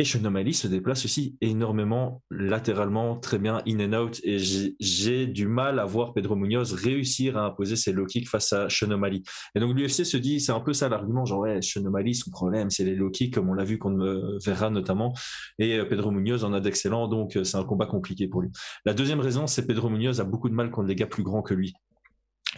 Et 0.00 0.04
Sean 0.04 0.24
O'Malley 0.24 0.52
se 0.52 0.66
déplace 0.66 1.04
aussi 1.04 1.36
énormément 1.40 2.20
latéralement, 2.28 3.16
très 3.16 3.38
bien 3.38 3.62
in 3.68 3.78
and 3.78 3.96
out. 3.96 4.20
Et 4.24 4.38
j'ai- 4.38 5.26
du 5.26 5.46
mal 5.46 5.78
à 5.78 5.84
voir 5.84 6.12
Pedro 6.14 6.34
Munoz 6.34 6.72
réussir 6.72 7.36
à 7.38 7.46
imposer 7.46 7.76
ses 7.76 7.92
low 7.92 8.04
kicks 8.04 8.28
face 8.28 8.52
à 8.52 8.68
Sean 8.68 8.90
O'Malley. 8.90 9.22
Et 9.54 9.60
donc 9.60 9.76
l'UFC 9.76 10.04
se 10.04 10.16
dit, 10.16 10.40
c'est 10.40 10.50
un 10.50 10.60
peu 10.60 10.72
ça 10.72 10.88
l'argument, 10.88 11.24
genre 11.24 11.40
ouais, 11.40 11.62
Sean 11.62 11.84
O'Malley, 11.84 12.12
son 12.14 12.30
problème, 12.30 12.70
c'est 12.70 12.84
les 12.84 12.96
low 12.96 13.10
kicks, 13.10 13.34
comme 13.34 13.48
on 13.48 13.54
l'a 13.54 13.64
vu 13.64 13.78
contre 13.78 14.02
euh, 14.02 14.38
Vera 14.44 14.68
notamment. 14.68 15.14
Et 15.60 15.78
euh, 15.78 15.84
Pedro 15.84 16.10
Munoz 16.10 16.44
en 16.44 16.52
a 16.52 16.60
d'excellents, 16.60 17.06
donc 17.06 17.36
euh, 17.36 17.44
c'est 17.44 17.56
un 17.56 17.64
combat 17.64 17.86
compliqué 17.86 18.26
pour 18.26 18.42
lui. 18.42 18.50
La 18.84 18.94
deuxième 18.94 19.20
raison, 19.20 19.46
c'est 19.46 19.64
Pedro 19.66 19.88
Munoz 19.90 20.20
a 20.20 20.24
beaucoup 20.24 20.48
de 20.48 20.54
mal 20.54 20.70
contre 20.72 20.88
des 20.88 20.96
gars 20.96 21.06
plus 21.06 21.22
grands 21.22 21.42
que 21.42 21.54
lui. 21.54 21.72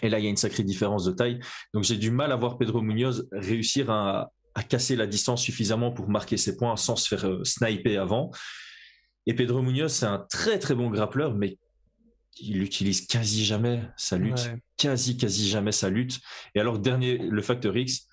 Et 0.02 0.08
là, 0.08 0.18
il 0.18 0.24
y 0.24 0.26
a 0.26 0.30
une 0.30 0.36
sacrée 0.36 0.62
différence 0.62 1.04
de 1.04 1.12
taille. 1.12 1.38
Donc 1.72 1.84
j'ai 1.84 1.96
du 1.96 2.10
mal 2.10 2.32
à 2.32 2.36
voir 2.36 2.58
Pedro 2.58 2.82
Munoz 2.82 3.28
réussir 3.32 3.90
à, 3.90 4.30
à 4.56 4.62
casser 4.62 4.96
la 4.96 5.06
distance 5.06 5.42
suffisamment 5.42 5.92
pour 5.92 6.08
marquer 6.08 6.38
ses 6.38 6.56
points 6.56 6.76
sans 6.76 6.96
se 6.96 7.06
faire 7.06 7.28
euh, 7.28 7.44
sniper 7.44 7.98
avant. 7.98 8.30
Et 9.26 9.34
Pedro 9.34 9.60
Munoz, 9.62 9.92
c'est 9.92 10.06
un 10.06 10.26
très 10.30 10.58
très 10.58 10.74
bon 10.74 10.90
grappleur, 10.90 11.34
mais 11.34 11.58
il 12.38 12.62
utilise 12.62 13.06
quasi 13.06 13.44
jamais 13.44 13.82
sa 13.96 14.16
lutte. 14.16 14.38
Ouais. 14.38 14.58
Quasi, 14.78 15.16
quasi 15.18 15.48
jamais 15.48 15.72
sa 15.72 15.90
lutte. 15.90 16.20
Et 16.54 16.60
alors, 16.60 16.78
dernier, 16.78 17.18
le 17.18 17.42
facteur 17.42 17.76
X, 17.76 18.08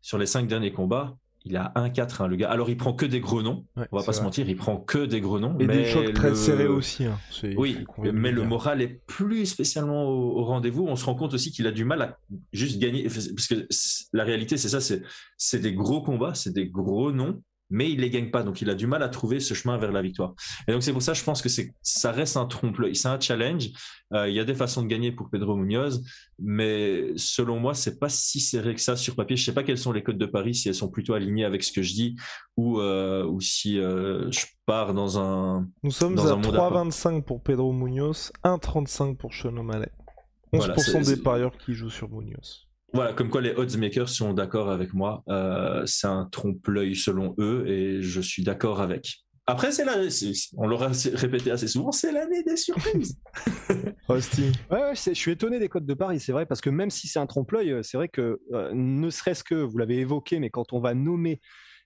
sur 0.00 0.18
les 0.18 0.26
cinq 0.26 0.48
derniers 0.48 0.72
combats, 0.72 1.16
il 1.46 1.56
a 1.56 1.72
1-4, 1.76 2.22
hein, 2.22 2.26
le 2.26 2.36
gars. 2.36 2.50
Alors, 2.50 2.68
il 2.68 2.76
prend 2.76 2.92
que 2.92 3.06
des 3.06 3.20
gros 3.20 3.40
noms. 3.40 3.64
Ouais, 3.76 3.86
On 3.92 3.98
va 3.98 4.04
pas 4.04 4.12
se 4.12 4.22
mentir, 4.22 4.48
il 4.48 4.56
prend 4.56 4.76
que 4.76 5.06
des 5.06 5.20
gros 5.20 5.38
noms. 5.38 5.56
Et 5.60 5.66
mais 5.66 5.76
des 5.76 5.84
chocs 5.86 6.12
très 6.12 6.34
serrés 6.34 6.66
aussi. 6.66 7.04
Hein. 7.04 7.18
Oui, 7.56 7.78
mais 7.98 8.32
le 8.32 8.42
moral 8.44 8.82
est 8.82 9.00
plus 9.06 9.46
spécialement 9.46 10.04
au, 10.04 10.40
au 10.40 10.44
rendez-vous. 10.44 10.84
On 10.86 10.96
se 10.96 11.04
rend 11.04 11.14
compte 11.14 11.34
aussi 11.34 11.52
qu'il 11.52 11.66
a 11.66 11.72
du 11.72 11.84
mal 11.84 12.02
à 12.02 12.18
juste 12.52 12.78
gagner. 12.78 13.04
Parce 13.04 13.46
que 13.46 13.66
la 14.12 14.24
réalité, 14.24 14.56
c'est 14.56 14.68
ça, 14.68 14.80
c'est 14.80 15.02
c'est 15.36 15.60
des 15.60 15.72
gros 15.72 16.02
combats, 16.02 16.34
c'est 16.34 16.52
des 16.52 16.66
gros 16.66 17.12
noms. 17.12 17.40
Mais 17.70 17.90
il 17.90 18.00
les 18.00 18.10
gagne 18.10 18.30
pas. 18.30 18.42
Donc 18.42 18.60
il 18.62 18.70
a 18.70 18.74
du 18.74 18.86
mal 18.86 19.02
à 19.02 19.08
trouver 19.08 19.40
ce 19.40 19.54
chemin 19.54 19.76
vers 19.78 19.92
la 19.92 20.02
victoire. 20.02 20.34
Et 20.68 20.72
donc 20.72 20.82
c'est 20.82 20.92
pour 20.92 21.02
ça, 21.02 21.14
je 21.14 21.22
pense 21.24 21.42
que 21.42 21.48
c'est, 21.48 21.72
ça 21.82 22.12
reste 22.12 22.36
un 22.36 22.46
trompe-l'œil. 22.46 22.94
C'est 22.96 23.08
un 23.08 23.18
challenge. 23.20 23.70
Euh, 24.12 24.28
il 24.28 24.34
y 24.34 24.40
a 24.40 24.44
des 24.44 24.54
façons 24.54 24.82
de 24.82 24.86
gagner 24.86 25.10
pour 25.10 25.30
Pedro 25.30 25.56
Munoz, 25.56 26.04
mais 26.38 27.10
selon 27.16 27.58
moi, 27.58 27.74
c'est 27.74 27.98
pas 27.98 28.08
si 28.08 28.38
serré 28.40 28.74
que 28.74 28.80
ça 28.80 28.94
sur 28.96 29.16
papier. 29.16 29.36
Je 29.36 29.44
sais 29.44 29.52
pas 29.54 29.64
quelles 29.64 29.78
sont 29.78 29.92
les 29.92 30.02
codes 30.02 30.18
de 30.18 30.26
Paris, 30.26 30.54
si 30.54 30.68
elles 30.68 30.74
sont 30.76 30.90
plutôt 30.90 31.14
alignées 31.14 31.44
avec 31.44 31.64
ce 31.64 31.72
que 31.72 31.82
je 31.82 31.92
dis 31.92 32.16
ou, 32.56 32.78
euh, 32.80 33.24
ou 33.26 33.40
si 33.40 33.78
euh, 33.80 34.30
je 34.30 34.46
pars 34.64 34.94
dans 34.94 35.18
un. 35.18 35.68
Nous 35.82 35.90
sommes 35.90 36.14
dans 36.14 36.26
à 36.28 36.32
un 36.32 36.36
monde 36.36 36.54
à 36.54 36.58
part. 36.58 36.72
3,25 36.86 37.22
pour 37.24 37.42
Pedro 37.42 37.72
Munoz, 37.72 38.30
1,35 38.44 39.16
pour 39.16 39.34
Sean 39.34 39.56
O'Malley. 39.56 39.90
11% 40.52 40.58
Voilà, 40.58 40.76
c'est- 40.78 41.16
des 41.16 41.20
parieurs 41.22 41.56
qui 41.58 41.74
jouent 41.74 41.90
sur 41.90 42.08
Munoz. 42.08 42.65
Voilà, 42.92 43.12
comme 43.12 43.28
quoi 43.28 43.40
les 43.40 43.52
odds 43.52 43.76
makers 43.78 44.08
sont 44.08 44.32
d'accord 44.32 44.70
avec 44.70 44.94
moi. 44.94 45.22
Euh, 45.28 45.82
c'est 45.86 46.06
un 46.06 46.26
trompe-l'œil 46.26 46.94
selon 46.94 47.34
eux 47.38 47.66
et 47.66 48.02
je 48.02 48.20
suis 48.20 48.42
d'accord 48.42 48.80
avec. 48.80 49.26
Après, 49.48 49.70
c'est 49.70 49.84
on 50.56 50.66
l'aura 50.66 50.90
répété 51.14 51.52
assez 51.52 51.68
souvent, 51.68 51.92
c'est 51.92 52.10
l'année 52.10 52.42
des 52.42 52.56
surprises. 52.56 53.16
Rusty. 54.08 54.50
Ouais, 54.72 54.92
je 54.94 55.12
suis 55.12 55.30
étonné 55.30 55.60
des 55.60 55.68
codes 55.68 55.86
de 55.86 55.94
Paris, 55.94 56.18
c'est 56.18 56.32
vrai, 56.32 56.46
parce 56.46 56.60
que 56.60 56.68
même 56.68 56.90
si 56.90 57.06
c'est 57.06 57.20
un 57.20 57.26
trompe-l'œil, 57.26 57.70
euh, 57.70 57.82
c'est 57.84 57.96
vrai 57.96 58.08
que 58.08 58.40
euh, 58.52 58.72
ne 58.74 59.08
serait-ce 59.08 59.44
que, 59.44 59.54
vous 59.54 59.78
l'avez 59.78 59.98
évoqué, 59.98 60.40
mais 60.40 60.50
quand 60.50 60.72
on 60.72 60.80
va 60.80 60.94
nommer 60.94 61.40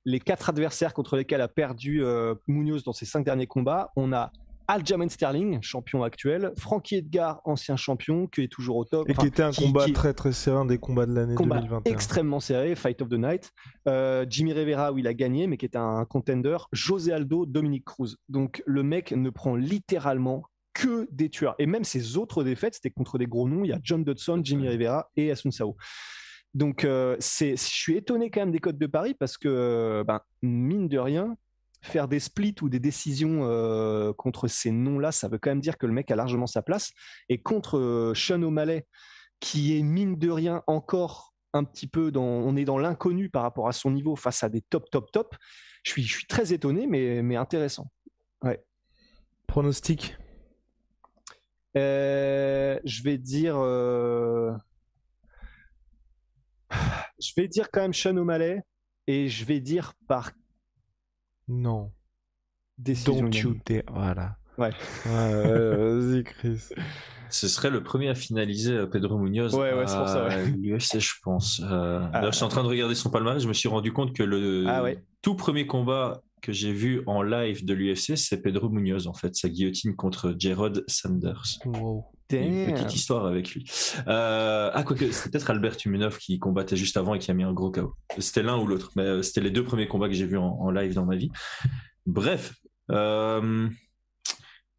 les 0.06 0.20
quatre 0.20 0.48
adversaires 0.48 0.94
contre 0.94 1.18
lesquels 1.18 1.42
a 1.42 1.48
perdu 1.48 2.02
euh, 2.02 2.34
Munoz 2.46 2.82
dans 2.82 2.94
ses 2.94 3.04
cinq 3.04 3.26
derniers 3.26 3.46
combats, 3.46 3.92
on 3.94 4.10
a 4.14 4.32
Aljamain 4.70 5.08
Sterling, 5.08 5.58
champion 5.62 6.02
actuel, 6.02 6.52
Frankie 6.56 6.96
Edgar, 6.96 7.40
ancien 7.44 7.76
champion, 7.76 8.26
qui 8.26 8.42
est 8.42 8.48
toujours 8.48 8.76
au 8.76 8.84
top. 8.84 9.08
Et 9.10 9.14
qui 9.14 9.26
était 9.26 9.42
un 9.42 9.50
qui- 9.50 9.64
combat 9.64 9.84
qui- 9.84 9.92
très 9.92 10.14
très 10.14 10.32
serré, 10.32 10.56
un 10.58 10.64
des 10.64 10.78
combats 10.78 11.06
de 11.06 11.12
l'année 11.12 11.34
combat 11.34 11.56
2021. 11.60 11.90
extrêmement 11.92 12.40
serré, 12.40 12.74
Fight 12.76 13.02
of 13.02 13.08
the 13.08 13.14
Night. 13.14 13.50
Euh, 13.88 14.24
Jimmy 14.28 14.52
Rivera, 14.52 14.92
où 14.92 14.98
il 14.98 15.06
a 15.06 15.14
gagné, 15.14 15.46
mais 15.46 15.56
qui 15.56 15.66
était 15.66 15.78
un 15.78 16.04
contender. 16.04 16.56
José 16.72 17.12
Aldo, 17.12 17.46
Dominique 17.46 17.84
Cruz. 17.84 18.16
Donc 18.28 18.62
le 18.66 18.82
mec 18.82 19.12
ne 19.12 19.30
prend 19.30 19.56
littéralement 19.56 20.44
que 20.72 21.08
des 21.10 21.28
tueurs. 21.30 21.56
Et 21.58 21.66
même 21.66 21.82
ses 21.84 22.16
autres 22.16 22.44
défaites, 22.44 22.74
c'était 22.74 22.90
contre 22.90 23.18
des 23.18 23.26
gros 23.26 23.48
noms. 23.48 23.64
Il 23.64 23.68
y 23.68 23.72
a 23.72 23.80
John 23.82 24.04
Dodson, 24.04 24.40
Jimmy 24.44 24.68
Rivera 24.68 25.10
et 25.16 25.30
Asun 25.32 25.50
Sao. 25.50 25.76
Donc 26.54 26.84
euh, 26.84 27.16
c'est, 27.18 27.56
je 27.56 27.62
suis 27.62 27.96
étonné 27.96 28.30
quand 28.30 28.40
même 28.40 28.50
des 28.52 28.58
codes 28.60 28.78
de 28.78 28.86
Paris 28.86 29.14
parce 29.14 29.36
que, 29.36 29.48
euh, 29.48 30.04
ben, 30.04 30.20
mine 30.42 30.88
de 30.88 30.98
rien, 30.98 31.36
faire 31.82 32.08
des 32.08 32.20
splits 32.20 32.56
ou 32.62 32.68
des 32.68 32.80
décisions 32.80 33.40
euh, 33.42 34.12
contre 34.12 34.48
ces 34.48 34.70
noms-là, 34.70 35.12
ça 35.12 35.28
veut 35.28 35.38
quand 35.38 35.50
même 35.50 35.60
dire 35.60 35.78
que 35.78 35.86
le 35.86 35.92
mec 35.92 36.10
a 36.10 36.16
largement 36.16 36.46
sa 36.46 36.62
place. 36.62 36.90
Et 37.28 37.40
contre 37.40 37.78
euh, 37.78 38.14
Sean 38.14 38.42
O'Malley, 38.42 38.86
qui 39.40 39.78
est 39.78 39.82
mine 39.82 40.16
de 40.16 40.30
rien 40.30 40.62
encore 40.66 41.34
un 41.52 41.64
petit 41.64 41.86
peu 41.86 42.12
dans, 42.12 42.22
on 42.22 42.54
est 42.56 42.64
dans 42.64 42.78
l'inconnu 42.78 43.28
par 43.28 43.42
rapport 43.42 43.68
à 43.68 43.72
son 43.72 43.90
niveau 43.90 44.14
face 44.14 44.44
à 44.44 44.48
des 44.48 44.60
top, 44.60 44.90
top, 44.90 45.10
top. 45.10 45.34
Je 45.82 45.90
suis, 45.92 46.02
je 46.02 46.12
suis 46.12 46.26
très 46.26 46.52
étonné, 46.52 46.86
mais, 46.86 47.22
mais 47.22 47.36
intéressant. 47.36 47.90
Pronostic 49.50 50.16
Euh, 51.76 52.78
je 52.84 53.02
vais 53.02 53.18
dire, 53.18 53.56
euh, 53.58 54.52
je 57.18 57.32
vais 57.36 57.48
dire 57.48 57.68
quand 57.72 57.80
même 57.80 57.92
Sean 57.92 58.16
O'Malley 58.16 58.62
et 59.08 59.28
je 59.28 59.44
vais 59.44 59.58
dire 59.58 59.94
par 60.06 60.30
Non. 61.50 61.90
décision. 62.78 63.12
Don't 63.14 63.26
unanime. 63.26 63.42
you 63.42 63.56
dare. 63.66 63.82
Voilà. 63.92 64.36
Ouais. 64.58 64.70
Vas-y, 65.06 66.24
Chris. 66.24 66.68
Ce 67.28 67.46
serait 67.48 67.70
le 67.70 67.82
premier 67.82 68.08
à 68.08 68.14
finaliser 68.14 68.72
euh, 68.72 68.86
Pedro 68.86 69.16
Munoz 69.18 69.54
Ouais, 69.54 69.72
ouais, 69.72 69.86
c'est 69.86 69.96
pour 69.96 70.08
ça, 70.08 70.24
ouais. 70.26 70.34
à 70.34 70.44
l'UFC, 70.44 70.98
je 70.98 71.12
pense. 71.22 71.60
Euh, 71.64 72.00
Ah. 72.02 72.10
D'ailleurs, 72.12 72.32
je 72.32 72.36
suis 72.36 72.44
en 72.44 72.48
train 72.48 72.62
de 72.64 72.68
regarder 72.68 72.94
son 72.94 73.10
palmarès. 73.10 73.42
Je 73.42 73.48
me 73.48 73.52
suis 73.52 73.68
rendu 73.68 73.92
compte 73.92 74.14
que 74.14 74.22
le 74.24 74.64
Ah 74.66 74.82
ouais. 74.82 75.02
tout 75.22 75.34
premier 75.36 75.66
combat 75.66 76.22
que 76.42 76.52
j'ai 76.52 76.72
vu 76.72 77.02
en 77.06 77.22
live 77.22 77.64
de 77.64 77.74
l'UFC, 77.74 78.16
c'est 78.16 78.40
Pedro 78.42 78.68
Munoz, 78.70 79.06
en 79.06 79.12
fait, 79.14 79.34
sa 79.36 79.48
guillotine 79.48 79.94
contre 79.94 80.34
Gerard 80.38 80.72
Sanders. 80.88 81.58
Wow. 81.66 82.06
Une 82.32 82.72
petite 82.72 82.94
histoire 82.94 83.26
avec 83.26 83.52
lui. 83.52 83.64
Euh, 84.06 84.70
ah, 84.72 84.82
quoique, 84.82 85.10
c'était 85.10 85.30
peut-être 85.30 85.50
Albert 85.50 85.76
Tumenov 85.76 86.18
qui 86.18 86.38
combattait 86.38 86.76
juste 86.76 86.96
avant 86.96 87.14
et 87.14 87.18
qui 87.18 87.30
a 87.30 87.34
mis 87.34 87.44
un 87.44 87.52
gros 87.52 87.70
KO. 87.70 87.94
C'était 88.18 88.42
l'un 88.42 88.58
ou 88.58 88.66
l'autre, 88.66 88.92
mais 88.96 89.02
euh, 89.02 89.22
c'était 89.22 89.40
les 89.40 89.50
deux 89.50 89.64
premiers 89.64 89.88
combats 89.88 90.08
que 90.08 90.14
j'ai 90.14 90.26
vus 90.26 90.38
en, 90.38 90.58
en 90.60 90.70
live 90.70 90.94
dans 90.94 91.06
ma 91.06 91.16
vie. 91.16 91.30
Bref. 92.06 92.54
Euh, 92.90 93.68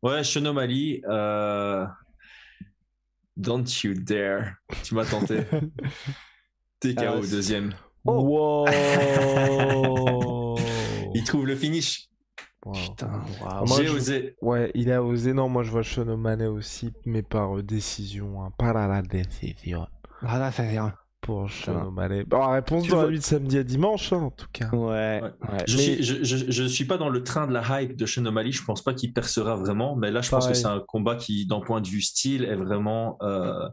ouais, 0.04 0.24
Sean 0.24 0.46
O'Malley, 0.46 1.02
euh, 1.10 1.86
Don't 3.38 3.66
you 3.84 3.94
dare. 3.96 4.54
Tu 4.84 4.96
m'as 4.96 5.06
tenté. 5.06 5.42
TKO 6.80 7.04
Ah, 7.06 7.20
deuxième. 7.20 7.74
Wow. 8.04 8.66
Il 11.14 11.24
trouve 11.24 11.46
le 11.46 11.56
finish. 11.56 12.11
Wow. 12.66 12.74
Putain. 12.74 13.10
Moi, 13.66 13.78
J'ai 13.78 13.88
je- 13.88 13.94
osé. 13.96 14.36
Ouais, 14.42 14.72
il 14.76 14.92
a 14.92 15.04
osé. 15.04 15.34
Non, 15.34 15.50
moi 15.50 15.64
je 15.64 15.72
vois 15.72 15.84
Sean 15.84 16.08
O'Malley 16.08 16.46
aussi, 16.46 16.94
mais 17.06 17.24
par 17.24 17.58
euh, 17.58 17.64
décision. 17.64 18.44
Hein. 18.44 18.52
Par 18.58 18.74
la 18.88 19.02
décision. 19.02 19.88
Ah, 20.22 20.38
là, 20.38 20.52
ça 20.52 20.64
rien. 20.64 20.94
Pour 21.22 21.50
Sean. 21.52 21.88
O'Malley. 21.88 22.24
Bon, 22.24 22.48
réponse 22.50 22.84
Tu 22.84 22.92
dans 22.92 23.04
la 23.04 23.10
nuit 23.10 23.20
de 23.20 23.24
samedi 23.24 23.58
à 23.58 23.64
dimanche, 23.64 24.12
hein, 24.14 24.18
en 24.18 24.32
tout 24.32 24.48
cas. 24.52 24.70
Ouais. 24.74 25.22
Ouais. 25.22 25.22
ouais. 25.24 25.64
Je, 25.68 25.78
Mais- 25.78 25.84
suis, 25.84 26.04
je, 26.04 26.24
je, 26.24 26.52
je 26.52 26.64
suis 26.64 26.86
pas 26.86 26.98
dans 26.98 27.10
le 27.10 27.24
train 27.24 27.46
de 27.48 27.54
la 27.54 27.82
hype 27.82 27.96
de 27.96 28.06
Sean 28.06 28.26
O'Malley. 28.26 28.52
Je 28.52 28.64
pense 28.64 28.82
pas 28.84 28.94
qu'il 28.94 29.14
percera 29.14 29.56
vraiment, 29.56 29.96
mais 29.96 30.10
là, 30.12 30.22
je 30.22 30.30
pense 30.30 30.48
que 30.48 30.54
c'est 30.56 30.66
un 30.68 30.80
combat 30.88 31.16
qui, 31.16 31.46
d'un 31.48 31.60
point 31.62 31.82
de 31.82 31.88
vue 31.88 32.02
style, 32.02 32.44
est 32.46 32.56
vraiment 32.56 33.18
euh, 33.22 33.68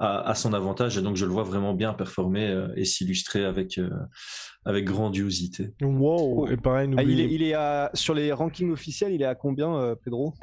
à, 0.00 0.20
à 0.28 0.34
son 0.34 0.52
avantage. 0.54 0.96
Et 0.98 1.02
donc, 1.02 1.16
je 1.16 1.26
le 1.26 1.30
vois 1.30 1.44
vraiment 1.44 1.74
bien 1.74 1.92
performer 1.92 2.48
euh, 2.48 2.72
et 2.74 2.84
s'illustrer 2.84 3.44
avec, 3.44 3.78
euh, 3.78 3.90
avec 4.64 4.86
grandiosité. 4.86 5.74
Wow. 5.82 6.42
Oh. 6.42 6.48
Et 6.48 6.56
pareil, 6.56 6.90
Ah, 6.96 7.02
il 7.02 7.20
est, 7.20 7.30
il 7.30 7.42
est 7.42 7.52
à, 7.54 7.90
sur 7.94 8.14
les 8.14 8.32
rankings 8.32 8.72
officiels, 8.72 9.12
il 9.12 9.22
est 9.22 9.26
à 9.26 9.34
combien, 9.34 9.76
euh, 9.76 9.94
Pedro? 9.94 10.34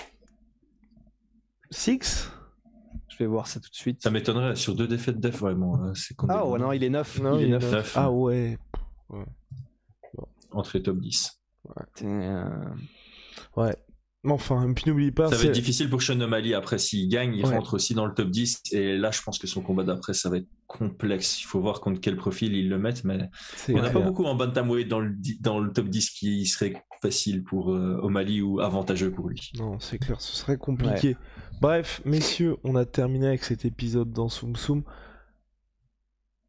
Six? 1.72 2.32
Je 3.10 3.18
vais 3.18 3.26
voir 3.26 3.48
ça 3.48 3.60
tout 3.60 3.70
de 3.70 3.76
suite. 3.76 4.04
Ça 4.04 4.12
m'étonnerait 4.12 4.56
sur 4.56 4.76
deux 4.76 4.88
défaites 4.88 5.20
def, 5.20 5.40
vraiment. 5.40 5.94
C'est 5.96 6.16
Ah 6.30 6.46
ouais, 6.46 6.60
non, 6.60 6.72
il 6.72 6.84
est 6.84 6.90
9. 6.90 7.20
Non, 7.22 7.40
il 7.40 7.42
est 7.42 7.48
il 7.48 7.50
est 7.50 7.60
9. 7.60 7.72
neuf. 7.72 7.94
Ah 7.98 8.12
ouais. 8.12 8.58
entre 10.52 10.78
les 10.78 10.84
top 10.84 11.00
10. 11.00 11.42
Ouais. 13.56 13.76
Enfin, 14.26 14.70
et 14.70 14.74
puis 14.74 14.84
n'oubliez 14.88 15.12
pas. 15.12 15.30
Ça 15.30 15.36
va 15.36 15.44
être 15.46 15.52
difficile 15.52 15.90
pour 15.90 16.02
Sean 16.02 16.20
O'Malley. 16.20 16.54
Après, 16.54 16.78
s'il 16.78 17.08
gagne, 17.10 17.36
il 17.36 17.46
Ouais. 17.46 17.56
rentre 17.56 17.76
aussi 17.76 17.94
dans 17.94 18.06
le 18.06 18.14
top 18.14 18.30
10. 18.30 18.62
Et 18.72 18.98
là, 18.98 19.12
je 19.12 19.22
pense 19.22 19.40
que 19.40 19.48
son 19.48 19.62
combat 19.62 19.84
d'après, 19.84 20.14
ça 20.14 20.30
va 20.30 20.38
être 20.38 20.48
complexe. 20.68 21.42
Il 21.42 21.46
faut 21.46 21.62
voir 21.62 21.80
contre 21.82 22.02
quel 22.02 22.16
profil 22.18 22.54
ils 22.56 22.68
le 22.70 22.78
mettent. 22.78 23.04
Mais 23.04 23.30
c'est 23.56 23.74
on 23.74 23.78
n'a 23.78 23.84
pas 23.84 23.92
clair. 23.92 24.06
beaucoup 24.06 24.26
en 24.26 24.36
bantamweight 24.36 24.88
dans 24.88 25.00
le, 25.00 25.16
dans 25.40 25.60
le 25.60 25.72
top 25.72 25.88
10 25.88 26.10
qui 26.12 26.46
serait 26.46 26.74
facile 27.02 27.44
pour 27.44 27.74
euh, 27.74 28.00
O'Malley 28.02 28.42
ou 28.42 28.60
avantageux 28.60 29.12
pour 29.12 29.30
lui. 29.30 29.52
Non, 29.58 29.80
c'est 29.80 30.00
clair, 30.00 30.20
ce 30.20 30.36
serait 30.36 30.58
compliqué. 30.58 31.16
Bref, 31.62 32.02
messieurs, 32.06 32.58
on 32.64 32.76
a 32.76 32.86
terminé 32.86 33.28
avec 33.28 33.44
cet 33.44 33.66
épisode 33.66 34.12
dans 34.12 34.30
Soum 34.30 34.56
Soum 34.56 34.84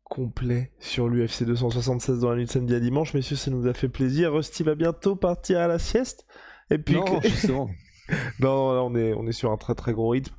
complet 0.04 0.72
sur 0.80 1.06
l'UFC 1.08 1.44
276 1.44 2.20
dans 2.20 2.30
la 2.30 2.36
nuit 2.36 2.46
de 2.46 2.50
samedi 2.50 2.74
à 2.74 2.80
dimanche. 2.80 3.12
Messieurs, 3.12 3.36
ça 3.36 3.50
nous 3.50 3.66
a 3.66 3.74
fait 3.74 3.90
plaisir. 3.90 4.32
Rusty 4.32 4.62
va 4.62 4.74
bientôt 4.74 5.16
partir 5.16 5.58
à 5.60 5.68
la 5.68 5.78
sieste. 5.78 6.24
Et 6.70 6.78
puis, 6.78 6.94
Non, 6.96 7.20
justement. 7.22 7.70
non, 8.40 8.72
là, 8.74 8.82
on 8.82 8.94
est, 8.94 9.12
on 9.14 9.26
est 9.26 9.32
sur 9.32 9.50
un 9.52 9.56
très 9.56 9.74
très 9.74 9.92
gros 9.92 10.08
rythme. 10.10 10.34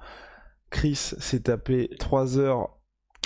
Chris 0.69 0.95
s'est 0.95 1.41
tapé 1.41 1.89
3h40 1.99 2.67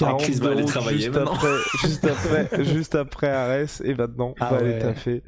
Ah, 0.02 0.16
Chris 0.20 0.36
va 0.36 0.52
aller 0.52 0.66
travailler 0.66 1.00
juste 1.00 1.14
maintenant. 1.16 1.34
après, 1.34 1.56
juste 1.82 2.06
après, 2.06 2.64
juste 2.66 2.96
après 2.96 3.28
Arès 3.30 3.82
et 3.84 3.94
maintenant 3.96 4.34
Ah 4.40 4.48
on 4.50 4.56
va 4.56 4.62
aller 4.62 4.80
taffer. 4.80 5.24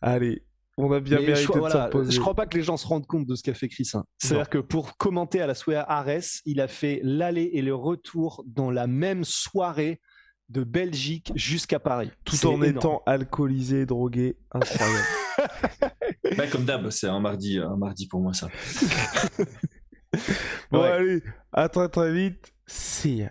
Allez, 0.00 0.44
on 0.78 0.90
a 0.92 1.00
bien 1.00 1.18
Mais 1.18 1.26
mérité 1.26 1.46
je, 1.48 1.52
de 1.52 1.58
voilà, 1.58 1.90
je 2.08 2.20
crois 2.20 2.34
pas 2.34 2.46
que 2.46 2.56
les 2.56 2.62
gens 2.62 2.76
se 2.76 2.86
rendent 2.86 3.06
compte 3.06 3.26
de 3.26 3.34
ce 3.34 3.42
qu'a 3.42 3.52
fait 3.54 3.68
Chris. 3.68 3.90
hein. 3.94 4.04
C'est-à-dire 4.18 4.48
que 4.48 4.58
pour 4.58 4.96
commenter 4.96 5.40
à 5.42 5.46
la 5.46 5.54
soirée 5.54 5.84
Arès, 5.86 6.40
il 6.46 6.60
a 6.60 6.68
fait 6.68 7.00
l'aller 7.02 7.50
et 7.52 7.62
le 7.62 7.74
retour 7.74 8.44
dans 8.46 8.70
la 8.70 8.86
même 8.86 9.24
soirée 9.24 10.00
de 10.48 10.64
Belgique 10.64 11.32
jusqu'à 11.34 11.78
Paris. 11.78 12.10
tout 12.24 12.34
en 12.46 12.62
énorme. 12.62 12.64
étant 12.76 13.02
alcoolisé, 13.06 13.86
drogué, 13.86 14.36
incroyable. 14.52 15.04
Bah, 16.36 16.46
comme 16.48 16.64
d'hab, 16.64 16.90
c'est 16.90 17.06
un 17.06 17.20
mardi, 17.20 17.58
un 17.58 17.76
mardi 17.76 18.06
pour 18.08 18.20
moi 18.20 18.34
ça. 18.34 18.48
bon 20.70 20.82
Ouais. 20.82 20.88
allez, 20.90 21.22
à 21.52 21.68
très 21.68 21.88
très 21.88 22.12
vite, 22.12 22.52
see 22.66 23.18
ya. 23.18 23.30